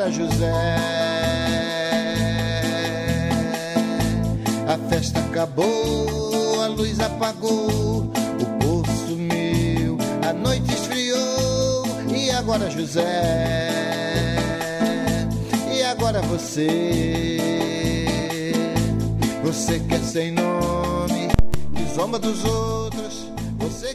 Agora, 0.00 0.12
José? 0.12 0.76
A 4.66 4.78
festa 4.88 5.20
acabou, 5.20 6.62
a 6.62 6.68
luz 6.68 6.98
apagou, 7.00 8.10
o 8.40 8.46
povo 8.60 8.90
sumiu, 9.06 9.98
a 10.26 10.32
noite 10.32 10.72
esfriou. 10.72 11.84
E 12.16 12.30
agora, 12.30 12.70
José? 12.70 13.02
E 15.70 15.82
agora 15.82 16.22
você? 16.22 17.36
Você 19.44 19.80
quer 19.80 20.00
sem 20.00 20.30
nome, 20.30 21.28
que 21.76 21.94
zomba 21.94 22.18
dos 22.18 22.42
outros. 22.46 23.30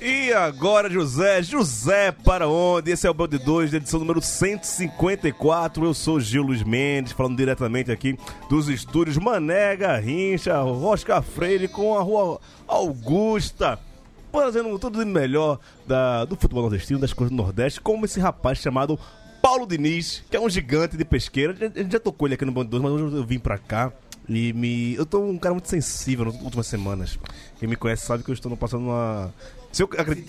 E 0.02 0.32
agora, 0.32 0.90
José, 0.90 1.44
José 1.44 2.12
para 2.12 2.48
onde? 2.48 2.92
Esse 2.92 3.06
é 3.06 3.10
o 3.10 3.14
Belde 3.14 3.38
2, 3.38 3.72
da 3.72 3.78
edição 3.78 4.00
número 4.00 4.22
154. 4.22 5.84
Eu 5.84 5.94
sou 5.94 6.18
Gil 6.20 6.44
Luiz 6.44 6.64
Mendes, 6.64 7.12
falando 7.12 7.36
diretamente 7.38 7.92
aqui 7.92 8.18
dos 8.50 8.70
estúdios 8.70 9.18
Mané 9.18 9.76
Garrincha, 9.76 10.64
Oscar 10.64 11.22
Freire 11.22 11.68
com 11.68 11.98
a 11.98 12.02
rua 12.02 12.40
Augusta. 12.66 13.78
Fazendo 14.32 14.80
tudo 14.80 15.00
de 15.04 15.06
melhor 15.06 15.60
da- 15.86 16.24
do 16.26 16.36
futebol 16.38 16.64
nordestino, 16.64 17.00
das 17.00 17.12
coisas 17.14 17.32
do 17.36 17.42
Nordeste, 17.42 17.80
como 17.82 18.06
esse 18.06 18.20
rapaz 18.20 18.58
chamado 18.60 18.98
Paulo 19.42 19.66
Diniz, 19.68 20.24
que 20.30 20.38
é 20.38 20.40
um 20.40 20.50
gigante 20.50 20.96
de 20.98 21.04
pesqueira. 21.06 21.54
A 21.54 21.80
gente 21.80 21.92
já 21.92 22.00
tocou 22.00 22.28
ele 22.28 22.36
aqui 22.36 22.46
no 22.46 22.52
Bande 22.52 22.70
2, 22.70 22.82
mas 22.82 22.92
hoje 22.94 23.16
eu 23.16 23.26
vim 23.26 23.40
pra 23.40 23.58
cá. 23.58 23.92
E 24.28 24.52
me. 24.54 24.96
Eu 24.96 25.06
tô 25.06 25.20
um 25.20 25.38
cara 25.38 25.54
muito 25.54 25.70
sensível 25.70 26.26
nas 26.26 26.34
últimas 26.42 26.66
semanas. 26.66 27.20
Quem 27.60 27.70
me 27.70 27.76
conhece 27.76 28.08
sabe 28.08 28.24
que 28.24 28.32
eu 28.32 28.34
estou 28.34 28.58
passando 28.58 28.86
uma. 28.86 29.32
Se 29.76 29.84
eu, 29.84 29.90
acredit- 29.98 30.26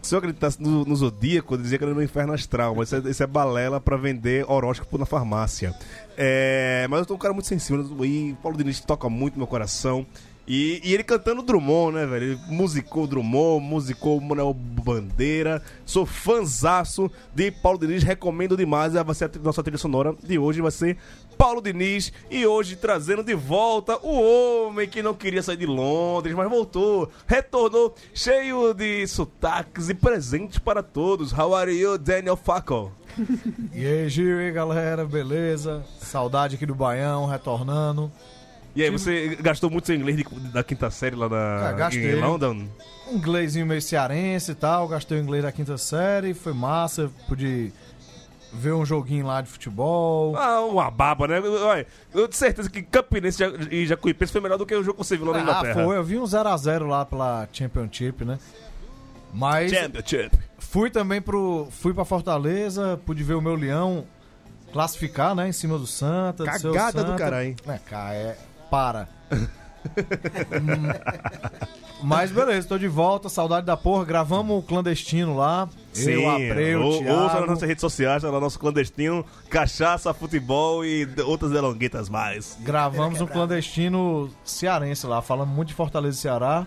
se 0.00 0.14
eu 0.14 0.18
acreditasse 0.18 0.62
no, 0.62 0.82
no 0.82 0.96
Zodíaco, 0.96 1.52
eu 1.52 1.58
dizia 1.58 1.76
que 1.76 1.84
era 1.84 1.92
no 1.92 2.02
inferno 2.02 2.32
astral, 2.32 2.74
mas 2.74 2.88
isso 2.90 3.06
é, 3.06 3.10
isso 3.10 3.22
é 3.22 3.26
balela 3.26 3.78
pra 3.78 3.94
vender 3.98 4.50
horóscopo 4.50 4.96
na 4.96 5.04
farmácia. 5.04 5.74
É, 6.16 6.86
mas 6.88 7.00
eu 7.00 7.04
tô 7.06 7.14
um 7.14 7.18
cara 7.18 7.34
muito 7.34 7.46
sensível, 7.46 7.84
e 8.06 8.34
Paulo 8.42 8.56
Diniz 8.56 8.80
toca 8.80 9.06
muito 9.10 9.34
no 9.34 9.40
meu 9.40 9.46
coração. 9.46 10.06
E, 10.48 10.80
e 10.84 10.94
ele 10.94 11.02
cantando 11.02 11.42
Drummond, 11.42 11.96
né, 11.96 12.06
velho? 12.06 12.24
Ele 12.24 12.40
musicou 12.48 13.06
Drummond, 13.06 13.66
musicou 13.66 14.18
Manuel 14.20 14.54
Bandeira. 14.54 15.60
Sou 15.84 16.06
fanzaço 16.06 17.10
de 17.34 17.50
Paulo 17.50 17.78
Diniz, 17.80 18.02
recomendo 18.04 18.56
demais. 18.56 18.92
Vai 18.92 19.14
ser 19.14 19.24
a 19.24 19.30
nossa 19.42 19.62
trilha 19.62 19.76
sonora 19.76 20.14
de 20.22 20.38
hoje, 20.38 20.62
vai 20.62 20.70
ser 20.70 20.96
Paulo 21.36 21.60
Diniz. 21.60 22.12
E 22.30 22.46
hoje 22.46 22.76
trazendo 22.76 23.22
de 23.22 23.34
volta 23.34 23.98
o 24.02 24.66
homem 24.66 24.88
que 24.88 25.02
não 25.02 25.14
queria 25.14 25.42
sair 25.42 25.56
de 25.56 25.66
Londres, 25.66 26.34
mas 26.34 26.48
voltou. 26.48 27.10
Retornou 27.26 27.94
cheio 28.14 28.72
de 28.74 29.06
sotaques 29.06 29.88
e 29.88 29.94
presentes 29.94 30.58
para 30.58 30.82
todos. 30.82 31.32
How 31.32 31.54
are 31.54 31.72
you, 31.72 31.98
Daniel 31.98 32.36
Facco? 32.36 32.92
E 33.72 33.86
aí, 33.86 34.08
Gil, 34.08 34.40
e 34.40 34.46
aí, 34.46 34.52
galera, 34.52 35.04
beleza? 35.04 35.84
Saudade 36.00 36.56
aqui 36.56 36.66
do 36.66 36.74
Baião, 36.74 37.26
retornando. 37.26 38.10
E 38.74 38.82
aí, 38.82 38.90
você 38.90 39.36
gastou 39.40 39.70
muito 39.70 39.86
seu 39.86 39.96
inglês 39.96 40.16
de- 40.18 40.24
da 40.52 40.62
quinta 40.62 40.90
série 40.90 41.16
lá 41.16 41.28
na, 41.28 41.68
Ah, 41.68 41.72
gastei. 41.72 42.12
em 42.12 42.20
London? 42.20 42.66
Um 43.10 43.16
inglésinho 43.16 43.64
meio 43.64 43.80
cearense 43.80 44.52
e 44.52 44.54
tal, 44.54 44.86
gastei 44.88 45.18
o 45.18 45.22
inglês 45.22 45.42
da 45.44 45.52
quinta 45.52 45.78
série, 45.78 46.34
foi 46.34 46.52
massa, 46.52 47.10
pude 47.28 47.72
ver 48.56 48.72
um 48.72 48.84
joguinho 48.84 49.26
lá 49.26 49.40
de 49.40 49.48
futebol. 49.48 50.36
Ah, 50.36 50.60
uma 50.62 50.90
baba, 50.90 51.28
né? 51.28 51.40
Olha, 51.40 51.86
eu 52.14 52.26
tenho 52.28 52.32
certeza 52.32 52.68
que 52.70 52.82
Campinense 52.82 53.42
e 53.70 53.86
Jacuipense 53.86 54.32
foi 54.32 54.40
melhor 54.40 54.58
do 54.58 54.66
que 54.66 54.74
o 54.74 54.82
jogo 54.82 54.98
que 55.00 55.04
você 55.06 55.16
viu 55.16 55.26
lá 55.26 55.32
na 55.34 55.38
Ah, 55.38 55.42
Inglaterra. 55.42 55.84
foi, 55.84 55.96
eu 55.96 56.04
vi 56.04 56.18
um 56.18 56.24
0x0 56.24 56.86
lá 56.86 57.04
pela 57.04 57.48
Championship, 57.52 58.24
né? 58.24 58.38
Mas 59.32 59.70
Championship. 59.70 60.30
fui 60.58 60.90
também 60.90 61.20
pro. 61.20 61.68
Fui 61.70 61.92
pra 61.92 62.04
Fortaleza, 62.04 62.98
pude 63.04 63.22
ver 63.22 63.34
o 63.34 63.40
meu 63.42 63.54
leão 63.54 64.06
classificar, 64.72 65.34
né? 65.34 65.48
Em 65.48 65.52
cima 65.52 65.78
do 65.78 65.86
Santa. 65.86 66.44
do 66.44 66.50
Cagada 66.50 67.02
do 67.04 67.10
Santa. 67.10 67.18
caralho. 67.18 67.54
É, 67.66 67.78
cara, 67.78 68.14
é. 68.14 68.38
Para. 68.70 69.08
Hum, 70.52 72.02
Mas 72.02 72.30
beleza, 72.30 72.68
tô 72.68 72.78
de 72.78 72.88
volta, 72.88 73.28
saudade 73.28 73.66
da 73.66 73.76
porra. 73.76 74.04
Gravamos 74.04 74.58
o 74.58 74.62
clandestino 74.62 75.36
lá. 75.36 75.68
eu, 75.96 76.28
Abreu, 76.28 76.82
ou, 76.82 76.98
Thiago. 76.98 77.20
ouça 77.22 77.40
nas 77.40 77.48
nossas 77.48 77.68
redes 77.68 77.80
sociais, 77.80 78.22
tá 78.22 78.28
lá 78.28 78.34
no 78.34 78.40
nosso 78.40 78.58
clandestino, 78.58 79.24
cachaça, 79.48 80.12
futebol 80.12 80.84
e 80.84 81.08
outras 81.24 81.50
delonguetas 81.50 82.08
mais. 82.08 82.56
Gravamos 82.60 83.20
um 83.20 83.26
clandestino 83.26 84.30
cearense 84.44 85.06
lá, 85.06 85.22
falando 85.22 85.48
muito 85.48 85.68
de 85.68 85.74
Fortaleza 85.74 86.16
e 86.16 86.20
Ceará. 86.20 86.66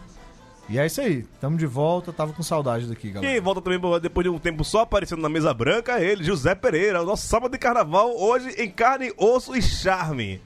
E 0.67 0.77
é 0.77 0.85
isso 0.85 1.01
aí, 1.01 1.23
tamo 1.41 1.57
de 1.57 1.65
volta, 1.65 2.13
tava 2.13 2.31
com 2.31 2.43
saudade 2.43 2.85
daqui, 2.85 3.09
galera. 3.09 3.31
Quem 3.33 3.41
volta 3.41 3.59
também 3.59 3.79
depois 3.99 4.23
de 4.23 4.29
um 4.29 4.37
tempo 4.37 4.63
só 4.63 4.81
aparecendo 4.81 5.19
na 5.19 5.27
mesa 5.29 5.51
branca 5.51 5.99
é 5.99 6.05
ele, 6.05 6.23
José 6.23 6.53
Pereira, 6.53 7.01
o 7.01 7.05
nosso 7.07 7.25
sábado 7.25 7.51
de 7.51 7.57
carnaval, 7.57 8.15
hoje 8.15 8.49
em 8.49 8.69
carne, 8.69 9.11
osso 9.17 9.55
e 9.55 9.63
charme. 9.63 10.39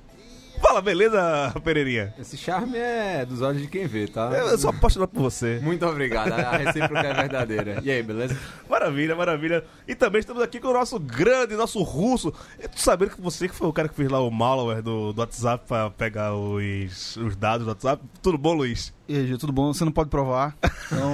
Fala, 0.63 0.81
beleza, 0.81 1.53
Pereirinha? 1.61 2.13
Esse 2.17 2.37
charme 2.37 2.77
é 2.77 3.25
dos 3.25 3.41
olhos 3.41 3.61
de 3.61 3.67
quem 3.67 3.85
vê, 3.85 4.07
tá? 4.07 4.31
Eu, 4.31 4.47
eu 4.47 4.57
sou 4.57 4.69
apaixonado 4.69 5.09
por 5.09 5.21
você. 5.21 5.59
Muito 5.61 5.85
obrigado, 5.85 6.31
a 6.31 6.55
recíproca 6.55 7.01
é 7.01 7.13
verdadeira. 7.13 7.81
E 7.83 7.91
aí, 7.91 8.01
beleza? 8.01 8.37
Maravilha, 8.69 9.13
maravilha. 9.13 9.65
E 9.85 9.93
também 9.93 10.19
estamos 10.21 10.41
aqui 10.41 10.61
com 10.61 10.69
o 10.69 10.73
nosso 10.73 10.97
grande, 10.97 11.57
nosso 11.57 11.83
russo. 11.83 12.33
Eu 12.57 12.69
tô 12.69 12.77
sabendo 12.77 13.11
que 13.11 13.21
você 13.21 13.49
que 13.49 13.53
foi 13.53 13.67
o 13.67 13.73
cara 13.73 13.89
que 13.89 13.93
fez 13.93 14.09
lá 14.09 14.21
o 14.21 14.31
malware 14.31 14.81
do, 14.81 15.11
do 15.11 15.19
WhatsApp 15.19 15.67
pra 15.67 15.89
pegar 15.89 16.33
os, 16.33 17.17
os 17.17 17.35
dados 17.35 17.65
do 17.65 17.69
WhatsApp. 17.69 18.01
Tudo 18.21 18.37
bom, 18.37 18.53
Luiz? 18.53 18.93
E 19.05 19.17
aí, 19.17 19.27
Gil, 19.27 19.37
tudo 19.37 19.51
bom? 19.51 19.73
Você 19.73 19.83
não 19.83 19.91
pode 19.91 20.09
provar. 20.09 20.55
Então, 20.87 21.13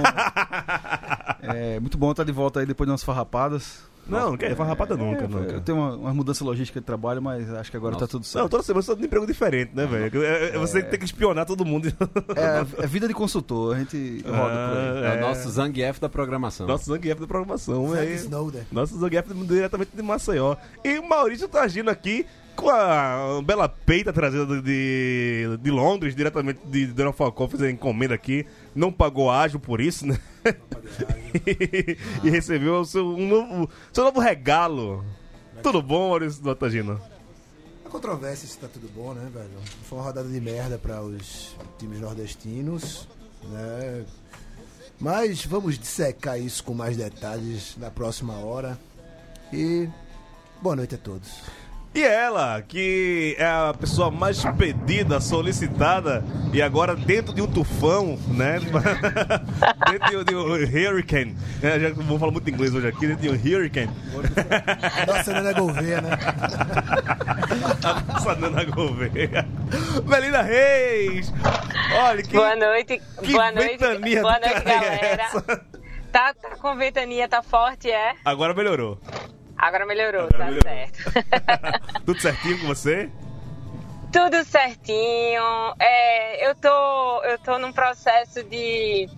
é 1.42 1.80
muito 1.80 1.98
bom 1.98 2.12
estar 2.12 2.22
de 2.22 2.30
volta 2.30 2.60
aí 2.60 2.66
depois 2.66 2.86
de 2.86 2.92
umas 2.92 3.02
farrapadas. 3.02 3.89
Não, 4.10 4.30
não 4.30 4.36
quer 4.36 4.54
farrapada 4.56 4.96
nunca, 4.96 5.24
É, 5.24 5.28
nunca. 5.28 5.52
Eu 5.52 5.60
tenho 5.60 5.78
uma, 5.78 5.96
uma 5.96 6.14
mudança 6.14 6.44
logística 6.44 6.80
de 6.80 6.86
trabalho, 6.86 7.22
mas 7.22 7.50
acho 7.52 7.70
que 7.70 7.76
agora 7.76 7.92
Nossa. 7.92 8.06
tá 8.06 8.10
tudo 8.10 8.22
Não, 8.22 8.28
certo. 8.28 8.48
toda 8.48 8.62
semana 8.62 8.82
você 8.82 8.92
tá 8.94 9.00
de 9.00 9.06
emprego 9.06 9.26
diferente, 9.26 9.72
né, 9.74 9.86
velho? 9.86 10.24
É, 10.24 10.48
é 10.54 10.58
você 10.58 10.82
tem 10.82 10.98
que 10.98 11.04
espionar 11.04 11.46
todo 11.46 11.64
mundo. 11.64 11.88
É, 12.36 12.84
é 12.84 12.86
vida 12.86 13.06
de 13.06 13.14
consultor, 13.14 13.76
a 13.76 13.78
gente 13.78 14.22
roda 14.26 14.68
por 14.68 14.76
aí. 14.76 15.04
É, 15.04 15.18
o 15.18 15.20
nosso 15.20 15.50
Zangief 15.50 16.00
da 16.00 16.08
programação. 16.08 16.66
Nosso 16.66 16.86
Zangief 16.86 17.20
da 17.20 17.26
programação. 17.26 17.96
É 17.96 18.04
Snowden. 18.14 18.62
Nosso 18.70 18.98
Zangief 18.98 19.32
diretamente 19.46 19.90
de 19.94 20.02
Maceió. 20.02 20.56
E 20.84 20.98
o 20.98 21.08
Maurício 21.08 21.48
tá 21.48 21.62
agindo 21.62 21.90
aqui 21.90 22.26
com 22.60 22.68
a 22.68 23.40
bela 23.42 23.68
peita 23.68 24.12
trazida 24.12 24.60
de, 24.60 25.56
de 25.60 25.70
Londres, 25.70 26.14
diretamente 26.14 26.60
de 26.66 26.86
Dona 26.88 27.12
Falcão, 27.12 27.48
fez 27.48 27.62
a 27.62 27.70
encomenda 27.70 28.14
aqui. 28.14 28.46
Não 28.74 28.92
pagou 28.92 29.30
ágil 29.30 29.58
por 29.58 29.80
isso, 29.80 30.06
né? 30.06 30.18
e 32.22 32.28
recebeu 32.28 32.80
o 32.80 32.84
seu, 32.84 33.06
um 33.06 33.26
novo, 33.26 33.70
seu 33.92 34.04
novo 34.04 34.20
regalo. 34.20 35.04
Tudo 35.62 35.82
bom, 35.82 36.10
Maurício? 36.10 36.42
A 37.84 37.88
controvérsia 37.88 38.46
se 38.46 38.58
tá 38.58 38.68
tudo 38.68 38.88
bom, 38.94 39.14
né, 39.14 39.28
velho? 39.32 39.50
Foi 39.84 39.98
uma 39.98 40.04
rodada 40.04 40.28
de 40.28 40.40
merda 40.40 40.78
para 40.78 41.02
os 41.02 41.56
times 41.78 41.98
nordestinos, 42.00 43.08
né? 43.44 44.04
Mas 45.00 45.46
vamos 45.46 45.78
dissecar 45.78 46.38
isso 46.38 46.62
com 46.62 46.74
mais 46.74 46.96
detalhes 46.96 47.74
na 47.78 47.90
próxima 47.90 48.34
hora. 48.34 48.78
E 49.50 49.88
boa 50.60 50.76
noite 50.76 50.94
a 50.94 50.98
todos. 50.98 51.42
E 51.92 52.04
ela, 52.04 52.62
que 52.62 53.34
é 53.36 53.44
a 53.44 53.74
pessoa 53.78 54.12
mais 54.12 54.44
pedida, 54.56 55.20
solicitada, 55.20 56.24
e 56.52 56.62
agora 56.62 56.94
dentro 56.94 57.34
de 57.34 57.42
um 57.42 57.48
tufão, 57.48 58.16
né? 58.28 58.60
dentro 59.90 60.24
de 60.24 60.36
um 60.36 60.52
hurricane. 60.52 61.36
É, 61.60 61.80
já 61.80 61.90
vou 61.90 62.16
falar 62.16 62.30
muito 62.30 62.48
inglês 62.48 62.72
hoje 62.72 62.86
aqui, 62.86 63.08
dentro 63.08 63.22
de 63.22 63.28
um 63.28 63.32
hurricane. 63.32 63.90
Nossa, 65.08 65.32
Nana 65.32 65.52
Gouveia, 65.52 66.00
né? 66.00 66.10
Nossa, 68.06 68.34
Nana 68.36 68.64
Gouveia. 68.64 69.48
Melina 70.06 70.42
Reis! 70.42 71.32
Olha, 71.92 72.22
que, 72.22 72.36
Boa 72.36 72.54
noite, 72.54 73.02
que 73.20 73.32
boa 73.32 73.50
noite, 73.50 73.78
boa 73.78 74.38
noite, 74.38 74.58
é 74.58 74.62
galera. 74.62 75.22
essa? 75.24 75.42
Tá, 76.12 76.34
tá 76.34 76.56
com 76.56 76.76
ventania, 76.76 77.28
tá 77.28 77.42
forte, 77.42 77.90
é? 77.90 78.14
Agora 78.24 78.54
melhorou. 78.54 79.00
Agora 79.60 79.84
melhorou, 79.84 80.22
Agora 80.22 80.38
tá 80.38 80.44
melhorou. 80.46 80.62
certo. 80.62 82.00
Tudo 82.06 82.20
certinho 82.20 82.58
com 82.60 82.66
você? 82.66 83.10
Tudo 84.10 84.42
certinho. 84.44 85.74
É, 85.78 86.48
eu 86.48 86.54
tô, 86.54 87.22
eu 87.24 87.38
tô 87.38 87.58
num 87.58 87.72
processo 87.72 88.42
de 88.44 89.08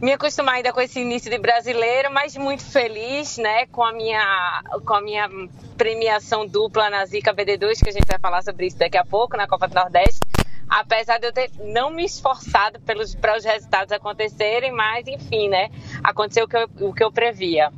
me 0.00 0.12
acostumar 0.12 0.54
ainda 0.54 0.72
com 0.72 0.80
esse 0.80 1.00
início 1.00 1.30
de 1.30 1.38
brasileiro, 1.38 2.10
mas 2.12 2.36
muito 2.36 2.64
feliz, 2.64 3.36
né, 3.36 3.66
com 3.66 3.84
a 3.84 3.92
minha, 3.92 4.62
com 4.86 4.94
a 4.94 5.00
minha 5.00 5.28
premiação 5.76 6.46
dupla 6.46 6.88
na 6.88 7.04
Zica 7.04 7.34
BD2, 7.34 7.82
que 7.82 7.90
a 7.90 7.92
gente 7.92 8.06
vai 8.06 8.18
falar 8.18 8.42
sobre 8.42 8.66
isso 8.66 8.78
daqui 8.78 8.96
a 8.96 9.04
pouco 9.04 9.36
na 9.36 9.46
Copa 9.46 9.68
do 9.68 9.74
Nordeste. 9.74 10.20
Apesar 10.68 11.18
de 11.18 11.26
eu 11.26 11.32
ter 11.32 11.50
não 11.64 11.90
me 11.90 12.04
esforçado 12.04 12.78
pelos 12.80 13.14
para 13.14 13.36
os 13.36 13.44
resultados 13.44 13.90
acontecerem, 13.92 14.70
mas 14.72 15.06
enfim, 15.06 15.48
né, 15.48 15.68
aconteceu 16.02 16.44
o 16.44 16.48
que 16.48 16.56
eu, 16.56 16.68
o 16.88 16.94
que 16.94 17.02
eu 17.02 17.10
previa. 17.12 17.72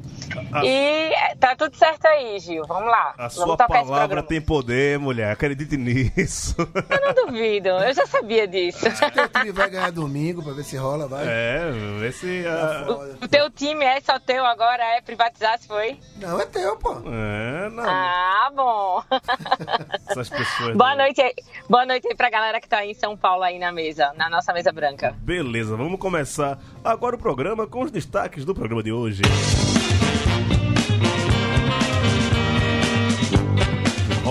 A- 0.53 0.65
E 0.65 1.13
tá 1.39 1.55
tudo 1.57 1.77
certo 1.77 2.07
aí, 2.07 2.39
Gil. 2.39 2.63
Vamos 2.67 2.91
lá. 2.91 3.11
A 3.19 3.29
Vamos 3.29 3.35
sua 3.35 3.57
palavra 3.57 4.23
tem 4.23 4.41
poder, 4.41 4.99
mulher. 4.99 5.33
Acredite 5.33 5.77
nisso. 5.77 6.55
Eu 6.59 7.01
não 7.01 7.27
duvido. 7.27 7.69
Eu 7.69 7.93
já 7.95 8.07
sabia 8.07 8.47
disso. 8.47 8.85
Teu 9.13 9.29
time 9.29 9.53
vai 9.53 9.71
ganhar 9.71 9.91
domingo 9.93 10.43
pra 10.43 10.53
ver 10.53 10.65
se 10.65 10.77
rola, 10.77 11.07
vai. 11.09 11.25
É, 11.27 11.71
vê 11.99 12.13
se. 12.13 12.45
Foda. 12.87 13.17
O 13.23 13.29
teu 13.29 13.51
time 13.51 13.85
é 13.85 14.01
só 14.01 14.19
teu 14.19 14.45
agora, 14.45 14.83
é 14.97 15.01
privatizar, 15.01 15.59
se 15.59 15.67
foi? 15.67 15.99
Não, 16.17 16.41
é 16.41 16.47
teu, 16.47 16.77
pô. 16.77 16.93
É, 17.07 17.69
não. 17.71 17.85
Ah, 17.89 18.51
bom. 18.55 19.03
Essas 20.11 20.29
pessoas. 20.29 20.77
Boa 20.77 20.95
noite 20.97 21.21
aí. 21.21 21.35
Boa 21.69 21.87
noite 21.87 22.07
aí 22.09 22.15
pra 22.15 22.31
galera 22.31 22.61
que 22.61 22.69
tá 22.69 22.79
aí 22.79 22.91
em 22.91 22.95
São 22.95 23.17
Paulo 23.17 23.43
aí 23.43 23.59
na 23.59 23.73
mesa, 23.73 24.13
na 24.17 24.29
nossa 24.29 24.53
mesa 24.53 24.73
branca. 24.73 25.15
Beleza, 25.19 25.77
vamos 25.77 25.99
começar 26.01 26.59
agora 26.85 27.17
o 27.17 27.19
programa 27.19 27.67
com 27.67 27.83
os 27.83 27.91
destaques 27.91 28.45
do 28.45 28.55
programa 28.55 28.83
de 28.83 28.93
hoje. 28.93 29.23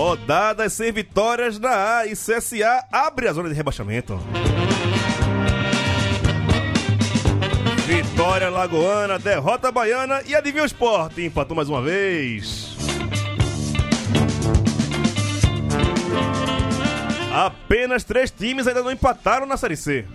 Rodadas 0.00 0.72
sem 0.72 0.90
vitórias 0.90 1.58
na 1.58 1.98
A 1.98 2.06
e 2.06 2.12
CSA 2.12 2.86
abre 2.90 3.28
a 3.28 3.34
zona 3.34 3.50
de 3.50 3.54
rebaixamento. 3.54 4.18
Vitória 7.86 8.48
Lagoana, 8.48 9.18
derrota 9.18 9.70
Baiana 9.70 10.22
e 10.26 10.34
adivinha 10.34 10.62
o 10.62 10.66
esporte, 10.66 11.22
empatou 11.22 11.54
mais 11.54 11.68
uma 11.68 11.82
vez. 11.82 12.74
Apenas 17.30 18.02
três 18.02 18.30
times 18.30 18.66
ainda 18.66 18.82
não 18.82 18.90
empataram 18.90 19.44
na 19.44 19.58
Série 19.58 19.76
C. 19.76 20.06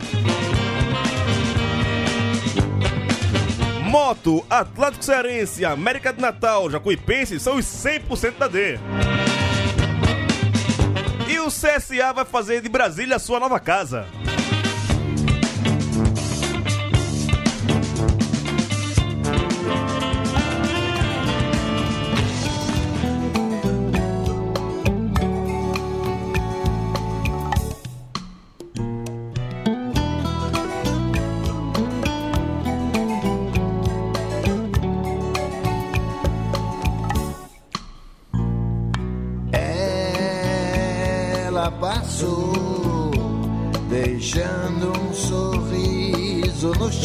Moto, 3.83 4.43
Atlético 4.49 5.05
Cearense, 5.05 5.63
América 5.63 6.11
de 6.11 6.19
Natal, 6.19 6.71
Jacuipense 6.71 7.39
são 7.39 7.57
os 7.57 7.65
100% 7.65 8.39
da 8.39 8.47
D. 8.47 8.79
E 11.35 11.39
o 11.41 11.47
CSA 11.47 12.13
vai 12.13 12.23
fazer 12.23 12.61
de 12.61 12.69
Brasília 12.69 13.17
a 13.17 13.19
sua 13.19 13.41
nova 13.41 13.59
casa. 13.59 14.07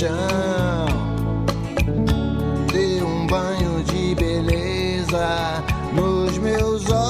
Chão. 0.01 0.87
Deu 2.73 3.07
um 3.07 3.27
banho 3.27 3.85
de 3.85 4.15
beleza 4.15 5.63
nos 5.93 6.39
meus 6.39 6.87
olhos. 6.89 7.01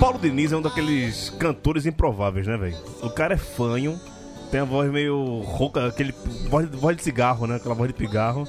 Paulo 0.00 0.18
Diniz 0.18 0.50
é 0.50 0.56
um 0.56 0.62
daqueles 0.62 1.30
cantores 1.30 1.86
improváveis, 1.86 2.48
né, 2.48 2.56
velho? 2.56 2.76
O 3.00 3.10
cara 3.10 3.34
é 3.34 3.36
fanho, 3.36 4.00
tem 4.50 4.58
a 4.58 4.64
voz 4.64 4.90
meio 4.90 5.40
rouca, 5.42 5.86
aquele 5.86 6.12
voz, 6.48 6.68
voz 6.70 6.96
de 6.96 7.04
cigarro, 7.04 7.46
né? 7.46 7.56
Aquela 7.56 7.76
voz 7.76 7.86
de 7.88 7.94
pigarro. 7.94 8.44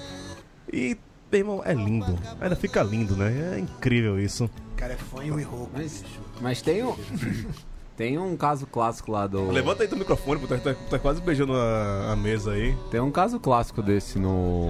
E, 0.74 0.98
meu 1.32 1.40
irmão, 1.40 1.62
é 1.64 1.74
lindo. 1.74 2.18
Ainda 2.42 2.56
fica 2.56 2.82
lindo, 2.82 3.16
né? 3.16 3.58
É 3.58 3.60
incrível 3.60 4.20
isso. 4.20 4.50
O 4.74 4.76
cara 4.76 4.94
é 4.94 4.98
fanho 4.98 5.40
e 5.40 5.44
rouco. 5.44 5.70
Mas, 5.72 6.04
mas 6.42 6.64
tem 6.64 6.84
um. 6.84 6.96
Tem 8.00 8.18
um 8.18 8.38
caso 8.38 8.66
clássico 8.66 9.12
lá 9.12 9.28
do. 9.28 9.52
Levanta 9.52 9.84
aí 9.84 9.90
teu 9.90 9.98
microfone, 9.98 10.40
pô, 10.40 10.48
tá, 10.48 10.58
tá- 10.58 10.74
tá 10.90 10.98
quase 10.98 11.20
beijando 11.22 11.52
a, 11.54 12.14
a 12.14 12.16
mesa 12.16 12.54
aí. 12.54 12.74
Tem 12.90 13.02
um 13.02 13.12
caso 13.12 13.42
clássico 13.42 13.82
desse 13.84 14.18
no. 14.18 14.70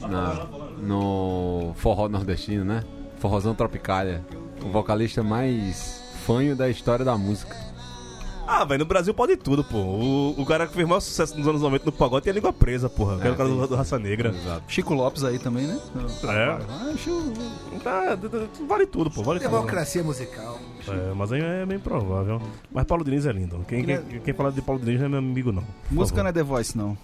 na- 0.00 0.46
no 0.80 1.74
forró 1.76 2.08
nordestino, 2.08 2.64
né? 2.64 2.82
Forrozão 3.18 3.54
Tropicália. 3.54 4.24
O 4.64 4.70
vocalista 4.70 5.22
mais 5.22 6.02
fanho 6.26 6.56
da 6.56 6.70
história 6.70 7.04
da 7.04 7.18
música. 7.18 7.54
Ah, 8.46 8.64
velho, 8.64 8.80
no 8.80 8.84
Brasil 8.84 9.14
pode 9.14 9.36
tudo, 9.36 9.64
pô. 9.64 9.78
O, 9.78 10.40
o 10.40 10.44
cara 10.46 10.66
que 10.66 10.74
fez 10.74 10.86
maior 10.86 11.00
sucesso 11.00 11.36
nos 11.36 11.46
anos 11.48 11.62
90 11.62 11.86
no 11.86 11.92
pagode 11.92 12.24
tem 12.24 12.30
a 12.30 12.34
língua 12.34 12.52
presa, 12.52 12.88
porra. 12.90 13.16
Que 13.16 13.22
era 13.22 13.32
o 13.32 13.36
cara 13.36 13.48
do, 13.48 13.66
do 13.66 13.74
Raça 13.74 13.98
Negra. 13.98 14.28
Exato. 14.30 14.62
Chico 14.68 14.92
Lopes 14.94 15.24
aí 15.24 15.38
também, 15.38 15.66
né? 15.66 15.80
É. 16.24 16.58
Ah, 16.68 16.92
Chico- 16.96 17.32
Tá, 17.82 18.16
vale 18.66 18.86
tudo, 18.86 19.10
pô. 19.10 19.22
Vale 19.22 19.40
tudo. 19.40 19.50
Democracia 19.50 20.02
musical. 20.02 20.58
É, 20.88 21.14
mas 21.14 21.32
aí 21.32 21.40
é 21.42 21.66
bem 21.66 21.78
provável. 21.78 22.40
Mas 22.72 22.84
Paulo 22.84 23.04
Diniz 23.04 23.26
é 23.26 23.32
lindo. 23.32 23.64
Quem, 23.68 23.84
quem, 23.84 23.98
quem 24.20 24.34
fala 24.34 24.52
de 24.52 24.62
Paulo 24.62 24.80
Diniz 24.80 24.98
não 25.00 25.06
é 25.06 25.08
meu 25.10 25.18
amigo, 25.18 25.50
não. 25.52 25.64
Música 25.90 26.16
favor. 26.18 26.22
não 26.24 26.30
é 26.30 26.32
The 26.32 26.42
Voice, 26.42 26.76
não. 26.76 26.96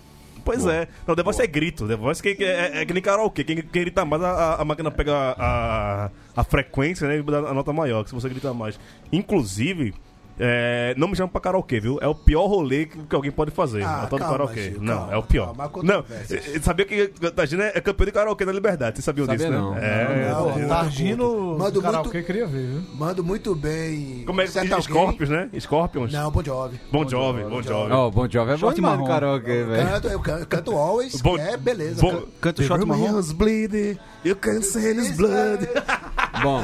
Pois 0.44 0.66
é. 0.66 0.88
Não, 1.06 1.14
The 1.14 1.22
Voice 1.22 1.42
é 1.42 1.46
grito. 1.46 1.86
The 1.86 1.96
Voice 1.96 2.22
que, 2.22 2.34
que 2.34 2.44
é, 2.44 2.80
é 2.82 2.86
que 2.86 2.92
nem 2.94 3.02
karaokê. 3.02 3.44
Quem, 3.44 3.56
quem 3.56 3.82
grita 3.82 4.04
mais, 4.04 4.22
a, 4.22 4.54
a 4.56 4.64
máquina 4.64 4.90
pega 4.90 5.14
a, 5.14 6.04
a, 6.06 6.10
a 6.36 6.44
frequência 6.44 7.06
né, 7.06 7.18
e 7.18 7.22
dá 7.22 7.38
a 7.38 7.54
nota 7.54 7.72
maior, 7.72 8.02
que 8.04 8.08
se 8.10 8.14
você 8.14 8.28
grita 8.28 8.54
mais. 8.54 8.78
Inclusive, 9.12 9.94
é, 10.40 10.94
não 10.96 11.06
me 11.08 11.14
chama 11.16 11.28
pra 11.28 11.40
karaokê, 11.40 11.78
viu? 11.78 11.98
É 12.00 12.08
o 12.08 12.14
pior 12.14 12.46
rolê 12.46 12.86
que, 12.86 12.98
que 12.98 13.14
alguém 13.14 13.30
pode 13.30 13.50
fazer. 13.50 13.82
Ah, 13.84 14.06
calma, 14.08 14.26
karaokê. 14.26 14.70
Gil, 14.70 14.80
não, 14.80 14.96
calma, 14.96 15.12
é 15.12 15.16
o 15.18 15.22
pior. 15.22 15.46
calma, 15.48 15.64
não, 15.64 15.70
controvérsias. 16.02 16.56
eh, 16.56 16.60
sabia 16.60 16.86
que 16.86 17.08
Tagina 17.08 17.64
é 17.64 17.80
campeão 17.80 18.06
de 18.06 18.12
karaokê 18.12 18.44
na 18.44 18.52
Liberdade. 18.52 18.96
Vocês 18.96 19.04
sabiam 19.04 19.26
Sabia 19.26 19.46
disso, 19.46 19.58
não. 19.58 19.72
né? 19.74 19.80
É, 19.82 20.30
Não, 20.32 20.58
eu 20.58 20.68
Targino 20.68 21.58
Mando 21.58 21.72
do 21.72 21.82
karaokê 21.82 22.10
muito- 22.14 22.26
queria 22.26 22.46
ver, 22.46 22.66
viu? 22.66 22.82
Mando 22.94 23.22
muito 23.22 23.54
bem. 23.54 24.24
Como 24.26 24.40
é 24.40 24.46
que 24.46 24.58
alguém? 24.58 24.80
Scorpions, 24.82 25.28
né? 25.28 25.50
Scorpions. 25.60 26.12
Não, 26.12 26.30
Bon 26.30 26.42
Jovi. 26.42 26.80
Bon 26.90 27.06
Jovi, 27.08 27.42
Bon 27.44 27.62
Jovi. 27.62 27.92
Ó, 27.92 28.10
Bon 28.10 28.28
Jovi 28.28 28.52
é 28.52 28.56
bom 28.56 28.72
demais 28.72 28.98
no 28.98 29.06
karaokê, 29.06 29.64
velho. 29.64 29.88
Canto, 29.88 30.08
eu 30.08 30.20
canto, 30.20 30.46
canto 30.46 30.70
Always, 30.72 31.20
Bon- 31.20 31.36
é 31.38 31.56
beleza. 31.56 32.00
Bon- 32.00 32.22
Canta 32.40 32.62
o 32.62 32.64
shot 32.64 32.84
marrom. 32.86 33.20
Bleeding, 33.34 33.98
you 34.24 34.34
can 34.36 34.62
see 34.62 34.92
his 34.98 35.16
blood. 35.16 35.68
Bom, 36.42 36.62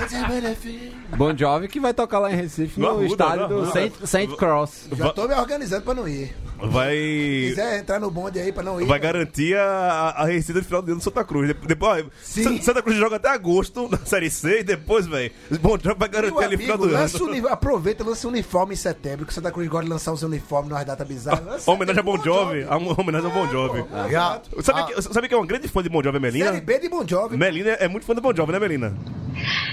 Bon 1.17 1.37
Jovi 1.37 1.69
que 1.69 1.79
vai 1.81 1.93
tocar 1.93 2.19
lá 2.19 2.33
em 2.33 2.37
Recife 2.37 2.81
No 2.81 3.05
estádio 3.05 3.49
do. 3.49 3.66
Saint, 3.73 3.93
Saint 4.05 4.37
Cross. 4.37 4.89
Já 4.97 5.13
tô 5.13 5.27
me 5.29 5.35
organizando 5.35 5.83
pra 5.83 5.95
não 5.95 6.07
ir. 6.09 6.35
Se 6.59 6.67
Vai. 6.69 6.95
quiser 6.97 7.81
entrar 7.81 8.01
no 8.01 8.11
bonde 8.11 8.39
aí 8.39 8.51
pra 8.51 8.63
não 8.63 8.81
ir. 8.81 8.87
Vai 8.87 8.99
garantir 8.99 9.55
a, 9.59 10.15
a 10.17 10.25
receita 10.25 10.61
de 10.63 10.67
final 10.67 10.81
de 10.81 10.91
ano 10.93 11.01
do 11.01 11.05
Santa 11.05 11.23
Cruz. 11.23 11.49
De- 11.49 11.67
Depois, 11.67 12.07
Sim. 12.23 12.57
Sa- 12.59 12.63
Santa 12.65 12.83
Cruz 12.83 12.97
joga 12.97 13.17
até 13.17 13.29
agosto 13.29 13.89
na 13.91 13.99
Série 13.99 14.31
C 14.31 14.61
e 14.61 14.65
depois, 14.65 15.07
velho, 15.07 15.31
Bom 15.61 15.77
Jovi 15.79 15.97
vai 15.99 16.09
garantir 16.09 16.43
ali 16.45 16.57
final 16.57 16.77
amigo, 16.77 16.89
do 16.89 16.95
ano. 16.95 17.03
lança 17.03 17.23
o 17.23 17.27
uni- 17.27 17.47
aproveita 17.47 18.03
e 18.03 18.07
lança 18.07 18.27
o 18.27 18.31
uniforme 18.31 18.73
em 18.73 18.77
setembro, 18.77 19.27
que 19.27 19.35
Santa 19.35 19.53
Cruz 19.53 19.69
gosta 19.69 19.85
de 19.85 19.91
lançar 19.91 20.13
os 20.13 20.23
uniformes 20.23 20.71
nas 20.73 20.85
datas 20.87 21.07
bizarras. 21.07 21.45
Lança 21.47 21.71
Homenagem 21.71 22.01
a 22.01 22.03
Bon 22.03 22.17
Jovi. 22.17 22.63
Jovi. 22.63 22.67
A 22.71 22.77
homenagem 23.01 23.27
ao 23.29 23.33
Bon 23.35 23.47
Jovi. 23.53 23.85
Já, 24.11 24.41
Sabe, 24.63 24.95
que, 24.95 25.03
sabe 25.03 25.29
que 25.29 25.35
é 25.35 25.37
uma 25.37 25.47
grande 25.47 25.69
fã 25.69 25.83
de 25.83 25.89
Bon 25.91 26.03
Jovi, 26.03 26.17
a 26.17 26.21
Melina? 26.21 26.47
Série 26.47 26.61
B 26.63 26.79
de 26.79 26.89
Bon 26.89 27.07
Jovi. 27.07 27.37
Melina 27.37 27.73
é 27.73 27.87
muito 27.87 28.07
fã 28.07 28.15
de 28.15 28.21
Bon 28.23 28.35
Jovi, 28.35 28.53
né, 28.53 28.59
Melina? 28.59 28.97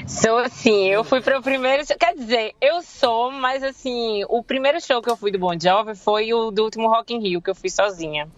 Sou 0.06 0.38
assim, 0.38 0.88
eu 0.90 1.04
fui 1.04 1.22
pro 1.22 1.42
primeiro. 1.42 1.84
Quer 1.98 2.14
dizer, 2.16 2.52
eu 2.62 2.82
sou, 2.82 3.32
mas 3.32 3.64
assim, 3.64 3.83
o 4.30 4.44
primeiro 4.44 4.80
show 4.82 5.02
que 5.02 5.10
eu 5.10 5.18
fui 5.18 5.32
do 5.32 5.40
Bon 5.40 5.58
Jovi 5.60 5.96
foi 5.96 6.34
o 6.34 6.52
do 6.52 6.64
último 6.64 6.88
Rock 6.90 7.14
in 7.14 7.20
Rio, 7.20 7.42
que 7.42 7.50
eu 7.50 7.56
fui 7.56 7.70
sozinha. 7.70 8.30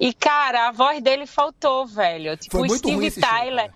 E, 0.00 0.12
cara, 0.12 0.68
a 0.68 0.72
voz 0.72 1.00
dele 1.02 1.26
faltou, 1.26 1.86
velho. 1.86 2.36
Tipo, 2.36 2.58
Foi 2.58 2.68
o 2.68 2.76
Steve 2.76 3.10
show, 3.10 3.22
Tyler. 3.22 3.66
cara. 3.66 3.74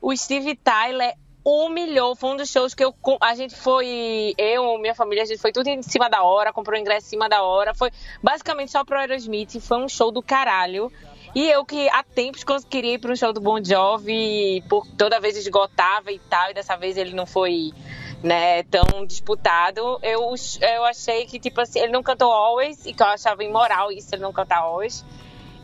o 0.00 0.16
Steve 0.16 0.56
Tyler 0.56 1.14
humilhou. 1.44 2.16
Foi 2.16 2.30
um 2.30 2.36
dos 2.36 2.50
shows 2.50 2.74
que 2.74 2.84
eu. 2.84 2.94
A 3.20 3.34
gente 3.34 3.54
foi. 3.54 4.34
Eu, 4.38 4.78
minha 4.78 4.94
família, 4.94 5.22
a 5.22 5.26
gente 5.26 5.40
foi 5.40 5.52
tudo 5.52 5.68
em 5.68 5.82
cima 5.82 6.08
da 6.08 6.22
hora, 6.22 6.52
comprou 6.52 6.78
ingresso 6.78 7.06
em 7.06 7.10
cima 7.10 7.28
da 7.28 7.42
hora. 7.42 7.74
Foi 7.74 7.90
basicamente 8.22 8.72
só 8.72 8.84
pro 8.84 8.98
Aerosmith. 8.98 9.60
Foi 9.60 9.78
um 9.78 9.88
show 9.88 10.10
do 10.10 10.22
caralho. 10.22 10.90
E 11.34 11.50
eu 11.50 11.66
que 11.66 11.86
há 11.90 12.02
tempos 12.02 12.42
queria 12.64 12.94
ir 12.94 12.98
para 12.98 13.12
um 13.12 13.16
show 13.16 13.30
do 13.30 13.42
Bon 13.42 13.62
Jovi, 13.62 14.64
por 14.70 14.86
toda 14.96 15.20
vez 15.20 15.36
esgotava 15.36 16.10
e 16.10 16.18
tal, 16.18 16.50
e 16.50 16.54
dessa 16.54 16.76
vez 16.76 16.96
ele 16.96 17.12
não 17.12 17.26
foi 17.26 17.74
né, 18.22 18.62
tão 18.64 19.04
disputado. 19.06 19.98
Eu, 20.02 20.34
eu 20.60 20.84
achei 20.84 21.26
que, 21.26 21.38
tipo 21.38 21.60
assim, 21.60 21.80
ele 21.80 21.92
não 21.92 22.02
cantou 22.02 22.32
Always, 22.32 22.84
e 22.86 22.92
que 22.92 23.02
eu 23.02 23.06
achava 23.06 23.44
imoral 23.44 23.92
isso, 23.92 24.14
ele 24.14 24.22
não 24.22 24.32
cantar 24.32 24.58
Always. 24.58 25.04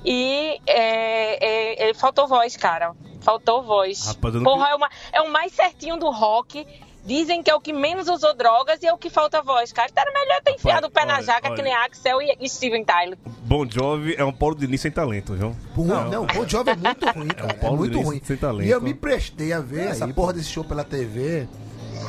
E 0.04 0.61
é, 0.66 1.87
é, 1.87 1.90
é, 1.90 1.94
faltou 1.94 2.26
voz, 2.26 2.56
cara. 2.56 2.92
Faltou 3.21 3.62
voz. 3.62 4.06
Rapaz, 4.06 4.35
não 4.35 4.42
Porra, 4.42 4.71
é, 4.71 4.75
uma, 4.75 4.90
é 5.12 5.21
o 5.23 5.30
mais 5.30 5.52
certinho 5.52 5.97
do 5.97 6.11
rock. 6.11 6.66
Dizem 7.04 7.42
que 7.42 7.50
é 7.50 7.54
o 7.54 7.61
que 7.61 7.73
menos 7.73 8.09
usou 8.09 8.32
drogas 8.32 8.80
e 8.80 8.87
é 8.87 8.92
o 8.92 8.97
que 8.97 9.11
falta 9.11 9.42
voz, 9.42 9.73
cara. 9.73 9.88
Então 9.90 10.04
era 10.04 10.12
melhor 10.12 10.40
ter 10.40 10.52
enfiado 10.52 10.87
o 10.87 10.90
pé 10.90 11.04
na 11.04 11.14
olha, 11.14 11.23
jaca 11.25 11.49
olha. 11.49 11.56
que 11.56 11.62
nem 11.62 11.75
Axel 11.75 12.23
e, 12.23 12.49
Steven 12.49 12.85
Tyler. 12.85 13.18
Bon 13.42 13.68
Jovi 13.68 14.14
é 14.16 14.25
um 14.25 14.32
Paulo 14.32 14.54
Diniz 14.54 14.80
sem 14.80 14.90
talento, 14.90 15.35
viu? 15.35 15.56
Pô, 15.75 15.82
não, 15.82 16.23
o 16.23 16.26
Bon 16.26 16.47
Jovi 16.47 16.71
é 16.71 16.76
muito 16.76 17.06
ruim, 17.11 17.28
cara. 17.28 17.52
É, 17.52 17.54
Paulo 17.54 17.78
muito 17.78 17.92
Diniz 17.92 18.06
ruim. 18.06 18.21
sem 18.23 18.37
talento. 18.37 18.68
E 18.68 18.71
eu 18.71 18.80
me 18.80 18.94
prestei 18.94 19.52
a 19.52 19.59
ver 19.59 19.80
Aí, 19.80 19.88
essa 19.88 20.06
pô. 20.06 20.14
porra 20.14 20.32
desse 20.35 20.50
show 20.50 20.62
pela 20.62 20.85
TV, 20.85 21.49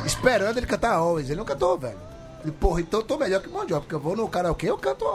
esperando 0.05 0.57
ele 0.57 0.67
cantar 0.67 0.93
Always. 0.93 1.29
Ele 1.29 1.37
não 1.37 1.45
cantou, 1.45 1.77
velho. 1.77 2.12
E, 2.45 2.51
porra, 2.51 2.81
então 2.81 2.99
eu 2.99 3.05
tô 3.05 3.17
melhor 3.17 3.41
que 3.41 3.47
o 3.47 3.51
Bon 3.51 3.59
Jovi, 3.67 3.81
porque 3.81 3.95
eu 3.95 3.99
vou 3.99 4.15
no 4.15 4.27
karaokê 4.27 4.69
eu 4.69 4.77
canto 4.77 5.05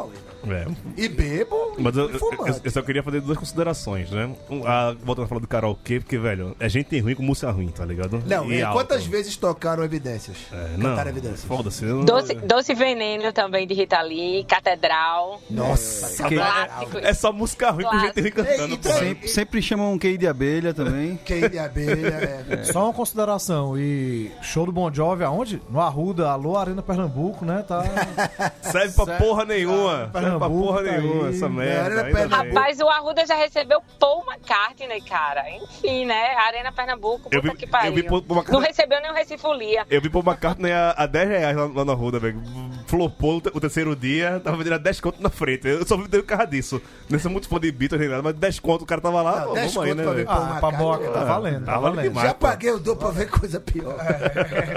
velho. 0.45 0.67
É. 0.97 1.03
E 1.03 1.09
bebo 1.09 1.75
Mas 1.79 1.97
eu, 1.97 2.09
e 2.11 2.15
eu- 2.15 2.21
eu- 2.47 2.61
eu 2.65 2.71
só 2.71 2.81
queria 2.81 3.03
fazer 3.03 3.21
duas 3.21 3.37
considerações, 3.37 4.11
né? 4.11 4.31
Um, 4.49 4.67
a, 4.67 4.93
voltando 5.03 5.25
a 5.25 5.29
falar 5.29 5.41
do 5.41 5.47
karaokê, 5.49 6.01
porque, 6.01 6.17
velho, 6.17 6.57
é 6.59 6.69
gente 6.69 6.99
ruim 7.01 7.15
com 7.15 7.23
música 7.23 7.51
ruim, 7.51 7.69
tá 7.69 7.85
ligado? 7.85 8.23
Não, 8.27 8.51
E 8.51 8.59
e 8.59 8.63
alto. 8.63 8.79
quantas 8.79 9.05
vezes 9.05 9.37
tocaram 9.37 9.85
evidências? 9.85 10.37
É, 10.53 10.77
não, 10.79 10.91
Cantaram 10.91 11.11
evidências. 11.11 11.45
foda-se. 11.45 11.85
não- 11.85 12.05
Doce, 12.05 12.35
Doce 12.35 12.75
Veneno 12.75 13.33
também 13.33 13.67
de 13.67 13.75
Rita 13.75 14.01
Lee, 14.01 14.45
Catedral. 14.45 15.41
Nossa, 15.51 16.25
Que- 16.29 16.37
Clássico. 16.37 16.99
É 16.99 17.13
só 17.13 17.33
música 17.33 17.71
ruim 17.71 17.85
com 17.85 17.99
gente 17.99 18.21
ruim 18.21 18.31
cantando. 18.31 18.75
Então- 18.75 18.93
Sempre, 18.99 19.29
sempre 19.29 19.63
chamam 19.63 19.93
um 19.93 19.99
QI 19.99 20.17
de 20.17 20.27
abelha 20.27 20.73
também. 20.73 21.19
Quem 21.27 21.49
de 21.49 21.59
abelha 21.59 22.45
é. 22.51 22.65
Só 22.65 22.85
uma 22.85 22.93
consideração, 22.95 23.77
e 23.79 24.31
show 24.41 24.65
do 24.65 24.73
Bon 24.73 24.93
Jovi 24.93 25.25
aonde? 25.25 25.61
No 25.69 25.81
Arruda, 25.81 26.31
alô 26.31 26.57
Arena 26.57 26.83
Pernambuco, 26.83 27.18
né? 27.45 27.65
Tá 27.67 27.83
Serve 28.63 28.95
pra 28.95 29.05
Serve 29.05 29.13
porra 29.25 29.45
nenhuma. 29.45 29.91
Serve 29.97 30.11
pra 30.13 30.21
Pernambuco, 30.21 30.51
porra 30.67 30.85
tá 30.85 30.91
nenhuma 30.93 31.29
aí. 31.29 31.35
essa 31.35 31.49
merda. 31.49 31.89
Ainda 32.07 32.19
pera- 32.19 32.43
bem. 32.43 32.53
Rapaz, 32.55 32.81
o 32.81 32.89
Arruda 32.89 33.27
já 33.27 33.35
recebeu 33.35 33.81
Paul 33.99 34.25
McCartney, 34.31 35.01
cara. 35.03 35.45
Enfim, 35.51 36.07
né? 36.07 36.35
Arena 36.37 36.73
Pernambuco, 36.73 37.29
Eu 37.33 37.41
puta 37.43 37.53
vi- 37.55 37.59
que 37.61 37.67
pariu. 37.67 37.91
eu 37.91 37.95
vi 37.95 38.03
Paul 38.03 38.25
Não 38.29 38.37
McCartney- 38.37 38.69
recebeu 38.69 39.01
nem 39.03 39.11
o 39.11 39.15
Recifolia. 39.15 39.87
Eu 39.91 40.01
vi 40.01 40.09
Paul 40.11 40.25
McCartney 40.25 40.73
a, 40.73 40.95
a 40.97 41.07
10 41.07 41.29
reais 41.29 41.57
lá, 41.57 41.71
lá 41.75 41.85
na 41.85 41.93
Ruda, 41.95 42.19
velho. 42.19 42.43
Flopou 42.87 43.39
o, 43.39 43.41
te- 43.41 43.51
o 43.55 43.61
terceiro 43.61 43.95
dia, 43.97 44.41
tava 44.43 44.57
vendendo 44.57 44.75
a 44.75 44.79
10 44.79 45.01
conto 45.01 45.23
na 45.23 45.31
frente. 45.31 45.67
Eu 45.69 45.87
só 45.87 45.97
vi 45.97 46.09
por 46.09 46.23
causa 46.25 46.47
disso. 46.47 46.81
Não 47.09 47.19
sou 47.19 47.31
muito 47.31 47.49
fã 47.49 47.59
de 47.61 47.71
Beatles 47.73 48.01
nem 48.01 48.09
nada, 48.09 48.23
mas 48.23 48.35
10 48.35 48.61
conto 48.61 48.83
o 48.83 48.87
cara 48.87 49.01
tava 49.01 49.21
lá. 49.23 49.41
Não, 49.41 49.49
pô, 49.49 49.55
10 49.55 49.75
vamos 49.75 49.89
aí, 49.89 49.95
conto 49.95 49.99
né, 49.99 50.05
pra 50.05 50.13
ver? 50.15 50.27
Paul 50.27 50.39
Ah, 50.43 50.57
pra 50.61 50.71
boca, 50.71 51.11
tá 51.11 51.21
é. 51.21 51.25
valendo, 51.25 51.65
tá 51.65 51.73
Tá 51.73 51.79
valendo 51.79 51.97
valendo. 51.97 52.09
demais. 52.11 52.29
Já 52.29 52.35
paguei 52.35 52.71
o 52.71 52.79
dobro 52.79 52.99
pra 53.01 53.11
ver 53.11 53.29
coisa 53.31 53.61
pior. 53.61 53.97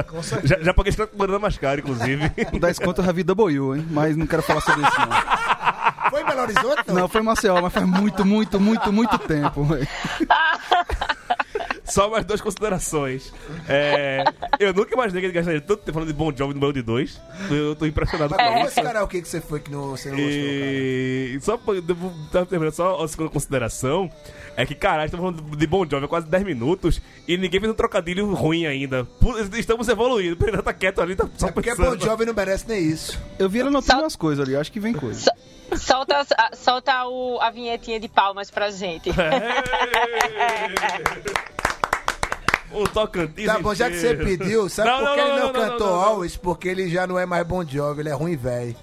Com 0.09 0.21
certeza. 0.23 0.55
Já, 0.57 0.63
já 0.65 0.73
paguei 0.73 0.89
esse 0.91 1.39
mais 1.39 1.57
caro, 1.57 1.79
inclusive. 1.79 2.30
Com 2.49 2.59
10 2.59 2.79
conto 2.79 3.01
eu 3.01 3.05
já 3.05 3.11
vi 3.11 3.23
Double 3.23 3.59
U, 3.59 3.75
hein? 3.75 3.85
Mas 3.89 4.15
não 4.15 4.27
quero 4.27 4.41
falar 4.41 4.61
sobre 4.61 4.81
isso, 4.81 4.99
não. 4.99 6.09
Foi 6.09 6.21
em 6.21 6.25
Belo 6.25 6.41
Horizonte? 6.41 6.83
Não, 6.87 7.07
foi 7.07 7.21
em 7.21 7.23
Maceió, 7.23 7.61
mas 7.61 7.73
faz 7.73 7.85
muito, 7.85 8.25
muito, 8.25 8.59
muito, 8.59 8.91
muito 8.91 9.17
tempo. 9.19 9.67
Só 11.91 12.09
mais 12.09 12.23
duas 12.25 12.39
considerações. 12.39 13.33
É, 13.67 14.23
eu 14.59 14.73
nunca 14.73 14.93
imaginei 14.93 15.21
que 15.21 15.25
ele 15.27 15.33
gastaria 15.33 15.59
tanto 15.59 15.79
tempo 15.83 15.93
falando 15.93 16.07
de 16.07 16.13
Bon 16.13 16.31
Jovi 16.35 16.53
no 16.53 16.59
meio 16.59 16.71
de 16.71 16.81
dois. 16.81 17.19
Eu 17.49 17.75
tô 17.75 17.85
impressionado 17.85 18.33
Mas 18.35 18.39
com 18.47 18.53
qual 18.53 18.59
isso. 18.65 18.67
esse 18.69 18.81
karaokê 18.81 19.21
que 19.21 19.27
você 19.27 19.41
foi 19.41 19.59
que 19.59 19.69
não, 19.69 19.89
você 19.89 20.09
não 20.09 20.15
gostou, 20.17 20.31
cara? 20.31 20.71
E 20.71 21.39
só 21.41 21.57
pra 21.57 22.45
terminando, 22.45 22.73
só 22.73 23.03
a 23.03 23.07
segunda 23.07 23.29
consideração 23.29 24.09
é 24.55 24.65
que, 24.65 24.73
caralho, 24.73 25.05
estamos 25.07 25.33
falando 25.35 25.57
de 25.57 25.67
Bon 25.67 25.85
Jovi 25.85 26.05
há 26.05 26.07
quase 26.07 26.27
10 26.27 26.43
minutos 26.43 27.01
e 27.27 27.35
ninguém 27.37 27.59
fez 27.59 27.71
um 27.71 27.75
trocadilho 27.75 28.33
ruim 28.33 28.65
ainda. 28.65 29.05
Estamos 29.57 29.87
evoluindo. 29.89 30.35
O 30.35 30.37
Pedro 30.37 30.63
tá 30.63 30.73
quieto 30.73 31.01
ali, 31.01 31.15
tá 31.15 31.27
só 31.37 31.47
É 31.47 31.51
porque 31.51 31.71
pensando. 31.71 31.97
Bon 31.97 32.05
Jovi 32.05 32.25
não 32.25 32.33
merece 32.33 32.67
nem 32.69 32.81
isso. 32.81 33.19
Eu 33.37 33.49
vi 33.49 33.59
ele 33.59 33.67
anotando 33.67 33.99
Só- 33.99 34.03
umas 34.05 34.15
coisas 34.15 34.47
ali, 34.47 34.55
acho 34.55 34.71
que 34.71 34.79
vem 34.79 34.93
coisa. 34.93 35.29
Solta, 35.77 36.25
a- 36.37 36.55
solta 36.55 37.05
o, 37.07 37.39
a 37.41 37.49
vinhetinha 37.49 37.99
de 37.99 38.07
palmas 38.09 38.49
pra 38.51 38.71
gente. 38.71 39.09
O 42.73 42.87
Tocantins 42.87 43.45
Tá 43.45 43.59
bom, 43.59 43.73
já 43.75 43.89
que 43.89 43.97
você 43.97 44.15
pediu, 44.15 44.69
sabe 44.69 44.89
Não, 44.89 44.99
por 44.99 45.13
que 45.13 45.19
ele 45.19 45.29
não, 45.29 45.37
não, 45.37 45.53
não, 45.53 45.53
cantou. 45.53 45.87
Always? 45.87 46.37
Porque 46.37 46.67
ele 46.67 46.89
já 46.89 47.05
não 47.05 47.19
é 47.19 47.25
mais 47.25 47.45
Bon 47.45 47.65
Jovi, 47.65 48.01
ele 48.01 48.09
é 48.09 48.13
ruim, 48.13 48.35
velho. 48.35 48.75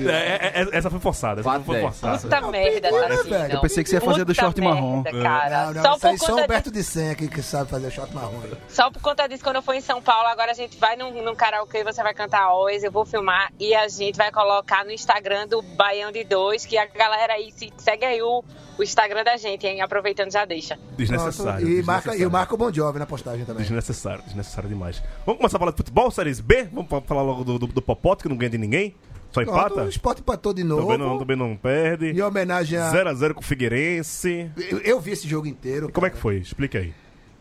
É, 0.00 0.04
é, 0.12 0.62
é, 0.62 0.68
essa 0.72 0.90
foi 0.90 0.98
forçada, 1.00 1.40
essa 1.40 1.60
foi 1.60 1.80
forçada. 1.80 2.18
Puta 2.18 2.40
merda, 2.50 2.90
né, 2.90 3.00
Tarcísio. 3.00 3.30
velho? 3.30 3.54
Eu 3.54 3.60
pensei 3.60 3.84
que 3.84 3.90
você 3.90 3.96
ia 3.96 4.00
fazer 4.00 4.24
do 4.24 4.34
short 4.34 4.60
marrom. 4.60 5.02
merda, 5.02 5.22
cara. 5.22 5.66
Não, 5.66 5.74
não, 5.74 5.82
só 5.82 5.98
por 6.10 6.18
só 6.18 6.34
o 6.34 6.40
Humberto 6.42 6.70
de 6.70 6.82
Senha 6.82 7.12
aqui 7.12 7.28
que 7.28 7.42
sabe 7.42 7.70
fazer 7.70 7.90
shot 7.90 8.12
marrom. 8.14 8.40
Só 8.68 8.90
por 8.90 9.00
conta 9.00 9.26
disso, 9.28 9.42
quando 9.44 9.56
eu 9.56 9.62
for 9.62 9.74
em 9.74 9.80
São 9.80 10.02
Paulo, 10.02 10.28
agora 10.28 10.50
a 10.50 10.54
gente 10.54 10.76
vai 10.78 10.96
num, 10.96 11.22
num 11.22 11.34
karaokê, 11.34 11.84
você 11.84 12.02
vai 12.02 12.14
cantar 12.14 12.42
Always, 12.42 12.82
eu 12.82 12.90
vou 12.90 13.04
filmar 13.04 13.52
e 13.60 13.74
a 13.74 13.86
gente 13.88 14.16
vai 14.16 14.30
colocar 14.32 14.84
no 14.84 14.90
Instagram 14.90 15.46
do 15.46 15.62
Baião 15.62 16.10
de 16.10 16.24
Dois, 16.24 16.64
que 16.66 16.76
a 16.76 16.86
galera 16.86 17.34
aí 17.34 17.52
se, 17.52 17.72
segue 17.78 18.04
aí 18.04 18.20
o, 18.22 18.42
o 18.78 18.82
Instagram 18.82 19.22
da 19.24 19.36
gente, 19.36 19.66
hein? 19.66 19.80
Aproveitando 19.80 20.32
já 20.32 20.44
deixa. 20.44 20.78
Desnecessário. 20.96 21.68
E, 21.68 21.82
marca, 21.82 22.10
e 22.10 22.12
desnecessário. 22.12 22.28
o 22.28 22.32
Marco 22.32 22.56
Bon 22.56 22.72
Jovi 22.72 22.98
na 22.98 23.06
postagem 23.06 23.44
também. 23.44 23.62
Desnecessário, 23.62 24.22
desnecessário 24.24 24.68
demais. 24.68 25.02
Vamos 25.24 25.38
começar 25.38 25.56
a 25.56 25.60
falar 25.60 25.70
de 25.70 25.76
futebol, 25.76 26.10
séries 26.10 26.40
B? 26.40 26.64
Vamos 26.72 26.88
fa- 26.90 27.00
falar 27.00 27.22
logo 27.22 27.44
do, 27.44 27.58
do, 27.58 27.66
do 27.68 27.82
Popoto, 27.82 28.22
que 28.24 28.28
não 28.28 28.36
ganha 28.36 28.50
de 28.50 28.58
ninguém? 28.58 28.94
Só 29.34 29.42
Pronto, 29.42 29.58
empata? 29.58 29.82
o 29.84 29.88
Sport 29.88 30.18
empatou 30.20 30.54
de 30.54 30.62
novo. 30.64 30.82
Também 30.82 30.98
não, 30.98 31.18
também 31.18 31.36
não 31.36 31.56
perde. 31.56 32.06
Em 32.10 32.22
homenagem 32.22 32.78
a. 32.78 32.90
0x0 32.92 33.34
com 33.34 33.40
o 33.40 33.44
Figueirense. 33.44 34.50
Eu, 34.56 34.78
eu 34.78 35.00
vi 35.00 35.10
esse 35.12 35.26
jogo 35.28 35.46
inteiro. 35.46 35.88
E 35.88 35.92
como 35.92 36.06
é 36.06 36.10
que 36.10 36.16
foi? 36.16 36.36
Explica 36.36 36.78
aí. 36.78 36.94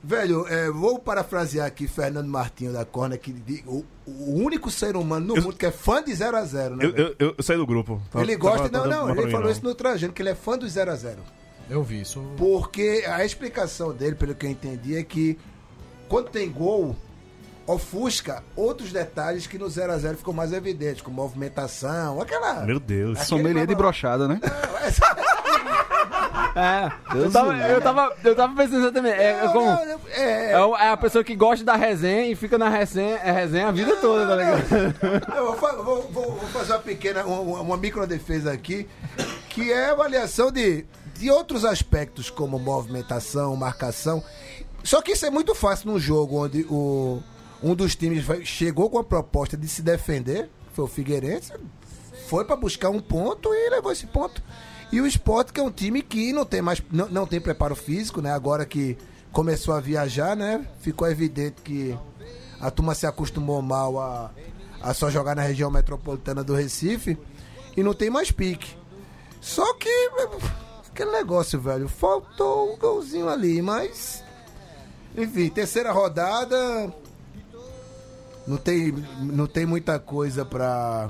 Velho, 0.05 0.45
é, 0.50 0.69
vou 0.69 1.00
parafrasear 1.00 1.65
aqui 1.65 1.88
Fernando 1.88 2.27
Martinho 2.27 2.73
da 2.73 2.83
Corna, 2.83 3.17
que 3.17 3.31
di- 3.31 3.63
o, 3.65 3.85
o 4.05 4.33
único 4.43 4.69
ser 4.69 4.97
humano 4.97 5.27
no 5.27 5.38
Eu- 5.38 5.43
mundo 5.43 5.55
que 5.55 5.65
é 5.65 5.71
fã 5.71 6.03
de 6.03 6.12
0x0, 6.12 6.75
né? 6.75 6.85
Eu, 6.85 7.15
eu, 7.19 7.35
eu 7.38 7.43
saí 7.43 7.55
do 7.55 7.65
grupo. 7.65 8.01
Tava- 8.12 8.25
ele 8.25 8.35
gosta. 8.35 8.63
não, 8.63 8.83
tava- 8.83 8.88
não, 8.88 9.13
pra 9.13 9.21
ele 9.21 9.31
falou 9.31 9.45
não. 9.45 9.51
isso 9.53 9.63
no 9.63 9.73
Trajano, 9.73 10.12
que 10.12 10.21
ele 10.21 10.29
é 10.29 10.35
fã 10.35 10.57
do 10.57 10.65
0x0. 10.65 11.15
Eu 11.69 11.81
vi 11.83 12.01
isso. 12.01 12.21
Porque 12.38 13.05
a 13.07 13.23
explicação 13.23 13.93
dele, 13.93 14.15
pelo 14.15 14.35
que 14.35 14.45
eu 14.45 14.50
entendi, 14.50 14.97
é 14.97 15.03
que 15.03 15.38
quando 16.09 16.29
tem 16.29 16.51
gol, 16.51 16.97
ofusca 17.65 18.43
outros 18.55 18.91
detalhes 18.91 19.48
que 19.48 19.58
no 19.58 19.67
0x0 19.67 20.15
ficou 20.17 20.34
mais 20.34 20.51
evidente, 20.53 21.01
como 21.03 21.15
movimentação, 21.22 22.22
aquela. 22.22 22.62
Meu 22.65 22.79
Deus. 22.79 23.20
Sommelier 23.20 23.65
de 23.67 23.75
brochada, 23.75 24.27
né? 24.27 24.39
É, 26.55 26.91
eu 27.15 27.22
Deus 27.22 27.34
tava, 27.34 27.53
eu 27.58 27.82
tava, 27.82 28.13
eu 28.24 28.36
tava 28.36 28.55
pensando 28.55 28.91
também. 28.91 29.12
É, 29.12 29.29
é 29.32 29.43
Não, 29.46 29.53
como. 29.53 29.65
não, 29.65 29.86
não, 29.86 30.00
é, 30.12 30.51
É, 30.51 30.60
o- 30.65 30.75
é 30.75 30.89
a 30.89 30.98
pessoa 30.98 31.24
que 31.24 31.36
gosta 31.36 31.65
da 31.65 31.75
resenha 31.75 32.27
e 32.32 32.36
fica 32.36 32.58
na 32.60 32.70
resenha, 32.70 33.17
é 33.24 33.32
resenha 33.32 33.70
a 33.70 33.72
vida 33.72 33.96
toda, 33.98 34.27
tá 34.27 34.36
ligado? 34.36 35.36
Eu 35.36 35.55
vou, 35.55 35.84
vou- 35.84 36.01
vou- 36.12 36.39
fazer 36.53 36.74
uma 36.74 36.79
pequena, 36.79 37.24
uma, 37.25 37.62
uma 37.62 37.77
micro 37.77 38.05
defesa 38.05 38.51
aqui, 38.51 38.88
que 39.50 39.72
é 39.72 39.89
a 39.89 39.91
avaliação 39.93 40.51
de, 40.51 40.86
de 41.15 41.32
outros 41.32 41.65
aspectos, 41.65 42.29
como 42.29 42.60
movimentação, 42.60 43.55
marcação. 43.55 44.24
Só 44.84 45.01
que 45.01 45.13
isso 45.13 45.25
é 45.25 45.32
muito 45.32 45.55
fácil 45.55 45.91
num 45.91 46.00
jogo 46.00 46.43
onde 46.46 46.65
o, 46.70 47.20
um 47.63 47.74
dos 47.74 47.96
times 47.96 48.24
vai- 48.24 48.43
chegou 48.46 48.89
com 48.89 49.00
a 49.00 49.03
proposta 49.03 49.55
de 49.58 49.67
se 49.67 49.82
defender, 49.82 50.50
foi 50.74 50.86
o 50.86 50.88
Figueirense, 50.88 51.51
foi 52.27 52.43
para 52.46 52.55
buscar 52.55 52.89
um 52.89 53.00
ponto 53.00 53.53
e 53.53 53.70
levou 53.70 53.91
esse 53.91 54.05
ponto. 54.08 54.41
E 54.91 55.01
o 55.01 55.08
Sport, 55.08 55.51
que 55.51 55.60
é 55.60 55.63
um 55.63 55.72
time 55.72 56.01
que 56.03 56.32
não 56.34 56.46
tem 56.46 56.62
mais 56.62 56.82
não, 56.91 57.08
não 57.10 57.25
tem 57.25 57.41
preparo 57.41 57.75
físico, 57.75 58.22
né? 58.22 58.32
Agora 58.32 58.65
que 58.65 58.96
começou 59.32 59.74
a 59.74 59.79
viajar, 59.79 60.36
né? 60.36 60.67
Ficou 60.82 61.08
evidente 61.10 61.62
que 61.63 61.98
a 62.60 62.70
turma 62.70 62.93
se 62.93 63.08
acostumou 63.08 63.60
mal 63.62 64.00
a, 64.00 64.32
a 64.82 64.93
só 64.93 65.10
jogar 65.10 65.36
na 65.36 65.41
região 65.41 65.72
metropolitana 65.72 66.43
do 66.43 66.53
Recife 66.53 67.17
e 67.75 67.82
não 67.82 67.93
tem 67.93 68.10
mais 68.12 68.32
pique. 68.32 68.75
Só 69.41 69.74
que 69.74 69.89
aquele 70.88 71.12
negócio, 71.12 71.60
velho, 71.60 71.88
faltou 71.89 72.74
um 72.74 72.77
golzinho 72.77 73.27
ali, 73.29 73.62
mas 73.63 74.24
enfim, 75.17 75.50
terceira 75.50 75.91
rodada 75.91 76.93
não 78.47 78.57
tem 78.57 78.93
não 79.21 79.47
tem 79.47 79.65
muita 79.65 80.00
coisa 80.00 80.43
pra 80.45 81.09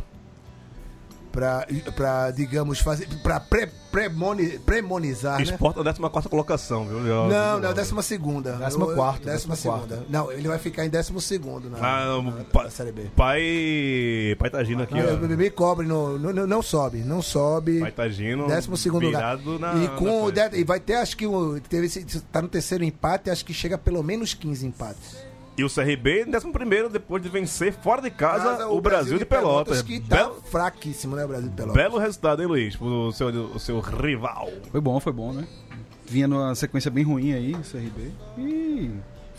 pra, 1.31 1.65
pra 1.95 2.29
digamos 2.29 2.79
fazer 2.79 3.07
pra 3.23 3.39
pre, 3.39 3.67
premoni- 3.91 4.59
premonizar, 4.59 5.37
né? 5.37 5.43
Esporte 5.43 5.79
é 5.79 5.81
a 5.81 5.83
14 5.85 6.29
colocação, 6.29 6.85
viu? 6.85 6.99
Não, 6.99 7.59
não, 7.59 7.73
décima 7.73 8.03
segunda. 8.03 8.51
Décima 8.53 8.85
Eu- 8.85 8.93
quarta, 8.95 9.31
Décima 9.31 9.55
segunda. 9.55 10.05
Não, 10.07 10.31
ele 10.31 10.47
vai 10.47 10.59
ficar 10.59 10.85
em 10.85 10.89
décimo 10.89 11.19
segundo 11.19 11.71
na, 11.71 11.77
Ah, 11.79 12.05
na- 12.05 12.17
o 12.17 12.45
pa- 12.45 12.65
na 12.65 12.69
Série 12.69 12.91
B. 12.91 13.05
Pai. 13.15 14.35
Pai 14.37 14.49
Tagino 14.51 14.83
aqui, 14.83 14.93
Não, 14.93 15.15
ó. 15.15 15.17
me, 15.17 15.35
me 15.35 15.49
cobre, 15.49 15.87
no, 15.87 16.19
no- 16.19 16.31
no- 16.33 16.45
não 16.45 16.61
sobe, 16.61 16.99
não 16.99 17.19
sobe. 17.19 17.79
Pai 17.79 17.91
Tagino. 17.91 18.45
Décimo 18.47 18.77
segundo 18.77 19.07
lugar. 19.07 19.37
Na, 19.37 19.73
e, 19.73 19.87
na 19.87 19.89
com 19.95 20.29
e 20.53 20.63
vai 20.63 20.79
ter, 20.79 20.95
acho 20.97 21.17
que 21.17 21.25
o, 21.25 21.59
teve, 21.61 21.89
tá 22.31 22.43
no 22.43 22.47
terceiro 22.47 22.83
empate, 22.83 23.31
acho 23.31 23.43
que 23.43 23.55
chega 23.55 23.73
a 23.73 23.79
pelo 23.79 24.03
menos 24.03 24.35
15 24.35 24.67
empates. 24.67 25.17
E 25.55 25.63
o 25.63 25.69
CRB, 25.69 26.25
em 26.25 26.36
11 26.36 26.89
depois 26.91 27.22
de 27.22 27.29
vencer 27.29 27.74
fora 27.74 28.01
de 28.01 28.10
casa, 28.10 28.43
Casa, 28.43 28.67
o, 28.67 28.81
Brasil, 28.81 29.19
de 29.19 29.25
Pelotas. 29.25 29.81
que 29.83 30.00
tá 30.00 30.15
Belo, 30.15 30.41
fraquíssimo, 30.50 31.15
né, 31.15 31.24
o 31.24 31.27
Brasil 31.27 31.50
de 31.50 31.55
Pelotas. 31.55 31.75
belo 31.75 31.98
resultado, 32.00 32.41
hein, 32.41 32.48
Luiz? 32.48 32.79
O 32.81 33.12
seu, 33.12 33.27
o 33.27 33.60
seu 33.60 33.79
rival. 33.79 34.50
Foi 34.72 34.81
bom, 34.81 35.00
foi 35.00 35.13
bom, 35.13 35.31
né? 35.31 35.48
Vinha 36.05 36.27
numa 36.27 36.55
sequência 36.55 36.89
bem 36.89 37.03
ruim 37.03 37.33
aí, 37.33 37.53
o 37.53 37.60
CRB. 37.62 38.12
E 38.38 38.91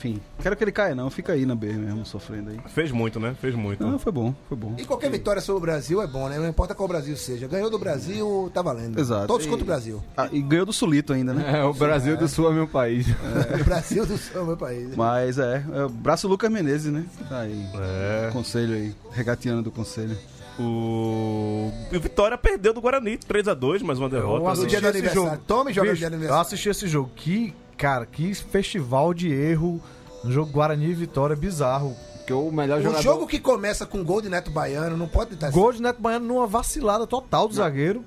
enfim, 0.04 0.20
quero 0.42 0.54
que 0.54 0.62
ele 0.62 0.72
caia 0.72 0.94
não, 0.94 1.08
fica 1.08 1.32
aí 1.32 1.46
na 1.46 1.54
B 1.54 1.72
mesmo, 1.72 2.04
sofrendo 2.04 2.50
aí. 2.50 2.58
Fez 2.68 2.90
muito, 2.92 3.18
né? 3.18 3.34
Fez 3.40 3.54
muito. 3.54 3.82
Não, 3.84 3.98
foi 3.98 4.12
bom, 4.12 4.34
foi 4.48 4.56
bom. 4.56 4.74
E 4.78 4.84
qualquer 4.84 5.10
vitória 5.10 5.40
sobre 5.40 5.58
o 5.58 5.60
Brasil 5.62 6.02
é 6.02 6.06
bom, 6.06 6.28
né? 6.28 6.38
Não 6.38 6.46
importa 6.48 6.74
qual 6.74 6.84
o 6.84 6.88
Brasil 6.88 7.16
seja. 7.16 7.48
Ganhou 7.48 7.70
do 7.70 7.78
Brasil, 7.78 8.50
tá 8.52 8.60
valendo. 8.60 8.98
Exato. 9.00 9.26
Todos 9.26 9.46
E- 9.46 9.48
contra 9.48 9.62
o 9.62 9.66
Brasil. 9.66 10.02
Ah, 10.16 10.28
e 10.30 10.42
ganhou 10.42 10.66
do 10.66 10.72
Sulito 10.72 11.12
ainda, 11.14 11.32
né? 11.32 11.58
É, 11.60 11.64
o 11.64 11.72
Brasil 11.72 12.16
do 12.16 12.28
Sul 12.28 12.50
é 12.50 12.54
meu 12.54 12.68
país. 12.68 13.06
O 13.60 13.64
Brasil 13.64 14.04
do 14.04 14.18
Sul, 14.18 14.44
meu 14.44 14.56
país. 14.56 14.94
Mas 14.94 15.38
é, 15.38 15.64
é 15.72 15.84
o 15.84 15.88
braço 15.88 16.28
Lucas 16.28 16.50
Menezes, 16.50 16.92
né? 16.92 17.04
Tá 17.28 17.40
aí. 17.40 17.64
É. 17.74 18.30
Conselho 18.32 18.74
aí, 18.74 18.94
regateando 19.12 19.62
do 19.62 19.70
conselho. 19.70 20.16
O... 20.58 21.72
o 21.92 22.00
Vitória 22.00 22.36
perdeu 22.38 22.72
do 22.72 22.80
Guarani, 22.80 23.18
3x2, 23.18 23.82
mais 23.82 23.98
uma 23.98 24.06
Eu 24.06 24.10
derrota. 24.10 24.50
assisti 24.50 24.68
dia 24.70 24.80
do 24.80 24.86
esse 24.88 24.98
aniversário. 24.98 25.30
jogo. 25.30 25.42
Tome 25.46 25.72
joga 25.72 25.86
no 25.88 25.92
Bicho, 25.92 26.00
dia 26.00 26.10
do 26.10 26.12
Eu 26.12 26.16
aniversário. 26.18 26.42
assisti 26.46 26.68
esse 26.68 26.86
jogo. 26.88 27.10
Que, 27.16 27.54
cara, 27.76 28.06
que 28.06 28.34
festival 28.34 29.12
de 29.14 29.32
erro 29.32 29.80
no 30.22 30.30
jogo 30.32 30.50
Guarani 30.52 30.86
e 30.90 30.94
Vitória 30.94 31.36
bizarro. 31.36 31.94
Porque 32.18 32.32
o 32.32 32.50
melhor 32.50 32.78
Um 32.80 32.82
jogador. 32.82 33.02
jogo 33.02 33.26
que 33.26 33.38
começa 33.38 33.84
com 33.84 34.02
gol 34.02 34.22
de 34.22 34.30
Neto 34.30 34.50
Baiano 34.50 34.96
não 34.96 35.06
pode 35.06 35.34
estar 35.34 35.50
Gol 35.50 35.72
de 35.74 35.82
Neto 35.82 36.00
Baiano 36.00 36.24
numa 36.26 36.46
vacilada 36.46 37.06
total 37.06 37.46
do 37.46 37.54
zagueiro. 37.54 38.02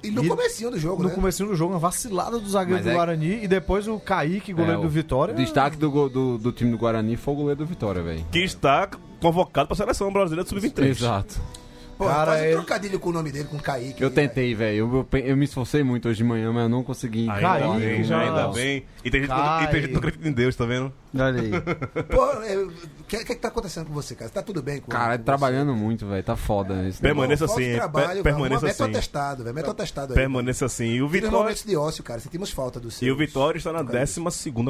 E 0.00 0.12
no 0.12 0.24
E- 0.24 0.28
comecinho 0.28 0.70
do 0.70 0.78
jogo, 0.78 1.02
No 1.02 1.08
né? 1.08 1.14
comecinho 1.16 1.48
do 1.48 1.56
jogo, 1.56 1.72
uma 1.72 1.80
vacilada 1.80 2.38
do 2.38 2.48
zagueiro 2.48 2.76
Mas 2.76 2.84
do 2.84 2.90
é- 2.90 2.94
Guarani. 2.94 3.42
E 3.42 3.48
depois 3.48 3.88
o 3.88 3.98
Kaique, 3.98 4.52
goleiro 4.52 4.78
É, 4.78 4.82
do 4.82 4.86
o 4.86 4.90
Vitória. 4.90 5.34
Destaque 5.34 5.76
do, 5.76 5.90
gol- 5.90 6.08
do, 6.08 6.38
do 6.38 6.52
time 6.52 6.70
do 6.70 6.78
Guarani 6.78 7.16
foi 7.16 7.34
o 7.34 7.36
goleiro 7.36 7.58
do 7.58 7.66
Vitória, 7.66 8.00
velho. 8.00 8.24
Que 8.30 8.38
está 8.44 8.88
convocado 9.20 9.66
para 9.66 9.74
a 9.74 9.76
seleção 9.76 10.12
brasileira 10.12 10.44
de 10.44 10.50
sub-23. 10.50 10.86
Exato. 10.90 11.40
Pô, 11.98 12.06
Cara, 12.06 12.30
faz 12.30 12.40
um 12.40 12.44
ele- 12.44 12.52
trocadilho 12.54 13.00
com 13.00 13.08
o 13.08 13.12
nome 13.12 13.32
dele, 13.32 13.44
com 13.46 13.56
o 13.56 13.60
Kaique. 13.60 14.00
Eu 14.00 14.06
aí, 14.08 14.14
tentei, 14.14 14.54
velho. 14.54 15.06
Eu, 15.12 15.18
eu, 15.18 15.36
me 15.36 15.44
esforcei 15.44 15.82
muito 15.82 16.08
hoje 16.08 16.18
de 16.18 16.22
manhã, 16.24 16.52
mas 16.52 16.62
eu 16.62 16.68
não 16.68 16.84
consegui. 16.84 17.28
Ainda 17.28 17.40
Caiu, 17.40 17.74
bem, 17.74 18.04
já. 18.04 18.20
ainda 18.20 18.48
bem. 18.52 18.84
E 19.04 19.10
tem 19.10 19.22
gente, 19.22 19.30
que 19.32 19.36
não- 19.36 19.58
acredita 19.98 20.28
em 20.28 20.30
Deus, 20.32 20.54
tá 20.54 20.64
vendo? 20.64 20.92
Olha 21.12 21.40
aí. 21.42 21.50
velho. 21.50 21.62
Pô, 22.08 22.24
é, 22.44 22.56
o 22.56 22.70
que, 23.08 23.18
que 23.18 23.24
que 23.24 23.34
tá 23.34 23.48
acontecendo 23.48 23.86
com 23.86 23.92
você, 23.92 24.14
cara? 24.14 24.30
Tá 24.30 24.42
tudo 24.42 24.62
bem 24.62 24.80
com 24.80 24.92
Cara, 24.92 25.18
com 25.18 25.24
trabalhando 25.24 25.74
muito, 25.74 26.06
velho. 26.06 26.22
Tá 26.22 26.36
foda 26.36 26.86
esse 26.86 27.00
Permaneça 27.00 27.48
Falta 27.48 27.60
de 27.62 27.68
assim, 27.68 27.76
trabalho, 27.78 28.06
per- 28.06 28.14
velho. 28.14 28.22
permaneça 28.48 28.66
assim. 28.68 28.82
atestado, 28.84 29.42
velho. 29.42 29.54
Mete 29.56 29.66
o 29.66 29.70
atestado 29.70 30.12
aí. 30.12 30.16
Permaneça 30.16 30.66
assim. 30.66 30.84
E 30.86 31.02
o 31.02 31.08
Vitória, 31.08 31.36
momentos 31.36 31.64
de 31.64 31.76
ócio, 31.76 32.04
cara. 32.04 32.20
Sentimos 32.20 32.50
falta 32.52 32.78
do 32.78 32.92
seu. 32.92 33.08
e 33.08 33.10
o 33.10 33.16
Vitória 33.16 33.58
está 33.58 33.72
na 33.72 33.82
12 33.82 34.20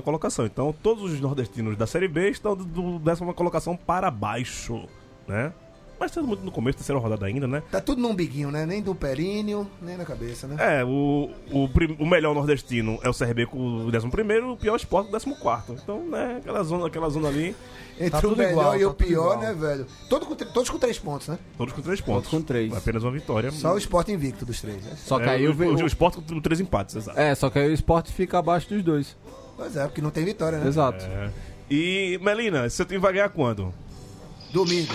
colocação. 0.02 0.47
Então, 0.47 0.75
todos 0.82 1.12
os 1.12 1.20
nordestinos 1.20 1.76
da 1.76 1.87
Série 1.87 2.08
B 2.08 2.30
estão 2.30 2.56
do- 2.56 2.64
do 2.64 2.99
décima 2.99 3.35
colocação 3.35 3.76
para 3.76 4.11
baixo, 4.11 4.88
né? 5.26 5.52
Mas 6.00 6.10
estamos 6.12 6.28
muito 6.28 6.44
no 6.44 6.52
começo, 6.52 6.78
terceira 6.78 7.00
rodada 7.00 7.26
ainda, 7.26 7.48
né? 7.48 7.60
Tá 7.72 7.80
tudo 7.80 8.00
num 8.00 8.14
biguinho, 8.14 8.50
né? 8.52 8.64
Nem 8.64 8.80
do 8.80 8.94
períneo, 8.94 9.68
nem 9.82 9.96
na 9.96 10.04
cabeça, 10.04 10.46
né? 10.46 10.56
É, 10.58 10.84
o, 10.84 11.30
o, 11.50 11.68
prim- 11.68 11.96
o 11.98 12.06
melhor 12.06 12.34
nordestino 12.34 12.98
é 13.02 13.08
o 13.08 13.12
CRB 13.14 13.46
com 13.46 13.58
o 13.58 13.86
11 13.88 13.98
o 14.52 14.56
pior 14.56 14.76
esporte 14.76 15.10
com 15.10 15.16
o 15.30 15.34
14 15.36 15.80
Então, 15.82 16.06
né, 16.08 16.36
aquela 16.38 16.62
zona, 16.62 16.86
aquela 16.86 17.08
zona 17.10 17.28
ali, 17.28 17.54
Entre 17.98 18.10
Tá 18.10 18.18
o 18.18 18.20
tudo 18.20 18.36
melhor 18.36 18.50
igual, 18.52 18.76
e 18.76 18.80
tá 18.80 18.86
o 18.86 18.94
tudo 18.94 19.06
pior, 19.08 19.32
igual. 19.34 19.40
né, 19.40 19.52
velho? 19.54 19.86
Todo 20.08 20.24
com, 20.26 20.34
todos 20.36 20.70
com 20.70 20.78
três 20.78 20.98
pontos, 21.00 21.26
né? 21.28 21.38
todos 21.56 21.74
com 21.74 21.82
três 21.82 22.00
pontos. 22.00 22.30
com 22.30 22.40
três. 22.42 22.72
Apenas 22.76 23.02
uma 23.02 23.10
vitória. 23.10 23.50
Só 23.50 23.74
o 23.74 23.78
esporte 23.78 24.12
invicto 24.12 24.46
dos 24.46 24.60
três. 24.60 24.84
Né? 24.84 24.92
Só 24.96 25.18
que 25.18 25.24
É, 25.24 25.30
aí 25.30 25.48
o, 25.48 25.52
o, 25.52 25.54
o, 25.64 25.74
o, 25.74 25.82
o 25.82 25.86
esporte 25.86 26.18
com 26.20 26.40
três 26.40 26.60
empates, 26.60 26.94
exato. 26.94 27.18
É, 27.18 27.34
só 27.34 27.50
que 27.50 27.58
aí 27.58 27.68
o 27.68 27.74
esporte 27.74 28.12
fica 28.12 28.38
abaixo 28.38 28.68
dos 28.68 28.84
dois. 28.84 29.16
Pois 29.56 29.76
é, 29.76 29.84
porque 29.84 30.00
não 30.00 30.10
tem 30.10 30.24
vitória, 30.24 30.58
né? 30.58 30.68
Exato. 30.68 31.04
É. 31.04 31.30
E, 31.68 32.18
Melina, 32.22 32.70
seu 32.70 32.86
time 32.86 32.98
vai 33.00 33.12
ganhar 33.12 33.28
quando? 33.30 33.74
Domingo. 34.52 34.94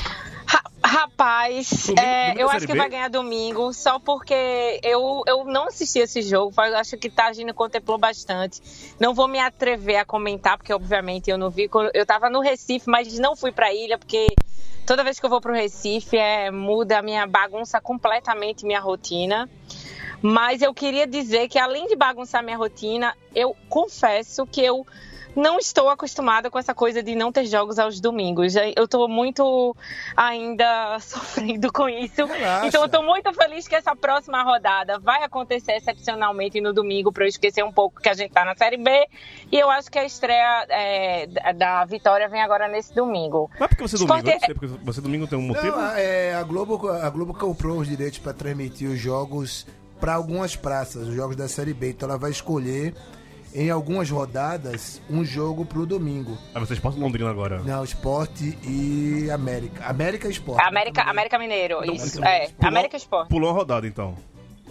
Ra- 0.94 1.04
Rapaz, 1.14 1.90
é, 1.98 2.42
eu 2.42 2.50
acho 2.50 2.66
que 2.66 2.74
B? 2.74 2.78
vai 2.78 2.90
ganhar 2.90 3.10
domingo, 3.10 3.74
só 3.74 4.00
porque 4.00 4.80
eu, 4.84 5.24
eu 5.28 5.44
não 5.46 5.68
assisti 5.68 6.00
esse 6.00 6.22
jogo, 6.22 6.54
acho 6.60 6.98
que 6.98 7.10
Tagino 7.10 7.54
contemplou 7.54 7.98
bastante. 7.98 8.62
Não 9.00 9.14
vou 9.14 9.28
me 9.28 9.40
atrever 9.40 9.98
a 9.98 10.06
comentar, 10.06 10.58
porque 10.58 10.74
obviamente 10.74 11.30
eu 11.30 11.38
não 11.38 11.50
vi. 11.50 11.70
Eu 11.94 12.06
tava 12.06 12.30
no 12.30 12.40
Recife, 12.42 12.90
mas 12.90 13.18
não 13.20 13.36
fui 13.36 13.52
pra 13.52 13.74
ilha, 13.74 13.98
porque 13.98 14.28
toda 14.86 15.04
vez 15.04 15.20
que 15.20 15.26
eu 15.26 15.30
vou 15.30 15.42
pro 15.42 15.54
Recife 15.54 16.18
é, 16.18 16.50
muda 16.52 17.00
a 17.00 17.02
minha 17.02 17.26
bagunça 17.28 17.80
completamente 17.82 18.66
minha 18.66 18.80
rotina. 18.80 19.50
Mas 20.22 20.62
eu 20.62 20.74
queria 20.74 21.06
dizer 21.06 21.48
que 21.50 21.60
além 21.60 21.88
de 21.88 21.96
bagunçar 21.96 22.44
minha 22.44 22.58
rotina, 22.58 23.14
eu 23.36 23.56
confesso 23.68 24.46
que 24.46 24.62
eu 24.62 24.86
não 25.36 25.58
estou 25.58 25.90
acostumada 25.90 26.50
com 26.52 26.60
essa 26.60 26.74
coisa 26.74 27.02
de 27.02 27.16
não 27.16 27.32
ter 27.32 27.46
jogos 27.46 27.80
aos 27.80 28.00
domingos. 28.00 28.54
Eu 28.75 28.88
tô 28.88 29.08
muito 29.08 29.75
ainda 30.16 30.98
sofrendo 31.02 31.72
com 31.72 31.88
isso. 31.90 32.25
Relaxa. 32.25 32.68
Então 32.68 32.84
eu 32.84 32.90
tô 32.90 33.01
muito 33.01 33.34
feliz 33.34 33.68
que 33.68 33.75
essa 33.75 33.96
próxima 33.96 34.44
rodada 34.44 35.00
vai 35.00 35.24
acontecer 35.24 35.74
excepcionalmente 35.74 36.62
no 36.62 36.74
domingo 36.74 37.12
para 37.12 37.24
eu 37.25 37.27
esquecer 37.27 37.64
um 37.64 37.72
pouco 37.72 38.01
que 38.01 38.10
a 38.10 38.14
gente 38.14 38.31
tá 38.31 38.46
na 38.46 38.55
Série 38.55 38.77
B. 38.77 39.07
E 39.51 39.60
eu 39.60 39.70
acho 39.70 39.90
que 39.90 40.00
a 40.00 40.05
estreia 40.05 40.66
é, 40.70 41.53
da- 41.53 41.84
Vitória 41.86 42.27
vem 42.29 42.42
agora 42.42 42.68
nesse 42.68 42.94
domingo. 42.94 43.50
Mas 43.60 43.70
por 43.70 43.75
que 43.77 43.81
você 43.84 43.98
domingo? 43.98 44.27
Eu 44.27 44.34
não 44.34 44.40
sei, 44.40 44.53
porque 44.53 44.68
você 44.84 45.01
domingo 45.01 45.27
tem 45.27 45.38
um 45.38 45.42
motivo? 45.42 45.75
Não, 45.75 45.96
é, 45.96 46.34
a, 46.36 46.44
Globo, 46.44 46.90
a 46.90 47.10
Globo 47.10 47.34
comprou 47.34 47.77
os 47.79 47.88
direitos 47.88 48.20
para 48.20 48.34
transmitir 48.34 48.90
os 48.90 49.00
jogos 49.00 49.66
para 50.00 50.14
algumas 50.16 50.55
praças, 50.55 51.07
os 51.07 51.14
jogos 51.16 51.36
da 51.36 51.48
Série 51.48 51.74
B. 51.74 51.90
Então 51.92 52.07
ela 52.10 52.18
vai 52.18 52.31
escolher 52.31 52.94
em 53.53 53.70
algumas 53.70 54.09
rodadas 54.09 55.01
um 55.09 55.24
jogo 55.24 55.66
pro 55.66 55.85
domingo. 55.85 56.37
Ah, 56.55 56.59
você 56.59 56.74
é 56.74 56.75
esporte 56.75 57.00
Londrina 57.00 57.29
agora. 57.29 57.61
Não, 57.63 57.83
Esporte 57.83 58.57
e 58.63 59.29
América. 59.31 59.85
América 59.85 60.27
e 60.27 60.31
Esporte. 60.31 60.63
América, 60.66 61.03
América 61.03 61.37
Mineiro, 61.39 61.83
isso. 61.94 62.18
América 62.20 62.29
É, 62.29 62.48
Pulou- 62.50 62.68
América 62.70 62.98
Sport. 62.98 63.29
Pulou 63.29 63.50
uma 63.51 63.55
rodada, 63.57 63.85
então. 63.87 64.16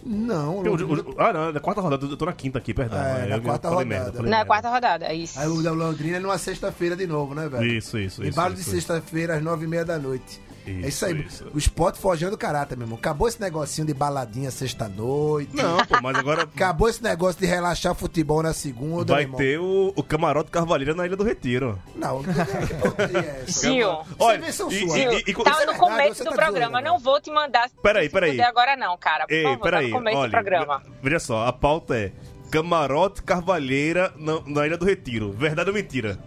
Não, 0.05 0.65
Porque 0.65 0.83
o- 0.83 1.13
o- 1.13 1.15
ah, 1.17 1.33
não, 1.33 1.49
é 1.51 1.53
da 1.53 1.61
quarta 1.61 1.81
rodada. 1.81 2.05
Eu 2.07 2.17
tô 2.17 2.25
na 2.27 2.33
quinta 2.33 2.59
aqui, 2.59 2.75
perdão. 2.75 2.99
É, 2.99 3.25
Eu- 3.25 3.29
na 3.29 3.37
eu 3.37 3.43
quarta 3.43 3.69
rodada. 3.69 3.85
merda, 3.89 4.23
Na 4.23 4.45
quarta 4.45 4.69
rodada, 4.69 5.07
é 5.07 5.15
isso. 5.15 5.39
Aí 5.39 5.47
o 5.47 5.63
da 5.63 5.71
Londrina 5.71 6.17
é 6.17 6.21
numa 6.21 6.39
sexta-feira 6.39 6.97
de 6.97 7.07
novo, 7.07 7.37
né, 7.37 7.49
velho? 7.49 7.65
Isso, 7.65 7.97
isso, 7.97 8.21
isso. 8.21 8.33
Embalo 8.33 8.53
de 8.55 8.65
sexta-feira 8.65 9.37
às 9.37 9.43
nove 9.45 9.65
e 9.65 9.69
meia 9.69 9.85
da 9.85 9.99
noite. 10.01 10.41
É 10.67 10.71
Isso, 10.71 10.89
isso 10.89 11.07
aí. 11.07 11.21
isso. 11.23 11.51
O 11.55 11.59
esporte 11.59 11.99
forjando 11.99 12.37
caráter, 12.39 12.77
meu 12.77 12.85
irmão. 12.87 12.99
Acabou 12.99 13.27
esse 13.29 13.41
negocinho 13.41 13.87
de 13.87 13.95
baladinha 13.95 14.51
sexta-noite. 14.51 15.55
Não, 15.57 15.85
pô, 15.87 16.01
mas 16.03 16.17
agora 16.17 16.43
Acabou 16.43 16.89
esse 16.89 17.03
negócio 17.03 17.41
de 17.41 17.47
relaxar 17.47 17.95
futebol 17.95 18.43
na 18.43 18.53
segunda, 18.53 19.15
vai 19.15 19.25
meu 19.27 19.35
irmão. 19.35 19.39
ter 19.39 19.59
o, 19.59 19.93
o 19.97 20.03
camarote 20.03 20.51
Carvalheira 20.51 20.95
na 20.95 21.07
Ilha 21.07 21.17
do 21.17 21.25
Retiro. 21.25 21.79
Não, 21.97 22.23
que 22.23 22.75
porcaria 22.75 23.19
é 23.19 23.45
essa? 23.49 23.69
Gil, 23.73 23.99
Olha, 24.19 24.49
e- 24.49 24.53
sua. 24.53 24.73
e- 24.73 24.77
e- 24.77 25.25
e- 25.31 25.35
tá 25.35 25.51
isso 25.51 25.63
é 25.63 25.67
no 25.67 25.73
verdade, 25.73 25.79
começo 25.79 26.25
do 26.25 26.31
tá 26.31 26.37
programa. 26.37 26.79
dizendo, 26.79 26.93
Não 26.93 26.99
vou 26.99 27.21
te 27.21 27.31
mandar 27.31 27.71
Peraí, 27.83 28.09
peraí. 28.09 28.31
fuder 28.33 28.47
agora 28.47 28.77
não, 28.77 28.97
cara. 28.99 29.27
Por 29.27 29.33
Ei, 29.35 29.43
favor, 29.45 29.71
tá 29.71 29.83
no 29.83 29.91
começo 29.91 30.17
Olha, 30.19 30.29
do 30.29 30.33
programa. 30.33 30.83
veja 31.03 31.19
só, 31.19 31.47
a 31.47 31.53
pauta 31.53 31.97
é 31.97 32.13
Camarote 32.51 33.23
Carvalheira 33.23 34.13
na, 34.17 34.41
na 34.47 34.67
Ilha 34.67 34.77
do 34.77 34.85
Retiro. 34.85 35.33
Verdade 35.33 35.71
ou 35.71 35.75
mentira? 35.75 36.19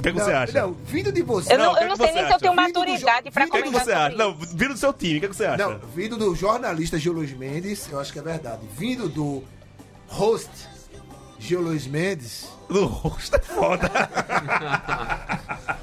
O 0.00 0.02
que, 0.02 0.08
é 0.08 0.12
que 0.12 0.18
você 0.18 0.32
Não, 0.32 0.38
acha? 0.38 0.60
Não, 0.60 0.72
vindo 0.72 1.12
de 1.12 1.22
você. 1.22 1.52
Eu 1.52 1.58
não, 1.58 1.74
que 1.74 1.84
eu 1.84 1.88
não 1.88 1.96
sei 1.96 2.12
nem 2.12 2.26
se 2.26 2.32
eu 2.32 2.38
tenho 2.38 2.52
do 2.52 2.56
maturidade 2.56 3.30
pra 3.30 3.44
vindo 3.44 3.50
O 3.50 3.52
que, 3.52 3.58
é 3.58 3.62
que 3.62 3.68
comentar 3.68 3.84
você 3.84 3.92
acha? 3.92 4.16
Não, 4.16 4.34
vindo 4.34 4.72
do 4.72 4.78
seu 4.78 4.92
time, 4.94 5.16
o 5.16 5.20
que, 5.20 5.26
é 5.26 5.28
que 5.28 5.36
você 5.36 5.44
acha? 5.44 5.68
Não, 5.68 5.78
vindo 5.94 6.16
do 6.16 6.34
jornalista 6.34 6.98
Gil 6.98 7.12
Luiz 7.12 7.32
Mendes, 7.32 7.86
eu 7.92 8.00
acho 8.00 8.10
que 8.12 8.18
é 8.18 8.22
verdade. 8.22 8.62
Vindo 8.76 9.08
do 9.10 9.44
host 10.08 10.48
Gil 11.38 11.60
Luiz 11.60 11.86
Mendes, 11.86 12.48
No 12.68 12.86
rosto 12.86 13.36
é 13.36 13.40
foda. 13.40 13.90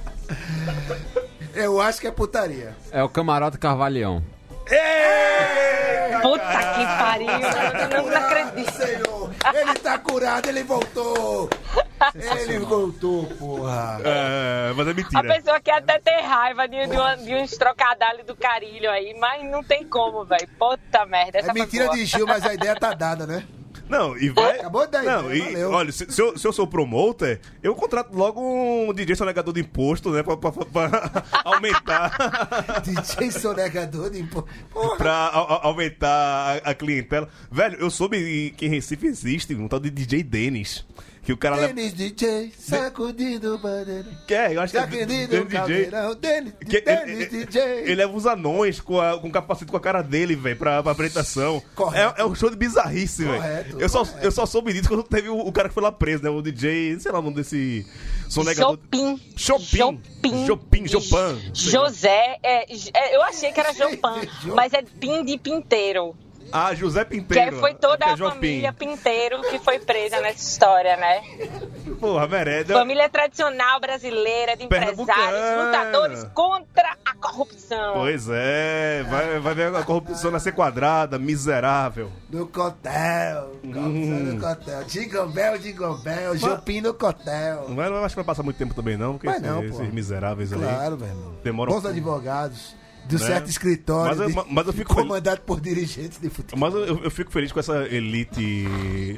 eu 1.53 1.79
acho 1.79 2.01
que 2.01 2.07
é 2.07 2.11
putaria. 2.11 2.75
É 2.91 3.03
o 3.03 3.09
Camarote 3.09 3.59
Carvalhão. 3.59 4.23
Puta 6.21 6.57
que 6.57 6.85
pariu, 6.85 7.29
eu 7.29 8.03
não, 8.03 8.09
não 8.09 8.17
acredito. 8.17 8.71
Senhor, 8.71 9.31
ele 9.53 9.73
tá 9.75 9.97
curado, 9.97 10.49
ele 10.49 10.63
voltou. 10.63 11.49
Ele 12.15 12.59
voltou, 12.59 13.25
porra. 13.39 13.99
É, 14.03 14.73
mas 14.75 14.87
é 14.87 14.91
A 14.91 14.93
mentira. 14.93 15.23
pessoa 15.35 15.59
quer 15.59 15.77
até 15.77 15.99
ter 15.99 16.21
raiva 16.21 16.67
de, 16.67 16.85
de, 16.87 16.95
uma- 16.95 17.15
de 17.17 17.35
uns 17.35 17.51
trocadalhos 17.51 18.25
do 18.25 18.35
carilho 18.35 18.89
aí, 18.91 19.15
mas 19.19 19.43
não 19.49 19.63
tem 19.63 19.83
como, 19.87 20.23
velho. 20.25 20.47
Puta 20.59 21.05
merda. 21.05 21.39
Essa 21.39 21.51
É 21.51 21.53
mentira 21.53 21.89
de. 21.89 22.05
Gil, 22.05 22.25
mas 22.27 22.45
a 22.45 22.53
ideia 22.53 22.75
tá 22.75 22.93
dada, 22.93 23.25
né? 23.25 23.43
Não, 23.89 24.17
e 24.17 24.29
vai. 24.29 24.59
Acabou 24.59 24.87
dar 24.87 25.03
Não, 25.03 25.25
ideia, 25.33 25.49
e, 25.49 25.53
valeu. 25.53 25.71
olha, 25.71 25.91
se, 25.91 26.11
se 26.11 26.21
eu, 26.21 26.37
se 26.37 26.45
eu 26.47 26.51
sou 26.53 26.67
promoter, 26.67 27.39
eu 27.63 27.73
contrato 27.75 28.13
logo 28.13 28.41
um 28.41 28.93
DJ 28.93 29.15
sonegador 29.15 29.53
de 29.53 29.61
imposto, 29.61 30.09
né? 30.11 30.23
Pra, 30.23 30.35
pra- 30.37 30.51
pra 30.51 31.23
aumentar. 31.45 32.81
DJ 32.83 33.31
sonegador 33.31 34.09
de 34.09 34.19
imposto. 34.19 34.49
Porra. 34.71 34.95
pra 34.97 35.11
a- 35.11 35.39
a- 35.39 35.67
aumentar 35.67 36.61
a, 36.65 36.71
a 36.71 36.73
clientela. 36.73 37.29
Velho, 37.51 37.77
eu 37.79 37.89
soube 37.89 38.53
que 38.57 38.65
em 38.65 38.69
Recife 38.69 39.07
existe 39.07 39.55
um 39.55 39.67
tal 39.67 39.79
de 39.79 39.89
DJ 39.89 40.23
Denis. 40.23 40.85
Que 41.27 41.33
o 41.33 41.37
cara 41.37 41.57
leva. 41.57 41.73
Denis 41.73 41.93
DJ, 41.93 42.53
sacudindo 42.57 43.55
o 43.55 43.57
bandeira. 43.57 44.05
Que 44.25 44.33
é, 44.33 44.55
eu 44.55 44.61
acho 44.61 44.71
que 44.71 44.79
é 44.79 44.87
Denis 44.87 45.25
o 45.25 45.43
DJ. 45.43 45.91
Denis, 46.21 46.53
Que, 46.65 46.79
Denis 46.79 47.19
ele, 47.19 47.25
DJ. 47.45 47.61
ele 47.81 47.95
leva 47.95 48.13
uns 48.13 48.25
anões 48.25 48.79
com, 48.79 48.97
a, 49.01 49.19
com 49.19 49.29
capacete 49.29 49.69
com 49.69 49.75
a 49.75 49.79
cara 49.81 50.01
dele, 50.01 50.37
velho, 50.37 50.55
pra, 50.55 50.81
pra 50.81 50.93
apresentação. 50.93 51.61
Correto. 51.75 52.17
É, 52.17 52.21
é 52.21 52.25
um 52.25 52.33
show 52.33 52.49
de 52.49 52.55
bizarrice, 52.55 53.25
velho. 53.25 53.35
Correto, 53.41 53.77
Eu 53.77 53.89
só, 53.89 54.05
correto. 54.05 54.25
eu 54.25 54.31
só 54.31 54.45
soube 54.45 54.71
disso 54.71 54.87
quando 54.87 55.03
teve 55.03 55.27
o, 55.27 55.37
o 55.37 55.51
cara 55.51 55.67
que 55.67 55.73
foi 55.73 55.83
lá 55.83 55.91
preso, 55.91 56.23
né? 56.23 56.29
O 56.29 56.41
DJ, 56.41 56.97
sei 57.01 57.11
lá 57.11 57.19
o 57.19 57.21
nome 57.21 57.35
desse 57.35 57.85
sonegador. 58.29 58.79
Chopin. 58.79 59.19
Chopin. 59.35 59.77
Chopin. 59.77 60.45
Chopin, 60.47 60.87
Chopin. 60.87 61.51
José, 61.53 62.37
é, 62.41 62.73
é, 62.93 63.15
eu 63.17 63.21
achei 63.23 63.51
que 63.51 63.59
era 63.59 63.73
Chopin, 63.73 63.99
mas 64.55 64.71
é 64.71 64.81
Pin 64.81 65.25
de 65.25 65.37
Pinteiro. 65.37 66.15
Ah, 66.51 66.73
José 66.73 67.03
Que 67.03 67.11
Pinteiro. 67.17 67.59
foi 67.59 67.73
toda 67.73 67.97
que 67.97 68.03
é 68.09 68.13
a 68.13 68.17
família 68.17 68.73
Pim. 68.73 68.89
Pinteiro 68.95 69.41
que 69.41 69.59
foi 69.59 69.79
presa 69.79 70.19
nessa 70.21 70.39
história, 70.41 70.95
né? 70.97 71.21
Porra, 71.99 72.27
merece. 72.27 72.71
Família 72.71 73.09
tradicional 73.09 73.79
brasileira 73.79 74.55
de 74.55 74.63
empresários, 74.63 75.05
lutadores 75.65 76.23
contra 76.33 76.95
a 77.05 77.13
corrupção. 77.15 77.93
Pois 77.95 78.27
é, 78.29 79.03
vai, 79.09 79.39
vai 79.39 79.53
ver 79.55 79.75
a 79.75 79.83
corrupção 79.83 80.31
nascer 80.31 80.53
quadrada, 80.53 81.17
miserável. 81.17 82.11
Do 82.29 82.47
cotel. 82.47 83.53
Hum. 83.63 84.35
Do 84.35 84.39
cotel. 84.39 84.83
Jingle 84.85 85.27
Bell. 85.27 86.37
Jopim 86.37 86.81
no 86.81 86.93
cotel. 86.93 87.65
Mas 87.69 87.89
não 87.91 87.97
acho 88.03 88.09
que 88.13 88.21
vai 88.21 88.25
passar 88.25 88.43
muito 88.43 88.57
tempo 88.57 88.73
também, 88.73 88.95
não, 88.97 89.13
porque 89.13 89.27
esses, 89.27 89.41
não, 89.41 89.63
esses 89.63 89.77
pô. 89.77 89.83
miseráveis 89.85 90.53
aí. 90.53 90.59
Claro, 90.59 90.97
meu 90.97 91.07
irmão. 91.07 91.33
Demoram- 91.43 91.73
Bons 91.73 91.85
advogados. 91.85 92.75
Do 93.07 93.17
Né? 93.19 93.25
certo 93.25 93.49
escritório. 93.49 94.17
Mas 94.17 94.19
eu- 94.35 94.43
de- 94.43 94.53
mas 94.53 94.67
eu 94.67 94.73
fico- 94.73 94.93
comandado 94.95 95.41
por 95.41 95.61
dirigentes 95.61 96.19
de 96.19 96.29
futebol. 96.29 96.59
Mas 96.59 96.73
eu, 96.87 97.03
eu 97.03 97.11
fico 97.11 97.31
feliz 97.31 97.51
com 97.51 97.59
essa 97.59 97.85
elite 97.87 98.67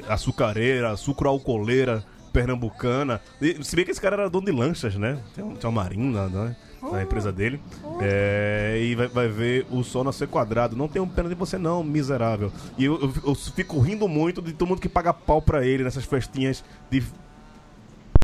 açucareira, 0.08 0.96
sucro-alcooleira 0.96 2.04
pernambucana. 2.32 3.20
E, 3.40 3.62
se 3.64 3.74
bem 3.74 3.84
que 3.84 3.90
esse 3.90 4.00
cara 4.00 4.16
era 4.16 4.30
dono 4.30 4.46
de 4.46 4.52
lanchas, 4.52 4.94
né? 4.94 5.18
Tem, 5.34 5.44
um- 5.44 5.54
tem 5.56 5.68
uma 5.68 5.82
marina, 5.82 6.28
né? 6.28 6.56
Na 6.82 7.02
empresa 7.02 7.30
dele. 7.30 7.60
É, 8.00 8.78
e 8.82 8.94
vai, 8.94 9.06
vai 9.08 9.28
ver 9.28 9.66
o 9.70 9.82
sol 9.84 10.02
nascer 10.02 10.26
quadrado. 10.28 10.74
Não 10.74 10.88
tenho 10.88 11.06
pena 11.06 11.28
de 11.28 11.34
você, 11.34 11.58
não, 11.58 11.84
miserável. 11.84 12.50
E 12.78 12.84
eu, 12.86 12.98
eu- 13.02 13.12
eu 13.26 13.34
fico 13.34 13.78
rindo 13.80 14.08
muito 14.08 14.40
de 14.40 14.52
todo 14.54 14.68
mundo 14.68 14.80
que 14.80 14.88
paga 14.88 15.12
pau 15.12 15.42
pra 15.42 15.66
ele 15.66 15.84
nessas 15.84 16.04
festinhas 16.04 16.64
de. 16.90 17.02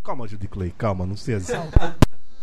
Calma, 0.03 0.27
Judy 0.27 0.49
Clay, 0.49 0.73
calma, 0.79 1.05
não 1.05 1.17
sei 1.17 1.35
assim. 1.35 1.53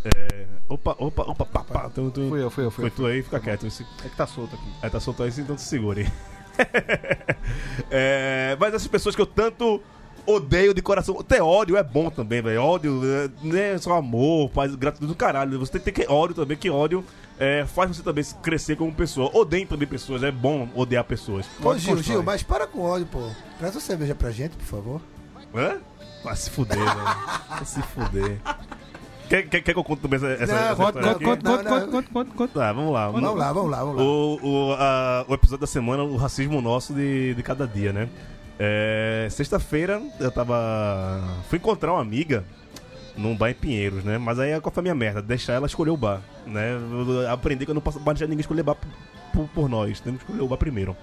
É, 0.05 0.45
opa, 0.67 0.95
opa, 0.97 1.23
opa, 1.23 1.45
pá, 1.45 1.63
pá. 1.63 1.89
Tu, 1.89 2.11
tu, 2.11 2.29
Fui 2.29 2.43
eu, 2.43 2.49
fui 2.49 2.65
eu, 2.65 2.71
fui 2.71 2.81
foi 2.81 2.85
eu. 2.85 2.91
tu 2.91 3.05
aí, 3.05 3.21
fica 3.23 3.39
quieto. 3.39 3.65
É 3.65 4.09
que 4.09 4.15
tá 4.15 4.27
solto 4.27 4.55
aqui. 4.55 4.71
Aí 4.81 4.89
tá 4.89 4.99
soltando 4.99 5.29
isso, 5.29 5.41
então 5.41 5.57
se 5.57 5.65
segure. 5.65 6.11
É, 7.89 8.55
mas 8.59 8.73
essas 8.73 8.87
pessoas 8.87 9.15
que 9.15 9.21
eu 9.21 9.25
tanto 9.25 9.81
odeio 10.25 10.73
de 10.73 10.81
coração. 10.81 11.15
Ter 11.23 11.41
ódio 11.41 11.77
é 11.77 11.83
bom 11.83 12.09
também, 12.09 12.41
velho. 12.41 12.61
Ódio 12.61 13.01
é, 13.03 13.29
não 13.41 13.57
é 13.57 13.77
só 13.77 13.97
amor, 13.97 14.49
paz, 14.49 14.73
gratidão 14.75 15.07
do 15.07 15.15
caralho. 15.15 15.59
Você 15.59 15.73
tem 15.79 15.93
que 15.93 16.01
ter 16.01 16.11
ódio 16.11 16.35
também, 16.35 16.57
que 16.57 16.69
ódio 16.69 17.03
é, 17.39 17.65
faz 17.65 17.95
você 17.95 18.03
também 18.03 18.23
crescer 18.41 18.75
como 18.75 18.93
pessoa. 18.93 19.29
Odeiem 19.33 19.65
também 19.65 19.87
pessoas, 19.87 20.23
é 20.23 20.31
bom 20.31 20.69
odiar 20.75 21.03
pessoas. 21.03 21.45
Ô, 21.61 21.69
Ódio 21.69 21.81
Gil, 21.81 21.95
constrói. 21.95 22.15
Gil, 22.15 22.23
mas 22.23 22.43
para 22.43 22.67
com 22.67 22.81
ódio, 22.81 23.07
pô. 23.07 23.29
Traz 23.59 23.75
uma 23.75 23.81
cerveja 23.81 24.15
pra 24.15 24.31
gente, 24.31 24.55
por 24.55 24.65
favor. 24.65 25.01
Hã? 25.53 25.77
Vai 26.23 26.35
se 26.35 26.49
fuder, 26.49 26.77
velho. 26.77 27.17
Vai 27.49 27.65
se 27.65 27.81
fuder. 27.81 28.37
Quer, 29.29 29.43
quer, 29.47 29.61
quer 29.61 29.73
que 29.73 29.79
eu 29.79 29.83
conte 29.83 30.01
também 30.01 30.17
essa, 30.17 30.27
essa, 30.27 30.53
Não, 30.53 30.61
essa 30.61 30.75
conta, 30.75 30.99
história 30.99 31.19
conta, 31.27 31.41
conta. 31.41 31.63
Conta, 31.63 31.69
conta, 31.69 31.87
conta, 31.91 32.09
conta, 32.13 32.31
conta. 32.35 32.59
Tá, 32.59 32.71
vamos 32.73 32.93
lá. 32.93 33.09
Vamos 33.09 33.35
lá, 33.37 33.53
vamos 33.53 33.71
lá, 33.71 33.77
vamos 33.83 33.95
lá. 33.97 34.03
O, 34.03 34.39
o, 34.43 34.73
a- 34.73 35.25
o 35.27 35.33
episódio 35.33 35.61
da 35.61 35.67
semana, 35.67 36.03
o 36.03 36.15
racismo 36.17 36.61
nosso 36.61 36.93
de, 36.93 37.33
de 37.33 37.41
cada 37.43 37.65
dia, 37.67 37.91
né? 37.93 38.09
É, 38.59 39.27
Sexta-feira 39.31 40.01
eu 40.19 40.31
tava. 40.31 41.21
Fui 41.49 41.57
encontrar 41.57 41.93
uma 41.93 42.01
amiga 42.01 42.43
num 43.17 43.35
bar 43.35 43.49
em 43.49 43.53
Pinheiros, 43.55 44.03
né? 44.03 44.17
Mas 44.17 44.37
aí 44.39 44.59
qual 44.61 44.71
foi 44.73 44.81
a 44.81 44.83
minha 44.83 44.95
merda? 44.95 45.21
Deixar 45.21 45.53
ela 45.53 45.65
escolher 45.67 45.91
o 45.91 45.97
bar, 45.97 46.21
né? 46.45 46.73
Eu 47.23 47.29
aprendi 47.31 47.65
que 47.65 47.71
eu 47.71 47.75
não 47.75 47.81
posso 47.81 47.99
deixar 47.99 48.25
ninguém 48.27 48.41
escolher 48.41 48.61
bar 48.63 48.75
por, 48.75 48.87
por- 49.33 49.47
por 49.49 49.69
nós. 49.69 49.99
Temos 49.99 50.19
que 50.21 50.25
escolher 50.25 50.43
o 50.45 50.47
bar 50.47 50.57
primeiro. 50.57 50.95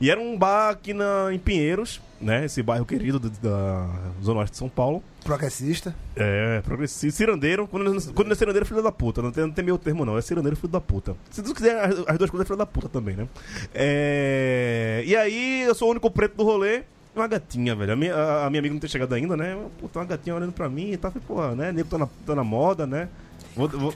E 0.00 0.10
era 0.10 0.20
um 0.20 0.38
bar 0.38 0.70
aqui 0.70 0.94
na, 0.94 1.28
em 1.32 1.38
Pinheiros, 1.38 2.00
né? 2.20 2.44
Esse 2.44 2.62
bairro 2.62 2.84
querido 2.86 3.18
do- 3.18 3.30
da 3.30 3.88
Zona 4.22 4.40
Oeste 4.40 4.52
de 4.52 4.58
São 4.58 4.68
Paulo. 4.68 5.02
Progressista. 5.24 5.92
É, 6.14 6.60
progressista. 6.62 7.16
Cirandeiro. 7.16 7.66
Quando, 7.66 7.92
não- 7.92 8.00
quando 8.14 8.28
não 8.28 8.32
é 8.32 8.36
cirandeiro, 8.36 8.64
filho 8.64 8.82
da 8.82 8.92
puta. 8.92 9.20
Não 9.20 9.32
tem, 9.32 9.44
não 9.44 9.50
tem 9.52 9.64
meio 9.64 9.76
termo, 9.76 10.04
não. 10.04 10.16
É 10.16 10.22
cirandeiro, 10.22 10.56
filho 10.56 10.68
da 10.68 10.80
puta. 10.80 11.16
Se 11.30 11.42
tu 11.42 11.52
quiser, 11.52 11.76
as, 11.84 11.98
as 12.06 12.16
duas 12.18 12.30
coisas 12.30 12.40
é 12.40 12.46
filho 12.46 12.56
da 12.56 12.66
puta 12.66 12.88
também, 12.88 13.16
né? 13.16 13.26
É, 13.74 15.02
e 15.04 15.16
aí, 15.16 15.62
eu 15.62 15.74
sou 15.74 15.88
o 15.88 15.90
único 15.90 16.10
preto 16.10 16.36
do 16.36 16.44
rolê. 16.44 16.82
Uma 17.16 17.26
gatinha, 17.26 17.74
velho. 17.74 17.92
A 17.92 17.96
minha, 17.96 18.14
a, 18.14 18.46
a 18.46 18.50
minha 18.50 18.60
amiga 18.60 18.72
não 18.74 18.80
tem 18.80 18.88
chegado 18.88 19.12
ainda, 19.14 19.36
né? 19.36 19.58
Puta, 19.80 19.98
uma 19.98 20.04
gatinha 20.04 20.36
olhando 20.36 20.52
pra 20.52 20.68
mim 20.68 20.92
e 20.92 20.96
tá, 20.96 21.10
falei, 21.10 21.26
porra, 21.26 21.54
né? 21.56 21.72
Nego 21.72 21.88
tá 21.88 21.98
na, 21.98 22.08
tá 22.24 22.34
na 22.36 22.44
moda, 22.44 22.86
né? 22.86 23.08
Vou, 23.56 23.68
vou, 23.68 23.94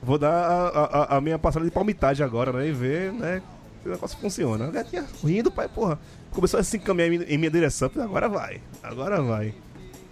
vou 0.00 0.16
dar 0.18 0.30
a, 0.32 0.68
a- 1.14 1.16
a 1.16 1.20
minha 1.20 1.38
passada 1.38 1.64
de 1.64 1.70
palmitagem 1.72 2.24
agora, 2.24 2.52
né? 2.52 2.68
E 2.68 2.72
ver, 2.72 3.12
né? 3.12 3.42
O 3.84 3.88
negócio 3.88 4.18
funciona. 4.18 4.66
A 4.66 4.70
gatinha 4.70 5.06
rindo, 5.24 5.50
pai, 5.50 5.68
porra. 5.68 5.98
Começou 6.32 6.60
a 6.60 6.62
se 6.62 6.76
encaminhar 6.76 7.12
em, 7.12 7.38
minha- 7.38 7.50
direção. 7.50 7.88
Falei, 7.88 8.06
agora 8.06 8.28
vai. 8.28 8.60
Agora 8.82 9.22
vai. 9.22 9.54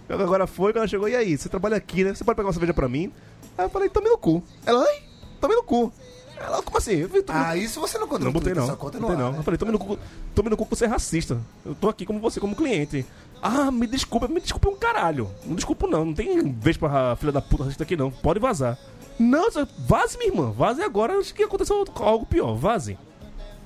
Agora 0.09 0.47
foi, 0.47 0.71
ela 0.75 0.87
chegou, 0.87 1.07
e 1.07 1.15
aí? 1.15 1.37
Você 1.37 1.47
trabalha 1.49 1.77
aqui, 1.77 2.03
né? 2.03 2.13
Você 2.15 2.23
pode 2.23 2.35
pegar 2.35 2.47
uma 2.47 2.53
cerveja 2.53 2.73
pra 2.73 2.89
mim? 2.89 3.11
Aí 3.57 3.65
eu 3.65 3.69
falei, 3.69 3.89
tome 3.89 4.09
no 4.09 4.17
cu. 4.17 4.43
Ela, 4.65 4.83
ai, 4.83 5.03
tome 5.39 5.53
no 5.55 5.61
cu. 5.63 5.93
Ela, 6.35 6.63
como 6.63 6.77
assim? 6.77 7.05
Falei, 7.05 7.21
"Tome 7.21 7.37
no 7.39 7.45
Ah, 7.45 7.57
isso 7.57 7.81
você 7.81 7.97
não 7.99 8.07
contou 8.07 8.25
não 8.25 8.31
botei 8.31 8.53
não. 8.53 8.65
Só 8.65 8.75
conta 8.75 8.97
Botei 8.97 9.15
no 9.17 9.21
não. 9.21 9.31
né? 9.33 9.39
Eu 9.39 9.43
falei, 9.43 9.57
tome 9.57 9.73
no 9.73 9.77
cu, 9.77 9.99
tome 10.33 10.49
no 10.49 10.55
cu 10.55 10.65
você 10.69 10.85
é 10.85 10.87
racista. 10.87 11.37
Eu 11.65 11.75
tô 11.75 11.89
aqui 11.89 12.05
como 12.05 12.17
você, 12.21 12.39
como 12.39 12.55
cliente. 12.55 13.05
Ah, 13.41 13.69
me 13.69 13.85
desculpa, 13.85 14.25
me 14.29 14.39
desculpa 14.39 14.69
um 14.69 14.75
caralho. 14.77 15.29
Não 15.45 15.53
desculpo 15.53 15.85
não, 15.85 16.05
não 16.05 16.13
tem 16.13 16.41
vez 16.53 16.77
pra 16.77 17.15
filha 17.17 17.33
da 17.33 17.41
puta 17.41 17.63
racista 17.65 17.83
aqui 17.83 17.97
não. 17.97 18.09
Pode 18.09 18.39
vazar. 18.39 18.77
Não, 19.19 19.47
vaze 19.79 20.17
minha 20.17 20.29
irmã, 20.31 20.49
vaze 20.51 20.81
agora 20.81 21.17
antes 21.17 21.33
que 21.33 21.43
aconteceu 21.43 21.85
algo 21.97 22.25
pior, 22.25 22.55
vaze. 22.55 22.97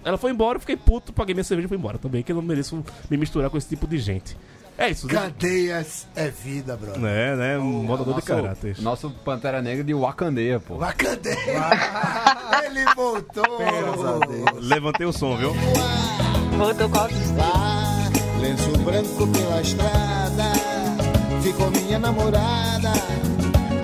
Ela 0.03 0.17
foi 0.17 0.31
embora, 0.31 0.57
eu 0.57 0.59
fiquei 0.59 0.75
puto, 0.77 1.13
paguei 1.13 1.33
minha 1.33 1.43
cerveja 1.43 1.65
e 1.65 1.69
fui 1.69 1.77
embora 1.77 1.97
também, 1.97 2.23
que 2.23 2.31
eu 2.31 2.35
não 2.35 2.43
mereço 2.43 2.83
me 3.09 3.17
misturar 3.17 3.49
com 3.49 3.57
esse 3.57 3.67
tipo 3.69 3.87
de 3.87 3.97
gente. 3.97 4.37
É 4.77 4.89
isso, 4.89 5.05
né? 5.05 5.13
Cadeias 5.13 6.07
é 6.15 6.29
vida, 6.29 6.75
brother. 6.75 7.03
É, 7.05 7.35
né? 7.35 7.57
Um 7.59 7.83
morador 7.83 8.15
de 8.15 8.21
Nosso, 8.21 8.25
caráter. 8.25 8.75
nosso 8.81 9.09
Pantera 9.23 9.61
Negra 9.61 9.83
de 9.83 9.93
Wakandeia, 9.93 10.59
pô. 10.59 10.75
Uma 10.75 10.91
cadeia. 10.91 11.37
Ele 12.65 12.83
voltou. 12.95 13.43
Levantei 14.59 15.05
o 15.05 15.13
som, 15.13 15.37
viu? 15.37 15.53
Voltou 16.57 16.89
com 16.89 16.97
autoestima. 16.97 17.37
Lá, 17.37 18.09
lenço 18.41 18.71
branco 18.79 19.27
pela 19.27 19.61
estrada, 19.61 20.51
ficou 21.43 21.69
minha 21.69 21.99
namorada, 21.99 22.91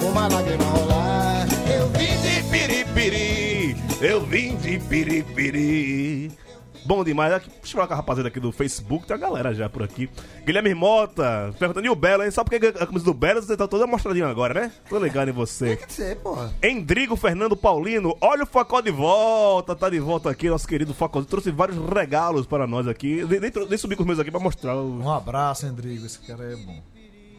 uma 0.10 0.27
lágrima 0.27 0.63
rolar. 0.63 1.47
Eu 1.71 1.88
vi 1.89 2.18
eu 4.01 4.21
vim 4.21 4.55
de 4.57 4.79
piripiri. 4.79 6.31
Bom 6.85 7.03
demais. 7.03 7.33
Aqui, 7.33 7.49
Deixa 7.49 7.67
eu 7.67 7.71
falar 7.73 7.88
com 7.88 7.93
a 7.93 7.97
rapaziada 7.97 8.29
aqui 8.29 8.39
do 8.39 8.51
Facebook, 8.51 9.05
tem 9.05 9.13
a 9.15 9.19
galera 9.19 9.53
já 9.53 9.69
por 9.69 9.83
aqui. 9.83 10.09
Guilherme 10.45 10.73
Mota, 10.73 11.53
perguntando, 11.59 11.85
e 11.85 11.89
o 11.89 11.95
Belo, 11.95 12.23
hein? 12.23 12.31
Só 12.31 12.43
porque 12.43 12.67
a 12.67 12.85
camisa 12.85 13.03
do 13.05 13.13
Belo 13.13 13.41
você 13.41 13.55
tá 13.57 13.67
toda 13.67 13.85
mostradinha 13.85 14.27
agora, 14.27 14.53
né? 14.53 14.71
Tô 14.89 14.97
ligado 14.97 15.27
em 15.29 15.33
você. 15.33 15.75
Tem 15.75 15.85
que 15.88 15.93
ser, 15.93 16.15
porra. 16.17 16.51
Endrigo 16.63 17.15
Fernando 17.17 17.55
Paulino, 17.55 18.17
olha 18.21 18.43
o 18.43 18.47
Facó 18.47 18.79
de 18.81 18.91
volta, 18.91 19.75
tá 19.75 19.89
de 19.89 19.99
volta 19.99 20.29
aqui, 20.29 20.49
nosso 20.49 20.67
querido 20.67 20.93
Facó. 20.93 21.21
Trouxe 21.21 21.51
vários 21.51 21.77
regalos 21.93 22.47
para 22.47 22.65
nós 22.65 22.88
aqui. 22.88 23.23
Nem, 23.29 23.39
nem, 23.41 23.51
nem 23.69 23.77
subi 23.77 23.95
com 23.95 24.03
os 24.03 24.07
meus 24.07 24.19
aqui 24.19 24.31
pra 24.31 24.39
mostrar 24.39 24.75
os, 24.75 25.03
Um 25.05 25.12
abraço, 25.12 25.65
Endrigo. 25.65 26.05
Esse 26.05 26.19
cara 26.19 26.43
é 26.45 26.55
bom. 26.55 26.81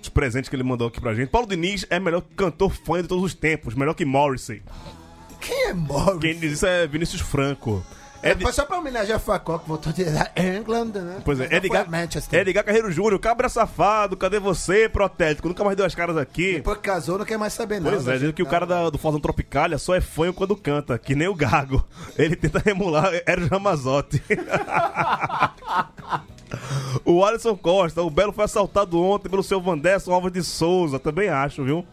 os 0.03 0.09
presentes 0.11 0.51
que 0.51 0.55
ele 0.55 0.63
mandou 0.63 0.87
aqui 0.89 1.01
pra 1.01 1.15
gente. 1.15 1.31
Paulo 1.31 1.49
Diniz 1.49 1.87
é 1.89 1.99
melhor 1.99 2.23
cantor 2.37 2.71
fã 2.71 3.01
de 3.01 3.09
todos 3.09 3.25
os 3.25 3.35
tempos, 3.35 3.75
melhor 3.75 3.95
que 3.95 4.05
Morrissey. 4.05 4.63
Quem 5.41 5.69
é 5.69 5.73
Morris? 5.75 6.21
Quem 6.21 6.39
diz 6.39 6.53
isso 6.53 6.67
é 6.67 6.87
Vinícius 6.87 7.23
Franco. 7.23 7.83
É 8.23 8.35
Foi 8.35 8.53
só 8.53 8.67
pra 8.67 8.77
homenagear 8.79 9.17
a 9.17 9.19
Facó, 9.19 9.57
que 9.59 9.67
voltou 9.67 9.91
de 9.95 10.03
England, 10.37 10.91
né? 10.93 11.23
Pois 11.25 11.41
é, 11.41 11.49
Não, 11.49 11.57
Edgar, 11.57 11.91
Manchester. 11.91 12.39
Edgar 12.41 12.63
Carreiro 12.63 12.93
Júnior, 12.93 13.19
cabra 13.19 13.49
safado, 13.49 14.15
cadê 14.15 14.39
você, 14.39 14.91
protético? 14.91 15.49
Nunca 15.49 15.65
mais 15.65 15.75
deu 15.75 15.87
as 15.87 15.95
caras 15.95 16.19
aqui. 16.19 16.57
Depois 16.57 16.77
que 16.77 16.83
casou, 16.83 17.17
não 17.17 17.25
quer 17.25 17.39
mais 17.39 17.55
saber 17.55 17.81
nada. 17.81 17.97
Pois 17.97 18.07
é, 18.07 18.13
dizendo 18.13 18.35
que 18.35 18.43
o 18.43 18.47
cara 18.47 18.67
da- 18.67 18.91
do 18.91 18.99
Fozão 18.99 19.19
Tropicália 19.19 19.79
só 19.79 19.95
é 19.95 20.03
fanho 20.03 20.35
quando 20.35 20.55
canta, 20.55 20.99
que 20.99 21.15
nem 21.15 21.29
o 21.29 21.35
Gago. 21.35 21.83
Ele 22.19 22.37
tenta 22.37 22.63
emular 22.69 23.11
Eros 23.27 23.49
Ramazotti. 23.49 24.23
o 27.05 27.25
Alisson 27.25 27.57
Costa, 27.57 28.03
o 28.03 28.11
Belo 28.11 28.33
foi 28.33 28.45
assaltado 28.45 29.01
ontem 29.03 29.29
pelo 29.31 29.43
seu 29.43 29.61
Vanderson 29.63 30.13
Alves 30.13 30.33
de 30.33 30.43
Souza, 30.43 30.99
também 30.99 31.29
acho, 31.31 31.65
viu? 31.65 31.87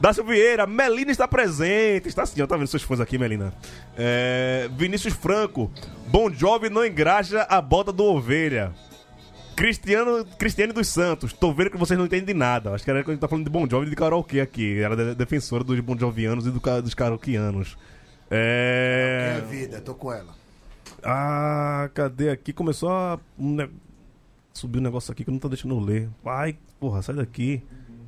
Dácio 0.00 0.22
Vieira, 0.24 0.66
Melina 0.66 1.10
está 1.10 1.26
presente. 1.26 2.08
Está 2.08 2.26
sim, 2.26 2.42
ó, 2.42 2.46
tá 2.46 2.56
vendo 2.56 2.66
seus 2.66 2.82
fãs 2.82 3.00
aqui, 3.00 3.16
Melina. 3.16 3.54
É, 3.96 4.68
Vinícius 4.76 5.14
Franco, 5.14 5.70
Bom 6.08 6.30
Jovem 6.30 6.68
não 6.70 6.84
engraxa 6.84 7.42
a 7.48 7.60
bota 7.60 7.92
do 7.92 8.04
Ovelha. 8.04 8.72
Cristiano, 9.56 10.24
Cristiane 10.36 10.72
dos 10.72 10.88
Santos, 10.88 11.32
tô 11.32 11.52
vendo 11.52 11.70
que 11.70 11.76
vocês 11.78 11.96
não 11.96 12.06
entendem 12.06 12.26
de 12.26 12.34
nada. 12.34 12.72
Acho 12.74 12.84
que 12.84 12.90
era 12.90 13.02
quando 13.02 13.10
a 13.10 13.12
gente 13.12 13.20
tá 13.20 13.28
falando 13.28 13.44
de 13.44 13.50
Bon 13.50 13.66
Jovi 13.70 13.86
e 13.86 13.90
de 13.90 13.96
karaokê 13.96 14.40
aqui. 14.40 14.80
Era 14.80 14.96
de- 14.96 15.14
defensora 15.14 15.62
dos 15.62 15.78
Bon 15.80 15.96
Jovianos 15.96 16.44
e 16.46 16.50
do 16.50 16.60
dos 16.82 16.94
karaokeanos. 16.94 17.76
É 18.30 19.38
É. 19.38 19.46
vida, 19.48 19.80
tô 19.80 19.94
com 19.94 20.12
ela. 20.12 20.34
Ah, 21.04 21.88
cadê 21.94 22.30
aqui? 22.30 22.52
Começou 22.52 22.90
a. 22.90 23.18
Subiu 24.52 24.80
um 24.80 24.84
negócio 24.84 25.12
aqui 25.12 25.22
que 25.24 25.30
eu 25.30 25.32
não 25.32 25.38
tô 25.38 25.48
deixando 25.48 25.74
eu 25.74 25.80
ler. 25.80 26.08
Ai, 26.26 26.56
porra, 26.80 27.00
sai 27.02 27.14
daqui. 27.14 27.62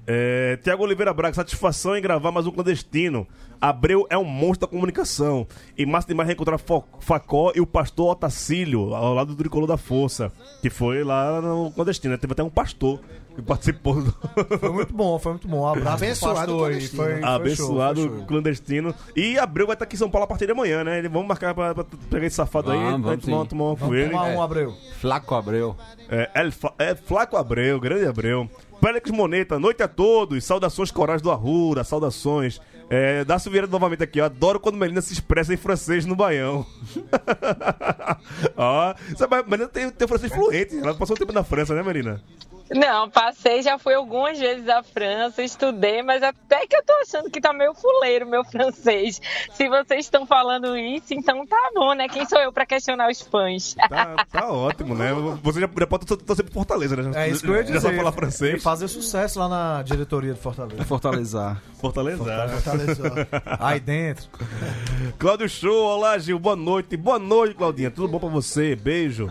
É, 0.06 0.56
Tiago 0.62 0.84
Oliveira 0.84 1.12
Braga, 1.12 1.34
satisfação 1.34 1.96
em 1.96 2.00
gravar 2.00 2.30
mais 2.30 2.46
um 2.46 2.50
clandestino. 2.52 3.26
Abreu 3.60 4.06
é 4.10 4.16
um 4.16 4.22
monstro 4.24 4.60
da 4.60 4.66
comunicação. 4.70 5.46
E 5.76 5.84
massa 5.86 6.06
demais 6.08 6.28
reencontrar 6.28 6.58
Fo- 6.58 6.84
Facó 7.00 7.52
e 7.56 7.60
o 7.60 7.66
pastor 7.66 8.12
Otacílio, 8.12 8.94
ao 8.94 9.14
lado 9.14 9.34
do 9.34 9.36
Tricolor 9.36 9.66
da 9.66 9.76
Força, 9.76 10.30
que 10.62 10.70
foi 10.70 11.02
lá 11.02 11.40
no 11.40 11.72
clandestino. 11.72 12.16
Teve 12.18 12.32
até 12.34 12.42
um 12.42 12.50
pastor 12.50 13.00
que 13.34 13.42
participou 13.42 14.00
do 14.02 14.14
Foi 14.60 14.70
muito 14.70 14.94
bom, 14.94 15.18
foi 15.18 15.32
muito 15.32 15.48
bom. 15.48 15.62
Um 15.62 15.66
abraço 15.68 16.04
Abençoado 16.04 16.36
pastor 16.36 16.58
clandestino. 16.58 17.02
Foi, 17.02 17.12
foi 17.14 17.22
abençoado 17.24 18.00
show, 18.02 18.26
clandestino. 18.26 18.94
E 19.16 19.38
Abreu 19.38 19.66
vai 19.66 19.74
estar 19.74 19.84
aqui 19.86 19.96
em 19.96 19.98
São 19.98 20.10
Paulo 20.10 20.24
a 20.24 20.28
partir 20.28 20.46
de 20.46 20.52
amanhã, 20.52 20.84
né? 20.84 21.02
Vamos 21.08 21.26
marcar 21.26 21.54
pra, 21.54 21.74
pra 21.74 21.84
pegar 22.10 22.26
esse 22.26 22.36
safado 22.36 22.70
aí, 22.70 22.78
Vamos, 22.78 23.02
vamos 23.06 23.24
tomar, 23.24 23.46
tomar 23.46 23.64
uma 23.64 23.74
com 23.76 23.80
Vamos 23.86 23.96
ele. 23.96 24.10
tomar 24.10 24.24
um 24.28 24.42
Abreu. 24.42 24.74
Flaco 25.00 25.34
Abreu. 25.34 25.76
É, 26.08 26.50
Fla- 26.50 26.74
é 26.78 26.94
Flaco 26.94 27.36
Abreu, 27.36 27.80
grande 27.80 28.06
Abreu. 28.06 28.48
Félix 28.80 29.10
Moneta, 29.10 29.58
noite 29.58 29.82
a 29.82 29.88
todos. 29.88 30.44
Saudações 30.44 30.90
corais 30.90 31.22
do 31.22 31.30
Arruda, 31.30 31.82
saudações. 31.82 32.60
É, 32.88 33.24
Dácio 33.24 33.50
Vieira 33.50 33.66
novamente 33.66 34.02
aqui, 34.04 34.20
ó. 34.20 34.26
Adoro 34.26 34.60
quando 34.60 34.76
Melina 34.76 35.00
se 35.00 35.12
expressa 35.12 35.52
em 35.52 35.56
francês 35.56 36.06
no 36.06 36.14
Baião. 36.14 36.64
ó, 38.56 38.94
sabe, 39.16 39.42
Melina 39.48 39.68
tem, 39.68 39.90
tem 39.90 40.08
francês 40.08 40.32
fluente. 40.32 40.78
Ela 40.78 40.94
passou 40.94 41.14
um 41.16 41.18
tempo 41.18 41.32
na 41.32 41.42
França, 41.44 41.74
né, 41.74 41.82
Melina? 41.82 42.20
Não, 42.68 43.08
passei, 43.08 43.62
já 43.62 43.78
fui 43.78 43.94
algumas 43.94 44.40
vezes 44.40 44.68
à 44.68 44.82
França, 44.82 45.40
estudei, 45.40 46.02
mas 46.02 46.20
até 46.20 46.66
que 46.66 46.74
eu 46.74 46.82
tô 46.84 46.92
achando 46.94 47.30
que 47.30 47.40
tá 47.40 47.52
meio 47.52 47.72
fuleiro 47.74 48.26
meu 48.28 48.42
francês. 48.44 49.20
Se 49.52 49.68
vocês 49.68 50.06
estão 50.06 50.26
falando 50.26 50.76
isso, 50.76 51.14
então 51.14 51.46
tá 51.46 51.70
bom, 51.72 51.92
né? 51.94 52.08
Quem 52.08 52.26
sou 52.28 52.40
eu 52.40 52.52
pra 52.52 52.66
questionar 52.66 53.08
os 53.08 53.20
fãs? 53.22 53.74
Tá, 53.88 54.16
tá 54.32 54.48
ótimo, 54.50 54.96
né? 54.96 55.10
Você 55.44 55.60
já, 55.60 55.68
já 55.78 55.86
pode 55.86 56.06
torcer 56.06 56.44
por 56.44 56.52
Fortaleza, 56.54 56.96
né? 56.96 57.12
Já- 57.12 57.20
É 57.20 57.28
isso 57.28 57.42
que 57.44 57.48
eu 57.48 57.54
ia 57.54 57.58
Já 57.62 57.66
dizer. 57.66 57.80
sabe 57.82 57.96
falar 57.98 58.10
E 58.10 58.14
francês. 58.14 58.60
fazer 58.64 58.88
sucesso 58.88 59.38
lá 59.38 59.48
na 59.48 59.82
diretoria 59.84 60.34
do 60.34 60.40
Fortaleza. 60.40 61.62
Fortalecer. 61.78 62.26
Aí 63.58 63.80
dentro. 63.80 64.28
Cláudio 65.18 65.48
Show, 65.48 65.84
olá 65.84 66.18
Gil, 66.18 66.38
boa 66.38 66.56
noite. 66.56 66.96
Boa 66.96 67.18
noite, 67.18 67.54
Claudinha. 67.54 67.90
Tudo 67.90 68.08
bom 68.08 68.18
pra 68.18 68.28
você? 68.28 68.76
Beijo. 68.76 69.30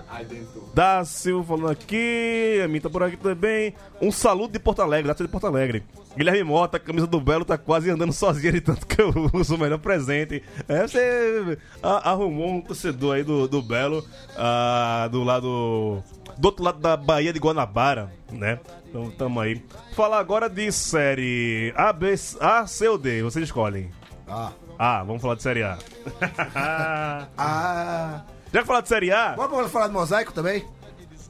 Dácio 0.73 1.43
falando 1.43 1.69
aqui, 1.69 2.59
a 2.63 2.67
minha 2.67 2.81
tá 2.81 2.89
por 2.89 3.03
aqui 3.03 3.17
também. 3.17 3.73
Um 4.01 4.11
saludo 4.11 4.53
de 4.53 4.59
Porto 4.59 4.81
Alegre, 4.81 5.07
Dácio 5.07 5.25
de 5.25 5.31
Porto 5.31 5.47
Alegre. 5.47 5.83
Guilherme 6.17 6.43
Mota, 6.43 6.77
a 6.77 6.79
camisa 6.79 7.05
do 7.05 7.19
Belo 7.19 7.43
tá 7.43 7.57
quase 7.57 7.89
andando 7.89 8.13
sozinha 8.13 8.51
de 8.51 8.61
tanto 8.61 8.87
que 8.87 9.01
eu 9.01 9.13
uso 9.33 9.55
o 9.55 9.57
melhor 9.57 9.79
presente. 9.79 10.41
É, 10.67 10.87
você 10.87 11.57
arrumou 11.81 12.53
um 12.55 12.61
torcedor 12.61 13.15
aí 13.15 13.23
do, 13.23 13.47
do 13.47 13.61
Belo, 13.61 14.05
ah, 14.37 15.09
do 15.11 15.23
lado. 15.23 16.01
Do 16.37 16.47
outro 16.47 16.63
lado 16.63 16.79
da 16.79 16.97
Bahia 16.97 17.31
de 17.31 17.39
Guanabara, 17.39 18.11
né? 18.31 18.59
Então 18.89 19.09
tamo 19.11 19.39
aí. 19.39 19.63
Falar 19.93 20.19
agora 20.19 20.49
de 20.49 20.71
série 20.71 21.73
A, 21.75 21.91
B, 21.93 22.13
A, 22.39 22.67
C 22.67 22.87
ou 22.87 22.97
D, 22.97 23.21
vocês 23.23 23.43
escolhem. 23.45 23.91
Ah. 24.27 24.51
Ah, 24.77 25.03
vamos 25.03 25.21
falar 25.21 25.35
de 25.35 25.43
Série 25.43 25.63
A. 25.63 25.77
Ah. 27.37 28.21
Já 28.53 28.61
que 28.61 28.67
falar 28.67 28.81
de 28.81 28.89
Série 28.89 29.11
A? 29.11 29.35
Vamos 29.35 29.71
falar 29.71 29.87
de 29.87 29.93
mosaico 29.93 30.33
também? 30.33 30.65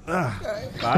Ah, 0.08 0.34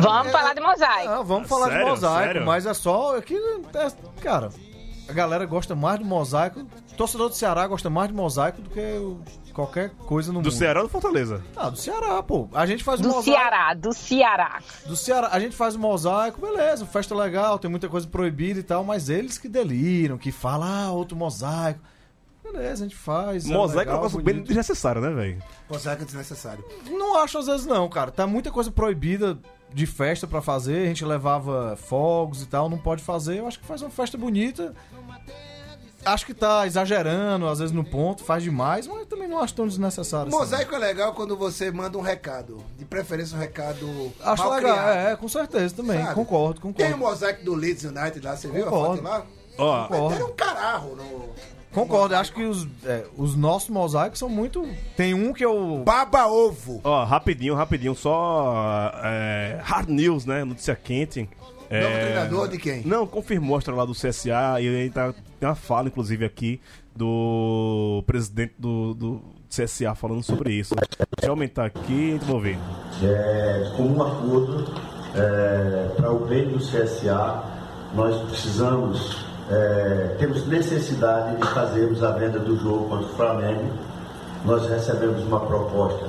Vamos 0.01 0.31
falar 0.31 0.53
de 0.53 0.61
mosaico. 0.61 1.09
Não, 1.09 1.23
vamos 1.23 1.47
falar 1.47 1.67
Sério? 1.67 1.83
de 1.85 1.89
mosaico, 1.91 2.23
Sério? 2.25 2.45
mas 2.45 2.65
é 2.65 2.73
só. 2.73 3.17
Aqui, 3.17 3.35
é, 3.35 4.21
cara, 4.21 4.49
a 5.07 5.13
galera 5.13 5.45
gosta 5.45 5.75
mais 5.75 5.99
de 5.99 6.05
mosaico. 6.05 6.65
Torcedor 6.95 7.29
do 7.29 7.35
Ceará 7.35 7.67
gosta 7.67 7.89
mais 7.89 8.09
de 8.09 8.13
mosaico 8.15 8.61
do 8.61 8.69
que 8.69 8.79
o- 8.97 9.21
qualquer 9.53 9.89
coisa 9.91 10.31
no 10.33 10.41
do 10.41 10.45
mundo. 10.49 10.51
Ceará 10.51 10.81
ou 10.81 10.87
do 10.87 10.91
Fortaleza? 10.91 11.43
Ah, 11.55 11.69
do 11.69 11.77
Ceará, 11.77 12.21
pô. 12.23 12.47
A 12.53 12.65
gente 12.65 12.83
faz 12.83 12.99
Do 12.99 13.07
mosaico. 13.09 13.25
Ceará, 13.39 13.73
do 13.73 13.93
Ceará. 13.93 14.59
Do 14.85 14.95
Ceará. 14.95 15.29
A 15.31 15.39
gente 15.39 15.55
faz 15.55 15.75
o 15.75 15.79
mosaico, 15.79 16.41
beleza, 16.41 16.85
festa 16.85 17.15
legal, 17.15 17.57
tem 17.59 17.69
muita 17.69 17.87
coisa 17.89 18.07
proibida 18.07 18.59
e 18.59 18.63
tal, 18.63 18.83
mas 18.83 19.09
eles 19.09 19.37
que 19.37 19.47
deliram, 19.47 20.17
que 20.17 20.31
falam, 20.31 20.67
ah, 20.67 20.91
outro 20.91 21.15
mosaico. 21.17 21.79
Beleza, 22.43 22.85
a 22.85 22.87
gente 22.87 22.95
faz. 22.95 23.45
é 23.45 23.53
Mosaico 23.53 23.89
é 23.91 23.93
um 23.93 23.97
negócio 23.97 24.21
bem 24.21 24.41
desnecessário, 24.41 25.01
né, 25.01 25.09
velho? 25.09 25.43
Mosaico 25.69 26.03
é 26.03 26.05
desnecessário. 26.05 26.63
Não 26.89 27.17
acho 27.19 27.37
às 27.37 27.45
vezes 27.47 27.65
não, 27.65 27.89
cara. 27.89 28.09
Tá 28.09 28.25
muita 28.25 28.49
coisa 28.51 28.71
proibida 28.71 29.37
de 29.77 29.85
festa 29.85 30.25
pra 30.25 30.41
fazer. 30.41 30.83
A 30.83 30.87
gente 30.87 31.05
levava 31.05 31.77
fogos 31.77 32.41
e 32.41 32.47
tal, 32.47 32.67
não 32.67 32.79
pode 32.79 33.03
fazer. 33.03 33.37
Eu 33.37 33.47
acho 33.47 33.59
que 33.59 33.65
faz 33.65 33.81
uma 33.81 33.91
festa 33.91 34.17
bonita. 34.17 34.73
Acho 36.05 36.25
que 36.25 36.33
tá 36.33 36.65
exagerando, 36.65 37.47
às 37.47 37.59
vezes 37.59 37.73
no 37.73 37.83
ponto, 37.83 38.23
faz 38.23 38.41
demais, 38.41 38.87
mas 38.87 39.05
também 39.07 39.27
não 39.27 39.39
acho 39.39 39.53
tão 39.53 39.67
desnecessário. 39.67 40.29
assim. 40.29 40.37
Mosaico 40.37 40.73
é 40.73 40.77
legal 40.77 41.13
quando 41.13 41.35
você 41.35 41.69
manda 41.69 41.97
um 41.97 42.01
recado. 42.01 42.63
De 42.77 42.85
preferência 42.85 43.35
um 43.35 43.39
recado. 43.39 44.13
Acho 44.21 44.43
mal 44.43 44.53
legal, 44.53 44.73
criado, 44.77 44.97
é, 45.09 45.15
com 45.17 45.27
certeza 45.27 45.75
também. 45.75 46.01
sabe? 46.01 46.15
Concordo, 46.15 46.61
Tem 46.61 46.69
o 46.69 46.73
concordo. 46.73 46.97
mosaico 46.97 47.43
do 47.43 47.53
Leeds 47.53 47.83
United 47.83 48.25
lá, 48.25 48.37
você 48.37 48.47
viu 48.47 48.67
a 48.67 48.69
Concordo. 48.69 49.03
foto 49.03 49.03
lá? 49.03 49.25
Ó, 49.57 49.87
Concordo. 49.87 50.15
Era 50.15 50.25
um 50.25 50.33
cararro 50.33 50.95
no. 50.95 51.29
Concordo, 51.71 52.15
acho 52.15 52.33
que 52.33 52.43
os, 52.43 52.67
é, 52.85 53.03
os 53.15 53.35
nossos 53.35 53.69
mosaicos 53.69 54.17
são 54.17 54.29
muito. 54.29 54.67
Tem 54.95 55.13
um 55.13 55.31
que 55.33 55.45
eu. 55.45 55.83
Baba 55.85 56.25
ovo. 56.27 56.81
ó, 56.83 57.03
rapidinho, 57.03 57.53
rapidinho, 57.53 57.93
só 57.93 58.91
é, 59.03 59.59
hard 59.63 59.89
news, 59.89 60.25
né? 60.25 60.43
Notícia 60.43 60.75
quente. 60.75 61.29
É, 61.69 61.81
Novo 61.83 61.95
treinador 61.99 62.47
de 62.47 62.57
quem? 62.57 62.81
Não, 62.85 63.05
confirmou 63.05 63.57
a 63.57 63.59
história 63.59 63.77
lá 63.77 63.85
do 63.85 63.91
CSA 63.93 64.59
e 64.61 64.67
aí 64.69 64.89
tá, 64.89 65.13
tem 65.39 65.47
uma 65.49 65.53
fala, 65.55 65.87
inclusive, 65.89 66.23
aqui 66.25 66.61
do 66.95 68.01
presidente 68.07 68.53
do, 68.57 68.93
do 68.93 69.21
CSA 69.49 69.93
falando 69.93 70.23
sobre 70.23 70.53
isso. 70.53 70.73
Deixa 70.75 71.27
eu 71.27 71.31
aumentar 71.31 71.65
aqui, 71.65 72.11
a 72.11 72.13
gente 72.13 72.25
vai 72.25 72.35
ouvir. 72.35 72.57
é, 73.03 73.73
com 73.75 73.83
um 73.83 74.01
acordo 74.01 74.73
para 75.97 76.11
o 76.11 76.25
bem 76.25 76.47
do 76.47 76.57
CSA, 76.59 77.43
nós 77.93 78.29
precisamos, 78.29 79.26
é, 79.49 80.15
temos 80.19 80.45
necessidade 80.47 81.37
de 81.37 81.47
fazermos 81.47 82.03
a 82.03 82.11
venda 82.11 82.39
do 82.39 82.57
jogo 82.57 82.89
contra 82.89 83.05
o 83.05 83.09
Flamengo. 83.09 83.71
Nós 84.45 84.67
recebemos 84.69 85.23
uma 85.23 85.39
proposta 85.39 86.05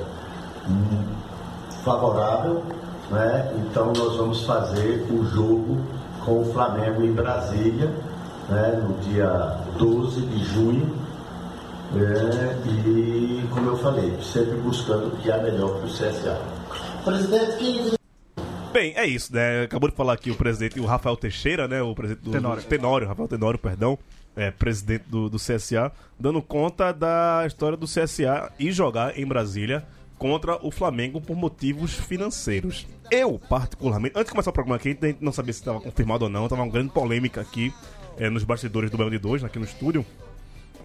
favorável, 1.85 2.63
né? 3.11 3.53
então 3.57 3.93
nós 3.97 4.17
vamos 4.17 4.45
fazer 4.45 5.07
o 5.11 5.25
jogo 5.25 5.79
com 6.25 6.43
o 6.43 6.53
Flamengo 6.53 7.03
em 7.03 7.13
Brasília, 7.13 7.91
né? 8.49 8.83
no 8.83 8.95
dia 9.11 9.57
12 9.79 10.21
de 10.21 10.45
junho. 10.45 11.09
É, 11.97 12.69
e, 12.69 13.49
como 13.55 13.71
eu 13.71 13.77
falei, 13.79 14.15
sempre 14.23 14.57
buscando 14.57 15.07
o 15.07 15.11
que 15.13 15.33
há 15.33 15.39
melhor 15.39 15.71
para 15.71 15.87
o 15.87 15.91
CSA. 15.91 16.39
Presidente, 17.03 17.57
quem 17.57 17.98
Bem, 18.73 18.93
é 18.97 19.07
isso, 19.07 19.35
né? 19.35 19.63
Acabou 19.63 19.89
de 19.89 19.97
falar 19.97 20.13
aqui 20.13 20.31
o 20.31 20.35
presidente, 20.35 20.79
o 20.79 20.85
Rafael 20.85 21.17
Teixeira, 21.17 21.67
né? 21.67 21.83
O 21.83 21.95
presidente 21.95 22.25
do 22.25 22.31
Tenório. 22.31 22.63
Tenório, 22.63 23.09
Rafael 23.09 23.29
Tenório, 23.29 23.59
perdão. 23.59 23.99
É, 24.37 24.53
presidente 24.53 25.05
do, 25.09 25.29
do 25.29 25.37
CSA, 25.37 25.91
dando 26.19 26.41
conta 26.41 26.93
da 26.93 27.43
história 27.45 27.77
do 27.77 27.87
CSA 27.87 28.53
e 28.57 28.71
jogar 28.71 29.19
em 29.19 29.27
Brasília 29.27 29.85
contra 30.17 30.65
o 30.65 30.71
Flamengo 30.71 31.21
por 31.21 31.37
motivos 31.37 31.95
financeiros. 31.95 32.87
Eu, 33.11 33.41
particularmente, 33.49 34.13
antes 34.17 34.27
de 34.27 34.33
começar 34.33 34.51
o 34.51 34.53
programa 34.53 34.77
aqui, 34.77 34.97
a 35.01 35.07
gente 35.07 35.25
não 35.25 35.33
sabia 35.33 35.53
se 35.53 35.61
estava 35.61 35.81
confirmado 35.81 36.25
ou 36.25 36.31
não, 36.31 36.47
tava 36.49 36.63
uma 36.63 36.71
grande 36.71 36.93
polêmica 36.93 37.41
aqui 37.41 37.73
é, 38.17 38.29
nos 38.29 38.45
bastidores 38.45 38.91
do 38.91 38.97
Belo 38.97 39.11
de 39.11 39.19
2, 39.19 39.43
aqui 39.43 39.59
no 39.59 39.65
estúdio. 39.65 40.05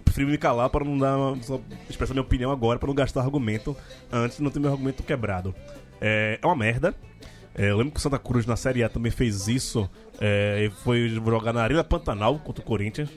Prefiro 0.04 0.30
me 0.30 0.38
calar 0.38 0.70
para 0.70 0.84
não 0.84 0.96
dar, 0.98 1.16
só 1.42 1.60
expressar 1.88 2.14
minha 2.14 2.22
opinião 2.22 2.50
agora, 2.50 2.78
para 2.78 2.86
não 2.86 2.94
gastar 2.94 3.22
argumento 3.22 3.76
antes 4.10 4.38
de 4.38 4.42
não 4.42 4.50
ter 4.50 4.60
meu 4.60 4.70
argumento 4.70 5.02
quebrado. 5.02 5.54
É, 6.00 6.38
é 6.40 6.46
uma 6.46 6.56
merda. 6.56 6.94
É, 7.56 7.70
eu 7.70 7.76
lembro 7.76 7.92
que 7.92 7.98
o 7.98 8.02
Santa 8.02 8.18
Cruz 8.18 8.46
na 8.46 8.56
Série 8.56 8.82
A 8.82 8.88
também 8.88 9.12
fez 9.12 9.46
isso. 9.48 9.88
É, 10.20 10.66
e 10.66 10.70
foi 10.82 11.08
jogar 11.08 11.52
na 11.52 11.62
Arena 11.62 11.84
Pantanal 11.84 12.38
contra 12.38 12.62
o 12.62 12.64
Corinthians. 12.66 13.08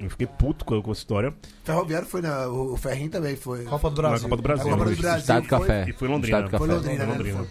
Eu 0.00 0.10
fiquei 0.10 0.26
puto 0.26 0.64
com, 0.64 0.82
com 0.82 0.90
essa 0.90 1.00
história. 1.00 1.32
Ferroviário 1.62 2.06
foi 2.06 2.20
na. 2.20 2.48
O 2.48 2.76
Ferrinho 2.76 3.10
também 3.10 3.36
foi. 3.36 3.64
Copa 3.64 3.88
do 3.90 4.02
Na 4.02 4.08
Brasil. 4.08 4.28
Copa 4.28 4.36
do 4.36 4.42
Brasil. 4.42 4.64
Copa 4.64 4.84
do 4.84 4.96
Brasil. 4.96 5.18
Estado 5.18 5.48
foi- 5.48 5.58
Café. 5.60 5.86
E 5.88 5.92
foi 5.92 6.08
em 6.08 6.10
Londrina. 6.10 6.38
Estado 6.38 6.50
Café. 6.50 6.66
Foi 6.66 6.74
Londrina, 6.74 7.06
né? 7.06 7.12
Londrina. 7.12 7.38
Foi. 7.38 7.48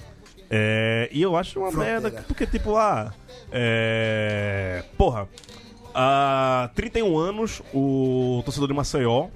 É, 0.56 1.10
e 1.12 1.22
eu 1.22 1.36
acho 1.36 1.60
uma 1.60 1.72
Fronteira. 1.72 2.02
merda, 2.02 2.24
porque 2.28 2.46
tipo, 2.46 2.76
ah, 2.76 3.12
é, 3.52 4.84
porra, 4.98 5.28
há 5.96 6.70
31 6.76 7.18
anos 7.18 7.62
o 7.74 8.42
torcedor 8.46 8.68
de 8.68 8.74
Maceió 8.74 9.30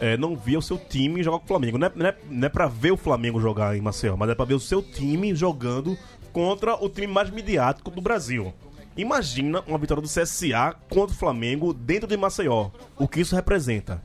é, 0.00 0.16
não 0.16 0.34
via 0.36 0.58
o 0.58 0.62
seu 0.62 0.76
time 0.78 1.22
jogar 1.22 1.38
com 1.38 1.44
o 1.44 1.48
Flamengo. 1.48 1.78
Não 1.78 1.86
é, 1.86 1.92
não, 1.94 2.06
é, 2.06 2.16
não 2.28 2.46
é 2.46 2.48
pra 2.48 2.66
ver 2.66 2.90
o 2.90 2.96
Flamengo 2.96 3.40
jogar 3.40 3.76
em 3.76 3.80
Maceió, 3.80 4.16
mas 4.16 4.28
é 4.30 4.34
pra 4.34 4.44
ver 4.44 4.54
o 4.54 4.60
seu 4.60 4.82
time 4.82 5.34
jogando 5.34 5.96
contra 6.36 6.74
o 6.84 6.90
time 6.90 7.06
mais 7.06 7.30
midiático 7.30 7.90
do 7.90 8.02
Brasil. 8.02 8.52
Imagina 8.94 9.64
uma 9.66 9.78
vitória 9.78 10.02
do 10.02 10.06
CSA 10.06 10.76
contra 10.86 11.14
o 11.14 11.18
Flamengo 11.18 11.72
dentro 11.72 12.06
de 12.06 12.14
Maceió. 12.14 12.68
O 12.98 13.08
que 13.08 13.20
isso 13.22 13.34
representa? 13.34 14.02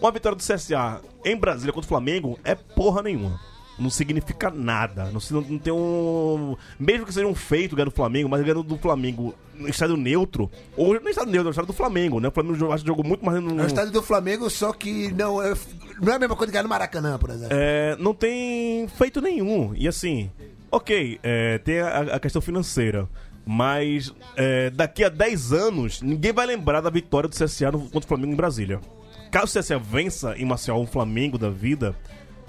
Uma 0.00 0.12
vitória 0.12 0.36
do 0.36 0.44
CSA 0.44 1.00
em 1.24 1.36
Brasília 1.36 1.72
contra 1.72 1.86
o 1.86 1.88
Flamengo 1.88 2.38
é 2.44 2.54
porra 2.54 3.02
nenhuma. 3.02 3.40
Não 3.76 3.90
significa 3.90 4.48
nada. 4.48 5.10
Não, 5.10 5.20
não, 5.28 5.40
não 5.40 5.58
tem 5.58 5.72
um. 5.72 6.56
Mesmo 6.78 7.04
que 7.04 7.12
seja 7.12 7.26
um 7.26 7.34
feito 7.34 7.74
ganhar 7.74 7.86
do 7.86 7.90
Flamengo, 7.90 8.28
mas 8.28 8.42
ganhando 8.42 8.62
do 8.62 8.78
Flamengo 8.78 9.34
no 9.52 9.68
estádio 9.68 9.96
neutro. 9.96 10.48
Ou 10.76 10.94
no 10.94 11.08
estádio 11.08 11.32
neutro, 11.32 11.46
no 11.46 11.50
estádio 11.50 11.66
do 11.66 11.72
Flamengo, 11.76 12.20
né? 12.20 12.28
O 12.28 12.30
Flamengo 12.30 12.72
acho 12.72 12.84
que 12.84 12.88
jogou 12.88 13.04
muito 13.04 13.26
mais 13.26 13.42
no. 13.42 13.60
É 13.60 13.64
o 13.64 13.66
estádio 13.66 13.92
do 13.92 14.02
Flamengo, 14.02 14.48
só 14.48 14.72
que 14.72 15.10
não 15.12 15.42
é, 15.42 15.52
não 16.00 16.12
é 16.12 16.16
a 16.16 16.18
mesma 16.20 16.36
coisa 16.36 16.46
que 16.46 16.52
ganhar 16.52 16.62
no 16.62 16.68
Maracanã, 16.68 17.18
por 17.18 17.30
exemplo. 17.30 17.48
É, 17.50 17.96
não 17.98 18.14
tem 18.14 18.86
feito 18.86 19.20
nenhum. 19.20 19.74
E 19.74 19.88
assim, 19.88 20.30
ok, 20.70 21.18
é, 21.22 21.58
tem 21.58 21.80
a, 21.80 22.16
a 22.16 22.20
questão 22.20 22.42
financeira. 22.42 23.08
Mas 23.48 24.12
é, 24.36 24.70
daqui 24.70 25.04
a 25.04 25.08
10 25.08 25.52
anos, 25.52 26.02
ninguém 26.02 26.32
vai 26.32 26.46
lembrar 26.46 26.80
da 26.80 26.90
vitória 26.90 27.28
do 27.28 27.36
CSA 27.36 27.70
no, 27.70 27.78
contra 27.78 28.00
o 28.00 28.08
Flamengo 28.08 28.32
em 28.32 28.36
Brasília. 28.36 28.80
Caso 29.30 29.56
o 29.56 29.60
CSA 29.60 29.78
vença 29.78 30.36
em 30.36 30.44
Maceió 30.44 30.78
um 30.78 30.86
Flamengo 30.86 31.38
da 31.38 31.48
vida, 31.48 31.94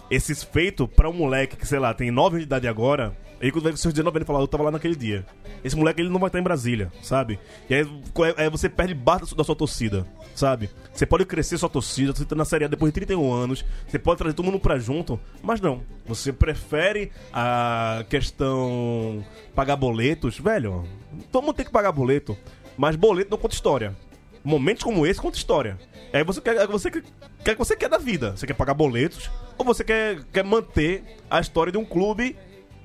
esses 0.09 0.43
feitos 0.43 0.87
pra 0.95 1.09
um 1.09 1.13
moleque 1.13 1.55
que, 1.57 1.67
sei 1.67 1.79
lá, 1.79 1.93
tem 1.93 2.11
9 2.11 2.35
anos 2.35 2.39
de 2.41 2.45
idade 2.45 2.67
agora, 2.67 3.15
ele 3.39 3.51
quando 3.51 3.63
vai 3.63 3.71
com 3.71 3.77
seus 3.77 3.93
19 3.93 4.17
anos 4.17 4.27
falar, 4.27 4.39
eu 4.39 4.47
tava 4.47 4.63
lá 4.63 4.71
naquele 4.71 4.95
dia. 4.95 5.25
Esse 5.63 5.75
moleque 5.75 6.01
ele 6.01 6.09
não 6.09 6.19
vai 6.19 6.27
estar 6.27 6.39
em 6.39 6.43
Brasília, 6.43 6.91
sabe? 7.03 7.39
E 7.69 7.73
aí, 7.75 7.85
aí 8.37 8.49
você 8.49 8.69
perde 8.69 8.93
barra 8.93 9.19
da 9.19 9.25
sua- 9.25 9.37
da 9.37 9.43
sua 9.43 9.55
torcida, 9.55 10.07
sabe? 10.35 10.69
Você 10.93 11.05
pode 11.05 11.25
crescer 11.25 11.57
sua 11.57 11.69
torcida, 11.69 12.13
você 12.15 12.25
tá 12.25 12.35
na 12.35 12.45
Série 12.45 12.65
A 12.65 12.67
depois 12.67 12.89
de 12.91 12.93
31 12.93 13.31
anos, 13.33 13.63
você 13.87 13.99
pode 13.99 14.17
trazer 14.17 14.33
todo 14.33 14.45
mundo 14.45 14.59
pra 14.59 14.79
junto, 14.79 15.19
mas 15.43 15.59
não. 15.61 15.81
Você 16.07 16.31
prefere 16.31 17.11
a 17.33 18.05
questão 18.09 19.23
pagar 19.53 19.75
boletos, 19.75 20.39
velho. 20.39 20.83
Todo 21.31 21.43
mundo 21.45 21.55
tem 21.55 21.65
que 21.65 21.71
pagar 21.71 21.91
boleto, 21.91 22.37
mas 22.77 22.95
boleto 22.95 23.31
não 23.31 23.37
conta 23.37 23.53
história. 23.55 23.95
Momentos 24.47 24.81
como 24.81 25.05
esse 25.05 25.19
conta 25.19 25.37
história. 25.37 25.77
É 26.13 26.23
você 26.23 26.39
quer, 26.39 26.55
é 26.55 26.65
você 26.65 26.89
quer, 26.89 27.03
quer 27.43 27.51
que 27.51 27.57
você 27.57 27.75
quer 27.75 27.89
da 27.89 27.97
vida. 27.97 28.31
Você 28.31 28.47
quer 28.47 28.53
pagar 28.53 28.73
boletos 28.73 29.29
ou 29.57 29.65
você 29.65 29.83
quer, 29.83 30.23
quer 30.31 30.41
manter 30.41 31.03
a 31.29 31.41
história 31.41 31.69
de 31.69 31.77
um 31.77 31.83
clube 31.83 32.33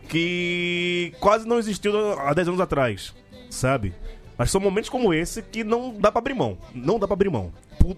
que 0.09 1.15
quase 1.21 1.47
não 1.47 1.61
existiu 1.61 2.19
há 2.19 2.35
10 2.35 2.49
anos 2.49 2.61
atrás, 2.61 3.15
sabe? 3.49 3.95
Mas 4.37 4.51
são 4.51 4.61
momentos 4.61 4.91
como 4.91 5.15
esse 5.15 5.41
que 5.41 5.63
não 5.63 5.95
dá 6.01 6.11
pra 6.11 6.19
abrir 6.19 6.35
mão. 6.35 6.59
Não 6.75 6.99
dá 6.99 7.07
pra 7.07 7.15
abrir 7.15 7.31
mão. 7.31 7.53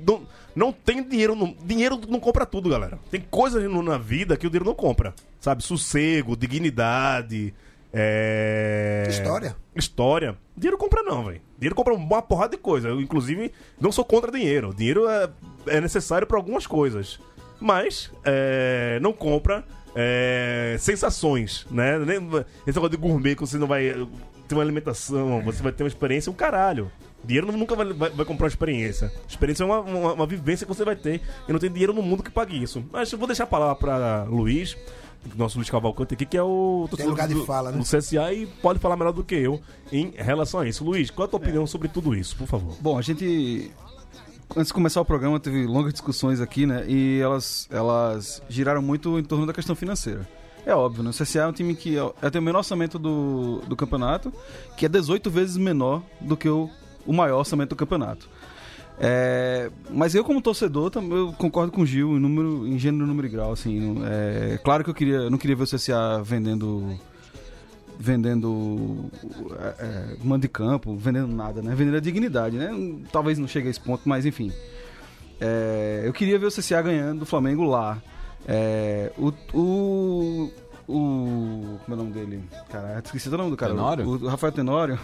Não, 0.06 0.26
não 0.54 0.70
tem 0.70 1.02
dinheiro. 1.02 1.34
Dinheiro 1.64 1.98
não 2.06 2.20
compra 2.20 2.44
tudo, 2.44 2.68
galera. 2.68 2.98
Tem 3.10 3.22
coisas 3.22 3.62
na 3.62 3.96
vida 3.96 4.36
que 4.36 4.46
o 4.46 4.50
dinheiro 4.50 4.66
não 4.66 4.74
compra. 4.74 5.14
Sabe? 5.40 5.64
Sossego, 5.64 6.36
dignidade. 6.36 7.54
É... 7.94 9.06
História. 9.08 9.56
História. 9.74 10.36
Dinheiro 10.56 10.76
compra 10.78 11.02
não, 11.02 11.24
velho. 11.24 11.40
Dinheiro 11.58 11.74
compra 11.74 11.94
uma 11.94 12.20
porrada 12.22 12.56
de 12.56 12.62
coisa. 12.62 12.88
Eu, 12.88 13.00
inclusive, 13.00 13.52
não 13.80 13.90
sou 13.92 14.04
contra 14.04 14.30
dinheiro. 14.30 14.74
Dinheiro 14.74 15.08
é, 15.08 15.30
é 15.66 15.80
necessário 15.80 16.26
pra 16.26 16.36
algumas 16.36 16.66
coisas. 16.66 17.18
Mas 17.60 18.10
é, 18.24 18.98
não 19.00 19.12
compra 19.12 19.64
é, 19.94 20.76
sensações, 20.78 21.66
né? 21.70 21.98
Nem- 21.98 22.28
Esse 22.66 22.76
negócio 22.76 22.90
de 22.90 22.96
gourmet 22.96 23.34
que 23.36 23.40
você 23.40 23.56
não 23.56 23.66
vai 23.66 23.94
ter 24.48 24.54
uma 24.54 24.62
alimentação, 24.62 25.40
você 25.42 25.62
vai 25.62 25.72
ter 25.72 25.82
uma 25.84 25.88
experiência, 25.88 26.30
um 26.30 26.34
caralho. 26.34 26.90
Dinheiro 27.24 27.50
nunca 27.52 27.74
vai, 27.74 27.90
vai- 27.92 28.10
vai 28.10 28.26
comprar 28.26 28.44
uma 28.44 28.48
experiência. 28.50 29.10
Experiência 29.26 29.62
é 29.62 29.66
uma, 29.66 29.80
uma, 29.80 30.12
uma 30.12 30.26
vivência 30.26 30.66
que 30.66 30.74
você 30.74 30.84
vai 30.84 30.94
ter. 30.96 31.22
E 31.48 31.52
não 31.52 31.58
tem 31.58 31.70
dinheiro 31.70 31.94
no 31.94 32.02
mundo 32.02 32.22
que 32.22 32.30
pague 32.30 32.60
isso. 32.62 32.84
Mas 32.92 33.10
eu 33.10 33.18
vou 33.18 33.26
deixar 33.26 33.44
a 33.44 33.46
palavra 33.46 33.76
pra 33.76 34.24
Luiz, 34.24 34.76
nosso 35.36 35.56
Luiz 35.58 35.68
Cavalcante 35.70 36.14
aqui, 36.14 36.26
que 36.26 36.36
é 36.36 36.42
o 36.42 36.88
Tem 36.96 37.06
lugar 37.06 37.26
de 37.28 37.34
do- 37.34 37.44
fala, 37.44 37.70
né? 37.72 37.78
do 37.78 37.84
CSA 37.84 38.32
e 38.32 38.46
pode 38.46 38.78
falar 38.78 38.96
melhor 38.96 39.12
do 39.12 39.24
que 39.24 39.34
eu 39.34 39.60
em 39.92 40.12
relação 40.16 40.60
a 40.60 40.68
isso. 40.68 40.84
Luiz, 40.84 41.10
qual 41.10 41.24
é 41.24 41.28
a 41.28 41.30
tua 41.30 41.38
opinião 41.38 41.66
sobre 41.66 41.88
tudo 41.88 42.14
isso, 42.14 42.36
por 42.36 42.46
favor? 42.46 42.74
Bom, 42.80 42.98
a 42.98 43.02
gente. 43.02 43.70
Antes 44.56 44.68
de 44.68 44.74
começar 44.74 45.00
o 45.00 45.04
programa, 45.04 45.40
teve 45.40 45.66
longas 45.66 45.92
discussões 45.92 46.40
aqui, 46.40 46.66
né? 46.66 46.84
E 46.86 47.18
elas, 47.20 47.66
elas 47.70 48.42
giraram 48.48 48.82
muito 48.82 49.18
em 49.18 49.24
torno 49.24 49.46
da 49.46 49.52
questão 49.52 49.74
financeira. 49.74 50.28
É 50.66 50.74
óbvio, 50.74 51.02
né? 51.02 51.10
O 51.10 51.12
CSA 51.12 51.40
é 51.40 51.46
um 51.46 51.52
time 51.52 51.74
que 51.74 51.98
é, 51.98 52.12
é, 52.22 52.30
tem 52.30 52.40
o 52.40 52.44
menor 52.44 52.58
orçamento 52.58 52.98
do, 52.98 53.62
do 53.66 53.74
campeonato, 53.74 54.32
que 54.76 54.86
é 54.86 54.88
18 54.88 55.30
vezes 55.30 55.56
menor 55.56 56.02
do 56.20 56.36
que 56.36 56.48
o, 56.48 56.70
o 57.06 57.12
maior 57.12 57.38
orçamento 57.38 57.70
do 57.70 57.76
campeonato. 57.76 58.28
É, 58.98 59.70
mas 59.90 60.14
eu, 60.14 60.24
como 60.24 60.40
torcedor, 60.40 60.90
eu 61.10 61.32
concordo 61.32 61.72
com 61.72 61.82
o 61.82 61.86
Gil 61.86 62.16
em, 62.16 62.20
número, 62.20 62.66
em 62.66 62.78
gênero, 62.78 63.06
número 63.06 63.26
e 63.26 63.30
grau. 63.30 63.52
Assim, 63.52 64.02
é, 64.04 64.58
claro 64.62 64.84
que 64.84 64.90
eu 64.90 64.94
queria, 64.94 65.16
eu 65.16 65.30
não 65.30 65.38
queria 65.38 65.56
ver 65.56 65.64
o 65.64 65.66
CSA 65.66 66.22
vendendo 66.22 66.98
vendendo 67.98 69.10
é, 69.60 69.74
é, 69.78 70.16
mando 70.22 70.42
de 70.42 70.48
campo, 70.48 70.96
vendendo 70.96 71.28
nada, 71.28 71.62
né? 71.62 71.74
Vendendo 71.74 71.96
a 71.96 72.00
dignidade, 72.00 72.56
né? 72.56 72.70
Talvez 73.12 73.38
não 73.38 73.46
chegue 73.46 73.68
a 73.68 73.70
esse 73.70 73.80
ponto, 73.80 74.08
mas 74.08 74.26
enfim. 74.26 74.52
É, 75.40 76.02
eu 76.04 76.12
queria 76.12 76.38
ver 76.38 76.46
o 76.46 76.50
CSA 76.50 76.80
ganhando 76.82 77.20
do 77.20 77.26
Flamengo 77.26 77.64
lá. 77.64 78.00
É, 78.46 79.12
o, 79.16 79.32
o, 79.52 80.52
o. 80.88 81.78
Como 81.84 81.88
é 81.88 81.92
o 81.92 81.96
nome 81.96 82.12
dele? 82.12 82.44
Cara, 82.68 83.00
esqueci 83.04 83.28
o 83.28 83.36
nome 83.36 83.50
do 83.50 83.56
cara. 83.56 83.72
Tenório? 83.72 84.06
O, 84.06 84.24
o 84.24 84.28
Rafael 84.28 84.52
Tenório. 84.52 84.98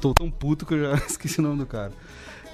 Tô 0.00 0.14
tão 0.14 0.30
puto 0.30 0.64
que 0.64 0.74
eu 0.74 0.80
já 0.80 0.94
esqueci 1.06 1.40
o 1.40 1.42
nome 1.42 1.58
do 1.58 1.66
cara. 1.66 1.92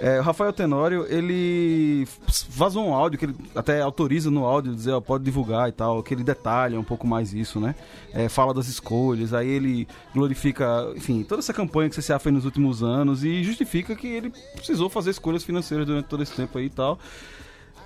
É, 0.00 0.18
o 0.18 0.22
Rafael 0.24 0.52
Tenório, 0.52 1.06
ele 1.08 2.06
vazou 2.48 2.84
um 2.84 2.92
áudio 2.92 3.16
que 3.18 3.26
ele 3.26 3.36
até 3.54 3.80
autoriza 3.80 4.28
no 4.28 4.44
áudio, 4.44 4.74
dizer, 4.74 4.90
ó, 4.92 5.00
pode 5.00 5.22
divulgar 5.22 5.68
e 5.68 5.72
tal, 5.72 6.02
que 6.02 6.12
ele 6.12 6.24
detalha 6.24 6.78
um 6.78 6.84
pouco 6.84 7.06
mais 7.06 7.32
isso, 7.32 7.60
né? 7.60 7.76
É, 8.12 8.28
fala 8.28 8.52
das 8.52 8.66
escolhas, 8.66 9.32
aí 9.32 9.48
ele 9.48 9.86
glorifica, 10.12 10.92
enfim, 10.96 11.22
toda 11.22 11.40
essa 11.40 11.52
campanha 11.52 11.88
que 11.88 11.98
o 11.98 12.02
CCA 12.02 12.18
fez 12.18 12.34
nos 12.34 12.44
últimos 12.44 12.82
anos 12.82 13.22
e 13.22 13.44
justifica 13.44 13.94
que 13.94 14.08
ele 14.08 14.32
precisou 14.56 14.90
fazer 14.90 15.10
escolhas 15.10 15.44
financeiras 15.44 15.86
durante 15.86 16.06
todo 16.06 16.22
esse 16.24 16.32
tempo 16.34 16.58
aí 16.58 16.66
e 16.66 16.70
tal. 16.70 16.98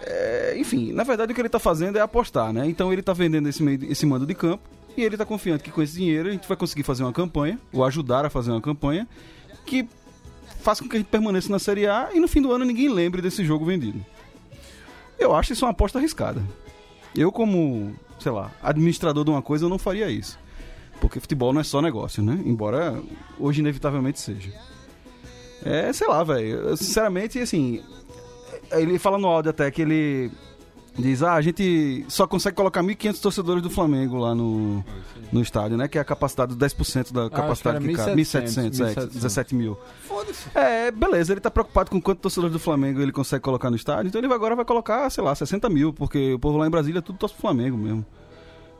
É, 0.00 0.54
enfim, 0.56 0.92
na 0.92 1.04
verdade 1.04 1.32
o 1.32 1.34
que 1.34 1.40
ele 1.40 1.48
tá 1.48 1.58
fazendo 1.58 1.98
é 1.98 2.00
apostar, 2.00 2.52
né? 2.52 2.66
Então 2.66 2.90
ele 2.92 3.02
tá 3.02 3.12
vendendo 3.12 3.48
esse, 3.48 3.62
meio- 3.62 3.84
esse 3.90 4.06
mando 4.06 4.24
de 4.26 4.34
campo 4.34 4.62
e 4.96 5.02
ele 5.02 5.16
tá 5.16 5.24
confiante 5.26 5.62
que 5.62 5.70
com 5.70 5.82
esse 5.82 5.94
dinheiro 5.94 6.28
a 6.28 6.32
gente 6.32 6.48
vai 6.48 6.56
conseguir 6.56 6.84
fazer 6.84 7.02
uma 7.02 7.12
campanha, 7.12 7.58
ou 7.72 7.84
ajudar 7.84 8.24
a 8.24 8.30
fazer 8.30 8.50
uma 8.50 8.60
campanha, 8.60 9.06
que 9.66 9.86
faça 10.60 10.82
com 10.82 10.88
que 10.88 10.96
a 10.96 10.98
gente 10.98 11.08
permaneça 11.08 11.50
na 11.50 11.58
Série 11.58 11.86
A 11.86 12.10
e 12.12 12.20
no 12.20 12.28
fim 12.28 12.42
do 12.42 12.52
ano 12.52 12.64
ninguém 12.64 12.88
lembre 12.88 13.22
desse 13.22 13.44
jogo 13.44 13.64
vendido. 13.64 14.04
Eu 15.18 15.34
acho 15.34 15.52
isso 15.52 15.64
uma 15.64 15.72
aposta 15.72 15.98
arriscada. 15.98 16.42
Eu, 17.14 17.32
como, 17.32 17.94
sei 18.20 18.30
lá, 18.30 18.52
administrador 18.62 19.24
de 19.24 19.30
uma 19.30 19.42
coisa, 19.42 19.64
eu 19.64 19.68
não 19.68 19.78
faria 19.78 20.08
isso. 20.10 20.38
Porque 21.00 21.20
futebol 21.20 21.52
não 21.52 21.60
é 21.60 21.64
só 21.64 21.80
negócio, 21.80 22.22
né? 22.22 22.40
Embora 22.44 23.00
hoje 23.38 23.60
inevitavelmente 23.60 24.20
seja. 24.20 24.52
É, 25.64 25.92
sei 25.92 26.06
lá, 26.06 26.22
velho. 26.22 26.76
Sinceramente, 26.76 27.38
assim. 27.38 27.82
Ele 28.70 28.98
fala 28.98 29.18
no 29.18 29.26
áudio 29.26 29.50
até 29.50 29.70
que 29.70 29.82
ele 29.82 30.30
diz: 30.98 31.22
ah, 31.22 31.34
a 31.34 31.40
gente 31.40 32.04
só 32.08 32.26
consegue 32.26 32.56
colocar 32.56 32.82
1.500 32.82 33.20
torcedores 33.20 33.62
do 33.62 33.70
Flamengo 33.70 34.16
lá 34.16 34.34
no, 34.34 34.84
no 35.32 35.40
estádio, 35.40 35.76
né? 35.76 35.88
Que 35.88 35.98
é 35.98 36.00
a 36.00 36.04
capacidade, 36.04 36.54
10% 36.54 37.12
da 37.12 37.30
capacidade 37.30 37.78
Ah, 37.78 37.80
que 37.80 37.88
que 37.88 37.94
cabe. 37.94 38.12
1.700, 38.22 38.70
1.700, 38.70 38.86
é, 38.86 38.94
1.700. 38.94 39.06
17 39.12 39.54
mil. 39.54 39.78
Foda-se. 40.02 40.48
É, 40.54 40.90
beleza, 40.90 41.32
ele 41.32 41.40
tá 41.40 41.50
preocupado 41.50 41.90
com 41.90 42.00
quantos 42.00 42.22
torcedores 42.22 42.52
do 42.52 42.58
Flamengo 42.58 43.00
ele 43.00 43.12
consegue 43.12 43.42
colocar 43.42 43.70
no 43.70 43.76
estádio, 43.76 44.08
então 44.08 44.20
ele 44.20 44.32
agora 44.32 44.56
vai 44.56 44.64
colocar, 44.64 45.08
sei 45.10 45.22
lá, 45.22 45.34
60 45.34 45.68
mil, 45.68 45.92
porque 45.92 46.34
o 46.34 46.38
povo 46.38 46.58
lá 46.58 46.66
em 46.66 46.70
Brasília 46.70 47.00
tudo 47.00 47.18
torce 47.18 47.34
pro 47.34 47.42
Flamengo 47.42 47.76
mesmo. 47.76 48.04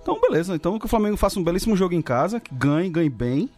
Então, 0.03 0.19
beleza, 0.21 0.55
então 0.55 0.79
que 0.79 0.87
o 0.87 0.89
Flamengo 0.89 1.17
faça 1.17 1.39
um 1.39 1.45
belíssimo 1.45 1.77
jogo 1.77 1.95
em 1.95 2.01
casa, 2.03 2.41
que 2.41 2.55
ganhe, 2.55 2.89
ganhe 2.89 3.11
bem. 3.11 3.51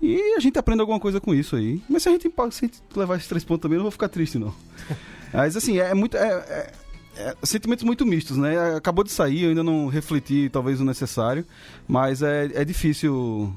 E 0.00 0.34
a 0.36 0.40
gente 0.40 0.58
aprenda 0.58 0.82
alguma 0.82 1.00
coisa 1.00 1.20
com 1.20 1.34
isso 1.34 1.56
aí. 1.56 1.82
Mas 1.88 2.02
se 2.02 2.08
a 2.08 2.12
gente, 2.12 2.22
se 2.50 2.64
a 2.64 2.66
gente 2.66 2.82
levar 2.94 3.16
esses 3.16 3.28
três 3.28 3.44
pontos 3.44 3.62
também, 3.62 3.76
eu 3.76 3.80
não 3.80 3.84
vou 3.84 3.90
ficar 3.90 4.08
triste, 4.08 4.38
não. 4.38 4.54
Mas 5.32 5.56
assim, 5.56 5.78
é 5.78 5.94
muito. 5.94 6.16
É, 6.16 6.28
é- 6.28 6.72
é 7.16 7.34
sentimentos 7.42 7.84
muito 7.84 8.04
mistos, 8.06 8.36
né? 8.36 8.74
Acabou 8.76 9.04
de 9.04 9.10
sair, 9.12 9.42
eu 9.44 9.48
ainda 9.50 9.62
não 9.62 9.86
refleti 9.88 10.48
talvez 10.52 10.80
o 10.80 10.84
necessário, 10.84 11.44
mas 11.86 12.22
é, 12.22 12.50
é 12.54 12.64
difícil 12.64 13.52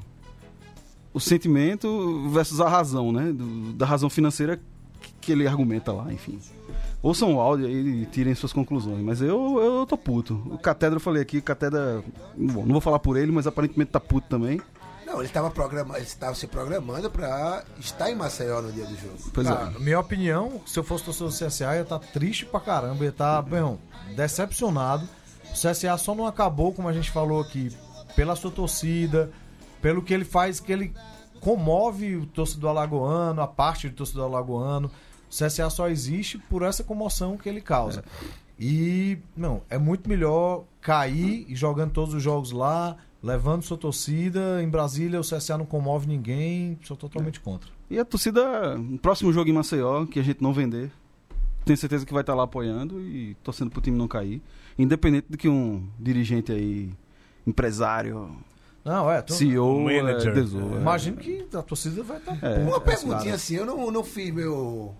o 1.12 1.20
sentimento 1.20 2.28
versus 2.30 2.60
a 2.60 2.68
razão, 2.68 3.12
né? 3.12 3.32
Do- 3.32 3.72
da 3.72 3.86
razão 3.86 4.08
financeira 4.10 4.60
que- 5.20 5.32
ele 5.32 5.46
argumenta 5.46 5.92
lá, 5.92 6.10
enfim. 6.10 6.38
Ouçam 7.02 7.34
o 7.34 7.40
áudio 7.40 7.68
e 7.68 8.06
tirem 8.06 8.34
suas 8.34 8.50
conclusões. 8.52 9.00
Mas 9.04 9.20
eu, 9.20 9.60
eu 9.60 9.86
tô 9.86 9.94
puto. 9.96 10.40
O 10.46 10.56
Catedra 10.56 10.96
eu 10.96 11.00
falei 11.00 11.20
aqui, 11.20 11.40
Catedra. 11.42 12.02
Bom, 12.34 12.62
não 12.64 12.72
vou 12.72 12.80
falar 12.80 12.98
por 12.98 13.14
ele, 13.16 13.30
mas 13.30 13.46
aparentemente 13.46 13.90
tá 13.90 14.00
puto 14.00 14.26
também. 14.26 14.58
Não, 15.08 15.20
ele 15.20 15.26
estava 15.26 15.50
programa... 15.50 15.96
ele 15.96 16.06
se 16.06 16.46
programando 16.46 17.10
pra 17.10 17.64
estar 17.80 18.10
em 18.10 18.14
Maceió 18.14 18.60
no 18.60 18.70
dia 18.70 18.84
do 18.84 18.94
jogo. 18.94 19.16
Pois 19.32 19.46
é. 19.46 19.78
minha 19.78 19.98
opinião, 19.98 20.60
se 20.66 20.78
eu 20.78 20.84
fosse 20.84 21.04
torcedor 21.04 21.30
do 21.30 21.34
CSA, 21.34 21.76
ia 21.76 21.80
estar 21.80 21.98
triste 21.98 22.44
pra 22.44 22.60
caramba, 22.60 23.04
ia 23.04 23.10
estar, 23.10 23.40
bem, 23.40 23.78
decepcionado. 24.14 25.08
O 25.50 25.54
CSA 25.54 25.96
só 25.96 26.14
não 26.14 26.26
acabou, 26.26 26.74
como 26.74 26.88
a 26.88 26.92
gente 26.92 27.10
falou 27.10 27.40
aqui, 27.40 27.74
pela 28.14 28.36
sua 28.36 28.50
torcida, 28.50 29.30
pelo 29.80 30.02
que 30.02 30.12
ele 30.12 30.26
faz, 30.26 30.60
que 30.60 30.70
ele 30.70 30.94
comove 31.40 32.16
o 32.16 32.26
torcedor 32.26 32.70
alagoano, 32.70 33.40
a 33.40 33.48
parte 33.48 33.88
do 33.88 33.96
torcedor 33.96 34.26
alagoano. 34.26 34.90
O 35.26 35.30
CSA 35.30 35.70
só 35.70 35.88
existe 35.88 36.36
por 36.36 36.62
essa 36.62 36.84
comoção 36.84 37.38
que 37.38 37.48
ele 37.48 37.62
causa. 37.62 38.04
E, 38.60 39.18
não, 39.34 39.62
é 39.70 39.78
muito 39.78 40.06
melhor 40.06 40.64
cair 40.82 41.46
e 41.48 41.54
jogando 41.54 41.92
todos 41.92 42.12
os 42.12 42.22
jogos 42.22 42.50
lá, 42.50 42.96
levando 43.22 43.62
sua 43.62 43.76
torcida. 43.76 44.62
Em 44.62 44.68
Brasília, 44.68 45.18
o 45.20 45.22
CSA 45.22 45.58
não 45.58 45.66
comove 45.66 46.06
ninguém, 46.06 46.78
sou 46.82 46.96
totalmente 46.96 47.40
contra. 47.40 47.70
E 47.90 47.98
a 47.98 48.04
torcida, 48.04 48.76
no 48.76 48.98
próximo 48.98 49.32
jogo 49.32 49.48
em 49.48 49.52
Maceió, 49.52 50.04
que 50.06 50.18
a 50.18 50.22
gente 50.22 50.42
não 50.42 50.52
vender, 50.52 50.90
tenho 51.64 51.76
certeza 51.76 52.04
que 52.06 52.12
vai 52.12 52.22
estar 52.22 52.34
lá 52.34 52.44
apoiando 52.44 53.00
e 53.00 53.34
torcendo 53.42 53.70
pro 53.70 53.80
time 53.80 53.96
não 53.96 54.06
cair. 54.08 54.42
Independente 54.78 55.26
de 55.28 55.36
que 55.36 55.48
um 55.48 55.88
dirigente 55.98 56.52
aí, 56.52 56.90
empresário, 57.46 58.30
Não, 58.84 59.10
é. 59.10 59.22
tô- 59.22 59.34
CEO, 59.34 59.80
Manager. 59.80 60.30
é, 60.30 60.34
desou, 60.34 60.76
é. 60.76 60.80
Imagino 60.80 61.16
que 61.16 61.46
a 61.52 61.62
torcida 61.62 62.02
vai 62.02 62.18
estar. 62.18 62.38
É. 62.44 62.58
Uma 62.58 62.76
esse 62.76 62.80
perguntinha 62.84 63.18
cara. 63.24 63.34
assim, 63.34 63.56
eu 63.56 63.66
não, 63.66 63.90
não 63.90 64.04
fiz 64.04 64.32
meu. 64.32 64.94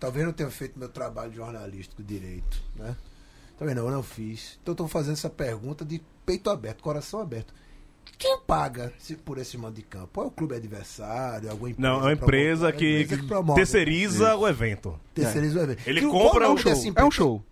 Talvez 0.00 0.26
não 0.26 0.32
tenha 0.32 0.50
feito 0.50 0.76
meu 0.78 0.88
trabalho 0.88 1.32
jornalístico 1.32 2.02
direito, 2.02 2.60
né? 2.74 2.96
Talvez 3.56 3.76
não, 3.76 3.86
eu 3.86 3.92
não 3.92 4.02
fiz. 4.02 4.58
Então 4.60 4.72
estou 4.72 4.88
fazendo 4.88 5.12
essa 5.12 5.30
pergunta 5.30 5.84
de 5.84 6.02
peito 6.24 6.50
aberto, 6.50 6.82
coração 6.82 7.20
aberto. 7.20 7.54
Quem 8.18 8.38
paga 8.46 8.92
por 9.24 9.38
esse 9.38 9.56
mando 9.58 9.74
de 9.76 9.82
campo? 9.82 10.22
É 10.22 10.24
o 10.26 10.30
clube 10.30 10.54
adversário, 10.54 11.50
alguma 11.50 11.70
empresa? 11.70 11.88
Não, 11.88 11.98
é 12.00 12.02
uma 12.02 12.12
empresa 12.12 12.72
que, 12.72 13.02
empresa 13.02 13.22
que 13.22 13.28
promove. 13.28 13.58
terceiriza 13.60 14.36
o 14.36 14.46
evento. 14.46 14.98
Terceiriza 15.14 15.58
o 15.60 15.62
evento. 15.62 15.82
Ele 15.88 16.00
E 16.00 16.06
qual 16.08 16.30
compra 16.30 16.50
o 16.50 16.56
show. 16.56 16.72
É 16.94 17.04
um 17.04 17.10
show. 17.10 17.42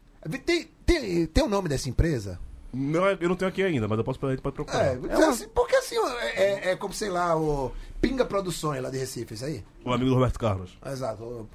Tem, 0.44 0.68
tem, 0.86 1.26
tem 1.26 1.44
o 1.44 1.48
nome 1.48 1.68
dessa 1.68 1.88
empresa? 1.88 2.38
Não, 2.72 3.04
eu 3.08 3.28
não 3.28 3.34
tenho 3.34 3.48
aqui 3.48 3.62
ainda, 3.64 3.88
mas 3.88 3.98
eu 3.98 4.04
posso, 4.04 4.24
a 4.24 4.30
gente 4.30 4.42
pode 4.42 4.54
procurar. 4.54 4.84
É, 4.94 5.24
assim, 5.24 5.48
porque 5.48 5.74
assim, 5.74 5.96
é, 5.96 6.42
é- 6.42 6.70
é 6.70 6.76
como, 6.76 6.94
sei 6.94 7.08
lá, 7.08 7.36
o 7.36 7.72
Pinga 8.00 8.24
Produções 8.24 8.80
lá 8.80 8.90
de 8.90 8.98
Recife, 8.98 9.34
isso 9.34 9.44
aí? 9.44 9.64
O 9.84 9.92
amigo 9.92 10.10
do 10.10 10.14
Roberto 10.14 10.38
Carlos. 10.38 10.78
Exato. 10.86 11.48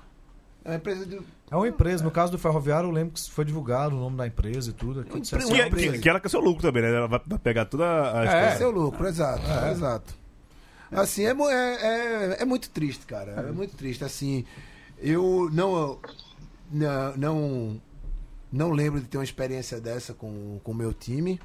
É 0.65 0.69
uma 0.69 0.75
empresa 0.77 1.05
de. 1.05 1.21
É 1.51 1.55
uma 1.55 1.67
empresa, 1.67 2.03
no 2.03 2.09
caso 2.11 2.31
do 2.31 2.39
Ferroviário, 2.39 2.89
eu 2.89 2.91
lembro 2.91 3.13
que 3.13 3.29
foi 3.31 3.45
divulgado 3.45 3.95
o 3.95 3.99
nome 3.99 4.17
da 4.17 4.25
empresa 4.25 4.71
e 4.71 4.73
tudo. 4.73 5.01
Aqui, 5.01 5.19
Empre- 5.19 5.39
CSA. 5.39 5.47
Que, 5.47 5.53
que, 5.53 5.61
empresa. 5.67 5.97
que 5.99 6.09
ela 6.09 6.19
quer 6.19 6.29
seu 6.29 6.39
lucro 6.41 6.63
também, 6.63 6.81
né? 6.81 6.89
Ela 6.95 7.07
vai, 7.07 7.19
pegar 7.37 7.65
toda 7.65 7.85
a 7.85 8.21
É, 8.21 8.25
história. 8.25 8.57
seu 8.57 8.71
lucro, 8.71 9.07
exato, 9.07 9.41
exato. 9.71 10.15
Assim, 10.91 11.25
é, 11.25 11.29
é, 11.31 12.35
é, 12.35 12.37
é 12.41 12.45
muito 12.45 12.69
triste, 12.71 13.05
cara. 13.05 13.31
É 13.47 13.51
muito 13.51 13.75
triste. 13.77 14.03
Assim, 14.03 14.43
eu 14.99 15.49
não, 15.53 15.99
não, 16.71 17.15
não, 17.17 17.81
não 18.51 18.69
lembro 18.71 18.99
de 18.99 19.07
ter 19.07 19.17
uma 19.17 19.23
experiência 19.23 19.79
dessa 19.79 20.13
com 20.15 20.59
o 20.63 20.73
meu 20.73 20.93
time. 20.93 21.39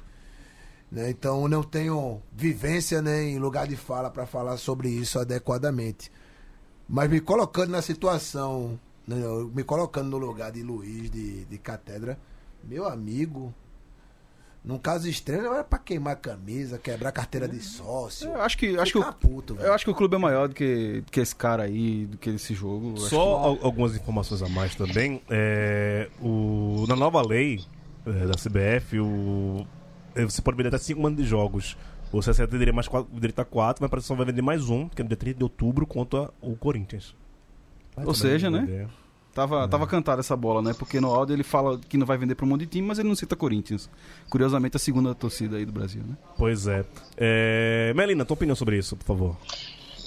Né? 0.91 1.09
Então, 1.11 1.43
eu 1.43 1.47
não 1.47 1.63
tenho 1.63 2.21
vivência 2.33 3.01
nem 3.01 3.37
lugar 3.39 3.67
de 3.67 3.75
fala 3.75 4.09
para 4.09 4.25
falar 4.25 4.57
sobre 4.57 4.89
isso 4.89 5.19
adequadamente. 5.19 6.11
Mas 6.89 7.09
me 7.09 7.19
colocando 7.21 7.69
na 7.71 7.81
situação, 7.81 8.71
né, 8.71 8.77
eu 9.07 9.51
me 9.53 9.63
colocando 9.63 10.09
no 10.09 10.17
lugar 10.17 10.51
de 10.51 10.61
Luiz, 10.63 11.09
de, 11.09 11.45
de 11.45 11.57
Catedra, 11.57 12.17
meu 12.63 12.87
amigo, 12.87 13.53
num 14.63 14.77
caso 14.77 15.09
extremo, 15.09 15.47
era 15.47 15.63
pra 15.63 15.79
queimar 15.79 16.15
camisa, 16.17 16.77
quebrar 16.77 17.11
carteira 17.11 17.47
de 17.47 17.59
sócio. 17.59 18.29
Eu 18.29 18.41
acho 18.41 18.57
que, 18.57 18.77
acho 18.77 18.91
que, 18.91 18.99
o, 18.99 19.13
puto, 19.13 19.55
eu 19.59 19.73
acho 19.73 19.83
que 19.83 19.89
o 19.91 19.95
clube 19.95 20.15
é 20.15 20.19
maior 20.19 20.47
do 20.47 20.53
que, 20.53 21.01
do 21.01 21.11
que 21.11 21.19
esse 21.19 21.35
cara 21.35 21.63
aí, 21.63 22.05
do 22.05 22.17
que 22.17 22.29
esse 22.29 22.53
jogo. 22.53 22.95
Só 22.99 23.37
al- 23.37 23.59
algumas 23.63 23.95
informações 23.95 24.41
a 24.43 24.47
mais 24.49 24.75
também. 24.75 25.21
É, 25.29 26.09
o, 26.21 26.85
na 26.87 26.95
nova 26.95 27.21
lei 27.25 27.59
é, 28.05 28.11
da 28.27 28.35
CBF, 28.35 28.99
o, 28.99 29.65
é, 30.13 30.23
você 30.23 30.41
pode 30.43 30.57
vender 30.57 30.69
até 30.69 30.77
5 30.77 31.07
anos 31.07 31.17
de 31.17 31.25
jogos. 31.25 31.75
O 32.13 32.19
CSA 32.19 32.45
teria 32.47 32.73
mais 32.73 32.87
quatro, 32.87 33.09
direito 33.13 33.39
a 33.39 33.45
4, 33.45 33.87
mas 33.89 34.05
só 34.05 34.13
vai 34.13 34.25
vender 34.27 34.41
mais 34.43 34.69
um, 34.69 34.87
que 34.87 35.01
é 35.01 35.03
no 35.03 35.07
dia 35.07 35.17
30 35.17 35.37
de 35.39 35.43
outubro, 35.43 35.87
contra 35.87 36.29
o 36.41 36.55
Corinthians. 36.55 37.15
Vai 37.95 38.05
Ou 38.05 38.13
seja, 38.13 38.49
né? 38.49 38.59
vender. 38.59 38.87
Tava, 39.33 39.65
tava 39.65 39.87
cantada 39.87 40.19
essa 40.19 40.35
bola, 40.35 40.61
né? 40.61 40.73
Porque 40.77 40.99
no 40.99 41.07
áudio 41.07 41.33
ele 41.33 41.43
fala 41.43 41.79
que 41.87 41.97
não 41.97 42.05
vai 42.05 42.17
vender 42.17 42.35
pra 42.35 42.45
um 42.45 42.49
monte 42.49 42.61
de 42.61 42.67
time, 42.67 42.85
mas 42.85 42.99
ele 42.99 43.07
não 43.07 43.15
cita 43.15 43.33
Corinthians. 43.33 43.89
Curiosamente, 44.29 44.75
a 44.75 44.79
segunda 44.79 45.15
torcida 45.15 45.55
aí 45.55 45.65
do 45.65 45.71
Brasil, 45.71 46.03
né? 46.05 46.17
Pois 46.37 46.67
é. 46.67 46.83
é. 47.15 47.93
Melina, 47.95 48.25
tua 48.25 48.33
opinião 48.33 48.55
sobre 48.55 48.77
isso, 48.77 48.97
por 48.97 49.05
favor. 49.05 49.37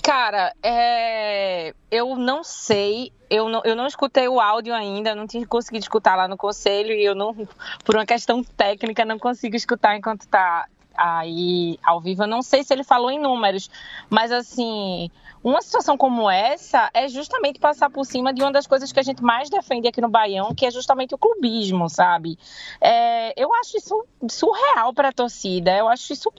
Cara, 0.03 0.53
é, 0.63 1.73
eu 1.91 2.15
não 2.17 2.45
sei, 2.45 3.11
eu 3.31 3.49
não, 3.49 3.63
eu 3.65 3.75
não 3.75 3.87
escutei 3.87 4.29
o 4.29 4.39
áudio 4.39 4.75
ainda, 4.75 5.15
não 5.15 5.27
tinha 5.27 5.47
conseguido 5.47 5.83
escutar 5.83 6.15
lá 6.15 6.29
no 6.29 6.37
conselho 6.37 6.93
e 6.93 7.03
eu 7.03 7.15
não, 7.15 7.35
por 7.83 7.95
uma 7.95 8.05
questão 8.05 8.45
técnica, 8.45 9.07
não 9.07 9.19
consigo 9.19 9.57
escutar 9.57 9.97
enquanto 9.97 10.29
tá 10.29 10.67
aí 10.97 11.79
ao 11.83 12.01
vivo. 12.01 12.23
Eu 12.23 12.29
não 12.29 12.43
sei 12.43 12.63
se 12.63 12.73
ele 12.73 12.85
falou 12.85 13.11
em 13.11 13.19
números, 13.19 13.71
mas 14.09 14.31
assim, 14.33 15.11
uma 15.43 15.61
situação 15.61 15.97
como 15.97 16.31
essa 16.31 16.91
é 16.95 17.09
justamente 17.09 17.59
passar 17.59 17.91
por 17.91 18.05
cima 18.05 18.33
de 18.33 18.43
uma 18.43 18.51
das 18.51 18.67
coisas 18.67 18.91
que 18.93 18.99
a 19.01 19.03
gente 19.03 19.23
mais 19.23 19.51
defende 19.51 19.87
aqui 19.87 20.01
no 20.01 20.09
Baião, 20.09 20.55
que 20.55 20.65
é 20.65 20.71
justamente 20.71 21.15
o 21.15 21.19
clubismo, 21.19 21.89
sabe? 21.89 22.39
É, 22.81 23.41
eu 23.41 23.53
acho 23.55 23.77
isso 23.77 24.07
surreal 24.29 24.95
para 24.95 25.09
a 25.09 25.13
torcida, 25.13 25.77
eu 25.77 25.89
acho 25.89 26.13
isso 26.13 26.33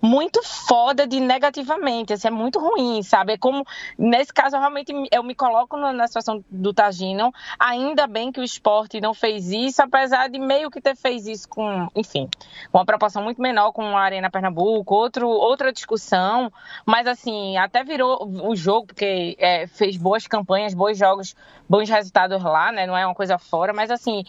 muito 0.00 0.42
foda 0.42 1.06
de 1.06 1.20
negativamente, 1.20 2.12
assim, 2.12 2.28
é 2.28 2.30
muito 2.30 2.58
ruim, 2.58 3.02
sabe? 3.02 3.32
É 3.34 3.38
como, 3.38 3.64
nesse 3.98 4.32
caso, 4.32 4.56
realmente 4.58 4.92
me- 4.92 5.08
eu 5.10 5.22
me 5.22 5.34
coloco 5.34 5.76
na, 5.76 6.06
situação 6.06 6.44
do 6.50 6.72
Tagino, 6.72 7.32
ainda 7.58 8.06
bem 8.06 8.30
que 8.32 8.40
o 8.40 8.44
esporte 8.44 9.00
não 9.00 9.14
fez 9.14 9.50
isso, 9.50 9.82
apesar 9.82 10.28
de 10.28 10.38
meio 10.38 10.70
que 10.70 10.80
ter 10.80 10.96
fez 10.96 11.26
isso 11.26 11.48
com, 11.48 11.88
enfim, 11.94 12.28
com 12.70 12.78
uma 12.78 12.84
proporção 12.86 13.22
muito 13.22 13.40
menor 13.40 13.72
com 13.72 13.96
a 13.96 14.00
Arena 14.00 14.30
Pernambuco, 14.30 14.94
outro, 14.94 15.28
outra 15.28 15.72
discussão, 15.72 16.52
mas 16.84 17.06
assim, 17.06 17.56
até 17.56 17.82
virou 17.84 18.26
o 18.48 18.54
jogo, 18.56 18.86
porque 18.88 19.36
é, 19.38 19.66
fez 19.66 19.96
boas 19.96 20.26
campanhas, 20.26 20.74
bons 20.74 20.96
jogos, 20.98 21.34
bons 21.68 21.88
resultados 21.88 22.42
lá, 22.42 22.70
né? 22.72 22.86
Não 22.86 22.96
é 22.96 23.04
uma 23.04 23.14
coisa 23.14 23.38
fora, 23.38 23.72
mas 23.72 23.90
assim, 23.90 24.24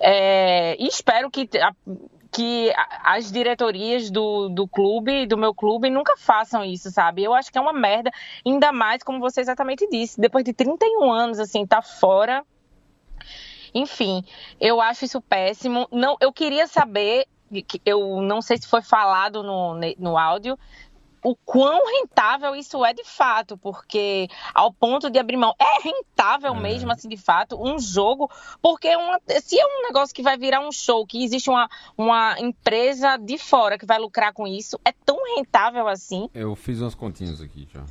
é, 0.00 0.76
espero 0.82 1.30
que 1.30 1.48
a- 1.58 1.74
que 2.30 2.72
as 3.02 3.32
diretorias 3.32 4.10
do, 4.10 4.48
do 4.48 4.68
clube, 4.68 5.26
do 5.26 5.36
meu 5.36 5.54
clube, 5.54 5.90
nunca 5.90 6.16
façam 6.16 6.64
isso, 6.64 6.90
sabe? 6.90 7.22
Eu 7.24 7.34
acho 7.34 7.50
que 7.50 7.58
é 7.58 7.60
uma 7.60 7.72
merda, 7.72 8.10
ainda 8.44 8.72
mais, 8.72 9.02
como 9.02 9.18
você 9.18 9.40
exatamente 9.40 9.88
disse, 9.88 10.20
depois 10.20 10.44
de 10.44 10.52
31 10.52 11.10
anos, 11.10 11.38
assim, 11.38 11.66
tá 11.66 11.80
fora. 11.80 12.44
Enfim, 13.74 14.24
eu 14.60 14.80
acho 14.80 15.04
isso 15.04 15.20
péssimo. 15.20 15.88
Não, 15.90 16.16
eu 16.20 16.32
queria 16.32 16.66
saber, 16.66 17.26
eu 17.84 18.20
não 18.22 18.42
sei 18.42 18.58
se 18.58 18.68
foi 18.68 18.82
falado 18.82 19.42
no, 19.42 19.74
no 19.98 20.18
áudio, 20.18 20.58
o 21.22 21.34
quão 21.34 21.86
rentável 21.86 22.54
isso 22.54 22.84
é 22.84 22.92
de 22.92 23.04
fato, 23.04 23.56
porque 23.56 24.28
ao 24.54 24.72
ponto 24.72 25.10
de 25.10 25.18
abrir 25.18 25.36
mão, 25.36 25.54
é 25.58 25.82
rentável 25.82 26.54
mesmo, 26.54 26.90
assim, 26.90 27.08
de 27.08 27.16
fato, 27.16 27.60
um 27.60 27.78
jogo, 27.78 28.30
porque 28.60 28.94
uma, 28.96 29.20
se 29.40 29.58
é 29.58 29.64
um 29.64 29.82
negócio 29.86 30.14
que 30.14 30.22
vai 30.22 30.36
virar 30.36 30.60
um 30.60 30.72
show, 30.72 31.06
que 31.06 31.22
existe 31.22 31.50
uma, 31.50 31.68
uma 31.96 32.38
empresa 32.38 33.16
de 33.16 33.38
fora 33.38 33.78
que 33.78 33.86
vai 33.86 33.98
lucrar 33.98 34.32
com 34.32 34.46
isso, 34.46 34.78
é 34.84 34.92
tão 34.92 35.18
rentável 35.36 35.88
assim. 35.88 36.28
Eu 36.34 36.54
fiz 36.54 36.80
umas 36.80 36.94
continhas 36.94 37.40
aqui 37.40 37.68
já. 37.72 37.84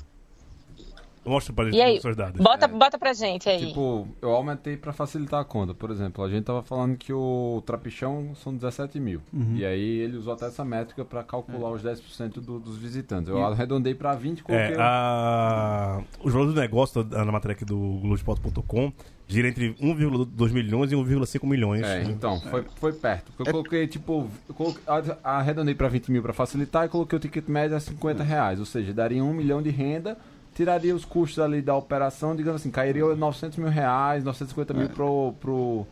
Mostra 1.28 1.54
pra 1.54 1.66
gente 1.66 1.76
E 1.78 1.82
aí, 1.82 1.96
os 1.98 2.02
seus 2.02 2.16
dados. 2.16 2.42
bota, 2.42 2.68
bota 2.68 2.98
pra 2.98 3.14
gente 3.14 3.50
aí. 3.50 3.68
Tipo, 3.68 4.08
eu 4.22 4.32
aumentei 4.32 4.78
pra 4.78 4.94
facilitar 4.94 5.42
a 5.42 5.46
conta. 5.46 5.74
Por 5.74 5.92
exemplo, 5.92 6.24
a 6.24 6.30
gente 6.30 6.44
tava 6.46 6.64
falando 6.64 6.96
que 6.98 7.12
o 7.14 7.62
trapichão 7.66 8.34
são 8.36 8.54
17 8.56 9.00
mil. 9.00 9.22
E 9.56 9.66
aí 9.66 10.00
ele 10.00 10.18
usou 10.18 10.34
até 10.34 10.46
essa 10.48 10.64
métrica 10.64 11.04
pra 11.06 11.24
calcular 11.24 11.70
os 11.72 11.84
10% 11.84 12.40
do, 12.42 12.60
dos 12.60 12.78
visitantes. 12.78 13.30
Eu 13.30 13.44
arredondei 13.46 13.94
pra 13.94 14.14
20 14.16 14.44
coloquei... 14.44 14.76
É, 14.76 14.78
a... 14.80 16.02
Os 16.24 16.32
valores 16.34 16.54
do 16.54 16.60
negócio, 16.60 17.04
da- 17.04 17.26
na 17.26 17.32
matéria 17.32 17.54
aqui 17.56 17.66
do 17.66 17.78
Globoesporte.com, 18.02 18.92
gira 19.28 19.48
entre 19.48 19.74
1,2 19.76 20.52
milhões 20.52 20.92
e 20.92 20.96
1,5 20.96 21.46
milhões. 21.48 21.84
É, 21.84 22.04
então, 22.04 22.40
foi, 22.42 22.64
foi 22.76 22.94
perto. 22.94 23.32
Porque 23.36 23.50
eu 23.50 23.54
coloquei, 23.54 23.88
tipo, 23.88 24.28
eu 24.48 24.56
coloquei, 24.56 24.82
arredondei 25.24 25.76
pra 25.76 25.88
20 25.88 26.12
mil 26.12 26.22
pra 26.22 26.34
facilitar 26.34 26.86
e 26.86 26.90
coloquei 26.90 27.18
o 27.18 27.20
ticket 27.20 27.48
médio 27.48 27.76
a 27.76 27.80
50 27.80 28.24
reais. 28.24 28.60
Ou 28.60 28.66
seja, 28.66 28.94
daria 28.94 29.24
1 29.24 29.34
milhão 29.34 29.62
de 29.62 29.70
renda, 29.70 30.18
tiraria 30.58 30.96
os 30.96 31.06
custos 31.06 31.38
ali 31.38 31.62
da 31.62 31.76
operação, 31.76 32.36
digamos 32.36 32.62
assim, 32.62 32.72
cairia 32.72 33.16
900 33.16 33.60
mil 33.60 33.70
reais, 33.70 34.24
950 34.24 34.74
mil 34.74 34.90
pro, 34.90 35.34
pro, 35.40 35.88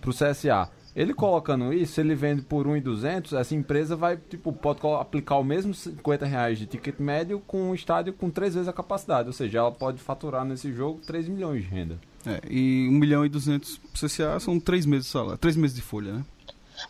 pro 0.00 0.10
CSA. 0.10 0.68
Ele 0.96 1.14
colocando 1.14 1.72
isso, 1.72 2.00
ele 2.00 2.16
vende 2.16 2.42
por 2.42 2.66
1,200, 2.66 3.34
essa 3.34 3.54
empresa 3.54 3.94
vai, 3.94 4.16
tipo, 4.16 4.52
pode 4.52 4.80
aplicar 5.00 5.36
o 5.36 5.44
mesmo 5.44 5.72
50 5.72 6.26
reais 6.26 6.58
de 6.58 6.66
ticket 6.66 6.98
médio 6.98 7.40
com 7.46 7.70
um 7.70 7.74
estádio 7.76 8.12
com 8.12 8.28
três 8.28 8.54
vezes 8.54 8.68
a 8.68 8.72
capacidade. 8.72 9.28
Ou 9.28 9.32
seja, 9.32 9.58
ela 9.58 9.70
pode 9.70 10.00
faturar 10.02 10.44
nesse 10.44 10.72
jogo 10.72 11.00
3 11.06 11.28
milhões 11.28 11.62
de 11.62 11.68
renda. 11.68 11.96
É, 12.26 12.40
e 12.50 12.88
1 12.90 12.92
milhão 12.92 13.24
e 13.24 13.28
200 13.28 13.78
pro 13.78 14.08
CCA 14.08 14.40
são 14.40 14.58
3 14.58 14.84
meses 14.84 15.06
de 15.06 15.12
salário, 15.12 15.38
3 15.38 15.54
meses 15.54 15.76
de 15.76 15.82
folha, 15.82 16.12
né? 16.14 16.24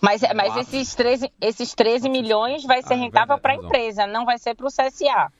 Mas, 0.00 0.22
mas 0.34 0.56
esses 0.56 0.94
13, 0.94 1.30
esses 1.40 1.74
13 1.74 2.08
milhões 2.08 2.64
vai 2.64 2.82
ser 2.82 2.94
Ah, 2.94 2.96
é 2.96 3.00
rentável 3.00 3.38
para 3.38 3.52
a 3.52 3.56
empresa, 3.56 4.06
não 4.06 4.24
vai 4.24 4.38
ser 4.38 4.54
para 4.54 4.66
o 4.66 4.70
CSA. 4.70 5.30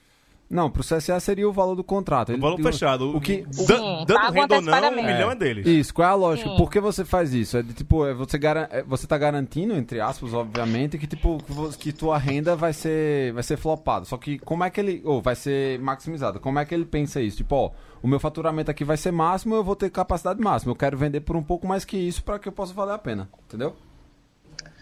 Não, 0.49 0.67
pro 0.67 0.81
CSA 0.83 1.19
seria 1.19 1.47
o 1.47 1.53
valor 1.53 1.75
do 1.75 1.83
contrato. 1.83 2.33
O 2.33 2.39
valor 2.39 2.59
fechado. 2.59 3.15
O 3.15 3.21
que, 3.21 3.45
Sim, 3.51 4.03
dando 4.07 4.31
renda 4.33 4.55
ou 4.55 4.61
não, 4.63 4.89
um 4.89 4.95
milhão 4.95 5.29
é 5.29 5.35
deles. 5.35 5.67
Isso, 5.67 5.93
qual 5.93 6.07
é 6.07 6.11
a 6.11 6.15
lógica? 6.15 6.49
Sim. 6.49 6.57
Por 6.57 6.71
que 6.71 6.79
você 6.79 7.05
faz 7.05 7.31
isso? 7.35 7.55
É 7.55 7.61
de, 7.61 7.71
tipo, 7.71 8.03
é 8.03 8.15
você, 8.15 8.35
garan 8.39 8.67
é, 8.71 8.81
você 8.81 9.05
tá 9.05 9.15
garantindo, 9.15 9.75
entre 9.75 10.01
aspas, 10.01 10.33
obviamente, 10.33 10.97
que 10.97 11.05
tipo, 11.05 11.37
que 11.77 11.93
tua 11.93 12.17
renda 12.17 12.55
vai 12.55 12.73
ser, 12.73 13.31
vai 13.33 13.43
ser 13.43 13.57
flopada. 13.57 14.05
Só 14.05 14.17
que 14.17 14.39
como 14.39 14.63
é 14.63 14.71
que 14.71 14.79
ele. 14.79 15.03
Ou 15.05 15.21
vai 15.21 15.35
ser 15.35 15.77
maximizada. 15.79 16.39
Como 16.39 16.57
é 16.57 16.65
que 16.65 16.73
ele 16.73 16.85
pensa 16.85 17.21
isso? 17.21 17.37
Tipo, 17.37 17.55
ó, 17.55 17.71
o 18.01 18.07
meu 18.07 18.19
faturamento 18.19 18.71
aqui 18.71 18.83
vai 18.83 18.97
ser 18.97 19.11
máximo, 19.11 19.53
eu 19.53 19.63
vou 19.63 19.75
ter 19.75 19.91
capacidade 19.91 20.41
máxima. 20.41 20.71
Eu 20.71 20.75
quero 20.75 20.97
vender 20.97 21.19
por 21.19 21.35
um 21.35 21.43
pouco 21.43 21.67
mais 21.67 21.85
que 21.85 21.95
isso 21.95 22.23
para 22.23 22.39
que 22.39 22.47
eu 22.47 22.51
possa 22.51 22.73
valer 22.73 22.93
a 22.93 22.97
pena. 22.97 23.29
Entendeu? 23.47 23.75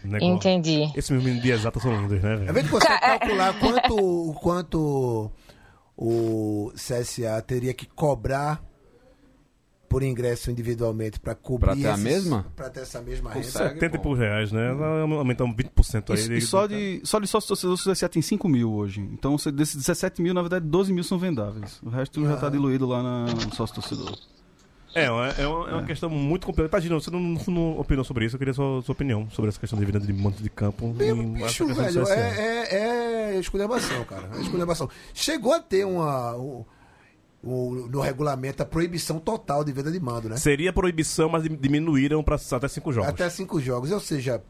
Negócio. 0.01 0.33
Entendi. 0.35 0.89
Esses 0.95 1.09
meus 1.09 1.23
meninos 1.23 1.43
de 1.43 1.51
exata 1.51 1.77
são 1.79 1.91
lindos, 1.93 2.21
né, 2.21 2.31
Ao 2.31 2.37
velho? 2.37 2.49
invés 2.51 2.65
de 2.65 2.71
você 2.71 2.87
é- 2.87 2.97
calcular 3.19 3.53
quanto, 3.59 4.33
quanto 4.41 5.31
o 5.97 6.71
CSA 6.75 7.41
teria 7.41 7.73
que 7.73 7.85
cobrar 7.87 8.63
por 9.89 10.03
ingresso 10.03 10.51
individualmente 10.51 11.17
para 11.17 11.33
cobrir 11.33 11.67
Pra 11.67 11.75
ter 11.75 11.87
a 11.87 11.95
mesma? 11.97 12.45
para 12.55 12.69
ter 12.69 12.81
essa 12.81 13.01
mesma 13.01 13.31
renda. 13.31 13.45
Consegue. 13.45 13.73
70 13.75 13.85
e 13.85 13.89
pô. 13.97 14.03
poucos 14.03 14.19
reais, 14.19 14.51
né? 14.51 14.69
Aumentamos 15.17 15.55
20% 15.55 16.13
aí. 16.13 16.35
E, 16.35 16.37
e 16.39 16.41
só, 16.41 16.67
de, 16.67 17.01
só 17.05 17.19
de 17.21 17.27
sócio 17.27 17.47
torcedor 17.47 17.73
o 17.75 17.91
CSA 17.91 18.09
tem 18.09 18.21
5 18.21 18.49
mil 18.49 18.73
hoje. 18.73 18.99
Então, 18.99 19.35
desses 19.53 19.77
17 19.77 20.21
mil, 20.21 20.33
na 20.33 20.41
verdade, 20.41 20.65
12 20.67 20.91
mil 20.91 21.05
são 21.05 21.17
vendáveis. 21.17 21.79
O 21.81 21.89
resto 21.89 22.21
já 22.25 22.35
tá 22.35 22.49
diluído 22.49 22.85
lá 22.85 23.01
na- 23.01 23.25
no 23.33 23.55
sócio 23.55 23.75
torcedor. 23.75 24.13
É, 24.95 25.11
uma- 25.11 25.27
é 25.29 25.47
uma, 25.47 25.69
é 25.69 25.73
uma 25.73 25.83
questão 25.85 26.09
muito 26.09 26.47
complexa. 26.47 26.69
Tadinho, 26.69 26.99
você 26.99 27.11
não, 27.11 27.19
não, 27.19 27.41
não 27.47 27.79
opinou 27.79 28.03
sobre 28.03 28.25
isso, 28.25 28.35
eu 28.35 28.39
queria 28.39 28.53
sua, 28.53 28.81
sua 28.81 28.93
opinião 28.93 29.29
sobre 29.29 29.49
essa 29.49 29.59
questão 29.59 29.77
de 29.77 29.85
vida 29.85 29.99
de 29.99 30.11
monte 30.13 30.41
de 30.41 30.49
campo. 30.49 30.93
essa 30.99 31.13
Bicho, 31.23 31.65
do 31.67 31.75
velho, 31.75 32.07
é, 32.09 32.67
é, 32.71 33.35
é 33.35 33.39
esculhambação, 33.39 34.03
cara. 34.05 34.29
É 34.35 34.41
esculhambação. 34.41 34.89
Chegou 35.13 35.53
a 35.53 35.59
ter 35.59 35.85
uma. 35.85 36.35
o- 37.43 37.87
no 37.89 38.01
regulamento 38.01 38.63
a 38.63 38.65
proibição 38.65 39.19
total 39.19 39.63
de 39.63 39.71
venda 39.71 39.91
de 39.91 39.99
mando, 39.99 40.27
né? 40.27 40.37
Seria 40.37 40.73
proibição, 40.73 41.29
mas 41.29 41.43
diminuíram 41.43 42.23
pra 42.23 42.35
até 42.51 42.67
cinco 42.67 42.91
jogos. 42.91 43.09
Até 43.09 43.29
cinco 43.29 43.59
jogos, 43.61 43.91
ou 43.91 43.99
seja. 43.99 44.41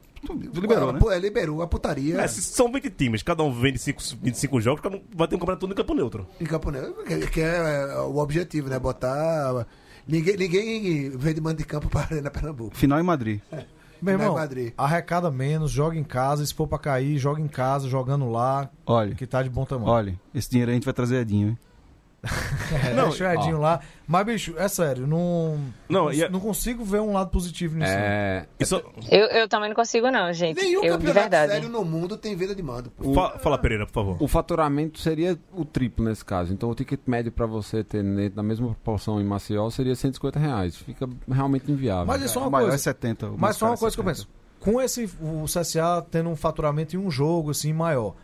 liberou, 0.54 0.94
né? 0.94 1.00
pô, 1.00 1.12
é, 1.12 1.20
liberou 1.20 1.62
a 1.62 1.68
putaria 1.68 2.20
É, 2.20 2.28
se 2.28 2.42
são 2.42 2.72
20 2.72 2.90
times, 2.90 3.22
cada 3.22 3.44
um 3.44 3.52
vende 3.52 3.78
5, 3.78 4.02
25 4.24 4.60
jogos, 4.62 4.82
cada 4.82 4.96
um 4.96 5.02
vai 5.14 5.28
ter 5.28 5.36
um 5.36 5.40
campeonato 5.40 5.62
todo 5.62 5.74
em 5.74 5.76
campo 5.76 5.94
neutro. 5.94 6.26
em 6.42 6.46
Campo 6.46 6.72
Neutro, 6.72 7.04
que, 7.04 7.28
que 7.28 7.42
é, 7.42 7.56
é, 7.92 8.00
o 8.00 8.18
objetivo, 8.18 8.68
né? 8.70 8.80
Botar. 8.80 9.68
Ninguém, 10.08 10.38
ninguém 10.38 11.10
vende 11.18 11.42
mando 11.42 11.58
de 11.58 11.66
campo 11.66 11.90
para 11.92 12.02
a 12.02 12.04
Arena 12.06 12.30
Pernambuco. 12.32 12.76
Final 12.76 13.00
em 13.00 13.04
Madrid. 13.04 13.42
Meu 13.52 14.16
Vai 14.18 14.26
irmão, 14.28 14.36
Madrid. 14.38 14.74
arrecada 14.78 15.32
menos, 15.32 15.72
joga 15.72 15.98
em 15.98 16.04
casa, 16.04 16.46
se 16.46 16.54
for 16.54 16.68
pra 16.68 16.78
cair, 16.78 17.18
joga 17.18 17.42
em 17.42 17.48
casa, 17.48 17.90
jogando 17.90 18.30
lá, 18.30 18.70
Olha, 18.86 19.16
que 19.16 19.26
tá 19.26 19.42
de 19.42 19.50
bom 19.50 19.66
tamanho. 19.66 19.90
olha, 19.90 20.20
esse 20.36 20.50
dinheiro 20.52 20.70
aí 20.70 20.74
a 20.74 20.78
gente 20.78 20.86
vai 20.86 20.94
trazer 20.94 21.18
Edinho, 21.22 21.50
hein? 21.50 21.58
É, 22.84 22.94
Não, 22.94 23.10
deixa 23.10 23.30
o 23.30 23.34
Edinho 23.34 23.60
lá. 23.60 23.80
Mas, 24.08 24.26
bicho, 24.26 24.56
é 24.58 24.68
sério, 24.68 25.06
não, 25.06 25.58
Não, 25.88 26.06
não, 26.06 26.14
e 26.14 26.24
a- 26.24 26.30
não 26.30 26.40
consigo 26.40 26.84
ver 26.84 27.00
um 27.00 27.14
lado 27.14 27.30
positivo 27.30 27.78
nisso. 27.78 27.92
É, 27.94 28.46
Isso, 28.60 28.76
Eu, 29.10 29.28
eu 29.28 29.48
também 29.48 29.70
não 29.70 29.76
consigo, 29.76 30.10
não, 30.10 30.32
gente. 30.34 30.58
Nenhum 30.60 30.84
eu, 30.84 30.98
de 30.98 31.06
campeonato 31.06 31.20
verdade. 31.20 31.52
sério 31.54 31.70
no 31.70 31.86
mundo 31.86 32.18
tem 32.18 32.36
venda 32.36 32.56
de 32.56 32.64
mando. 32.64 32.90
pô. 32.90 33.14
Fa- 33.14 33.38
fala, 33.40 33.58
Pereira, 33.58 33.86
por 33.86 33.94
favor. 33.94 34.18
o 34.20 34.28
faturamento 34.28 35.00
seria 35.00 35.38
o 35.54 35.64
triplo 35.64 36.04
nesse 36.06 36.26
caso. 36.26 36.52
Então 36.54 36.70
o 36.70 36.76
ticket 36.76 37.02
médio 37.06 37.32
pra 37.32 37.46
você 37.46 37.84
ter 37.84 38.04
na 38.04 38.44
mesma 38.44 38.68
proporção 38.68 39.22
em 39.22 39.24
Maceió 39.24 39.70
seria 39.70 39.96
150 39.96 40.40
reais. 40.40 40.76
Fica 40.76 41.08
realmente 41.32 41.72
inviável. 41.72 42.06
Mas 42.06 42.22
isso 42.24 42.38
é 42.38 42.42
o 42.42 42.46
uma 42.46 42.50
maior 42.52 42.70
coisa. 42.70 42.76
é 42.76 42.94
70. 42.94 43.28
o 43.28 43.30
mais 43.32 43.40
Mas 43.42 43.56
só 43.58 43.66
uma 43.68 43.76
é 43.76 43.78
coisa 43.78 43.96
que 43.96 44.02
eu 44.02 44.06
70. 44.06 44.26
penso. 44.28 44.38
Com 44.60 44.82
esse, 44.82 45.10
o 45.22 45.46
CSA 45.46 46.06
tendo 46.10 46.30
um 46.30 46.36
faturamento 46.36 46.96
em 46.96 47.00
um 47.00 47.12
jogo, 47.12 47.52
assim, 47.52 47.72
maior, 47.72 48.16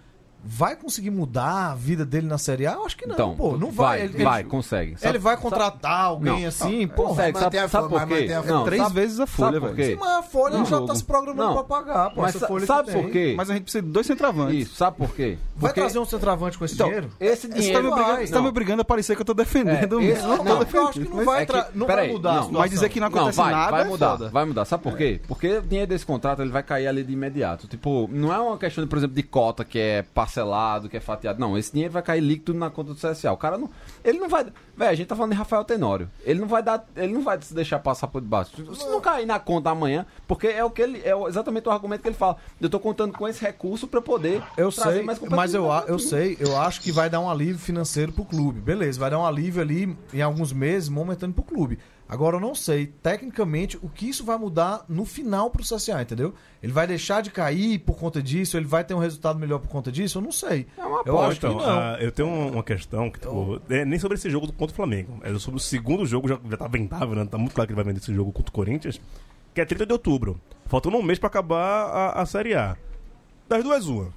vai 0.43 0.75
conseguir 0.75 1.09
mudar 1.09 1.71
a 1.71 1.75
vida 1.75 2.05
dele 2.05 2.27
na 2.27 2.37
Série 2.37 2.67
A? 2.67 2.73
Eu 2.73 2.85
acho 2.85 2.97
que 2.97 3.05
não, 3.07 3.13
então, 3.13 3.35
pô. 3.35 3.57
Não 3.57 3.71
vai. 3.71 3.99
vai, 3.99 4.01
ele, 4.07 4.23
vai, 4.23 4.41
ele- 4.41 4.49
consegue. 4.49 4.95
ele 5.01 5.17
vai 5.17 5.37
contratar 5.37 6.05
alguém 6.05 6.41
Não, 6.41 6.47
assim, 6.47 6.81
não, 6.85 6.95
pô. 6.95 7.03
consegue. 7.09 7.39
mantém 7.39 7.59
a 7.59 7.67
Sabe, 7.69 7.71
sabe 7.71 7.89
por 7.89 8.07
quê? 8.07 8.21
mantém 8.21 8.35
a 8.35 8.41
folha. 8.43 8.53
Não, 8.53 8.63
Três 8.65 8.81
sabe- 8.83 8.95
vezes 8.95 9.19
a 9.19 9.27
folha, 9.27 9.47
sabe 9.53 9.59
por 9.67 9.75
velho. 9.75 9.89
quê? 9.89 9.97
Mas 9.99 10.09
a 10.09 10.23
Folha 10.23 10.55
Um 10.57 10.65
já 10.65 10.69
jogo. 10.77 10.87
tá 10.87 10.95
se 10.95 11.03
programando 11.03 11.43
Não, 11.53 11.53
pra 11.53 11.63
pagar, 11.63 12.09
pô. 12.11 12.21
Mas 12.21 12.35
sabe 12.65 12.91
por 12.91 13.09
quê? 13.11 13.33
Mas 13.37 13.49
a 13.49 13.53
gente 13.53 13.63
precisa 13.63 13.81
de 13.83 13.89
dois 13.89 14.05
centravantes. 14.07 14.67
Isso, 14.67 14.75
sabe 14.75 14.97
por 14.97 15.13
quê? 15.15 15.37
Vai 15.55 15.69
Porque 15.69 15.81
trazer 15.81 15.99
um 15.99 16.05
centroavante 16.05 16.57
com 16.57 16.65
esse 16.65 16.73
Então, 16.75 16.87
dinheiro? 16.87 17.09
esse 17.19 17.41
Você 17.43 17.47
tá, 17.47 17.53
dinheiro 17.59 17.83
me 17.83 17.89
vai, 17.89 17.99
obrigando, 17.99 18.25
você 18.27 18.31
tá 18.31 18.35
não. 18.37 18.43
me 18.43 18.49
obrigando 18.49 18.81
a 18.81 18.85
parecer 18.85 19.15
que 19.15 19.21
eu 19.21 19.25
tô 19.25 19.33
defendendo. 19.33 19.99
É, 20.01 20.05
esse- 20.05 20.21
não, 20.23 20.43
não, 20.43 20.61
eu 20.61 20.61
acho 20.61 20.65
que 20.67 20.75
não 20.77 20.85
defendendo. 20.85 21.25
vai, 21.25 21.43
É 21.43 21.65
não 21.73 21.87
vai 21.87 22.07
mudar 22.11 22.33
não. 22.41 22.51
Mas 22.51 22.71
dizer 22.71 22.89
que 22.89 22.99
não 22.99 23.09
Não, 23.09 23.17
acontece 23.17 23.37
vai, 23.37 23.51
nada 23.51 23.71
vai 23.71 23.81
é 23.81 23.85
mudar, 23.85 24.15
vai 24.15 24.45
mudar. 24.45 24.65
Sabe 24.65 24.83
por 24.83 24.97
quê? 24.97 25.21
Porque 25.27 25.57
o 25.57 25.61
dinheiro 25.61 25.89
desse 25.89 26.05
contrato 26.05 26.41
ele 26.41 26.51
vai 26.51 26.63
cair 26.63 26.87
ali 26.87 27.03
de 27.03 27.13
imediato. 27.13 27.67
Tipo, 27.67 28.09
não 28.11 28.33
é 28.33 28.39
uma 28.39 28.57
questão, 28.57 28.83
de, 28.83 28.89
por 28.89 28.97
exemplo, 28.97 29.15
de 29.15 29.23
cota 29.23 29.63
que 29.63 29.77
é 29.79 30.03
parcelado, 30.33 30.89
que 30.89 30.97
é 30.97 30.99
fatiado. 30.99 31.39
Não, 31.39 31.57
esse 31.57 31.71
dinheiro 31.71 31.93
vai 31.93 32.01
cair 32.01 32.21
líquido 32.21 32.53
na 32.53 32.69
conta 32.69 32.93
do 32.93 32.99
CSA. 32.99 33.31
O 33.31 33.37
cara 33.37 33.57
não, 33.57 33.69
ele 34.03 34.19
não 34.19 34.27
vai, 34.27 34.45
velho, 34.75 34.91
a 34.91 34.95
gente 34.95 35.07
tá 35.07 35.15
falando 35.15 35.31
de 35.31 35.37
Rafael 35.37 35.63
Tenório. 35.63 36.09
Ele 36.25 36.39
não 36.39 36.47
vai 36.47 36.63
dar, 36.63 36.85
ele 36.95 37.13
não 37.13 37.21
vai 37.21 37.39
se 37.41 37.53
deixar 37.53 37.79
passar 37.79 38.07
por 38.07 38.21
debaixo. 38.21 38.51
Se 38.75 38.89
não 38.89 38.99
cair 38.99 39.25
na 39.25 39.39
conta 39.39 39.69
amanhã, 39.69 40.05
porque 40.27 40.47
é 40.47 40.63
o 40.63 40.71
que 40.71 40.81
ele 40.81 41.01
é 41.03 41.13
exatamente 41.27 41.67
o 41.67 41.71
argumento 41.71 42.01
que 42.01 42.07
ele 42.07 42.15
fala. 42.15 42.37
Eu 42.59 42.69
tô 42.69 42.79
contando 42.79 43.13
com 43.13 43.27
esse 43.27 43.41
recurso 43.41 43.87
pra 43.87 44.01
poder 44.01 44.41
Eu 44.57 44.71
sei, 44.71 45.03
mas 45.29 45.53
eu, 45.53 45.65
eu 45.87 45.99
sei, 45.99 46.37
eu 46.39 46.57
acho 46.57 46.81
que 46.81 46.91
vai 46.91 47.09
dar 47.09 47.19
um 47.19 47.29
alívio 47.29 47.59
financeiro 47.59 48.11
pro 48.11 48.25
clube. 48.25 48.59
Beleza, 48.59 48.99
vai 48.99 49.09
dar 49.09 49.19
um 49.19 49.25
alívio 49.25 49.61
ali 49.61 49.95
em 50.13 50.21
alguns 50.21 50.51
meses, 50.51 50.89
momentâneo 50.89 51.33
pro 51.33 51.43
clube. 51.43 51.79
Agora 52.07 52.35
eu 52.35 52.39
não 52.39 52.53
sei, 52.53 52.87
tecnicamente, 52.87 53.77
o 53.81 53.89
que 53.89 54.07
isso 54.07 54.23
vai 54.23 54.37
mudar 54.37 54.85
no 54.89 55.03
final 55.05 55.49
pro 55.49 55.63
CSA, 55.63 56.01
entendeu? 56.01 56.33
Ele 56.61 56.71
vai 56.73 56.85
deixar 56.85 57.21
de 57.21 57.31
cair 57.31 57.79
por 57.79 57.95
conta 57.97 58.21
disso? 58.21 58.55
Ele 58.57 58.65
vai 58.67 58.83
ter 58.83 58.93
um 58.93 58.99
resultado 58.99 59.39
melhor 59.39 59.59
por 59.59 59.69
conta 59.69 59.91
disso? 59.91 60.17
Eu 60.17 60.21
não 60.21 60.31
sei. 60.31 60.67
É 60.77 60.85
uma 60.85 61.01
eu 61.05 61.17
aposta, 61.19 61.47
Então, 61.47 61.59
ah, 61.61 61.97
eu 61.99 62.11
tenho 62.11 62.27
uma 62.29 62.61
questão 62.63 63.09
que, 63.09 63.19
tipo, 63.19 63.59
é 63.69 63.83
nem 63.85 63.97
sobre 63.97 64.17
esse 64.17 64.29
jogo 64.29 64.45
do- 64.45 64.53
contra 64.53 64.73
o 64.73 64.75
Flamengo. 64.75 65.19
É 65.23 65.33
sobre 65.39 65.57
o 65.57 65.63
segundo 65.63 66.05
jogo, 66.05 66.27
já, 66.27 66.37
já 66.49 66.57
tá 66.57 66.67
vendável, 66.67 67.15
né? 67.15 67.25
Tá 67.25 67.37
muito 67.37 67.55
claro 67.55 67.67
que 67.67 67.71
ele 67.73 67.81
vai 67.81 67.85
vender 67.85 67.99
esse 68.03 68.13
jogo 68.13 68.31
contra 68.31 68.49
o 68.49 68.53
Corinthians, 68.53 69.01
que 69.53 69.61
é 69.61 69.65
30 69.65 69.85
de 69.85 69.93
outubro. 69.93 70.39
Faltando 70.67 70.97
um 70.97 71.01
mês 71.03 71.17
pra 71.17 71.27
acabar 71.27 71.85
a, 71.85 72.21
a 72.21 72.25
Série 72.25 72.53
A. 72.53 72.77
Das 73.47 73.63
duas, 73.63 73.87
uma. 73.87 74.09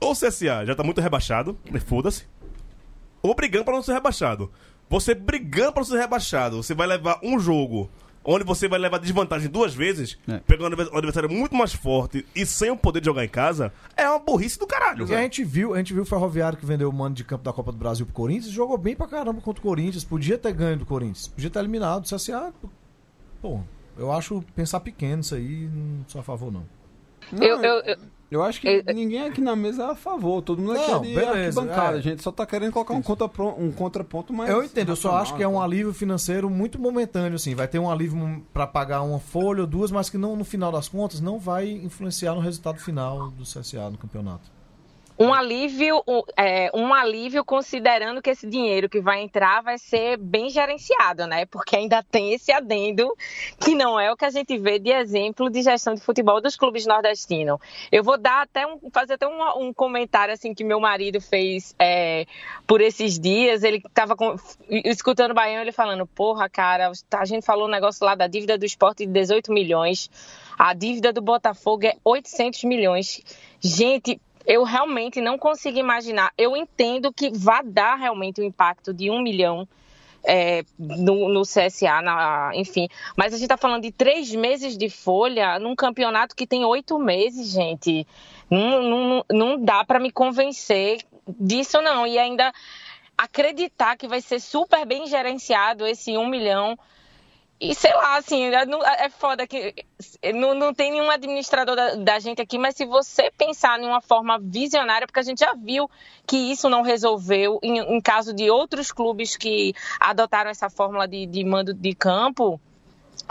Ou 0.00 0.12
o 0.12 0.14
CSA 0.14 0.64
já 0.64 0.74
tá 0.74 0.82
muito 0.82 1.00
rebaixado, 1.00 1.56
né, 1.70 1.78
foda-se. 1.78 2.24
Ou 3.22 3.34
brigando 3.34 3.64
pra 3.64 3.74
não 3.74 3.82
ser 3.82 3.92
rebaixado. 3.92 4.50
Você 4.90 5.14
brigando 5.14 5.72
pra 5.72 5.80
não 5.82 5.86
ser 5.88 5.98
rebaixado, 5.98 6.62
você 6.62 6.74
vai 6.74 6.86
levar 6.86 7.20
um 7.22 7.38
jogo 7.38 7.90
onde 8.24 8.44
você 8.44 8.68
vai 8.68 8.78
levar 8.78 8.98
desvantagem 8.98 9.48
duas 9.48 9.72
vezes, 9.74 10.18
É. 10.28 10.38
pegando 10.40 10.76
um 10.76 10.96
adversário 10.96 11.30
muito 11.30 11.54
mais 11.54 11.72
forte 11.72 12.26
e 12.34 12.44
sem 12.44 12.70
o 12.70 12.76
poder 12.76 13.00
de 13.00 13.06
jogar 13.06 13.24
em 13.24 13.28
casa, 13.28 13.72
é 13.96 14.08
uma 14.08 14.18
burrice 14.18 14.58
do 14.58 14.66
caralho. 14.66 15.00
E 15.00 15.02
a 15.04 15.06
velho. 15.06 15.22
gente 15.22 15.44
viu, 15.44 15.72
a 15.72 15.78
gente 15.78 15.94
viu 15.94 16.02
o 16.02 16.06
Ferroviário 16.06 16.58
que 16.58 16.66
vendeu 16.66 16.90
o 16.90 16.92
mano 16.92 17.14
de 17.14 17.24
campo 17.24 17.42
da 17.44 17.52
Copa 17.54 17.72
do 17.72 17.78
Brasil 17.78 18.04
pro 18.04 18.14
Corinthians, 18.14 18.52
jogou 18.52 18.76
bem 18.76 18.94
pra 18.94 19.06
caramba 19.06 19.40
contra 19.40 19.60
o 19.60 19.62
Corinthians, 19.62 20.04
podia 20.04 20.36
ter 20.36 20.52
ganho 20.52 20.76
do 20.78 20.84
Corinthians, 20.84 21.28
podia 21.28 21.48
ter 21.48 21.58
eliminado 21.60 22.04
o 22.04 22.08
CSA. 22.14 22.52
Pô, 23.40 23.60
eu 23.96 24.12
acho 24.12 24.44
pensar 24.54 24.80
pequeno 24.80 25.20
isso 25.22 25.34
aí, 25.34 25.68
não 25.72 26.04
sou 26.06 26.20
a 26.20 26.24
favor 26.24 26.52
não. 26.52 26.64
Não, 27.32 27.42
Eu, 27.46 27.62
eu, 27.62 27.80
eu- 27.84 27.98
Eu 28.30 28.42
acho 28.42 28.60
que 28.60 28.68
Eu- 28.86 28.94
ninguém 28.94 29.22
aqui 29.22 29.40
na 29.40 29.56
mesa 29.56 29.84
é 29.84 29.90
a 29.90 29.94
favor, 29.94 30.42
todo 30.42 30.60
mundo 30.60 30.72
aqui 30.78 30.90
Não, 30.90 30.98
é 30.98 31.14
beleza, 31.14 31.60
arquibancada. 31.60 31.96
é. 31.96 31.98
A 31.98 32.02
gente 32.02 32.22
só 32.22 32.30
tá 32.30 32.44
querendo 32.44 32.72
colocar 32.72 32.92
um, 32.92 33.00
contrapron- 33.02 33.54
um 33.58 33.72
contraponto 33.72 34.32
mais. 34.34 34.50
Eu 34.50 34.62
entendo, 34.62 34.90
eu 34.92 34.96
só 34.96 35.16
acho 35.16 35.34
que 35.34 35.42
é 35.42 35.48
um 35.48 35.52
então. 35.52 35.62
alívio 35.62 35.94
financeiro 35.94 36.50
muito 36.50 36.78
momentâneo, 36.78 37.36
assim. 37.36 37.54
Vai 37.54 37.66
ter 37.66 37.78
um 37.78 37.90
alívio 37.90 38.44
pra 38.52 38.66
pagar 38.66 39.00
uma 39.02 39.18
folha 39.18 39.62
ou 39.62 39.66
duas, 39.66 39.90
mas 39.90 40.10
que 40.10 40.18
não, 40.18 40.36
no 40.36 40.44
final 40.44 40.70
das 40.70 40.88
contas, 40.88 41.20
não 41.22 41.38
vai 41.38 41.70
influenciar 41.70 42.34
no 42.34 42.40
resultado 42.40 42.78
final 42.78 43.30
do 43.30 43.44
CSA 43.44 43.88
no 43.88 43.96
campeonato. 43.96 44.57
Um 45.18 45.34
alívio, 45.34 46.02
um, 46.06 46.22
é, 46.36 46.70
um 46.72 46.94
alívio 46.94 47.44
considerando 47.44 48.22
que 48.22 48.30
esse 48.30 48.46
dinheiro 48.46 48.88
que 48.88 49.00
vai 49.00 49.20
entrar 49.20 49.62
vai 49.62 49.76
ser 49.76 50.16
bem 50.16 50.48
gerenciado, 50.48 51.26
né? 51.26 51.44
Porque 51.46 51.74
ainda 51.74 52.02
tem 52.02 52.32
esse 52.32 52.52
adendo 52.52 53.12
que 53.58 53.74
não 53.74 53.98
é 53.98 54.12
o 54.12 54.16
que 54.16 54.24
a 54.24 54.30
gente 54.30 54.56
vê 54.56 54.78
de 54.78 54.90
exemplo 54.90 55.50
de 55.50 55.62
gestão 55.62 55.94
de 55.94 56.00
futebol 56.00 56.40
dos 56.40 56.54
clubes 56.54 56.86
nordestinos. 56.86 57.58
Eu 57.90 58.04
vou 58.04 58.16
dar 58.16 58.42
até 58.42 58.64
um, 58.64 58.78
fazer 58.92 59.14
até 59.14 59.26
um, 59.26 59.66
um 59.68 59.72
comentário 59.72 60.32
assim 60.32 60.54
que 60.54 60.62
meu 60.62 60.78
marido 60.78 61.20
fez 61.20 61.74
é, 61.78 62.24
por 62.64 62.80
esses 62.80 63.18
dias. 63.18 63.64
Ele 63.64 63.78
estava 63.78 64.14
escutando 64.70 65.32
o 65.32 65.34
Baião 65.34 65.60
ele 65.60 65.72
falando: 65.72 66.06
Porra, 66.06 66.48
cara, 66.48 66.92
a 67.10 67.24
gente 67.24 67.44
falou 67.44 67.66
um 67.66 67.70
negócio 67.70 68.06
lá 68.06 68.14
da 68.14 68.28
dívida 68.28 68.56
do 68.56 68.64
esporte 68.64 69.04
de 69.04 69.12
18 69.12 69.52
milhões, 69.52 70.08
a 70.56 70.74
dívida 70.74 71.12
do 71.12 71.20
Botafogo 71.20 71.86
é 71.86 71.94
800 72.04 72.64
milhões. 72.64 73.22
Gente, 73.60 74.20
eu 74.48 74.64
realmente 74.64 75.20
não 75.20 75.36
consigo 75.36 75.78
imaginar. 75.78 76.32
Eu 76.38 76.56
entendo 76.56 77.12
que 77.12 77.30
vai 77.30 77.62
dar 77.62 77.96
realmente 77.96 78.40
o 78.40 78.44
impacto 78.44 78.94
de 78.94 79.10
um 79.10 79.20
milhão 79.20 79.68
é, 80.24 80.64
no, 80.78 81.28
no 81.28 81.42
CSA, 81.42 82.00
na- 82.00 82.50
enfim. 82.54 82.88
Mas 83.14 83.34
a 83.34 83.36
gente 83.36 83.44
está 83.44 83.58
falando 83.58 83.82
de 83.82 83.92
três 83.92 84.34
meses 84.34 84.74
de 84.76 84.88
folha 84.88 85.58
num 85.58 85.76
campeonato 85.76 86.34
que 86.34 86.46
tem 86.46 86.64
oito 86.64 86.98
meses, 86.98 87.50
gente. 87.50 88.06
Não, 88.50 88.82
não, 88.82 89.24
não 89.30 89.62
dá 89.62 89.84
para 89.84 90.00
me 90.00 90.10
convencer 90.10 91.02
disso, 91.28 91.82
não. 91.82 92.06
E 92.06 92.18
ainda 92.18 92.50
acreditar 93.18 93.98
que 93.98 94.08
vai 94.08 94.22
ser 94.22 94.40
super 94.40 94.86
bem 94.86 95.06
gerenciado 95.06 95.86
esse 95.86 96.16
um 96.16 96.26
milhão. 96.26 96.78
E 97.60 97.74
sei 97.74 97.92
lá, 97.92 98.18
assim, 98.18 98.44
é 98.54 98.64
não- 98.64 98.84
é 98.84 99.10
foda 99.10 99.44
que 99.46 99.74
não, 100.32 100.54
não 100.54 100.72
tem 100.72 100.92
nenhum 100.92 101.10
administrador 101.10 101.74
da, 101.74 101.94
da 101.96 102.18
gente 102.20 102.40
aqui, 102.40 102.56
mas 102.56 102.76
se 102.76 102.84
você 102.84 103.32
pensar 103.36 103.80
em 103.80 103.86
uma 103.86 104.00
forma 104.00 104.38
visionária, 104.40 105.08
porque 105.08 105.18
a 105.18 105.24
gente 105.24 105.40
já 105.40 105.54
viu 105.54 105.90
que 106.24 106.36
isso 106.36 106.68
não 106.68 106.82
resolveu 106.82 107.58
em, 107.60 107.78
em 107.78 108.00
caso 108.00 108.32
de 108.32 108.48
outros 108.48 108.92
clubes 108.92 109.36
que 109.36 109.74
adotaram 109.98 110.50
essa 110.50 110.70
fórmula 110.70 111.08
de, 111.08 111.26
de 111.26 111.44
mando 111.44 111.74
de 111.74 111.94
campo, 111.96 112.60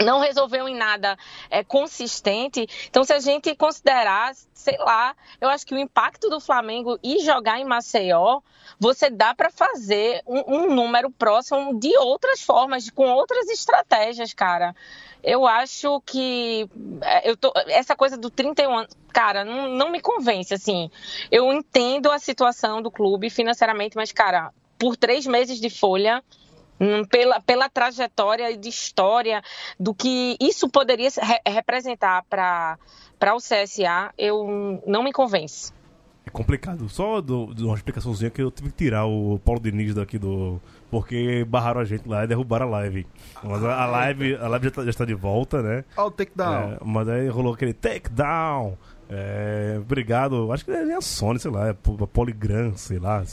não 0.02 0.20
resolveu 0.20 0.68
em 0.68 0.76
nada 0.76 1.16
é, 1.50 1.64
consistente. 1.64 2.66
Então, 2.88 3.04
se 3.04 3.12
a 3.12 3.18
gente 3.18 3.54
considerar, 3.54 4.32
sei 4.54 4.76
lá, 4.78 5.14
eu 5.40 5.48
acho 5.48 5.66
que 5.66 5.74
o 5.74 5.78
impacto 5.78 6.28
do 6.28 6.40
Flamengo 6.40 6.98
e 7.02 7.18
jogar 7.20 7.58
em 7.58 7.64
Maceió, 7.64 8.40
você 8.78 9.10
dá 9.10 9.34
para 9.34 9.50
fazer 9.50 10.22
um, 10.26 10.54
um 10.56 10.74
número 10.74 11.10
próximo 11.10 11.78
de 11.78 11.96
outras 11.98 12.42
formas, 12.42 12.88
com 12.90 13.08
outras 13.08 13.48
estratégias, 13.48 14.32
cara. 14.32 14.74
Eu 15.22 15.46
acho 15.46 16.00
que 16.02 16.68
é, 17.02 17.28
eu 17.28 17.36
tô, 17.36 17.52
essa 17.66 17.96
coisa 17.96 18.16
do 18.16 18.30
31 18.30 18.78
anos, 18.78 18.96
cara, 19.12 19.44
não, 19.44 19.68
não 19.68 19.90
me 19.90 20.00
convence, 20.00 20.54
assim. 20.54 20.90
Eu 21.30 21.52
entendo 21.52 22.10
a 22.10 22.18
situação 22.18 22.80
do 22.80 22.90
clube 22.90 23.28
financeiramente, 23.28 23.96
mas, 23.96 24.12
cara, 24.12 24.52
por 24.78 24.96
três 24.96 25.26
meses 25.26 25.60
de 25.60 25.68
folha, 25.68 26.22
pela, 27.10 27.40
pela 27.40 27.68
trajetória 27.68 28.56
de 28.56 28.68
história 28.68 29.42
do 29.78 29.94
que 29.94 30.36
isso 30.40 30.68
poderia 30.68 31.08
re- 31.20 31.40
representar 31.46 32.24
para 32.28 32.78
o 33.34 33.38
CSA, 33.38 34.12
eu 34.16 34.82
não 34.86 35.02
me 35.02 35.12
convence. 35.12 35.72
É 36.26 36.30
complicado. 36.30 36.88
Só 36.90 37.22
do, 37.22 37.54
de 37.54 37.64
uma 37.64 37.74
explicaçãozinha 37.74 38.30
que 38.30 38.42
eu 38.42 38.50
tive 38.50 38.68
que 38.70 38.76
tirar 38.76 39.06
o 39.06 39.40
Paulo 39.42 39.60
Diniz 39.60 39.94
daqui 39.94 40.18
do. 40.18 40.60
Porque 40.90 41.42
barraram 41.48 41.80
a 41.80 41.84
gente 41.84 42.06
lá 42.06 42.24
e 42.24 42.26
derrubaram 42.26 42.66
a 42.66 42.70
live. 42.70 43.06
Mas 43.42 43.64
a, 43.64 43.82
a 43.82 43.86
live, 43.86 44.36
a 44.36 44.46
live 44.48 44.64
já, 44.66 44.70
tá, 44.70 44.84
já 44.84 44.90
está 44.90 45.04
de 45.06 45.14
volta, 45.14 45.62
né? 45.62 45.84
Ó, 45.96 46.06
o 46.06 46.10
takedown. 46.10 46.72
É, 46.74 46.78
mas 46.84 47.08
aí 47.08 47.28
rolou 47.28 47.54
aquele 47.54 47.72
takedown. 47.72 48.76
É, 49.08 49.78
obrigado. 49.80 50.52
Acho 50.52 50.66
que 50.66 50.70
é 50.70 50.94
a 50.94 51.00
Sony, 51.00 51.38
sei 51.38 51.50
lá, 51.50 51.68
é 51.68 51.70
a 51.70 52.06
Polygram, 52.06 52.76
sei 52.76 52.98
lá. 52.98 53.24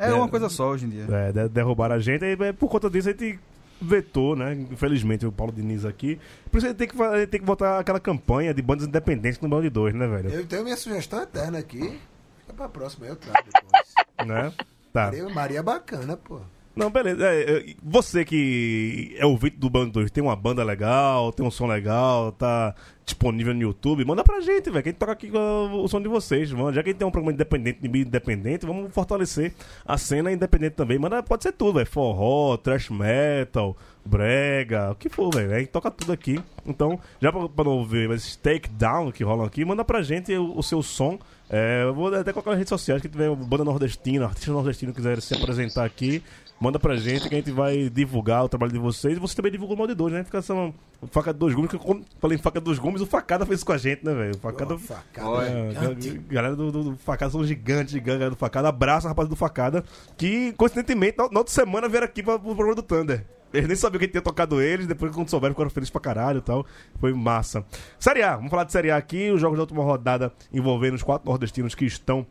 É, 0.00 0.12
uma 0.14 0.28
coisa 0.28 0.48
só 0.48 0.70
hoje 0.70 0.86
em 0.86 0.88
dia. 0.88 1.06
É, 1.10 1.32
de- 1.32 1.48
derrubaram 1.48 1.94
a 1.94 1.98
gente, 1.98 2.24
e 2.24 2.32
é, 2.42 2.52
por 2.52 2.68
conta 2.68 2.88
disso 2.88 3.08
a 3.08 3.12
gente 3.12 3.38
vetou, 3.80 4.36
né? 4.36 4.54
Infelizmente, 4.70 5.24
o 5.26 5.32
Paulo 5.32 5.52
Diniz 5.52 5.84
aqui. 5.84 6.18
Por 6.50 6.58
isso 6.58 6.66
a 6.66 6.70
gente 6.70 6.78
tem 6.78 6.88
que, 6.88 6.96
gente 6.96 7.26
tem 7.28 7.40
que 7.40 7.46
botar 7.46 7.78
aquela 7.78 8.00
campanha 8.00 8.52
de 8.52 8.60
bandas 8.62 8.86
independentes 8.86 9.40
no 9.40 9.48
Bando 9.48 9.62
de 9.62 9.70
Dois, 9.70 9.94
né, 9.94 10.06
velho? 10.06 10.30
Eu 10.30 10.46
tenho 10.46 10.62
minha 10.64 10.76
sugestão 10.76 11.22
eterna 11.22 11.58
aqui. 11.58 11.98
Fica 12.40 12.52
pra 12.56 12.68
próxima, 12.68 13.06
eu 13.06 13.16
trago 13.16 13.46
depois. 13.54 14.28
Né? 14.28 14.52
Tá. 14.92 15.04
Maria, 15.06 15.28
Maria 15.28 15.58
é 15.60 15.62
bacana, 15.62 16.16
pô. 16.16 16.40
Não, 16.74 16.90
beleza. 16.90 17.24
É, 17.26 17.74
você 17.82 18.24
que 18.24 19.14
é 19.18 19.26
ouvinte 19.26 19.56
do 19.56 19.68
Bando 19.68 19.92
2, 19.92 20.10
tem 20.10 20.22
uma 20.22 20.36
banda 20.36 20.62
legal, 20.62 21.32
tem 21.32 21.44
um 21.44 21.50
som 21.50 21.66
legal, 21.66 22.32
tá 22.32 22.74
disponível 23.04 23.52
no 23.52 23.60
YouTube, 23.60 24.04
manda 24.04 24.22
pra 24.22 24.40
gente, 24.40 24.70
velho. 24.70 24.82
Que 24.82 24.88
a 24.88 24.92
gente 24.92 24.98
toca 24.98 25.12
aqui 25.12 25.30
o 25.32 25.88
som 25.88 26.00
de 26.00 26.08
vocês, 26.08 26.52
mano. 26.52 26.72
Já 26.72 26.82
que 26.82 26.94
tem 26.94 27.06
um 27.06 27.10
programa 27.10 27.32
independente, 27.32 27.80
independente, 27.82 28.64
vamos 28.64 28.92
fortalecer 28.94 29.52
a 29.84 29.98
cena 29.98 30.30
independente 30.30 30.74
também. 30.74 30.98
Manda, 30.98 31.22
pode 31.22 31.42
ser 31.42 31.52
tudo, 31.52 31.74
velho. 31.74 31.86
Forró, 31.86 32.56
thrash 32.56 32.88
metal, 32.88 33.76
brega, 34.04 34.92
o 34.92 34.94
que 34.94 35.08
for, 35.08 35.34
velho. 35.34 35.66
Toca 35.68 35.90
tudo 35.90 36.12
aqui. 36.12 36.40
Então, 36.64 37.00
já 37.20 37.32
pra, 37.32 37.48
pra 37.48 37.64
não 37.64 37.72
ouvir 37.72 38.08
esses 38.12 38.36
takedown 38.36 39.10
que 39.10 39.24
rolam 39.24 39.44
aqui, 39.44 39.64
manda 39.64 39.84
pra 39.84 40.02
gente 40.02 40.32
o, 40.32 40.56
o 40.56 40.62
seu 40.62 40.82
som. 40.82 41.18
É, 41.52 41.84
vou 41.90 42.14
até 42.14 42.32
colocar 42.32 42.50
nas 42.50 42.58
redes 42.58 42.68
sociais 42.68 43.02
que 43.02 43.08
tiver 43.08 43.34
banda 43.34 43.64
nordestina, 43.64 44.26
artista 44.26 44.52
nordestino 44.52 44.94
quiser 44.94 45.20
se 45.20 45.34
apresentar 45.34 45.84
aqui, 45.84 46.22
manda 46.60 46.78
pra 46.78 46.96
gente 46.96 47.28
que 47.28 47.34
a 47.34 47.38
gente 47.38 47.50
vai 47.50 47.88
divulgar 47.88 48.44
o 48.44 48.48
trabalho 48.48 48.72
de 48.72 48.78
vocês. 48.78 49.16
E 49.16 49.20
você 49.20 49.34
também 49.34 49.50
divulga 49.50 49.74
o 49.74 49.76
Mal 49.78 49.86
de 49.86 49.94
Dois, 49.94 50.12
né? 50.12 50.22
Fica 50.22 50.38
essa 50.38 50.52
uma 50.54 50.74
faca 51.10 51.32
de 51.32 51.38
dois 51.38 51.54
gumes, 51.54 51.70
que 51.70 51.76
eu 51.76 51.80
como- 51.80 52.04
falei 52.20 52.36
em 52.36 52.40
faca 52.40 52.60
de 52.60 52.64
dois 52.64 52.78
gumes, 52.78 53.00
o 53.00 53.06
Facada 53.06 53.46
fez 53.46 53.60
isso 53.60 53.66
com 53.66 53.72
a 53.72 53.78
gente, 53.78 54.04
né, 54.04 54.12
velho? 54.14 54.34
O 54.34 54.38
Facada. 54.38 54.78
Facada 54.78 55.42
É, 55.46 55.70
gigante. 55.70 56.10
galera 56.28 56.54
do, 56.54 56.70
do, 56.70 56.84
do 56.90 56.96
Facada 56.98 57.32
são 57.32 57.42
gigantes, 57.44 57.92
gigantes, 57.92 58.18
galera 58.18 58.30
do 58.30 58.36
Facada. 58.36 58.68
Abraço, 58.68 59.08
rapaz 59.08 59.28
do 59.28 59.34
Facada, 59.34 59.82
que 60.18 60.52
coincidentemente 60.52 61.16
na, 61.16 61.28
na 61.30 61.38
outra 61.40 61.52
semana 61.54 61.88
vieram 61.88 62.04
aqui 62.04 62.22
pra, 62.22 62.38
pro 62.38 62.54
programa 62.54 62.74
do 62.74 62.82
Thunder. 62.82 63.24
Eles 63.52 63.66
nem 63.66 63.76
sabiam 63.76 63.98
que 63.98 64.04
a 64.04 64.06
gente 64.06 64.12
tinha 64.12 64.22
tocado 64.22 64.60
eles, 64.62 64.86
depois 64.86 65.12
quando 65.12 65.28
souberam 65.28 65.54
ficaram 65.54 65.70
felizes 65.70 65.90
pra 65.90 66.00
caralho 66.00 66.38
e 66.38 66.42
tal. 66.42 66.64
Foi 67.00 67.12
massa. 67.12 67.64
Série 67.98 68.22
A, 68.22 68.36
vamos 68.36 68.48
falar 68.50 68.62
de 68.62 68.70
Série 68.70 68.92
A 68.92 68.96
aqui, 68.96 69.28
os 69.30 69.40
jogos 69.40 69.56
da 69.56 69.62
última 69.62 69.82
rodada 69.82 70.32
envolvendo 70.52 70.94
os 70.94 71.02
quatro 71.02 71.28
nordestinos 71.28 71.74
que 71.74 71.84
estão 71.84 72.24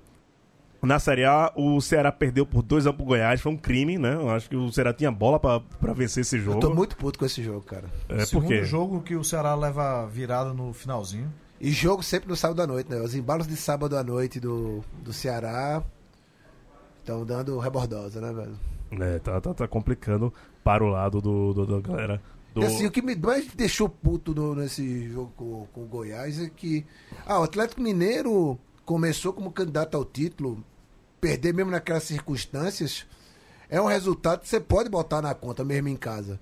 na 0.82 1.00
Série 1.00 1.26
A. 1.26 1.52
O 1.56 1.80
Ceará 1.82 2.12
perdeu 2.12 2.46
por 2.46 2.64
2x1 2.64 2.94
pro 2.96 3.06
Goiás, 3.06 3.42
foi 3.42 3.52
um 3.52 3.58
crime, 3.58 3.98
né? 3.98 4.14
Eu 4.16 4.30
acho 4.30 4.50
que 4.50 4.56
o 4.56 4.72
Ceará 4.72 4.94
tinha 4.94 5.12
bola 5.12 5.40
pra, 5.40 5.60
pra 5.60 5.94
vencer 5.94 6.22
esse 6.22 6.40
jogo. 6.40 6.58
Eu 6.58 6.62
tô 6.62 6.74
muito 6.74 6.96
puto 6.96 7.20
com 7.20 7.26
esse 7.26 7.44
jogo, 7.44 7.62
cara. 7.62 7.86
É, 8.08 8.18
por 8.18 8.26
Segundo 8.26 8.48
quê? 8.48 8.64
jogo 8.64 9.02
que 9.02 9.16
o 9.16 9.24
Ceará 9.24 9.56
leva 9.56 10.06
virada 10.08 10.54
no 10.54 10.72
finalzinho. 10.74 11.32
E 11.62 11.72
jogo 11.72 12.02
sempre 12.02 12.30
no 12.30 12.36
sábado 12.38 12.62
à 12.62 12.68
noite, 12.68 12.90
né? 12.90 13.02
Os 13.02 13.14
embalos 13.14 13.46
de 13.46 13.56
sábado 13.58 13.98
à 13.98 14.04
noite 14.04 14.40
do, 14.40 14.82
do 15.04 15.12
Ceará 15.12 15.84
estão 17.00 17.26
dando 17.26 17.58
rebordosa, 17.60 18.22
né, 18.22 18.32
velho? 18.32 18.58
É, 19.04 19.20
tá, 19.20 19.40
tá, 19.42 19.54
tá 19.54 19.68
complicando 19.68 20.34
para 20.64 20.84
o 20.84 20.88
lado 20.88 21.22
do, 21.22 21.54
do- 21.54 21.66
da 21.66 21.80
galera. 21.82 22.22
Do... 22.54 22.62
E 22.62 22.66
assim, 22.66 22.86
o 22.86 22.92
que 22.92 23.02
me 23.02 23.16
mais 23.16 23.48
deixou 23.54 23.88
puto 23.90 24.34
no- 24.34 24.56
nesse 24.56 25.10
jogo 25.10 25.32
com, 25.36 25.68
com 25.74 25.84
o 25.84 25.86
Goiás 25.88 26.40
é 26.42 26.50
que 26.50 26.86
ah, 27.26 27.40
o 27.40 27.44
Atlético 27.44 27.82
Mineiro 27.82 28.58
começou 28.86 29.32
como 29.34 29.52
candidato 29.52 29.96
ao 29.96 30.04
título, 30.04 30.64
perder 31.20 31.53
mesmo 31.53 31.72
naquelas 31.72 32.03
circunstâncias, 32.03 33.05
é 33.70 33.80
um 33.80 33.86
resultado 33.86 34.41
que 34.41 34.47
você 34.47 34.59
pode 34.59 34.89
botar 34.89 35.22
na 35.22 35.34
conta 35.34 35.63
mesmo 35.63 35.88
em 35.88 35.95
casa. 35.95 36.39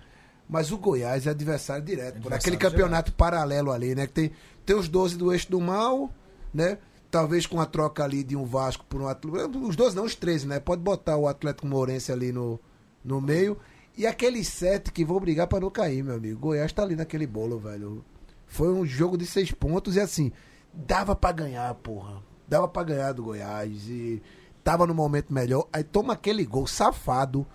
Mas 0.50 0.72
o 0.72 0.78
Goiás 0.78 1.28
é 1.28 1.32
adversário 1.32 1.84
direto, 1.84 2.22
por 2.22 2.34
aquele 2.34 2.56
campeonato 2.56 3.12
paralelo 3.12 3.72
ali, 3.72 3.94
né? 3.94 4.08
Que 4.08 4.14
tem, 4.14 4.32
tem 4.66 4.76
os 4.76 4.88
12 4.88 5.18
do 5.18 5.34
eixo 5.34 5.52
do 5.52 5.60
mal, 5.60 6.10
né? 6.54 6.78
Talvez 7.12 7.46
com 7.46 7.60
a 7.60 7.66
troca 7.66 8.04
ali 8.04 8.24
de 8.24 8.36
um 8.36 8.46
Vasco 8.46 8.86
por 8.86 9.02
um 9.02 9.08
Atlético. 9.08 9.60
Os 9.60 9.76
12 9.76 9.96
não, 9.96 10.06
os 10.06 10.16
13, 10.16 10.48
né? 10.48 10.60
Pode 10.60 10.82
botar 10.82 11.18
o 11.18 11.28
Atlético 11.28 11.68
Mourense 11.68 12.12
ali 12.12 12.32
no, 12.32 12.60
no 13.04 13.20
meio. 13.20 13.58
E 13.98 14.06
aqueles 14.06 14.48
sete 14.48 14.92
que 14.92 15.04
vão 15.04 15.20
brigar 15.20 15.48
pra 15.48 15.60
não 15.60 15.70
cair, 15.70 16.04
meu 16.04 16.16
amigo. 16.16 16.40
Goiás 16.40 16.72
tá 16.72 16.84
ali 16.84 16.96
naquele 16.96 17.26
bolo, 17.26 17.60
velho. 17.60 18.06
Foi 18.46 18.72
um 18.72 18.86
jogo 18.86 19.18
de 19.18 19.26
seis 19.26 19.52
pontos 19.52 19.96
e 19.96 20.00
assim, 20.00 20.32
dava 20.72 21.16
pra 21.16 21.32
ganhar, 21.32 21.74
porra. 21.76 22.22
Dava 22.48 22.68
pra 22.68 22.84
ganhar 22.84 23.12
do 23.12 23.24
Goiás 23.24 23.90
e 23.90 24.22
tava 24.68 24.86
no 24.86 24.94
momento 24.94 25.34
melhor. 25.34 25.66
Aí 25.72 25.82
toma 25.82 26.12
aquele 26.12 26.46
gol 26.46 26.68
safado, 26.68 27.48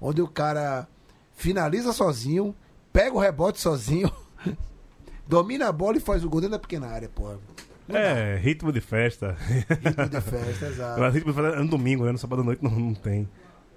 onde 0.00 0.22
o 0.22 0.26
cara 0.26 0.88
finaliza 1.34 1.92
sozinho, 1.92 2.56
pega 2.90 3.14
o 3.14 3.18
rebote 3.18 3.60
sozinho, 3.60 4.10
domina 5.28 5.68
a 5.68 5.72
bola 5.72 5.98
e 5.98 6.00
faz 6.00 6.24
o 6.24 6.30
gol 6.30 6.40
dentro 6.40 6.52
da 6.52 6.58
pequena 6.58 6.86
área, 6.86 7.06
porra. 7.06 7.38
Não 7.86 7.94
dá. 7.94 8.00
É, 8.00 8.36
ritmo 8.36 8.72
de 8.72 8.80
festa. 8.80 9.36
Ritmo 9.68 10.08
de 10.08 10.20
festa, 10.22 10.64
exato. 10.72 11.00
Mas 11.00 11.12
ritmo 11.12 11.32
de 11.32 11.38
festa 11.38 11.54
é 11.58 11.60
no 11.60 11.68
domingo, 11.68 12.06
né? 12.06 12.12
No 12.12 12.18
sábado 12.18 12.40
à 12.40 12.44
noite 12.46 12.64
não, 12.64 12.70
não 12.70 12.94
tem. 12.94 13.28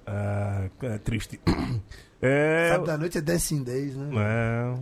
Ah, 0.05 0.69
é 0.83 0.97
triste. 0.97 1.39
É. 2.19 2.69
Sábado 2.71 2.89
à 2.89 2.97
noite 2.97 3.19
é 3.19 3.21
Dancing 3.21 3.61
Days, 3.61 3.95
né? 3.95 4.09
é... 4.17 4.75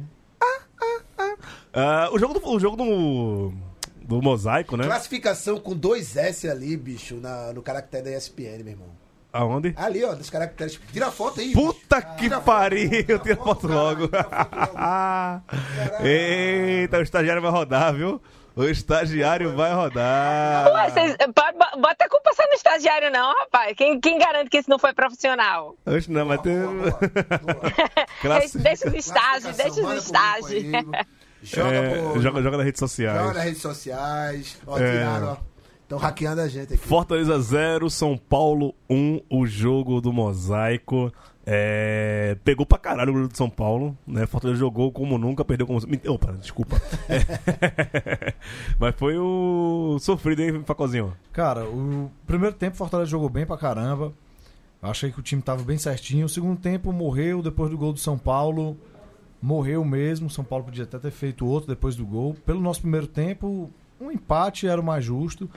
Ah, 1.73 2.09
o 2.13 2.17
jogo 2.17 2.33
do, 2.33 2.47
o 2.47 2.57
jogo 2.57 2.77
do, 2.77 3.51
do 4.07 4.21
mosaico, 4.21 4.77
né? 4.77 4.85
Classificação 4.85 5.59
com 5.59 5.75
dois 5.75 6.15
S 6.15 6.47
ali, 6.49 6.77
bicho, 6.77 7.15
na, 7.15 7.51
no 7.53 7.61
caractere 7.61 8.03
da 8.03 8.11
ESPN, 8.17 8.63
meu 8.63 8.73
irmão. 8.73 8.89
Aonde? 9.33 9.73
Ali, 9.75 10.01
ó, 10.03 10.13
dos 10.15 10.29
caracteres. 10.29 10.79
Tira 10.93 11.07
a 11.07 11.11
foto 11.11 11.41
aí. 11.41 11.51
Puta 11.51 12.01
que 12.01 12.29
pariu! 12.41 12.89
Eu 13.05 13.19
tiro 13.19 13.41
a 13.41 13.43
foto 13.43 13.67
logo. 13.67 14.09
Eita, 16.01 16.97
o 16.99 17.01
estagiário 17.01 17.41
vai 17.41 17.51
rodar, 17.51 17.93
viu? 17.93 18.21
O 18.55 18.63
estagiário 18.63 19.53
vai 19.53 19.73
rodar. 19.73 20.71
Ué, 20.71 21.17
bo- 21.27 21.81
bota 21.81 22.05
a 22.05 22.09
culpa 22.09 22.31
só 22.33 22.43
no 22.47 22.53
estagiário, 22.53 23.11
não, 23.11 23.37
rapaz. 23.39 23.75
Quem, 23.75 23.99
quem 23.99 24.17
garante 24.17 24.49
que 24.49 24.57
isso 24.59 24.69
não 24.69 24.79
foi 24.79 24.93
profissional? 24.93 25.75
Oxe, 25.85 26.09
não, 26.09 26.25
mas 26.25 26.39
tem. 26.41 26.53
Deixa, 28.63 28.87
os 28.87 28.93
estágios, 28.93 29.57
deixa 29.57 29.81
os 29.85 30.03
estágios. 30.05 30.63
Joga, 31.45 31.75
É, 31.75 32.01
por- 32.01 32.21
joga, 32.21 32.41
joga 32.41 32.57
nas 32.57 32.65
redes 32.65 32.79
sociais. 32.79 33.19
joga 33.21 33.33
nas 33.33 33.43
redes 33.43 33.61
sociais. 33.61 34.57
Ó, 34.67 34.77
É. 34.79 34.91
tiraram, 34.91 35.27
ó. 35.33 35.37
Estão 35.83 35.97
hackeando 35.99 36.41
a 36.41 36.47
gente 36.47 36.73
aqui. 36.73 36.77
Fortaleza 36.87 37.39
0, 37.39 37.89
São 37.91 38.17
Paulo 38.17 38.73
1, 38.89 39.21
o 39.29 39.45
jogo 39.45 40.01
do 40.01 40.11
mosaico. 40.11 41.11
É, 41.47 42.35
pegou 42.43 42.65
pra 42.65 42.79
caralho 42.79 43.09
o 43.09 43.13
goleiro 43.13 43.31
do 43.31 43.37
São 43.37 43.47
Paulo, 43.51 43.95
né? 44.07 44.25
Fortaleza 44.25 44.59
jogou 44.59 44.91
como 44.91 45.15
nunca, 45.19 45.45
perdeu 45.45 45.67
como. 45.67 45.79
Opa, 46.07 46.31
desculpa. 46.33 46.81
É. 47.07 47.19
Mas 48.79 48.95
foi 48.95 49.15
o 49.17 49.97
sofrido, 49.99 50.41
hein, 50.41 50.63
Facozinho? 50.65 51.13
Cara, 51.31 51.65
o 51.65 52.09
primeiro 52.25 52.55
tempo 52.55 52.73
o 52.73 52.77
Fortaleza 52.77 53.11
jogou 53.11 53.29
bem 53.29 53.45
pra 53.45 53.57
caramba. 53.57 54.11
Achei 54.81 55.11
que 55.11 55.19
o 55.19 55.23
time 55.23 55.41
tava 55.41 55.63
bem 55.63 55.77
certinho. 55.77 56.25
O 56.25 56.29
segundo 56.29 56.59
tempo 56.59 56.91
morreu 56.91 57.41
depois 57.43 57.69
do 57.71 57.77
gol 57.77 57.93
do 57.93 57.99
São 57.99 58.17
Paulo. 58.17 58.75
Morreu 59.45 59.85
mesmo. 59.85 60.27
São 60.27 60.43
Paulo 60.43 60.65
podia 60.65 60.85
até 60.85 60.97
ter 60.97 61.11
feito 61.11 61.45
outro 61.45 61.69
depois 61.69 61.95
do 61.95 62.03
gol. 62.03 62.33
Pelo 62.33 62.59
nosso 62.59 62.81
primeiro 62.81 63.05
tempo, 63.05 63.69
um 64.01 64.09
empate 64.11 64.67
era 64.67 64.81
o 64.81 64.83
mais 64.83 65.05
justo. 65.05 65.47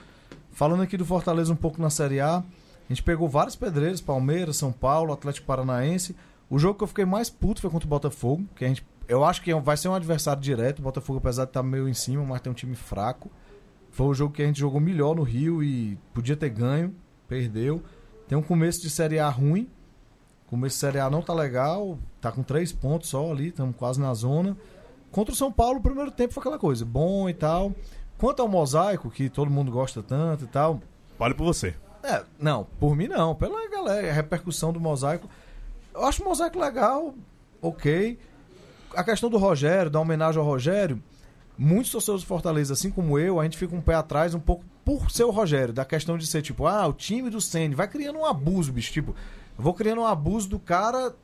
Falando 0.51 0.83
aqui 0.83 0.95
do 0.95 1.03
Fortaleza 1.03 1.51
um 1.51 1.55
pouco 1.55 1.81
na 1.81 1.89
Série 1.89 2.19
A, 2.19 2.37
a 2.37 2.43
gente 2.87 3.01
pegou 3.01 3.27
vários 3.27 3.55
pedreiros, 3.55 3.99
Palmeiras, 3.99 4.57
São 4.57 4.71
Paulo, 4.71 5.11
Atlético 5.11 5.47
Paranaense. 5.47 6.15
O 6.51 6.59
jogo 6.59 6.77
que 6.77 6.83
eu 6.83 6.87
fiquei 6.87 7.03
mais 7.03 7.31
puto 7.31 7.61
foi 7.61 7.69
contra 7.71 7.87
o 7.87 7.89
Botafogo, 7.89 8.45
que 8.55 8.63
a 8.63 8.67
gente, 8.67 8.85
eu 9.07 9.25
acho 9.25 9.41
que 9.41 9.51
vai 9.55 9.75
ser 9.75 9.87
um 9.87 9.95
adversário 9.95 10.39
direto. 10.39 10.79
O 10.79 10.83
Botafogo, 10.83 11.17
apesar 11.17 11.45
de 11.45 11.49
estar 11.49 11.63
meio 11.63 11.89
em 11.89 11.93
cima, 11.95 12.23
mas 12.23 12.41
tem 12.41 12.51
um 12.51 12.55
time 12.55 12.75
fraco. 12.75 13.31
Foi 13.89 14.05
o 14.05 14.13
jogo 14.13 14.31
que 14.31 14.43
a 14.43 14.45
gente 14.45 14.59
jogou 14.59 14.79
melhor 14.79 15.15
no 15.15 15.23
Rio 15.23 15.63
e 15.63 15.97
podia 16.13 16.37
ter 16.37 16.49
ganho, 16.49 16.93
perdeu. 17.27 17.81
Tem 18.27 18.37
um 18.37 18.43
começo 18.43 18.83
de 18.83 18.89
Série 18.91 19.17
A 19.17 19.29
ruim. 19.29 19.67
Começo 20.49 20.75
de 20.75 20.79
Série 20.79 20.99
A 20.99 21.11
não 21.11 21.21
tá 21.21 21.31
legal, 21.31 21.99
tá 22.19 22.31
com 22.31 22.41
três 22.41 22.71
pontos 22.71 23.09
só 23.09 23.31
ali, 23.31 23.49
estamos 23.49 23.75
quase 23.75 23.99
na 24.01 24.11
zona. 24.15 24.57
Contra 25.11 25.31
o 25.31 25.37
São 25.37 25.51
Paulo, 25.51 25.77
o 25.77 25.81
primeiro 25.81 26.09
tempo 26.09 26.33
foi 26.33 26.41
aquela 26.41 26.57
coisa, 26.57 26.83
bom 26.83 27.29
e 27.29 27.33
tal. 27.35 27.71
Quanto 28.17 28.41
ao 28.41 28.47
mosaico, 28.47 29.11
que 29.11 29.29
todo 29.29 29.51
mundo 29.51 29.71
gosta 29.71 30.01
tanto 30.01 30.45
e 30.45 30.47
tal, 30.47 30.81
Vale 31.19 31.35
por 31.35 31.43
você. 31.43 31.75
é, 32.01 32.23
não, 32.39 32.65
por 32.79 32.95
mim 32.95 33.07
não. 33.07 33.35
Pela 33.35 33.69
galera, 33.69 34.09
a 34.09 34.13
repercussão 34.13 34.73
do 34.73 34.79
mosaico. 34.79 35.29
Eu 35.93 36.03
acho 36.05 36.23
o 36.23 36.25
mosaico 36.25 36.57
legal, 36.59 37.13
ok. 37.61 38.17
A 38.95 39.03
questão 39.03 39.29
do 39.29 39.37
Rogério, 39.37 39.91
da 39.91 39.99
homenagem 39.99 40.39
ao 40.39 40.47
Rogério, 40.47 41.01
muitos 41.57 41.91
torcedores 41.91 42.23
do 42.23 42.27
Fortaleza, 42.27 42.73
assim 42.73 42.89
como 42.89 43.19
eu, 43.19 43.39
a 43.39 43.43
gente 43.43 43.57
fica 43.57 43.75
um 43.75 43.81
pé 43.81 43.93
atrás 43.93 44.33
um 44.33 44.39
pouco 44.39 44.63
por 44.83 45.11
ser 45.11 45.25
o 45.25 45.29
Rogério, 45.29 45.73
da 45.73 45.85
questão 45.85 46.17
de 46.17 46.25
ser 46.25 46.41
tipo, 46.41 46.65
ah, 46.65 46.87
o 46.87 46.93
time 46.93 47.29
do 47.29 47.39
Ceni 47.39 47.75
vai 47.75 47.87
criando 47.87 48.17
um 48.17 48.25
abuso, 48.25 48.71
bicho. 48.71 48.91
Tipo, 48.91 49.13
vou 49.61 49.73
criando 49.73 50.01
um 50.01 50.05
abuso 50.05 50.49
do 50.49 50.59
cara, 50.59 51.15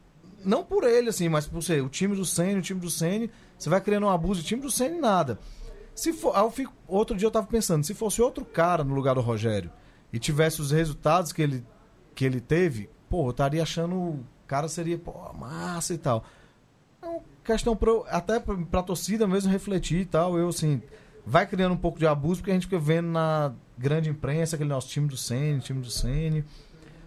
não 0.43 0.63
por 0.63 0.83
ele, 0.83 1.09
assim, 1.09 1.29
mas 1.29 1.47
por 1.47 1.61
ser 1.63 1.81
o 1.81 1.89
time 1.89 2.15
do 2.15 2.25
Ceni, 2.25 2.59
o 2.59 2.61
time 2.61 2.79
do 2.79 2.89
Ceni, 2.89 3.31
você 3.57 3.69
vai 3.69 3.81
criando 3.81 4.05
um 4.05 4.09
abuso, 4.09 4.41
o 4.41 4.43
time 4.43 4.61
do 4.61 4.69
Ceni 4.69 4.99
nada. 4.99 5.39
Se 5.95 6.11
for, 6.11 6.36
eu 6.36 6.51
fico, 6.51 6.73
outro 6.88 7.15
dia 7.15 7.27
eu 7.27 7.31
tava 7.31 7.47
pensando, 7.47 7.86
se 7.86 7.93
fosse 7.93 8.21
outro 8.21 8.43
cara 8.43 8.83
no 8.83 8.93
lugar 8.93 9.15
do 9.15 9.21
Rogério, 9.21 9.71
e 10.11 10.19
tivesse 10.19 10.61
os 10.61 10.71
resultados 10.71 11.31
que 11.31 11.41
ele, 11.41 11.65
que 12.13 12.25
ele 12.25 12.39
teve, 12.39 12.89
pô, 13.09 13.27
eu 13.27 13.31
estaria 13.31 13.63
achando 13.63 13.95
o 13.95 14.25
cara 14.47 14.67
seria 14.67 14.97
pô, 14.97 15.11
massa 15.33 15.93
e 15.93 15.97
tal. 15.97 16.23
É 17.01 17.05
uma 17.05 17.21
questão 17.43 17.75
pro, 17.75 18.05
até 18.07 18.39
pra, 18.39 18.55
pra 18.57 18.83
torcida 18.83 19.27
mesmo 19.27 19.51
refletir 19.51 20.01
e 20.01 20.05
tal. 20.05 20.38
Eu, 20.38 20.49
assim, 20.49 20.81
vai 21.25 21.45
criando 21.47 21.73
um 21.73 21.77
pouco 21.77 21.99
de 21.99 22.05
abuso, 22.05 22.41
porque 22.41 22.51
a 22.51 22.53
gente 22.53 22.67
fica 22.67 22.79
vendo 22.79 23.07
na 23.07 23.53
grande 23.77 24.09
imprensa 24.09 24.55
aquele 24.55 24.69
nosso 24.69 24.88
time 24.88 25.07
do 25.07 25.17
Sene, 25.17 25.59
time 25.59 25.81
do 25.81 25.89
Sene. 25.89 26.45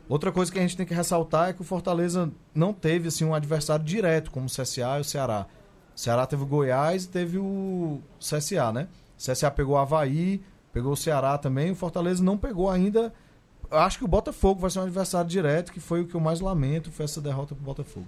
Outra 0.08 0.32
coisa 0.32 0.50
que 0.50 0.58
a 0.58 0.62
gente 0.62 0.76
tem 0.76 0.86
que 0.86 0.94
ressaltar 0.94 1.50
é 1.50 1.52
que 1.52 1.60
o 1.60 1.64
Fortaleza 1.64 2.32
não 2.54 2.72
teve 2.72 3.08
assim 3.08 3.24
um 3.24 3.34
adversário 3.34 3.84
direto, 3.84 4.30
como 4.30 4.46
o 4.46 4.48
CSA 4.48 4.96
e 4.96 5.00
o 5.00 5.04
Ceará. 5.04 5.46
O 5.94 6.00
Ceará 6.00 6.26
teve 6.26 6.42
o 6.42 6.46
Goiás 6.46 7.04
e 7.04 7.08
teve 7.08 7.36
o 7.38 8.00
CSA, 8.18 8.72
né? 8.72 8.88
O 9.18 9.32
CSA 9.32 9.50
pegou 9.50 9.74
o 9.74 9.78
Havaí, 9.78 10.42
pegou 10.72 10.92
o 10.92 10.96
Ceará 10.96 11.36
também. 11.36 11.70
O 11.70 11.74
Fortaleza 11.74 12.24
não 12.24 12.38
pegou 12.38 12.70
ainda. 12.70 13.12
Acho 13.70 13.98
que 13.98 14.04
o 14.04 14.08
Botafogo 14.08 14.60
vai 14.60 14.70
ser 14.70 14.78
um 14.78 14.82
adversário 14.84 15.28
direto, 15.28 15.72
que 15.72 15.80
foi 15.80 16.00
o 16.00 16.06
que 16.06 16.14
eu 16.14 16.20
mais 16.20 16.40
lamento, 16.40 16.90
foi 16.90 17.04
essa 17.04 17.20
derrota 17.20 17.54
pro 17.54 17.64
Botafogo. 17.64 18.06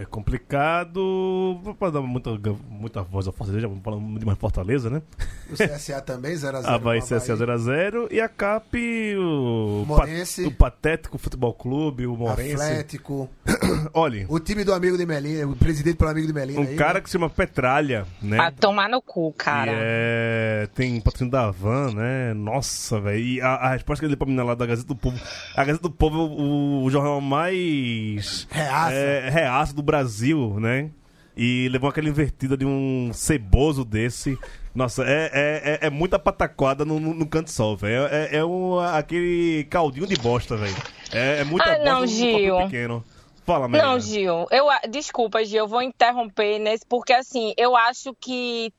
É 0.00 0.04
complicado. 0.04 1.60
Pra 1.78 1.90
dar 1.90 2.00
muita, 2.00 2.30
muita 2.70 3.02
voz 3.02 3.26
ao 3.26 3.32
Fortaleza, 3.32 3.66
vamos 3.66 3.82
falar 3.82 3.98
demais 4.18 4.38
Fortaleza, 4.38 4.88
né? 4.88 5.02
O 5.50 5.54
CSA 5.54 6.00
também 6.00 6.34
0x0. 6.34 6.62
Havaí 6.66 7.00
CSA 7.00 7.18
0x0 7.36 8.06
e 8.12 8.20
a 8.20 8.28
CAP, 8.28 8.76
o, 9.16 9.84
Morense. 9.86 10.42
pa- 10.44 10.48
o 10.48 10.52
Patético 10.52 11.18
Futebol 11.18 11.52
Clube, 11.52 12.06
o 12.06 12.14
Morense. 12.16 12.52
Atlético. 12.54 13.28
Olha, 13.92 14.24
O 14.28 14.38
time 14.38 14.62
do 14.62 14.72
amigo 14.72 14.96
de 14.96 15.04
Melina, 15.04 15.46
o 15.48 15.56
presidente 15.56 15.96
pelo 15.96 16.10
amigo 16.10 16.26
de 16.28 16.32
Melina. 16.32 16.60
um 16.60 16.62
aí, 16.62 16.76
cara 16.76 16.94
né? 16.94 17.00
que 17.00 17.08
se 17.08 17.14
chama 17.14 17.28
Petralha, 17.28 18.06
né? 18.22 18.36
Pra 18.36 18.50
tomar 18.52 18.88
no 18.88 19.02
cu, 19.02 19.32
cara. 19.32 19.72
E 19.72 19.74
é, 19.80 20.68
tem 20.74 21.00
patrocínio 21.00 21.32
da 21.32 21.50
Van, 21.50 21.92
né? 21.92 22.34
Nossa, 22.34 23.00
velho. 23.00 23.18
E 23.18 23.40
a, 23.40 23.48
a 23.54 23.70
resposta 23.72 24.00
que 24.00 24.04
ele 24.06 24.10
deu 24.12 24.18
pra 24.18 24.26
menina 24.26 24.44
lá 24.44 24.54
da 24.54 24.64
Gazeta 24.64 24.86
do 24.86 24.94
Povo. 24.96 25.18
A 25.56 25.64
Gazeta 25.64 25.82
do 25.82 25.90
Povo 25.90 26.16
é 26.18 26.20
o, 26.40 26.84
o 26.84 26.90
jornal 26.90 27.20
mais. 27.20 28.46
Reaça. 28.50 28.92
É, 28.94 29.28
reaço 29.28 29.74
do 29.74 29.87
Brasil, 29.88 30.60
né? 30.60 30.90
E 31.34 31.66
levou 31.70 31.88
aquela 31.88 32.08
invertida 32.10 32.58
de 32.58 32.66
um 32.66 33.10
ceboso 33.14 33.86
desse. 33.86 34.38
Nossa, 34.74 35.02
é, 35.04 35.30
é, 35.32 35.78
é, 35.82 35.86
é 35.86 35.90
muita 35.90 36.18
pataquada 36.18 36.84
no, 36.84 37.00
no, 37.00 37.26
canto 37.26 37.50
sol, 37.50 37.74
velho. 37.74 38.06
É, 38.06 38.36
é 38.36 38.44
um, 38.44 38.78
aquele 38.78 39.64
caldinho 39.70 40.06
de 40.06 40.16
bosta, 40.16 40.58
velho. 40.58 40.76
É, 41.10 41.40
é 41.40 41.44
muita 41.44 41.64
Ah, 41.64 41.78
bosta 41.78 41.90
não, 41.90 42.06
Gil. 42.06 42.56
pequeno. 42.58 43.04
Fala. 43.46 43.66
Não, 43.66 43.98
Gil, 43.98 44.46
eu 44.50 44.66
desculpa, 44.90 45.42
Gil, 45.42 45.60
eu 45.60 45.66
vou 45.66 45.80
interromper 45.80 46.58
nesse 46.58 46.84
porque 46.86 47.14
assim, 47.14 47.54
eu 47.56 47.74
acho 47.74 48.14
que 48.20 48.70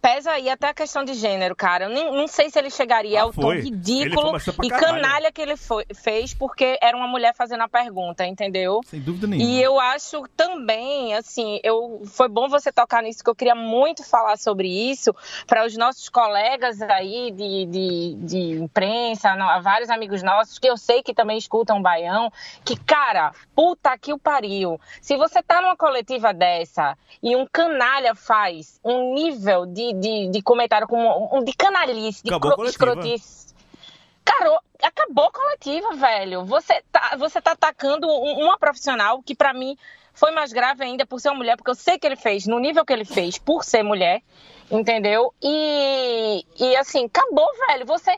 pesa 0.00 0.32
aí 0.32 0.48
até 0.48 0.68
a 0.68 0.74
questão 0.74 1.04
de 1.04 1.14
gênero, 1.14 1.54
cara. 1.56 1.84
Eu 1.86 1.90
nem, 1.90 2.12
não 2.12 2.26
sei 2.26 2.50
se 2.50 2.58
ele 2.58 2.70
chegaria 2.70 3.20
Ah, 3.20 3.22
ao 3.24 3.32
tom 3.32 3.42
foi. 3.42 3.56
Foi 3.56 3.64
ridículo 3.70 4.36
e 4.62 4.68
canalha 4.70 5.32
que 5.32 5.40
ele 5.40 5.56
foi- 5.56 5.84
fez 5.94 6.32
porque 6.34 6.78
era 6.80 6.96
uma 6.96 7.08
mulher 7.08 7.34
fazendo 7.34 7.62
a 7.62 7.68
pergunta, 7.68 8.24
entendeu? 8.26 8.80
Sem 8.86 9.00
dúvida 9.00 9.26
nenhuma. 9.26 9.50
E 9.50 9.62
eu 9.62 9.78
acho 9.80 10.22
também, 10.36 11.14
assim, 11.14 11.60
eu 11.62 12.02
foi 12.06 12.28
bom 12.28 12.48
você 12.48 12.72
tocar 12.72 13.02
nisso, 13.02 13.22
que 13.24 13.30
eu 13.30 13.34
queria 13.34 13.54
muito 13.54 14.04
falar 14.04 14.36
sobre 14.36 14.68
isso 14.68 15.14
para 15.46 15.66
os 15.66 15.76
nossos 15.76 16.08
colegas 16.08 16.80
aí 16.82 17.30
de, 17.30 17.66
de, 17.66 18.14
de 18.20 18.38
imprensa, 18.62 19.34
não, 19.34 19.60
vários 19.62 19.90
amigos 19.90 20.22
nossos, 20.22 20.58
que 20.58 20.68
eu 20.68 20.76
sei 20.76 21.02
que 21.02 21.14
também 21.14 21.36
escutam 21.38 21.78
o 21.78 21.82
Baião, 21.82 22.30
que, 22.64 22.76
cara, 22.76 23.32
puta 23.54 23.96
que 23.98 24.12
o 24.12 24.18
pariu. 24.18 24.80
Se 25.00 25.16
você 25.16 25.42
tá 25.42 25.60
numa 25.60 25.76
coletiva 25.76 26.32
dessa 26.32 26.96
e 27.22 27.34
um 27.34 27.46
canalha 27.50 28.14
faz 28.14 28.78
um 28.84 29.14
nível 29.14 29.66
de, 29.66 29.87
de, 29.94 30.28
de 30.30 30.42
comentário 30.42 30.86
como 30.86 31.36
um 31.36 31.42
de 31.44 31.52
canalice, 31.54 32.22
de 32.22 32.30
Acabou 32.48 32.66
escrotice. 32.66 33.48
Cara, 34.24 34.60
acabou 34.82 35.24
a 35.24 35.32
coletiva, 35.32 35.94
velho. 35.96 36.44
Você 36.44 36.82
tá, 36.92 37.16
você 37.18 37.40
tá 37.40 37.52
atacando 37.52 38.06
um- 38.06 38.44
uma 38.44 38.58
profissional 38.58 39.22
que 39.22 39.34
pra 39.34 39.54
mim 39.54 39.76
foi 40.12 40.32
mais 40.32 40.52
grave 40.52 40.82
ainda 40.84 41.06
por 41.06 41.20
ser 41.20 41.28
uma 41.30 41.36
mulher, 41.38 41.56
porque 41.56 41.70
eu 41.70 41.74
sei 41.74 41.98
que 41.98 42.06
ele 42.06 42.16
fez 42.16 42.46
no 42.46 42.58
nível 42.58 42.84
que 42.84 42.92
ele 42.92 43.04
fez 43.04 43.38
por 43.38 43.64
ser 43.64 43.82
mulher, 43.82 44.20
entendeu? 44.70 45.32
E, 45.42 46.44
e 46.58 46.76
assim, 46.76 47.06
acabou, 47.06 47.48
velho. 47.68 47.86
Você. 47.86 48.14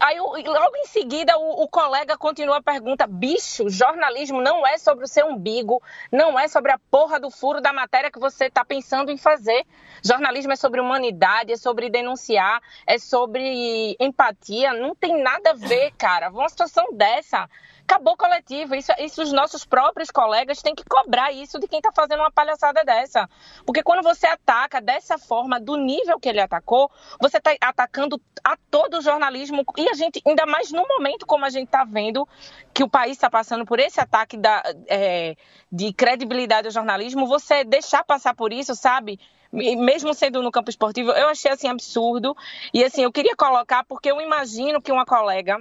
Aí 0.00 0.18
logo 0.18 0.76
em 0.76 0.86
seguida 0.86 1.36
o, 1.38 1.62
o 1.62 1.68
colega 1.68 2.16
continua 2.16 2.58
a 2.58 2.62
pergunta: 2.62 3.06
bicho, 3.06 3.68
jornalismo 3.68 4.40
não 4.40 4.66
é 4.66 4.78
sobre 4.78 5.04
o 5.04 5.08
seu 5.08 5.28
umbigo, 5.28 5.82
não 6.10 6.38
é 6.38 6.48
sobre 6.48 6.72
a 6.72 6.78
porra 6.90 7.18
do 7.20 7.30
furo 7.30 7.60
da 7.60 7.72
matéria 7.72 8.10
que 8.10 8.18
você 8.18 8.50
tá 8.50 8.64
pensando 8.64 9.10
em 9.10 9.16
fazer. 9.16 9.66
Jornalismo 10.04 10.52
é 10.52 10.56
sobre 10.56 10.80
humanidade, 10.80 11.52
é 11.52 11.56
sobre 11.56 11.88
denunciar, 11.88 12.60
é 12.86 12.98
sobre 12.98 13.96
empatia. 13.98 14.72
Não 14.72 14.94
tem 14.94 15.22
nada 15.22 15.50
a 15.50 15.54
ver, 15.54 15.92
cara. 15.96 16.30
Uma 16.30 16.48
situação 16.48 16.84
dessa. 16.92 17.48
Acabou 17.86 18.16
coletivo. 18.16 18.74
Isso, 18.74 18.92
isso 18.98 19.22
os 19.22 19.32
nossos 19.32 19.64
próprios 19.64 20.10
colegas 20.10 20.62
têm 20.62 20.74
que 20.74 20.84
cobrar 20.84 21.30
isso 21.32 21.58
de 21.60 21.68
quem 21.68 21.78
está 21.78 21.92
fazendo 21.92 22.20
uma 22.20 22.30
palhaçada 22.30 22.82
dessa. 22.82 23.28
Porque 23.66 23.82
quando 23.82 24.02
você 24.02 24.26
ataca 24.26 24.80
dessa 24.80 25.18
forma, 25.18 25.60
do 25.60 25.76
nível 25.76 26.18
que 26.18 26.28
ele 26.28 26.40
atacou, 26.40 26.90
você 27.20 27.36
está 27.36 27.54
atacando 27.60 28.20
a 28.42 28.56
todo 28.70 28.98
o 28.98 29.02
jornalismo. 29.02 29.64
E 29.76 29.88
a 29.88 29.92
gente, 29.92 30.22
ainda 30.26 30.46
mais 30.46 30.72
no 30.72 30.86
momento 30.88 31.26
como 31.26 31.44
a 31.44 31.50
gente 31.50 31.66
está 31.66 31.84
vendo 31.84 32.26
que 32.72 32.82
o 32.82 32.88
país 32.88 33.12
está 33.12 33.28
passando 33.28 33.66
por 33.66 33.78
esse 33.78 34.00
ataque 34.00 34.38
da, 34.38 34.62
é, 34.88 35.36
de 35.70 35.92
credibilidade 35.92 36.68
ao 36.68 36.72
jornalismo, 36.72 37.26
você 37.26 37.64
deixar 37.64 38.02
passar 38.02 38.34
por 38.34 38.50
isso, 38.50 38.74
sabe? 38.74 39.20
Mesmo 39.52 40.14
sendo 40.14 40.42
no 40.42 40.50
campo 40.50 40.70
esportivo, 40.70 41.10
eu 41.10 41.28
achei 41.28 41.50
assim 41.50 41.68
absurdo. 41.68 42.34
E 42.72 42.82
assim, 42.82 43.02
eu 43.02 43.12
queria 43.12 43.36
colocar, 43.36 43.84
porque 43.84 44.10
eu 44.10 44.20
imagino 44.22 44.80
que 44.80 44.90
uma 44.90 45.04
colega 45.04 45.58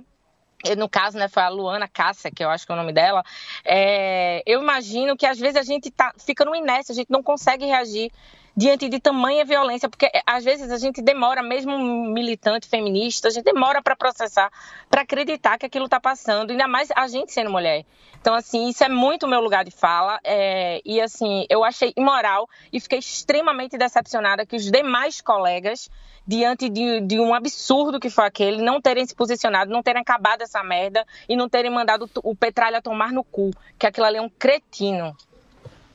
no 0.78 0.88
caso, 0.88 1.18
né, 1.18 1.28
foi 1.28 1.44
a 1.44 1.50
Luana 1.50 1.88
Cássia, 1.88 2.32
que 2.32 2.44
eu 2.44 2.50
acho 2.50 2.66
que 2.66 2.72
é 2.72 2.76
o 2.76 2.78
nome 2.78 2.94
dela, 2.94 3.24
é, 3.66 4.42
eu 4.46 4.62
imagino 4.62 5.18
que 5.18 5.26
às 5.26 5.38
vezes 5.38 5.58
a 5.58 5.64
gente 5.64 5.92
tá, 5.92 6.14
fica 6.18 6.46
no 6.46 6.56
inércia, 6.56 6.94
a 6.94 6.96
gente 6.96 7.12
não 7.12 7.22
consegue 7.22 7.66
reagir 7.66 8.12
diante 8.56 8.88
de 8.88 9.00
tamanha 9.00 9.44
violência, 9.44 9.90
porque 9.90 10.06
eh, 10.06 10.22
às 10.26 10.44
vezes 10.44 10.72
a 10.72 10.78
gente 10.78 11.02
demora, 11.02 11.42
mesmo 11.42 11.78
militante 11.78 12.68
feminista, 12.68 13.28
a 13.28 13.32
gente 13.32 13.46
demora 13.46 13.82
para 13.82 13.96
processar, 13.96 14.52
para 14.90 15.02
acreditar 15.02 15.58
que 15.58 15.66
aquilo 15.66 15.86
está 15.86 16.00
passando, 16.00 16.52
ainda 16.52 16.68
mais 16.68 16.90
a 16.96 17.08
gente 17.08 17.34
sendo 17.34 17.50
mulher. 17.50 17.86
Então, 18.22 18.34
assim, 18.36 18.70
isso 18.70 18.84
é 18.84 18.90
muito 18.90 19.28
meu 19.28 19.42
lugar 19.42 19.66
de 19.66 19.72
fala, 19.72 20.20
é, 20.24 20.82
e 20.86 21.02
assim, 21.02 21.46
eu 21.50 21.64
achei 21.64 21.94
imoral 21.98 22.48
e 22.72 22.80
fiquei 22.80 23.00
extremamente 23.00 23.78
decepcionada 23.78 24.46
que 24.46 24.56
os 24.56 24.70
demais 24.72 25.20
colegas 25.20 25.90
diante 26.26 26.70
de, 26.70 27.02
de 27.02 27.20
um 27.20 27.34
absurdo 27.34 28.00
que 28.00 28.10
foi 28.10 28.26
aquele, 28.26 28.62
não 28.62 28.80
terem 28.80 29.06
se 29.06 29.14
posicionado, 29.14 29.72
não 29.72 29.84
terem 29.84 30.02
acabado 30.02 30.42
essa 30.42 30.64
merda 30.64 31.06
e 31.28 31.36
não 31.36 31.50
terem 31.50 31.72
mandado 31.72 32.10
o 32.24 32.36
Petralha 32.36 32.82
tomar 32.82 33.12
no 33.12 33.24
cu, 33.24 33.52
que 33.78 33.86
aquilo 33.86 34.06
ali 34.06 34.18
é 34.18 34.22
um 34.22 34.30
cretino. 34.30 35.16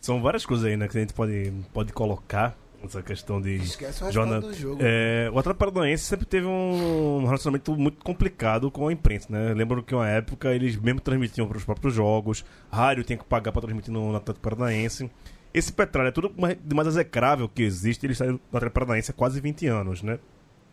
São 0.08 0.22
várias 0.22 0.46
coisas 0.46 0.64
aí, 0.64 0.74
né, 0.76 0.88
que 0.88 0.96
a 0.96 1.00
gente 1.02 1.12
pode, 1.12 1.52
pode 1.72 1.92
colocar. 1.92 2.56
Essa 2.82 3.02
questão 3.02 3.40
de. 3.42 3.56
Esquece 3.56 4.04
o 4.04 4.12
jornal- 4.12 4.40
do 4.40 4.54
jogo. 4.54 4.78
É, 4.80 5.28
o 5.34 5.38
Atlético 5.38 5.72
Paranaense 5.72 6.04
sempre 6.04 6.24
teve 6.24 6.46
um 6.46 7.24
relacionamento 7.24 7.76
muito 7.76 7.98
complicado 8.04 8.70
com 8.70 8.86
a 8.86 8.92
imprensa, 8.92 9.26
né? 9.30 9.52
Lembro 9.52 9.82
que 9.82 9.92
uma 9.94 10.08
época 10.08 10.54
eles 10.54 10.76
mesmo 10.76 11.00
transmitiam 11.00 11.48
para 11.48 11.58
os 11.58 11.64
próprios 11.64 11.92
jogos, 11.92 12.44
rádio 12.70 13.02
tinha 13.02 13.18
que 13.18 13.24
pagar 13.24 13.50
para 13.50 13.62
transmitir 13.62 13.92
no 13.92 14.14
Atlético 14.14 14.48
Paranaense. 14.48 15.10
Esse 15.52 15.72
Petralha 15.72 16.08
é 16.08 16.12
tudo 16.12 16.32
mais- 16.38 16.56
de 16.64 16.72
mais 16.74 16.86
execrável 16.86 17.48
que 17.48 17.64
existe, 17.64 18.06
ele 18.06 18.12
está 18.12 18.26
no 18.26 18.38
Atlético 18.52 18.74
Paranaense 18.74 19.10
há 19.10 19.14
quase 19.14 19.40
20 19.40 19.66
anos, 19.66 20.00
né? 20.02 20.20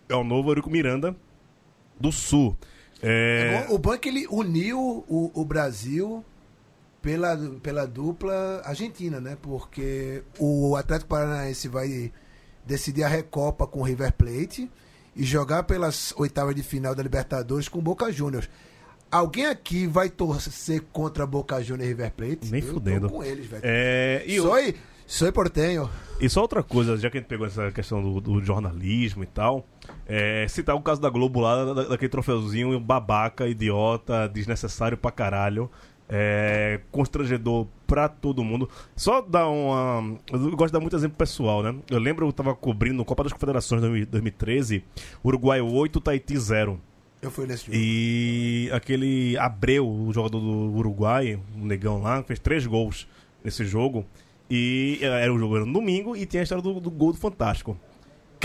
É 0.07 0.13
o 0.15 0.23
novo 0.23 0.51
Eurico 0.51 0.69
Miranda 0.69 1.15
do 1.99 2.11
Sul. 2.11 2.55
É, 3.01 3.65
Bom, 3.67 3.75
O 3.75 3.77
bom 3.79 3.93
é 3.95 3.97
que 3.97 4.09
ele 4.09 4.27
uniu 4.29 5.03
o, 5.09 5.31
o 5.33 5.43
Brasil 5.43 6.23
pela, 7.05 7.37
pela 7.61 7.85
dupla 7.85 8.63
argentina, 8.65 9.21
né? 9.21 9.37
Porque 9.39 10.23
o 10.39 10.75
Atlético 10.75 11.09
Paranaense 11.09 11.67
vai 11.67 12.11
decidir 12.65 13.03
a 13.03 13.07
Recopa 13.07 13.67
com 13.67 13.81
o 13.81 13.83
River 13.83 14.11
Plate 14.13 14.67
e 15.15 15.23
jogar 15.23 15.63
pelas 15.63 16.13
oitavas 16.17 16.55
de 16.55 16.63
final 16.63 16.95
da 16.95 17.03
Libertadores 17.03 17.69
com 17.69 17.77
o 17.77 17.81
Boca 17.81 18.11
Juniors. 18.11 18.49
Alguém 19.11 19.45
aqui 19.45 19.85
vai 19.85 20.09
torcer 20.09 20.81
contra 20.91 21.27
Boca 21.27 21.61
Juniors 21.63 21.85
e 21.85 21.93
River 21.93 22.11
Plate? 22.11 22.51
Nem 22.51 22.61
Eu 22.61 22.73
fudendo. 22.73 23.07
com 23.07 23.23
eles, 23.23 23.45
velho. 23.45 23.61
é, 23.63 24.23
e 24.25 24.41
Soy, 24.41 24.75
soy 25.05 25.31
portenho. 25.31 25.87
E 26.19 26.27
só 26.27 26.41
outra 26.41 26.63
coisa, 26.63 26.97
já 26.97 27.09
que 27.11 27.17
a 27.17 27.21
gente 27.21 27.27
pegou 27.29 27.45
essa 27.45 27.71
questão 27.71 28.01
do, 28.01 28.19
do 28.19 28.43
jornalismo 28.43 29.21
e 29.23 29.27
tal, 29.27 29.63
é, 30.07 30.47
citar 30.49 30.75
o 30.75 30.81
caso 30.81 30.99
da 30.99 31.09
Globo 31.09 31.39
lá, 31.39 31.65
da- 31.73 31.83
daquele 31.83 32.09
troféuzinho 32.09 32.77
babaca, 32.79 33.47
idiota, 33.47 34.27
desnecessário 34.27 34.97
pra 34.97 35.11
caralho, 35.11 35.69
é, 36.09 36.79
constrangedor 36.91 37.67
pra 37.87 38.07
todo 38.07 38.43
mundo. 38.43 38.69
Só 38.95 39.21
dar 39.21 39.47
uma. 39.47 40.17
Eu 40.31 40.51
gosto 40.51 40.67
de 40.67 40.73
dar 40.73 40.79
muito 40.79 40.95
exemplo 40.95 41.17
pessoal, 41.17 41.63
né? 41.63 41.75
Eu 41.89 41.99
lembro, 41.99 42.27
eu 42.27 42.33
tava 42.33 42.55
cobrindo 42.55 43.03
Copa 43.05 43.23
das 43.23 43.33
Confederações 43.33 43.81
de 43.81 44.05
2013, 44.05 44.83
Uruguai 45.23 45.61
8, 45.61 45.99
Tahiti 46.01 46.37
0. 46.37 46.79
Eu 47.21 47.31
fui 47.31 47.47
nesse 47.47 47.65
jogo. 47.65 47.77
E 47.77 48.69
aquele 48.71 49.37
Abreu, 49.37 49.87
o 49.87 50.13
jogador 50.13 50.39
do 50.39 50.77
Uruguai, 50.77 51.39
um 51.55 51.65
negão 51.65 52.01
lá, 52.01 52.21
fez 52.23 52.39
três 52.39 52.65
gols 52.67 53.07
nesse 53.43 53.65
jogo. 53.65 54.05
E 54.49 54.99
eh, 55.01 55.23
era 55.23 55.33
o 55.33 55.39
jogo 55.39 55.55
era 55.55 55.65
no 55.65 55.73
domingo 55.73 56.15
e 56.15 56.25
tinha 56.25 56.41
a 56.41 56.43
história 56.43 56.61
do, 56.61 56.79
do 56.79 56.91
gol 56.91 57.11
do 57.11 57.17
Fantástico. 57.17 57.75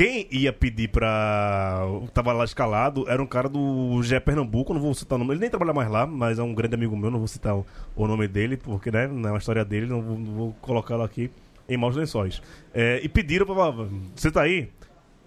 Quem 0.00 0.26
ia 0.30 0.50
pedir 0.50 0.88
pra. 0.88 1.82
Tava 2.14 2.32
lá 2.32 2.42
escalado 2.42 3.04
era 3.06 3.22
um 3.22 3.26
cara 3.26 3.50
do 3.50 4.02
GE 4.02 4.18
Pernambuco, 4.20 4.72
não 4.72 4.80
vou 4.80 4.94
citar 4.94 5.16
o 5.16 5.18
nome. 5.18 5.34
Ele 5.34 5.40
nem 5.40 5.50
trabalha 5.50 5.74
mais 5.74 5.90
lá, 5.90 6.06
mas 6.06 6.38
é 6.38 6.42
um 6.42 6.54
grande 6.54 6.74
amigo 6.74 6.96
meu, 6.96 7.10
não 7.10 7.18
vou 7.18 7.28
citar 7.28 7.54
o, 7.54 7.66
o 7.94 8.06
nome 8.06 8.26
dele, 8.26 8.56
porque 8.56 8.90
né, 8.90 9.06
não 9.06 9.28
é 9.28 9.32
uma 9.32 9.38
história 9.38 9.62
dele, 9.62 9.84
não 9.84 10.00
vou, 10.00 10.16
vou 10.16 10.52
colocá-lo 10.62 11.02
aqui 11.02 11.30
em 11.68 11.76
maus 11.76 11.94
lençóis. 11.96 12.40
É, 12.72 12.98
e 13.02 13.10
pediram 13.10 13.44
pra. 13.44 13.72
Você 14.16 14.30
tá 14.30 14.40
aí? 14.40 14.70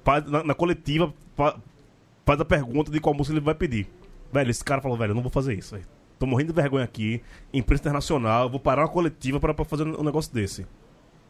Faz- 0.03 0.25
na, 0.25 0.43
na 0.43 0.55
coletiva, 0.55 1.13
fa- 1.37 1.55
faz 2.25 2.41
a 2.41 2.45
pergunta 2.45 2.91
de 2.91 2.99
qual 2.99 3.13
música 3.13 3.35
ele 3.37 3.45
vai 3.45 3.53
pedir. 3.53 3.85
Velho, 4.31 4.49
esse 4.49 4.63
cara 4.63 4.81
falou, 4.81 4.97
velho, 4.97 5.11
eu 5.11 5.15
não 5.15 5.21
vou 5.21 5.29
fazer 5.31 5.53
isso. 5.53 5.77
Tô 6.17 6.25
morrendo 6.25 6.47
de 6.51 6.59
vergonha 6.59 6.83
aqui, 6.83 7.21
imprensa 7.53 7.83
internacional, 7.83 8.49
vou 8.49 8.59
parar 8.59 8.81
uma 8.81 8.87
coletiva 8.87 9.39
pra 9.39 9.53
fazer 9.65 9.83
um 9.83 10.03
negócio 10.03 10.33
desse. 10.33 10.65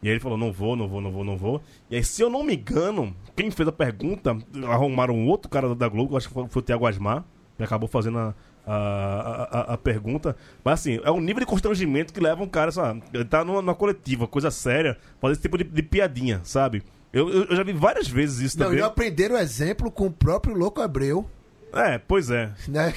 E 0.04 0.08
aí 0.08 0.14
ele 0.14 0.20
falou, 0.20 0.38
não 0.38 0.52
vou, 0.52 0.76
não 0.76 0.88
vou, 0.88 1.00
não 1.02 1.12
vou, 1.12 1.24
não 1.24 1.38
vou. 1.38 1.62
E 1.90 1.96
aí, 1.96 2.04
se 2.04 2.22
eu 2.22 2.30
não 2.30 2.44
me 2.44 2.56
engano, 2.56 3.16
quem 3.36 3.50
fez 3.50 3.68
a 3.68 3.72
pergunta, 3.72 4.38
arrumaram 4.68 5.16
um 5.16 5.28
outro 5.28 5.50
cara 5.50 5.74
da 5.74 5.88
Globo, 5.88 6.18
acho 6.18 6.28
que 6.28 6.34
foi, 6.34 6.46
foi 6.50 6.62
o 6.62 6.66
Thiago 6.66 6.86
Asmar, 6.86 7.24
que 7.58 7.64
acabou 7.64 7.88
fazendo 7.88 8.18
a, 8.20 8.36
a, 8.66 8.72
a, 8.72 9.74
a- 9.74 9.78
pergunta. 9.78 10.36
Mas 10.64 10.80
assim, 10.82 11.00
é 11.04 11.10
um 11.12 11.22
nível 11.22 11.40
de 11.40 11.46
constrangimento 11.46 12.14
que 12.14 12.20
leva 12.20 12.44
um 12.44 12.48
cara, 12.48 12.72
sabe, 12.72 13.02
ele 13.14 13.26
tá 13.26 13.46
numa, 13.46 13.62
numa 13.62 13.76
coletiva, 13.76 14.28
coisa 14.28 14.52
séria, 14.52 14.98
fazer 15.22 15.34
esse 15.34 15.42
tipo 15.42 15.58
de, 15.58 15.64
de 15.64 15.82
piadinha, 15.84 16.42
sabe? 16.44 16.84
Eu, 17.14 17.30
eu, 17.30 17.44
eu 17.46 17.56
já 17.56 17.64
vi 17.64 17.72
várias 17.74 18.08
vezes 18.08 18.40
isso 18.42 18.60
Não, 18.60 18.66
também. 18.68 18.80
e 18.80 18.84
aprenderam 18.84 19.36
o 19.36 19.38
exemplo 19.40 19.90
com 19.92 20.08
o 20.08 20.12
próprio 20.12 20.54
Louco 20.56 20.82
Abreu, 20.82 21.30
É, 21.72 21.98
pois 21.98 22.30
é. 22.30 22.52
né? 22.68 22.94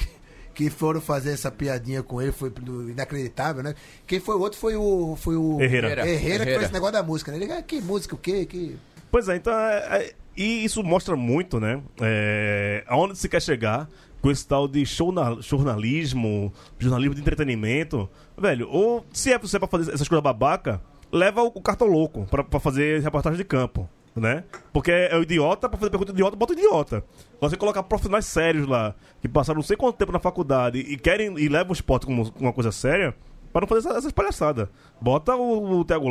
Que 0.57 0.71
foram 0.71 0.99
fazer 0.99 1.33
essa 1.33 1.51
piadinha 1.51 2.01
com 2.01 2.19
ele, 2.19 2.31
foi 2.31 2.51
inacreditável, 2.89 3.61
né? 3.61 3.75
Quem 4.07 4.19
foi 4.19 4.33
o 4.35 4.39
outro 4.39 4.57
foi 4.57 4.75
o. 4.75 5.15
Foi 5.15 5.35
o 5.35 5.61
Herrera. 5.61 5.89
Herrera, 6.09 6.45
que 6.45 6.51
fez 6.51 6.63
esse 6.63 6.73
negócio 6.73 6.93
da 6.93 7.03
música, 7.03 7.31
né? 7.31 7.37
Ele, 7.37 7.51
ah, 7.51 7.61
que 7.61 7.79
música, 7.79 8.15
o 8.15 8.17
quê? 8.17 8.43
Que... 8.43 8.75
Pois 9.11 9.29
é, 9.29 9.35
então. 9.35 9.53
é- 9.53 9.97
é- 10.01 10.13
e 10.35 10.65
isso 10.65 10.83
mostra 10.83 11.15
muito, 11.15 11.59
né? 11.59 11.79
É, 12.01 12.83
aonde 12.87 13.15
se 13.19 13.29
quer 13.29 13.39
chegar 13.39 13.87
com 14.19 14.31
esse 14.31 14.47
tal 14.47 14.67
de 14.67 14.83
jornal- 14.83 15.39
jornalismo, 15.43 16.51
jornalismo 16.79 17.13
de 17.13 17.21
entretenimento. 17.21 18.09
Velho, 18.35 18.67
ou 18.69 19.05
se 19.13 19.31
é 19.31 19.37
você 19.37 19.59
pra 19.59 19.67
fazer 19.67 19.93
essas 19.93 20.07
coisas 20.07 20.23
babaca, 20.23 20.81
leva 21.11 21.43
o, 21.43 21.51
o 21.53 21.61
cartão 21.61 21.87
louco 21.87 22.25
pra, 22.31 22.43
pra 22.43 22.59
fazer 22.59 23.01
reportagem 23.03 23.37
de 23.37 23.43
campo. 23.45 23.87
Né? 24.19 24.43
Porque 24.73 24.91
é 24.91 25.15
o 25.15 25.21
idiota, 25.21 25.69
pra 25.69 25.77
fazer 25.77 25.89
pergunta 25.91 26.11
idiota, 26.11 26.35
bota 26.35 26.53
idiota. 26.53 27.03
Você 27.39 27.55
colocar 27.55 27.83
profissionais 27.83 28.25
sérios 28.25 28.67
lá, 28.67 28.95
que 29.21 29.27
passaram 29.27 29.57
não 29.57 29.63
sei 29.63 29.77
quanto 29.77 29.95
tempo 29.97 30.11
na 30.11 30.19
faculdade 30.19 30.79
e 30.79 30.97
querem 30.97 31.37
e 31.37 31.47
levam 31.47 31.69
o 31.69 31.73
esporte 31.73 32.05
como 32.05 32.31
uma 32.39 32.51
coisa 32.53 32.71
séria, 32.71 33.13
Pra 33.53 33.61
não 33.61 33.67
fazer 33.67 33.87
essa- 33.87 33.97
essas 33.97 34.11
palhaçadas. 34.11 34.67
Bota 35.01 35.33
o, 35.35 35.79
o 35.79 35.85
Thiago 35.85 36.09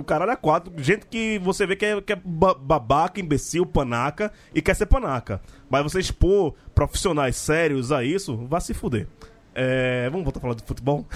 o 0.00 0.04
caralho 0.04 0.32
a 0.32 0.36
quatro. 0.36 0.72
Gente 0.76 1.06
que 1.06 1.38
você 1.38 1.64
vê 1.64 1.76
que 1.76 1.86
é, 1.86 2.00
que 2.02 2.12
é 2.12 2.16
ba- 2.22 2.52
babaca, 2.52 3.20
imbecil, 3.20 3.64
panaca 3.64 4.30
e 4.54 4.60
quer 4.60 4.74
ser 4.74 4.84
panaca. 4.86 5.40
Mas 5.70 5.84
você 5.84 6.00
expor 6.00 6.54
profissionais 6.74 7.36
sérios 7.36 7.90
a 7.92 8.02
isso, 8.04 8.36
vá 8.48 8.58
se 8.60 8.74
fuder. 8.74 9.06
É, 9.54 10.10
vamos 10.10 10.24
voltar 10.24 10.40
a 10.40 10.42
falar 10.42 10.54
de 10.54 10.64
futebol? 10.64 11.06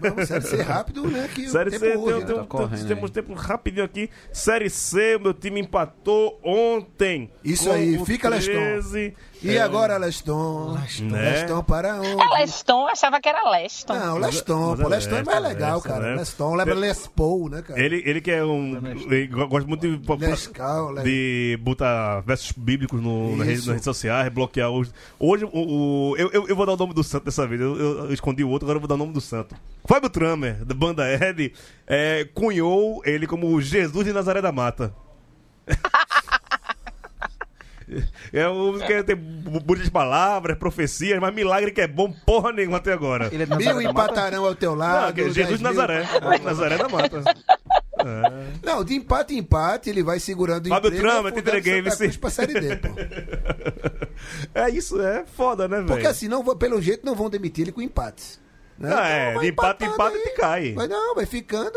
Vamos, 0.00 0.28
sério, 0.28 0.46
ser 0.46 0.62
rápido, 0.62 1.06
né? 1.08 1.28
Que 1.34 1.46
o 1.46 1.50
Série 1.50 1.70
tempo 1.70 1.84
C, 1.84 1.96
urge, 1.96 2.04
tem- 2.12 2.20
né? 2.20 2.26
tem- 2.26 2.36
Tá 2.36 2.44
correndo 2.44 2.86
temos 2.88 3.10
tempo 3.10 3.34
rapidinho 3.34 3.84
aqui. 3.84 4.10
Série 4.32 4.68
C, 4.70 5.16
o 5.16 5.20
meu 5.20 5.34
time 5.34 5.60
empatou 5.60 6.38
ontem. 6.44 7.30
Isso 7.44 7.70
aí, 7.70 7.98
fica, 8.04 8.28
Leston. 8.28 8.52
13. 8.52 9.14
E 9.42 9.56
É, 9.56 9.62
agora, 9.62 9.96
Leston? 9.96 10.76
Né? 11.00 11.30
Leston 11.30 11.62
para 11.62 11.94
onde? 11.98 12.22
É 12.22 12.40
Leston, 12.40 12.82
eu 12.82 12.88
achava 12.88 13.18
que 13.22 13.28
era 13.28 13.50
Leston. 13.50 13.94
Não, 13.94 14.16
é- 14.18 14.20
Leston, 14.26 14.70
mas 14.70 14.80
pô, 14.80 14.86
é 14.86 14.90
Leston 14.90 15.16
é 15.16 15.22
mais 15.24 15.40
Leston, 15.42 15.48
legal, 15.48 15.74
Leston, 15.76 15.88
cara. 15.88 16.10
né? 16.10 16.14
Leston, 16.16 16.54
lembra 16.54 16.74
Les 16.74 17.06
Paul, 17.06 17.48
né, 17.48 17.62
cara? 17.62 17.80
Ele, 17.82 18.02
ele 18.04 18.20
que 18.20 18.30
é 18.30 18.44
um. 18.44 18.76
Ele 19.10 19.26
go- 19.28 19.48
gosta 19.48 19.66
muito 19.66 19.80
de, 19.96 20.26
Nescau, 20.26 20.92
né? 20.92 21.02
de 21.02 21.58
botar 21.62 22.20
versos 22.20 22.52
bíblicos 22.52 23.00
no, 23.00 23.34
na 23.36 23.44
rede, 23.44 23.58
Isso. 23.60 23.66
nas 23.68 23.74
redes 23.76 23.84
sociais, 23.84 24.28
bloquear 24.30 24.70
os. 24.70 24.92
Hoje, 25.18 25.46
o, 25.46 25.50
o- 26.10 26.16
eu, 26.18 26.30
eu, 26.32 26.48
eu 26.48 26.54
vou 26.54 26.66
dar 26.66 26.72
o 26.74 26.76
nome 26.76 26.92
do 26.92 27.02
santo 27.02 27.24
dessa 27.24 27.46
vez. 27.46 27.60
Eu, 27.62 27.76
eu- 27.78 27.98
eu 28.06 28.12
escondi 28.12 28.44
o 28.44 28.48
outro, 28.50 28.66
agora 28.66 28.76
eu 28.76 28.80
vou 28.80 28.88
dar 28.88 28.94
o 28.96 28.98
nome 28.98 29.14
do 29.14 29.20
santo. 29.22 29.54
Fábio 29.90 30.08
Tramer, 30.08 30.64
da 30.64 30.72
banda 30.72 31.02
Ed, 31.12 31.52
é, 31.84 32.24
cunhou 32.32 33.02
ele 33.04 33.26
como 33.26 33.60
Jesus 33.60 34.04
de 34.04 34.12
Nazaré 34.12 34.40
da 34.40 34.52
Mata. 34.52 34.94
É 38.32 38.46
o 38.46 38.78
que 38.78 39.02
tem 39.02 39.16
muitas 39.16 39.88
palavras, 39.88 40.56
profecias, 40.56 41.18
mas 41.18 41.34
milagre 41.34 41.72
que 41.72 41.80
é 41.80 41.88
bom 41.88 42.08
porra 42.24 42.52
nenhuma 42.52 42.76
até 42.76 42.92
agora. 42.92 43.28
Ele 43.32 43.42
é 43.42 43.46
de 43.46 43.56
Mil 43.56 43.66
Nazaré 43.66 43.84
empatarão 43.90 44.44
ao 44.46 44.54
teu 44.54 44.70
Não, 44.70 44.78
lado. 44.78 45.12
que 45.14 45.22
é 45.22 45.24
Jesus 45.30 45.58
de 45.58 45.64
mil- 45.64 45.74
Nazaré. 45.74 46.04
Nazaré 46.44 46.78
da 46.78 46.88
Mata. 46.88 47.20
Não, 48.62 48.84
de 48.84 48.94
empate 48.94 49.34
em 49.34 49.38
empate, 49.38 49.90
ele 49.90 50.04
vai 50.04 50.20
segurando 50.20 50.66
o 50.66 50.68
Fábio 50.68 50.86
emprego 50.86 51.04
Trama, 51.08 51.32
te 51.32 51.40
entreguei, 51.40 51.82
Santa. 51.90 51.96
Cruz 51.96 52.16
pra 52.16 52.30
Série 52.30 52.60
D, 52.60 52.76
pô. 52.76 52.88
É 54.54 54.70
isso, 54.70 55.02
é 55.02 55.24
foda, 55.26 55.66
né, 55.66 55.78
velho? 55.78 55.88
Porque 55.88 56.06
assim, 56.06 56.28
não, 56.28 56.44
vão- 56.44 56.56
pelo 56.56 56.80
jeito, 56.80 57.04
não 57.04 57.16
vão 57.16 57.28
demitir 57.28 57.64
ele 57.64 57.72
com 57.72 57.82
empates. 57.82 58.40
Né? 58.80 58.90
Ah, 58.94 59.08
é, 59.08 59.34
vai 59.34 59.44
de 59.44 59.50
empate 59.52 59.84
em 59.84 59.86
empatando 59.88 59.94
empate 59.94 60.16
aí. 60.16 60.22
te 60.34 60.40
cai. 60.40 60.72
Vai, 60.72 60.88
não, 60.88 61.14
vai 61.14 61.26
ficando... 61.26 61.76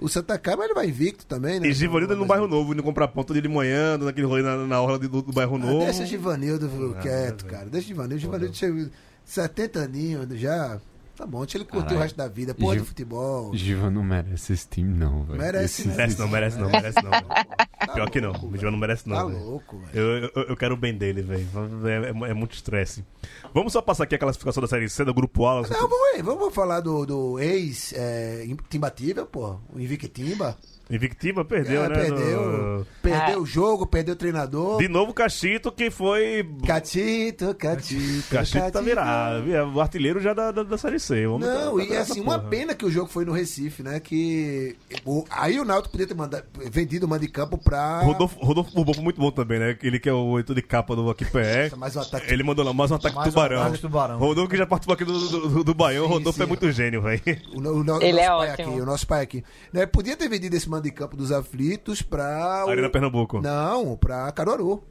o- 0.00 0.08
Santa 0.08 0.38
mas 0.56 0.66
ele 0.66 0.74
vai 0.74 0.86
invicto 0.86 1.26
também, 1.26 1.58
né? 1.60 1.66
E 1.68 1.72
Givanildo 1.72 2.16
no 2.16 2.24
bairro 2.24 2.46
novo, 2.48 2.72
indo 2.72 2.82
comprar 2.84 3.08
todo 3.24 3.34
dia 3.34 3.42
de 3.42 3.48
manhã, 3.48 3.98
naquele 3.98 4.26
rolê 4.26 4.42
na, 4.42 4.56
na 4.56 4.80
de- 4.98 5.08
do, 5.08 5.20
do 5.22 5.32
bairro 5.32 5.56
Ah, 5.56 5.58
novo. 5.58 5.84
deixa 5.84 6.06
Givanildo 6.06 6.68
quieto, 6.94 7.44
cara. 7.46 7.66
Deixa 7.66 7.88
Givanildo. 7.88 8.20
Givanildo 8.20 8.54
chegou 8.56 8.86
70 9.24 9.80
aninhos 9.80 10.26
já. 10.40 10.80
Tá 11.18 11.26
bom, 11.26 11.40
deixa 11.40 11.58
ele 11.58 11.64
curtir 11.64 11.80
Caralho. 11.82 11.98
o 11.98 12.02
resto 12.02 12.16
da 12.16 12.28
vida. 12.28 12.54
Porra 12.54 12.74
de 12.74 12.80
Gi- 12.80 12.86
futebol. 12.86 13.52
Giva 13.52 13.90
não 13.90 14.04
merece 14.04 14.52
esse 14.52 14.68
time, 14.68 14.94
não, 14.96 15.24
velho. 15.24 15.36
Merece, 15.40 15.82
Esse- 15.82 15.88
Merece 15.88 16.18
não, 16.18 16.28
merece 16.28 16.58
não, 16.58 16.70
merece 16.70 17.02
não. 17.02 17.10
Tá 17.10 17.92
Pior 17.92 18.08
que 18.08 18.20
não, 18.20 18.30
o. 18.30 18.56
João 18.56 18.70
não 18.70 18.78
merece 18.78 19.08
não. 19.08 19.16
Tá 19.16 19.24
velho. 19.24 19.38
louco, 19.44 19.78
velho. 19.78 19.90
Eu, 19.98 20.30
eu, 20.34 20.42
eu 20.50 20.56
quero 20.56 20.74
o 20.74 20.76
bem 20.76 20.96
dele, 20.96 21.22
velho. 21.22 21.44
É, 21.88 22.10
é- 22.28 22.30
é 22.30 22.34
muito 22.34 22.52
estresse. 22.54 23.04
Vamos 23.52 23.72
só 23.72 23.82
passar 23.82 24.04
aqui 24.04 24.14
a 24.14 24.18
classificação 24.18 24.60
da 24.60 24.68
Série 24.68 24.88
C, 24.88 25.04
do 25.04 25.12
Grupo 25.12 25.44
A. 25.44 25.62
Não, 25.62 25.68
vamos 25.88 26.14
aí, 26.14 26.22
vamos 26.22 26.54
falar 26.54 26.78
do, 26.80 27.04
do 27.04 27.40
ex 27.40 27.92
é, 27.96 28.46
Timbativa, 28.70 29.26
pô. 29.26 29.58
O 29.72 29.80
Invictimba. 29.80 30.56
Invictiva 30.90 31.44
perdeu, 31.44 31.84
É, 31.84 31.88
né? 31.88 31.94
perdeu. 31.94 32.42
no- 32.78 32.86
Perdeu 33.02 33.42
o 33.42 33.46
jogo, 33.46 33.86
perdeu 33.86 34.14
o 34.14 34.16
treinador. 34.16 34.78
De 34.78 34.88
novo, 34.88 35.12
Cachito, 35.14 35.70
que 35.72 35.90
foi... 35.90 36.48
Catito, 36.66 37.54
Catito. 37.54 38.28
Cachito 38.30 38.70
tá 38.70 38.80
virado. 38.80 39.52
É 39.52 39.62
o 39.64 39.80
artilheiro 39.80 40.20
já 40.20 40.32
da, 40.32 40.50
da, 40.50 40.62
da 40.62 40.78
Série 40.78 40.98
C. 40.98 41.26
O 41.26 41.34
homem 41.34 41.48
Não, 41.48 41.76
tá- 41.76 41.82
e 41.84 41.86
tá 41.88 41.94
nessa 41.94 42.12
assim, 42.12 42.20
uma 42.20 42.38
porra. 42.38 42.50
pena 42.50 42.74
que 42.74 42.84
o 42.84 42.90
jogo 42.90 43.08
foi 43.10 43.24
no 43.24 43.32
Recife, 43.32 43.82
né? 43.82 43.98
Que. 44.00 44.76
o- 45.04 45.24
aí 45.30 45.58
o 45.60 45.64
Náutico 45.64 45.90
podia 45.92 46.06
ter 46.06 46.14
mandado, 46.14 46.44
vendido 46.70 47.06
o 47.06 47.08
mando 47.08 47.22
de 47.26 47.30
campo 47.32 47.58
pra. 47.58 48.00
Rodolfo, 48.02 48.38
Rodolfo 48.40 48.72
Bourbon 48.74 48.94
foi 48.94 49.02
muito 49.04 49.20
bom 49.20 49.30
também, 49.30 49.58
né? 49.58 49.76
Ele 49.82 49.98
que 49.98 50.08
é 50.08 50.12
o 50.12 50.38
editor 50.38 50.54
de 50.56 50.62
capa 50.62 50.94
do 50.94 51.08
Aqui 51.10 51.24
PE. 51.24 51.74
Mais 51.76 51.96
um 51.96 52.00
ataque. 52.00 52.32
Ele 52.32 52.42
mandou 52.42 52.64
lá 52.64 52.72
mais 52.72 52.90
um 52.90 52.94
ataque 52.94 53.14
Mais 53.14 53.28
um 53.28 53.30
tubarão. 53.30 53.62
ataque 53.62 53.78
tubarão. 53.80 54.18
Rodolfo 54.18 54.50
que 54.50 54.56
já 54.56 54.66
participou 54.66 54.94
aqui 54.94 55.04
do, 55.04 55.18
do, 55.28 55.48
do, 55.48 55.64
do 55.64 55.74
Baião. 55.74 56.06
Sim, 56.06 56.12
Rodolfo 56.12 56.36
sim. 56.38 56.42
é 56.42 56.46
muito 56.46 56.70
gênio, 56.70 57.02
velho. 57.02 57.20
O, 57.54 57.58
o 57.58 57.84
no- 57.84 58.02
Ele 58.02 58.12
nosso 58.12 58.18
é 58.22 58.26
pai 58.28 58.50
ótimo. 58.52 58.70
aqui, 58.70 58.80
o 58.80 58.86
nosso 58.86 59.06
pai 59.06 59.22
aqui. 59.22 59.44
Né, 59.72 59.86
podia 59.86 60.16
ter 60.16 60.28
vendido 60.28 60.54
esse 60.56 60.68
mando 60.68 60.77
de 60.80 60.90
campo 60.90 61.16
dos 61.16 61.32
aflitos 61.32 62.02
pra. 62.02 62.64
o- 62.66 62.70
Arena 62.70 62.88
Pernambuco. 62.90 63.40
Não, 63.40 63.96
pra 63.96 64.30
Caruaru. 64.32 64.82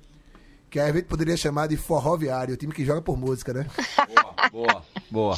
Que 0.69 0.81
aí 0.81 0.89
a 0.89 0.93
gente 0.93 1.05
poderia 1.05 1.37
chamar 1.37 1.67
de 1.67 1.77
forró 1.77 2.17
viário, 2.17 2.53
o 2.53 2.57
time 2.57 2.73
que 2.73 2.83
joga 2.83 3.01
por 3.01 3.17
música, 3.17 3.53
né? 3.53 3.65
Boa, 4.51 4.83
boa. 5.09 5.37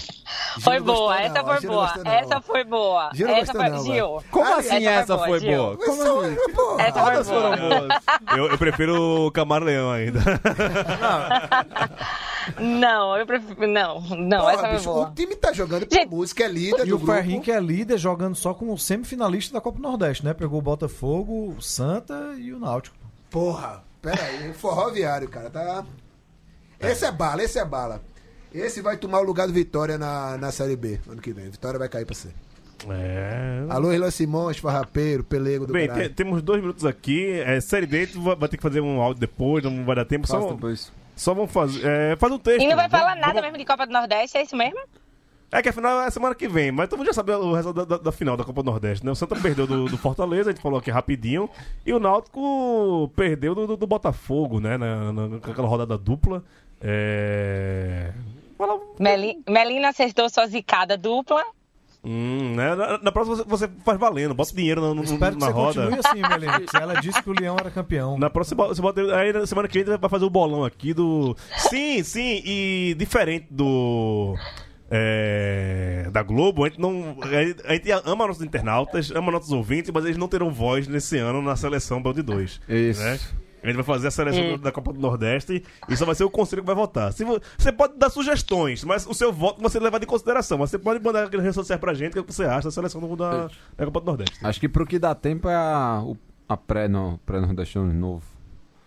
Foi 0.60 0.74
Gil 0.76 0.86
não 0.86 0.96
gostou, 0.96 1.08
boa, 1.08 1.16
não, 1.16 1.24
essa 1.24 1.44
foi 1.44 1.68
boa. 1.68 1.94
não. 2.04 2.12
Essa 2.12 2.42
foi 2.42 2.64
boa. 2.64 3.10
Gil 3.14 3.28
Essa 3.30 3.54
foi 3.54 3.70
não, 3.70 3.84
Gil. 3.84 4.24
Como 4.32 4.46
Ah, 4.46 4.58
assim 4.58 4.88
essa 4.88 5.18
foi 5.20 5.40
boa? 5.40 5.78
Como 5.78 6.02
assim? 6.02 6.36
Essa 6.80 7.24
foi 7.24 7.24
boa. 7.24 7.58
boas. 7.58 8.38
Eu, 8.38 8.48
eu 8.52 8.58
prefiro 8.58 9.28
o 9.28 9.32
Camaro 9.32 9.66
Leão 9.66 9.92
ainda. 9.92 10.20
Não, 12.60 13.18
eu 13.18 13.26
prefiro. 13.26 13.68
Não, 13.68 14.02
não, 14.02 14.40
porra, 14.40 14.52
essa 14.54 14.62
foi 14.62 14.72
bicho, 14.72 14.84
boa. 14.86 15.08
o 15.10 15.14
time 15.14 15.36
tá 15.36 15.54
jogando 15.54 15.86
por 15.86 15.94
Gente, 15.96 16.10
música, 16.10 16.44
é 16.44 16.48
líder 16.48 16.88
E 16.88 16.90
do 16.90 16.96
o. 16.98 17.06
Ferrinho, 17.06 17.42
que 17.42 17.52
é 17.52 17.60
líder, 17.60 17.98
jogando 17.98 18.36
só 18.36 18.54
como 18.54 18.78
semifinalista 18.78 19.54
da 19.54 19.62
Copa 19.62 19.80
Nordeste, 19.80 20.26
né? 20.26 20.34
Pegou 20.34 20.58
o 20.58 20.62
Botafogo, 20.62 21.54
o 21.58 21.62
Santa 21.62 22.34
e 22.40 22.52
o 22.52 22.60
Náutico. 22.60 22.96
Porra, 23.30 23.84
pera 24.02 24.24
aí, 24.24 24.54
forró 24.54 24.89
viário, 24.89 25.28
cara, 25.30 25.50
tá... 25.50 25.86
Esse 26.80 27.06
é 27.06 27.12
bala, 27.12 27.43
esse 27.43 27.60
é 27.60 27.66
bala. 27.66 28.02
Esse 28.54 28.82
vai 28.82 28.95
tomar 28.97 29.20
o 29.20 29.24
lugar 29.24 29.45
do 29.47 29.54
Vitória 29.54 29.97
na, 29.97 30.38
na 30.38 30.52
Série 30.52 30.76
B, 30.76 31.00
ano 31.10 31.22
que 31.22 31.34
vem. 31.34 31.50
Vitória 31.50 31.78
vai 31.78 31.89
cair 31.89 32.06
pra 32.06 32.16
você. 32.16 32.30
É. 32.89 33.66
Alô, 33.70 33.91
Irlan 33.91 34.10
Simões, 34.10 34.58
Farrapeiro, 34.58 35.24
Pelego 35.24 35.68
do 35.68 35.74
Bem, 35.74 35.89
te- 35.89 36.08
temos 36.10 36.41
dois 36.41 36.62
minutos 36.62 36.86
aqui. 36.86 37.30
É, 37.41 37.60
série 37.60 37.86
D, 37.86 38.08
tu 38.08 38.22
vai, 38.22 38.36
vai 38.38 38.47
ter 38.50 38.56
que 38.56 38.64
fazer 38.64 38.80
um 38.80 39.02
áudio 39.02 39.20
depois, 39.20 39.64
não 39.64 39.84
vai 39.84 39.97
dar 39.97 40.06
tempo. 40.06 40.26
Só, 40.26 40.54
depois. 40.54 40.89
só 41.16 41.34
vamos 41.34 41.52
fazer. 41.52 41.82
É, 41.86 42.16
faz 42.16 42.32
um 42.32 42.39
texto. 42.39 42.64
E 42.64 42.68
não 42.68 42.78
vai 42.78 42.88
falar 42.89 43.10
Vamos- 43.10 43.20
nada 43.22 43.34
vamos- 43.34 43.47
mesmo 43.47 43.58
de 43.58 43.66
Copa 43.66 43.86
do 43.86 43.91
Nordeste, 43.91 44.38
é 44.38 44.43
isso 44.43 44.56
mesmo? 44.56 44.80
É 45.52 45.62
que 45.64 45.70
afinal 45.70 46.02
é 46.02 46.10
semana 46.12 46.36
que 46.36 46.47
vem, 46.47 46.72
mas 46.72 46.88
todo 46.88 47.00
mundo 47.00 47.08
já 47.08 47.14
sabe 47.14 47.32
o 47.32 47.54
resultado 47.54 47.86
da, 47.88 47.97
da- 47.97 48.04
da 48.04 48.12
final 48.12 48.38
da 48.38 48.43
Copa 48.43 48.62
do 48.62 48.70
Nordeste, 48.70 49.04
né? 49.06 49.12
O 49.12 49.16
Santa 49.16 49.36
perdeu 49.36 49.66
do, 49.66 49.86
do 49.86 49.97
Fortaleza, 49.97 50.50
a 50.50 50.54
gente 50.54 50.62
falou 50.62 50.78
aqui 50.80 50.91
rapidinho, 50.91 51.50
e 51.86 51.91
o 51.91 52.00
Náutico 52.00 53.12
perdeu 53.16 53.56
do, 53.56 53.66
do- 53.66 53.78
do 53.78 53.88
Botafogo, 53.88 54.60
né? 54.60 54.78
Na, 54.78 55.12
na- 55.12 55.28
naquela 55.28 55.68
rodada 55.68 55.97
dupla. 55.97 56.43
É. 56.82 58.12
Fala- 58.58 58.80
Meli- 59.00 59.41
Melina 59.50 59.89
acertou 59.89 60.30
sua 60.30 60.45
zicada 60.47 60.97
dupla. 60.97 61.43
Hum, 62.02 62.54
né? 62.56 62.76
na, 62.76 62.97
na 62.97 63.12
próxima 63.12 63.36
você, 63.36 63.43
você 63.43 63.70
faz 63.84 64.00
valendo, 64.00 64.34
bota 64.34 64.56
dinheiro 64.56 64.80
no, 64.80 64.93
no- 64.95 65.04
Espero 65.04 65.36
que 65.36 65.41
na 65.41 65.47
você 65.47 65.52
roda. 65.52 65.82
continue 65.88 66.00
assim, 66.00 66.22
Melina. 66.22 66.66
Ela 66.80 66.93
disse 67.02 67.22
que 67.22 67.30
o 67.30 67.34
Leão 67.38 67.58
era 67.60 67.70
campeão. 67.70 68.18
Na 68.18 68.30
próxima 68.30 68.68
você 68.68 68.82
bota. 68.82 69.02
Aí 69.18 69.34
na 69.34 69.45
semana 69.45 69.68
que 69.68 69.84
vem 69.84 69.93
a 69.93 69.97
vai 69.97 70.10
fazer 70.10 70.24
o 70.26 70.30
bolão 70.30 70.64
aqui 70.64 70.93
do. 70.93 71.36
Sim, 71.58 72.02
sim, 72.04 72.41
e 72.45 72.95
diferente 72.97 73.47
do. 73.52 74.34
É, 74.92 76.10
da 76.12 76.24
Globo, 76.24 76.66
a 76.66 76.70
gente 76.70 76.80
não. 76.80 77.16
A 77.66 77.74
gente, 77.74 77.92
ama 78.06 78.28
nossos 78.28 78.44
internautas, 78.44 79.12
ama 79.12 79.32
nossos 79.32 79.52
ouvintes, 79.52 79.92
mas 79.94 80.06
eles 80.06 80.18
não 80.18 80.28
terão 80.28 80.50
voz 80.52 80.88
nesse 80.88 81.18
ano 81.18 81.42
na 81.42 81.56
seleção 81.56 82.02
de 82.02 82.22
2. 82.22 82.62
Isso. 82.68 83.02
Né? 83.02 83.20
A 83.62 83.68
gente 83.68 83.76
vai 83.76 83.84
fazer 83.84 84.08
a 84.08 84.12
seleção 84.12 84.42
É. 84.42 84.58
da 84.58 84.72
Copa 84.72 84.94
do 84.94 85.00
Nordeste 85.02 85.62
e 85.90 85.96
só 85.98 86.06
vai 86.06 86.16
ser 86.16 86.24
o 86.24 86.30
conselho 86.30 86.62
que 86.62 86.66
vai 86.66 86.76
votar. 86.76 87.12
Se 87.12 87.26
vo- 87.26 87.42
você 87.58 87.74
pode 87.74 87.98
dar 87.98 88.10
sugestões, 88.10 88.86
mas 88.86 89.06
o 89.06 89.14
seu 89.14 89.34
voto 89.34 89.62
você 89.62 89.78
levar 89.80 90.02
em 90.02 90.06
consideração. 90.06 90.58
Mas 90.58 90.70
você 90.70 90.80
pode 90.80 91.04
mandar 91.04 91.26
aquelas 91.26 91.44
redes 91.44 91.56
sociais 91.56 91.80
pra 91.80 91.94
gente 91.94 92.18
o 92.18 92.24
que 92.24 92.34
você 92.34 92.46
acha 92.46 92.70
da 92.70 92.72
seleção 92.72 93.02
do- 93.02 93.16
da, 93.18 93.50
da 93.78 93.86
Copa 93.86 94.00
do 94.00 94.06
Nordeste. 94.06 94.40
Acho 94.42 94.60
que 94.62 94.70
pro 94.70 94.86
que 94.86 94.98
dá 94.98 95.14
tempo 95.14 95.50
é 95.50 95.56
a, 95.56 96.02
a 96.48 96.56
pré, 96.58 96.88
no, 96.88 97.20
pré-nordestino 97.26 97.86
novo. 97.94 98.24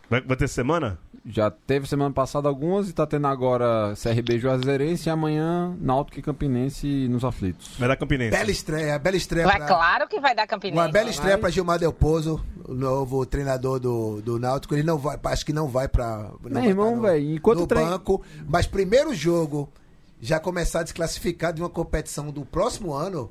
Vai, 0.09 0.23
vai 0.23 0.37
ter 0.39 0.49
semana? 0.49 0.99
Já 1.25 1.53
teve 1.53 1.87
semana 1.89 2.13
passada 2.13 2.49
algumas 2.49 2.89
e 2.89 2.93
tá 2.93 3.07
tendo 3.07 3.29
agora 3.29 3.95
CRB 3.95 4.41
Juazeirense 4.41 5.09
e 5.09 5.11
amanhã 5.11 5.73
Náutico 5.81 6.19
e 6.19 6.23
Campinense 6.23 7.07
nos 7.09 7.25
aflitos. 7.25 7.77
Vai 7.79 7.87
dar 7.87 7.97
Campinense. 7.97 8.33
Bela 8.37 8.51
estreia, 8.51 8.99
bela 8.99 9.17
estreia. 9.17 9.47
Vai, 9.47 9.59
pra- 9.59 9.67
claro 9.69 10.09
que 10.09 10.19
vai 10.19 10.35
dar 10.35 10.49
Campinense. 10.49 10.77
Uma 10.81 10.89
bela 10.91 11.11
estreia 11.11 11.39
para 11.39 11.49
Gilmar 11.49 11.79
Del 11.79 11.93
Pozo, 11.93 12.45
o 12.67 12.75
novo 12.75 13.25
treinador 13.25 13.79
do, 13.79 14.21
do 14.21 14.37
Náutico. 14.41 14.75
Ele 14.75 14.83
não 14.83 14.99
vai, 14.99 15.17
acho 15.27 15.47
que 15.47 15.53
não 15.53 15.69
vai 15.69 15.87
para. 15.87 16.29
Meu 16.43 16.65
irmão, 16.65 17.01
velho, 17.01 17.37
enquanto 17.37 17.61
no 17.61 17.67
trein- 17.69 17.87
banco. 17.87 18.21
Mas 18.49 18.67
primeiro 18.67 19.15
jogo, 19.15 19.69
já 20.21 20.41
começar 20.41 20.83
desclassificado 20.83 21.55
de 21.55 21.63
uma 21.63 21.71
competição 21.71 22.33
do 22.33 22.45
próximo 22.45 22.93
ano. 22.93 23.31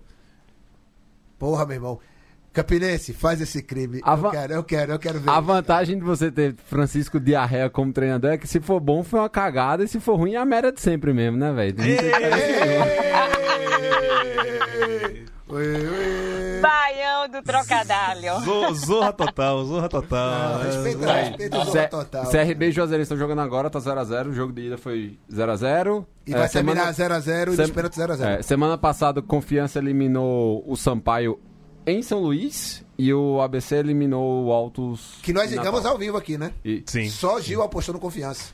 Porra, 1.37 1.65
meu 1.65 1.75
irmão. 1.75 1.99
Campinense, 2.53 3.13
faz 3.13 3.39
esse 3.39 3.61
crime. 3.63 4.01
A 4.03 4.11
Eu 4.11 4.17
va- 4.17 4.31
quero, 4.31 4.53
eu 4.53 4.63
quero, 4.63 4.91
eu 4.91 4.99
quero 4.99 5.19
ver. 5.21 5.29
A 5.29 5.39
vantagem 5.39 5.97
de 5.97 6.03
você 6.03 6.29
ter 6.29 6.53
Francisco 6.65 7.17
Diarreia 7.19 7.69
como 7.69 7.93
treinador 7.93 8.31
é 8.31 8.37
que 8.37 8.45
se 8.47 8.59
for 8.59 8.79
bom 8.81 9.03
foi 9.03 9.19
uma 9.21 9.29
cagada 9.29 9.83
e 9.83 9.87
se 9.87 9.99
for 10.01 10.15
ruim 10.17 10.33
é 10.33 10.37
a 10.37 10.43
merda 10.45 10.71
de 10.71 10.81
sempre 10.81 11.13
mesmo, 11.13 11.37
né, 11.37 11.51
velho? 11.53 11.75
Baião 16.61 17.27
do 17.29 17.41
Trocadalho. 17.41 18.39
Zo- 18.41 18.73
Zorra 18.73 19.13
total, 19.13 19.65
zorra 19.65 19.89
total. 19.89 20.29
Não, 20.57 20.63
respeita, 20.63 21.05
É, 21.11 21.23
respeita 21.23 21.57
o 21.59 21.65
Zorra 21.65 21.87
Total. 21.87 22.25
CRB 22.29 22.67
e 22.67 22.71
Juazeirense 22.71 23.03
estão 23.03 23.17
jogando 23.17 23.39
agora, 23.41 23.69
tá 23.69 23.79
0x0. 23.79 24.29
O 24.29 24.33
jogo 24.33 24.53
de 24.53 24.67
ida 24.67 24.77
foi 24.77 25.17
0x0. 25.31 26.05
E 26.25 26.31
vai 26.31 26.47
terminar 26.49 26.93
0x0 26.93 27.51
e 27.51 27.55
Sem- 27.55 27.65
nos 27.65 27.71
pênaltis 27.71 27.97
0x0. 27.99 28.39
É, 28.39 28.41
semana 28.41 28.77
passada, 28.77 29.21
Confiança 29.21 29.79
eliminou 29.79 30.63
o 30.67 30.75
Sampaio 30.75 31.39
em 31.85 32.01
São 32.01 32.19
Luís 32.19 32.83
e 32.97 33.13
o 33.13 33.41
ABC 33.41 33.75
eliminou 33.75 34.45
o 34.45 34.51
Altos. 34.51 35.15
Que 35.21 35.33
nós 35.33 35.51
ligamos 35.51 35.85
ao 35.85 35.97
vivo 35.97 36.17
aqui, 36.17 36.37
né? 36.37 36.53
E- 36.63 36.83
Sim. 36.85 37.09
Só 37.09 37.39
Gil 37.39 37.61
apostou 37.61 37.93
no 37.93 37.99
confiança. 37.99 38.53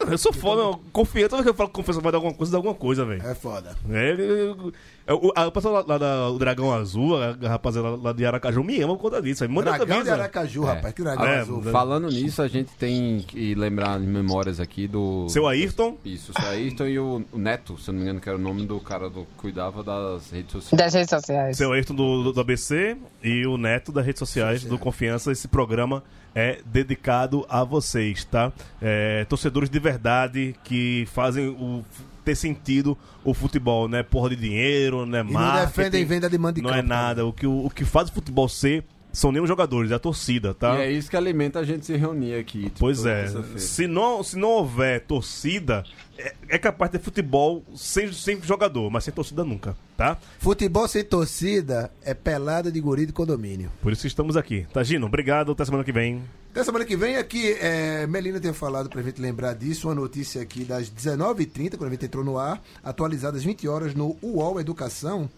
Eu 0.00 0.16
sou 0.16 0.32
foda, 0.32 0.62
eu 0.62 0.80
confio. 0.92 1.28
Toda 1.28 1.42
vez 1.42 1.44
que 1.44 1.50
eu 1.50 1.54
falo 1.54 1.68
que 1.68 1.74
confiança 1.74 2.00
vai 2.00 2.12
dar 2.12 2.18
alguma 2.18 2.32
coisa, 2.32 2.52
dá 2.52 2.58
alguma 2.58 2.74
coisa, 2.74 3.04
velho. 3.04 3.20
É 3.26 3.34
foda. 3.34 3.76
É, 3.90 4.12
eu- 4.12 4.72
eu- 5.06 5.16
o- 5.16 5.32
a 5.34 5.50
pessoa 5.50 5.80
lá, 5.80 5.84
lá 5.88 5.98
da 5.98 6.28
o 6.30 6.38
Dragão 6.38 6.72
Azul, 6.72 7.16
a 7.16 7.36
rapaziada 7.48 7.90
lá 7.96 8.12
de 8.12 8.24
Aracaju, 8.24 8.62
me 8.62 8.80
ama 8.80 8.94
por 8.96 9.02
conta 9.02 9.20
disso. 9.20 9.42
aí 9.42 9.50
Manda 9.50 9.72
Dragão 9.72 10.02
de. 10.04 10.10
Aracaju, 10.10 10.62
rapaz. 10.64 10.94
Que 10.94 11.02
dragão 11.02 11.26
É, 11.26 11.38
azul. 11.40 11.62
é. 11.66 11.70
Falando 11.72 12.08
nisso, 12.08 12.40
a 12.40 12.46
gente 12.48 12.70
tem 12.78 13.24
que 13.26 13.54
lembrar 13.56 13.94
as 13.96 14.02
memórias 14.02 14.60
aqui 14.60 14.86
do. 14.86 15.28
Seu 15.28 15.46
Ayrton. 15.48 15.96
Isso, 16.04 16.30
o 16.30 16.40
seu 16.40 16.48
Ayrton 16.50 16.86
e 16.86 16.98
o, 16.98 17.24
o 17.32 17.38
Neto, 17.38 17.76
se 17.78 17.90
eu 17.90 17.92
não 17.92 17.98
me 17.98 18.04
engano, 18.04 18.20
que 18.20 18.28
era 18.28 18.38
o 18.38 18.40
nome 18.40 18.64
do 18.66 18.78
cara 18.80 19.10
do 19.10 19.22
que 19.22 19.34
cuidava 19.36 19.82
das 19.82 20.30
redes 20.30 20.52
sociais. 20.52 20.78
Das 20.84 20.94
redes 20.94 21.10
sociais. 21.10 21.56
Seu 21.56 21.72
Ayrton 21.72 21.94
do, 21.94 22.22
do, 22.24 22.32
do 22.34 22.40
ABC 22.40 22.96
e 23.22 23.44
o 23.46 23.56
Neto 23.58 23.90
das 23.90 24.06
redes 24.06 24.20
sociais 24.20 24.62
do 24.64 24.78
Confiança. 24.78 25.32
Esse 25.32 25.48
programa 25.48 26.04
é 26.34 26.60
dedicado 26.64 27.44
a 27.48 27.64
vocês, 27.64 28.24
tá? 28.24 28.52
É, 28.80 29.24
torcedores 29.24 29.68
de 29.70 29.78
verdade 29.78 30.54
que 30.64 31.06
fazem 31.12 31.48
o 31.48 31.84
ter 32.24 32.34
sentido 32.34 32.96
o 33.24 33.32
futebol, 33.32 33.88
não 33.88 33.98
é 33.98 34.02
porra 34.02 34.30
de 34.30 34.36
dinheiro, 34.36 35.06
não 35.06 35.18
é 35.18 35.22
E 35.22 35.32
não 35.32 35.54
defendem 35.54 36.04
venda 36.04 36.28
de 36.28 36.36
mando 36.36 36.56
de 36.56 36.62
não 36.62 36.70
é 36.70 36.76
campo, 36.76 36.88
nada. 36.88 37.26
O 37.26 37.32
que, 37.32 37.46
o, 37.46 37.64
o 37.64 37.70
que 37.70 37.84
faz 37.84 38.10
o 38.10 38.12
futebol 38.12 38.48
ser 38.48 38.84
são 39.12 39.32
nem 39.32 39.42
os 39.42 39.48
jogadores, 39.48 39.90
é 39.90 39.94
a 39.94 39.98
torcida, 39.98 40.54
tá? 40.54 40.76
E 40.78 40.82
é 40.82 40.90
isso 40.90 41.10
que 41.10 41.16
alimenta 41.16 41.58
a 41.58 41.64
gente 41.64 41.84
se 41.84 41.96
reunir 41.96 42.34
aqui. 42.34 42.64
tipo, 42.64 42.78
Pois 42.78 43.04
é, 43.04 43.26
se 43.56 43.86
não, 43.86 44.22
se 44.22 44.36
não 44.36 44.48
houver 44.48 45.00
torcida, 45.00 45.84
é, 46.16 46.34
é 46.48 46.58
capaz 46.58 46.90
de 46.90 46.98
ter 46.98 47.04
futebol 47.04 47.64
sem, 47.74 48.12
sem 48.12 48.40
jogador, 48.42 48.90
mas 48.90 49.04
sem 49.04 49.14
torcida 49.14 49.44
nunca, 49.44 49.76
tá? 49.96 50.18
Futebol 50.38 50.86
sem 50.86 51.04
torcida 51.04 51.90
é 52.02 52.14
pelada 52.14 52.70
de 52.70 52.80
guri 52.80 53.06
de 53.06 53.12
condomínio. 53.12 53.70
Por 53.82 53.92
isso 53.92 54.02
que 54.02 54.08
estamos 54.08 54.36
aqui. 54.36 54.66
Tá, 54.72 54.82
Gino? 54.82 55.06
Obrigado, 55.06 55.52
até 55.52 55.64
semana 55.64 55.84
que 55.84 55.92
vem. 55.92 56.22
Até 56.50 56.64
semana 56.64 56.84
que 56.84 56.96
vem 56.96 57.16
aqui, 57.16 57.52
é, 57.60 58.06
Melina 58.06 58.40
tem 58.40 58.52
falado 58.52 58.88
pra 58.88 59.02
gente 59.02 59.20
lembrar 59.20 59.54
disso, 59.54 59.88
uma 59.88 59.94
notícia 59.94 60.42
aqui 60.42 60.64
das 60.64 60.90
19h30, 60.90 61.76
quando 61.76 61.88
a 61.88 61.92
gente 61.92 62.06
entrou 62.06 62.24
no 62.24 62.38
ar, 62.38 62.60
atualizadas 62.82 63.44
20 63.44 63.68
horas 63.68 63.94
no 63.94 64.16
UOL 64.22 64.60
Educação. 64.60 65.30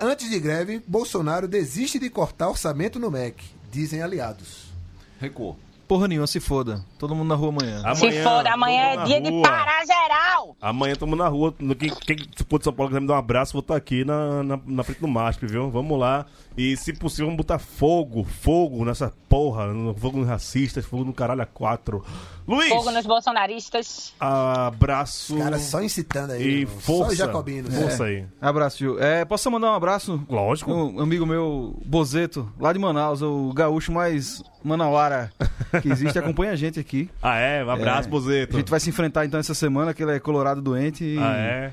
Antes 0.00 0.30
de 0.30 0.38
greve, 0.40 0.82
Bolsonaro 0.86 1.46
desiste 1.46 1.98
de 1.98 2.08
cortar 2.08 2.48
orçamento 2.48 2.98
no 2.98 3.10
MEC, 3.10 3.44
dizem 3.70 4.00
aliados. 4.02 4.70
Recuou. 5.20 5.58
Porra 5.86 6.06
nenhuma, 6.06 6.26
se 6.28 6.38
foda. 6.38 6.84
Todo 7.00 7.16
mundo 7.16 7.26
na 7.28 7.34
rua 7.34 7.48
amanhã. 7.48 7.94
Se 7.96 8.22
for, 8.22 8.46
amanhã 8.46 8.80
é 8.92 9.04
dia 9.04 9.18
na 9.20 9.28
de 9.28 9.34
rua. 9.34 9.42
parar 9.42 9.84
geral. 9.84 10.56
Amanhã 10.60 10.92
estamos 10.92 11.18
na 11.18 11.26
rua. 11.26 11.52
No- 11.58 11.74
Quem, 11.74 11.90
quem 11.90 12.16
for 12.48 12.58
de 12.58 12.64
São 12.64 12.72
Paulo 12.72 12.90
quiser 12.90 13.00
me 13.00 13.08
dar 13.08 13.14
um 13.14 13.18
abraço, 13.18 13.52
vou 13.52 13.60
estar 13.60 13.74
aqui 13.74 14.04
na, 14.04 14.42
na, 14.44 14.60
na 14.64 14.82
frente 14.84 15.00
do 15.00 15.08
MASP, 15.08 15.46
viu? 15.46 15.68
Vamos 15.68 15.98
lá. 15.98 16.26
E 16.56 16.76
se 16.76 16.92
possível, 16.92 17.26
vamos 17.26 17.38
botar 17.38 17.58
fogo, 17.58 18.24
fogo 18.24 18.84
nessa 18.84 19.12
porra. 19.28 19.66
Fogo 19.96 20.18
nos 20.18 20.28
racistas, 20.28 20.84
fogo 20.84 21.04
no 21.04 21.12
caralho 21.12 21.40
a 21.42 21.46
quatro. 21.46 22.04
Luiz! 22.46 22.68
Fogo 22.68 22.90
nos 22.90 23.06
bolsonaristas. 23.06 24.12
Abraço. 24.18 25.36
Cara, 25.38 25.58
só 25.58 25.80
incitando 25.82 26.32
aí. 26.32 26.42
E 26.42 26.60
irmão. 26.62 26.80
força. 26.80 27.04
Só 27.04 27.12
os 27.12 27.16
jacobinos. 27.18 27.74
Força 27.74 28.04
É. 28.04 28.06
aí. 28.08 28.26
Abraço, 28.40 28.78
Gil. 28.78 29.00
É, 29.02 29.24
posso 29.24 29.44
só 29.44 29.50
mandar 29.50 29.70
um 29.70 29.74
abraço? 29.74 30.22
Lógico. 30.28 30.72
Um 30.72 31.00
amigo 31.00 31.24
meu, 31.24 31.80
Bozeto, 31.84 32.50
lá 32.58 32.72
de 32.72 32.78
Manaus, 32.78 33.22
o 33.22 33.52
gaúcho 33.54 33.92
mais 33.92 34.42
manauara 34.62 35.32
que 35.80 35.88
existe, 35.90 36.18
acompanha 36.18 36.52
a 36.52 36.56
gente 36.56 36.78
aqui. 36.80 37.08
Ah, 37.22 37.36
é? 37.38 37.64
Um 37.64 37.70
abraço, 37.70 38.08
É, 38.08 38.10
Bozeto. 38.10 38.56
A 38.56 38.58
gente 38.60 38.70
vai 38.70 38.80
se 38.80 38.90
enfrentar 38.90 39.24
então 39.24 39.38
essa 39.40 39.54
semana, 39.54 39.94
que 39.94 40.02
ele 40.02 40.12
é 40.12 40.20
colorado 40.20 40.60
doente. 40.60 41.04
E... 41.04 41.18
Ah, 41.18 41.36
é? 41.36 41.72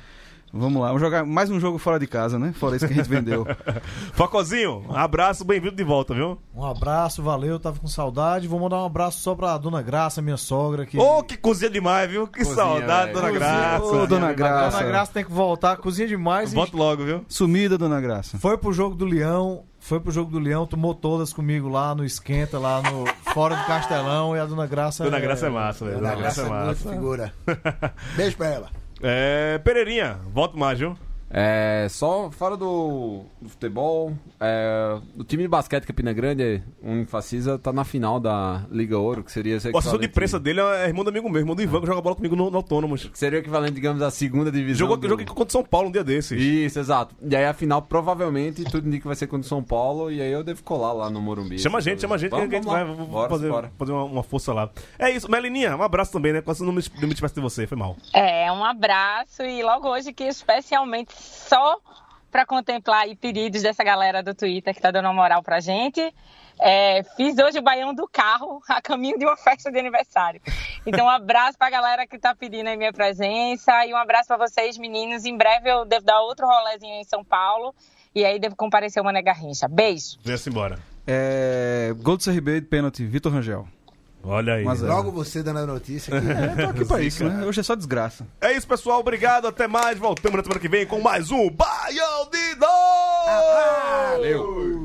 Vamos 0.54 0.82
lá, 0.82 0.88
vamos 0.88 1.02
jogar 1.02 1.26
mais 1.26 1.50
um 1.50 1.60
jogo 1.60 1.78
fora 1.78 2.00
de 2.00 2.08
casa, 2.08 2.40
né? 2.40 2.54
Fora 2.54 2.76
isso 2.78 2.88
que 2.88 2.94
a 2.94 2.96
gente 2.96 3.10
vendeu. 3.10 3.46
Focozinho, 4.14 4.86
um 4.90 4.96
abraço, 4.96 5.44
bem-vindo 5.44 5.76
de 5.76 5.84
volta, 5.84 6.14
viu? 6.14 6.40
Um 6.56 6.66
abraço, 6.66 7.22
valeu, 7.22 7.60
tava 7.60 7.80
com 7.80 7.88
saudade. 7.88 8.48
Vou 8.48 8.60
mandar 8.60 8.78
um 8.82 8.86
abraço 8.86 9.20
só 9.20 9.36
pra 9.36 9.58
Dona 9.58 9.82
Graça, 9.82 10.22
minha 10.22 10.38
sogra. 10.38 10.86
Que... 10.86 10.98
Ô, 10.98 11.22
que 11.22 11.36
cozinha 11.38 11.70
demais, 11.70 12.10
viu? 12.10 12.26
Que 12.28 12.40
Cozinha, 12.40 12.56
saudade, 12.56 13.12
velho. 13.12 13.14
dona 13.14 13.28
Cozinha, 13.28 13.40
Graça. 13.40 13.84
Ô, 13.86 14.08
dona 14.08 14.34
Graça. 14.34 14.78
Dona 14.78 14.90
Graça 14.90 15.12
tem 15.14 15.24
que 15.26 15.32
voltar, 15.32 15.78
cozinha 15.78 16.08
demais. 16.08 16.54
e 16.54 16.56
Volta 16.56 16.78
logo, 16.78 17.04
viu? 17.04 17.26
Sumida, 17.28 17.78
dona 17.78 18.00
Graça. 18.00 18.38
Foi 18.40 18.58
pro 18.58 18.72
jogo 18.72 18.96
do 18.96 19.06
Leão, 19.06 19.64
foi 19.80 20.00
pro 20.00 20.12
jogo 20.12 20.32
do 20.32 20.40
Leão, 20.40 20.66
tomou 20.66 20.96
todas 20.96 21.34
comigo 21.34 21.68
lá 21.68 21.94
no 21.94 22.06
esquenta, 22.06 22.58
lá 22.58 22.82
no 22.82 23.06
fora 23.34 23.56
do 23.56 23.66
Castelão 23.66 24.36
e 24.36 24.40
a 24.40 24.46
Dona 24.46 24.66
Graça. 24.66 25.04
Dona 25.04 25.20
Graça 25.20 25.48
é 25.48 25.50
massa, 25.50 25.86
velho. 25.86 25.98
Dona 25.98 26.10
Dona 26.10 26.22
Graça 26.22 26.42
Graça 26.44 26.56
é 26.56 26.62
é 26.62 26.66
massa. 26.68 26.90
figura. 26.90 27.34
Beijo 28.16 28.38
pra 28.38 28.48
ela. 28.48 28.87
É, 29.02 29.60
Pereirinha, 29.60 30.20
volta 30.34 30.58
mais, 30.58 30.80
viu? 30.80 30.98
É, 31.30 31.88
só 31.90 32.32
fora 32.32 32.56
do, 32.56 33.24
do 33.42 33.50
futebol, 33.50 34.14
é, 34.40 34.98
o 35.18 35.24
time 35.24 35.44
de 35.44 35.50
basquete 35.50 35.86
Campina 35.86 36.14
Grande, 36.14 36.64
o 36.82 36.92
Unifacisa, 36.92 37.60
tá 37.60 37.74
na 37.74 37.84
final 37.84 38.20
da 38.20 38.64
Liga 38.72 38.98
Ouro, 38.98 39.24
que 39.24 39.32
seria 39.32 39.56
esse 39.58 39.70
O 39.70 39.78
assessor 39.78 40.00
de 40.00 40.06
imprensa 40.06 40.40
dele 40.40 40.62
é 40.62 40.88
irmão 40.88 41.04
do 41.04 41.10
amigo 41.10 41.30
meu, 41.30 41.42
irmão 41.42 41.56
do 41.56 41.62
Ivan, 41.62 41.82
que 41.82 41.88
joga 41.88 42.02
bola 42.02 42.16
comigo 42.16 42.36
no, 42.36 42.50
no 42.50 42.58
Autônomos. 42.58 43.04
que 43.06 43.20
seria 43.20 43.40
o 43.40 43.42
equivalente, 43.42 43.74
digamos, 43.74 44.02
à 44.02 44.10
segunda 44.10 44.52
divisão. 44.52 44.80
Jogou, 44.80 44.96
do... 44.96 45.08
joguei 45.08 45.26
contra 45.26 45.44
o 45.44 45.52
São 45.52 45.64
Paulo 45.64 45.90
um 45.90 45.92
dia 45.92 46.04
desses. 46.04 46.42
Isso, 46.42 46.80
exato. 46.80 47.14
E 47.22 47.36
aí 47.36 47.46
a 47.46 47.54
final 47.54 47.82
provavelmente 47.82 48.64
tudo 48.64 48.88
indica 48.88 49.02
que 49.02 49.08
vai 49.08 49.16
ser 49.16 49.28
contra 49.28 49.46
o 49.46 49.50
São 49.50 49.62
Paulo 49.62 50.10
e 50.10 50.22
aí 50.22 50.32
eu 50.32 50.44
devo 50.44 50.64
colar 50.64 50.94
lá 50.94 51.10
no 51.10 51.20
Morumbi. 51.20 51.60
Chama 51.60 51.80
a 51.80 51.82
gente, 51.82 52.02
chama 52.02 52.16
a 52.16 52.18
gente, 52.18 52.32
Vamos, 52.32 52.48
que 52.48 52.56
a 52.56 52.58
gente 52.60 52.68
vai 52.68 52.86
Bora, 52.86 53.30
fazer, 53.30 53.50
bora. 53.50 53.72
fazer 53.78 53.92
uma, 53.92 54.04
uma 54.06 54.24
força 54.24 54.54
lá. 54.54 54.70
É 54.98 55.12
isso, 55.12 55.30
Melininha, 55.30 55.76
um 55.76 55.84
abraço 55.84 56.12
também, 56.12 56.32
né? 56.32 56.42
Quase 56.42 56.64
não 56.64 56.72
me, 56.72 56.84
não 57.02 57.08
me 57.08 57.14
tivesse 57.14 57.36
de 57.36 57.42
você, 57.42 57.68
foi 57.68 57.78
mal. 57.78 57.98
É, 58.14 58.52
um 58.52 58.64
abraço 58.64 59.44
e 59.44 59.62
logo 59.62 59.90
hoje 59.90 60.10
aqui 60.10 60.24
especialmente 60.24 61.17
só 61.20 61.78
para 62.32 62.46
contemplar 62.46 63.04
aí 63.04 63.16
pedidos 63.16 63.62
dessa 63.62 63.84
galera 63.84 64.22
do 64.22 64.34
Twitter 64.34 64.74
que 64.74 64.82
tá 64.82 64.92
dando 64.92 65.06
uma 65.06 65.14
moral 65.14 65.42
pra 65.42 65.60
gente. 65.60 66.14
É, 66.60 67.04
fiz 67.16 67.38
hoje 67.38 67.60
o 67.60 67.62
baião 67.62 67.94
do 67.94 68.08
carro 68.08 68.62
a 68.68 68.82
caminho 68.82 69.18
de 69.18 69.26
uma 69.26 69.38
festa 69.38 69.72
de 69.72 69.80
aniversário. 69.80 70.42
Então, 70.86 71.06
um 71.06 71.10
abraço 71.10 71.58
pra 71.58 71.70
galera 71.70 72.08
que 72.08 72.18
tá 72.18 72.36
pedindo 72.36 72.68
aí 72.68 72.78
minha 72.78 72.94
presença 72.94 73.86
e 73.86 73.94
um 73.94 73.98
abraço 73.98 74.28
pra 74.28 74.38
vocês, 74.38 74.78
meninos. 74.78 75.26
Em 75.26 75.38
breve 75.38 75.70
eu 75.70 75.86
devo 75.86 76.06
dar 76.06 76.22
outro 76.22 76.46
rolezinho 76.46 76.96
em 76.96 77.04
São 77.04 77.24
Paulo 77.24 77.74
e 78.14 78.26
aí 78.26 78.40
devo 78.40 78.56
comparecer 78.56 79.02
o 79.02 79.06
Mané 79.06 79.22
Garrincha. 79.22 79.68
Beijo! 79.68 80.18
Venha-se 80.24 80.50
embora. 80.50 80.80
É, 81.06 81.94
gol 82.02 82.18
do 82.18 82.24
CRB 82.24 82.62
de 82.62 82.68
pênalti, 82.68 83.06
Vitor 83.06 83.32
Rangel. 83.32 83.68
Olha 84.24 84.56
aí. 84.56 84.64
Mas 84.64 84.84
é. 84.84 84.88
logo 84.88 85.12
você 85.12 85.42
dando 85.42 85.60
a 85.60 85.66
notícia. 85.66 86.14
É, 86.28 86.64
tô 86.66 86.70
aqui 86.70 86.86
pra 86.86 87.02
isso, 87.02 87.24
né? 87.24 87.46
Hoje 87.46 87.60
é 87.60 87.64
só 87.64 87.76
desgraça. 87.76 88.28
É 88.42 88.54
isso, 88.54 88.68
pessoal. 88.68 89.00
Obrigado. 89.00 89.48
Até 89.48 89.68
mais. 89.68 89.98
Voltamos 89.98 90.38
na 90.38 90.44
semana 90.44 90.60
que 90.60 90.68
vem 90.70 90.86
com 90.86 91.00
mais 91.00 91.32
um 91.32 91.50
Baião 91.50 92.30
de 92.30 92.56
Dó! 92.56 92.68
Ah, 92.68 94.10
valeu! 94.14 94.77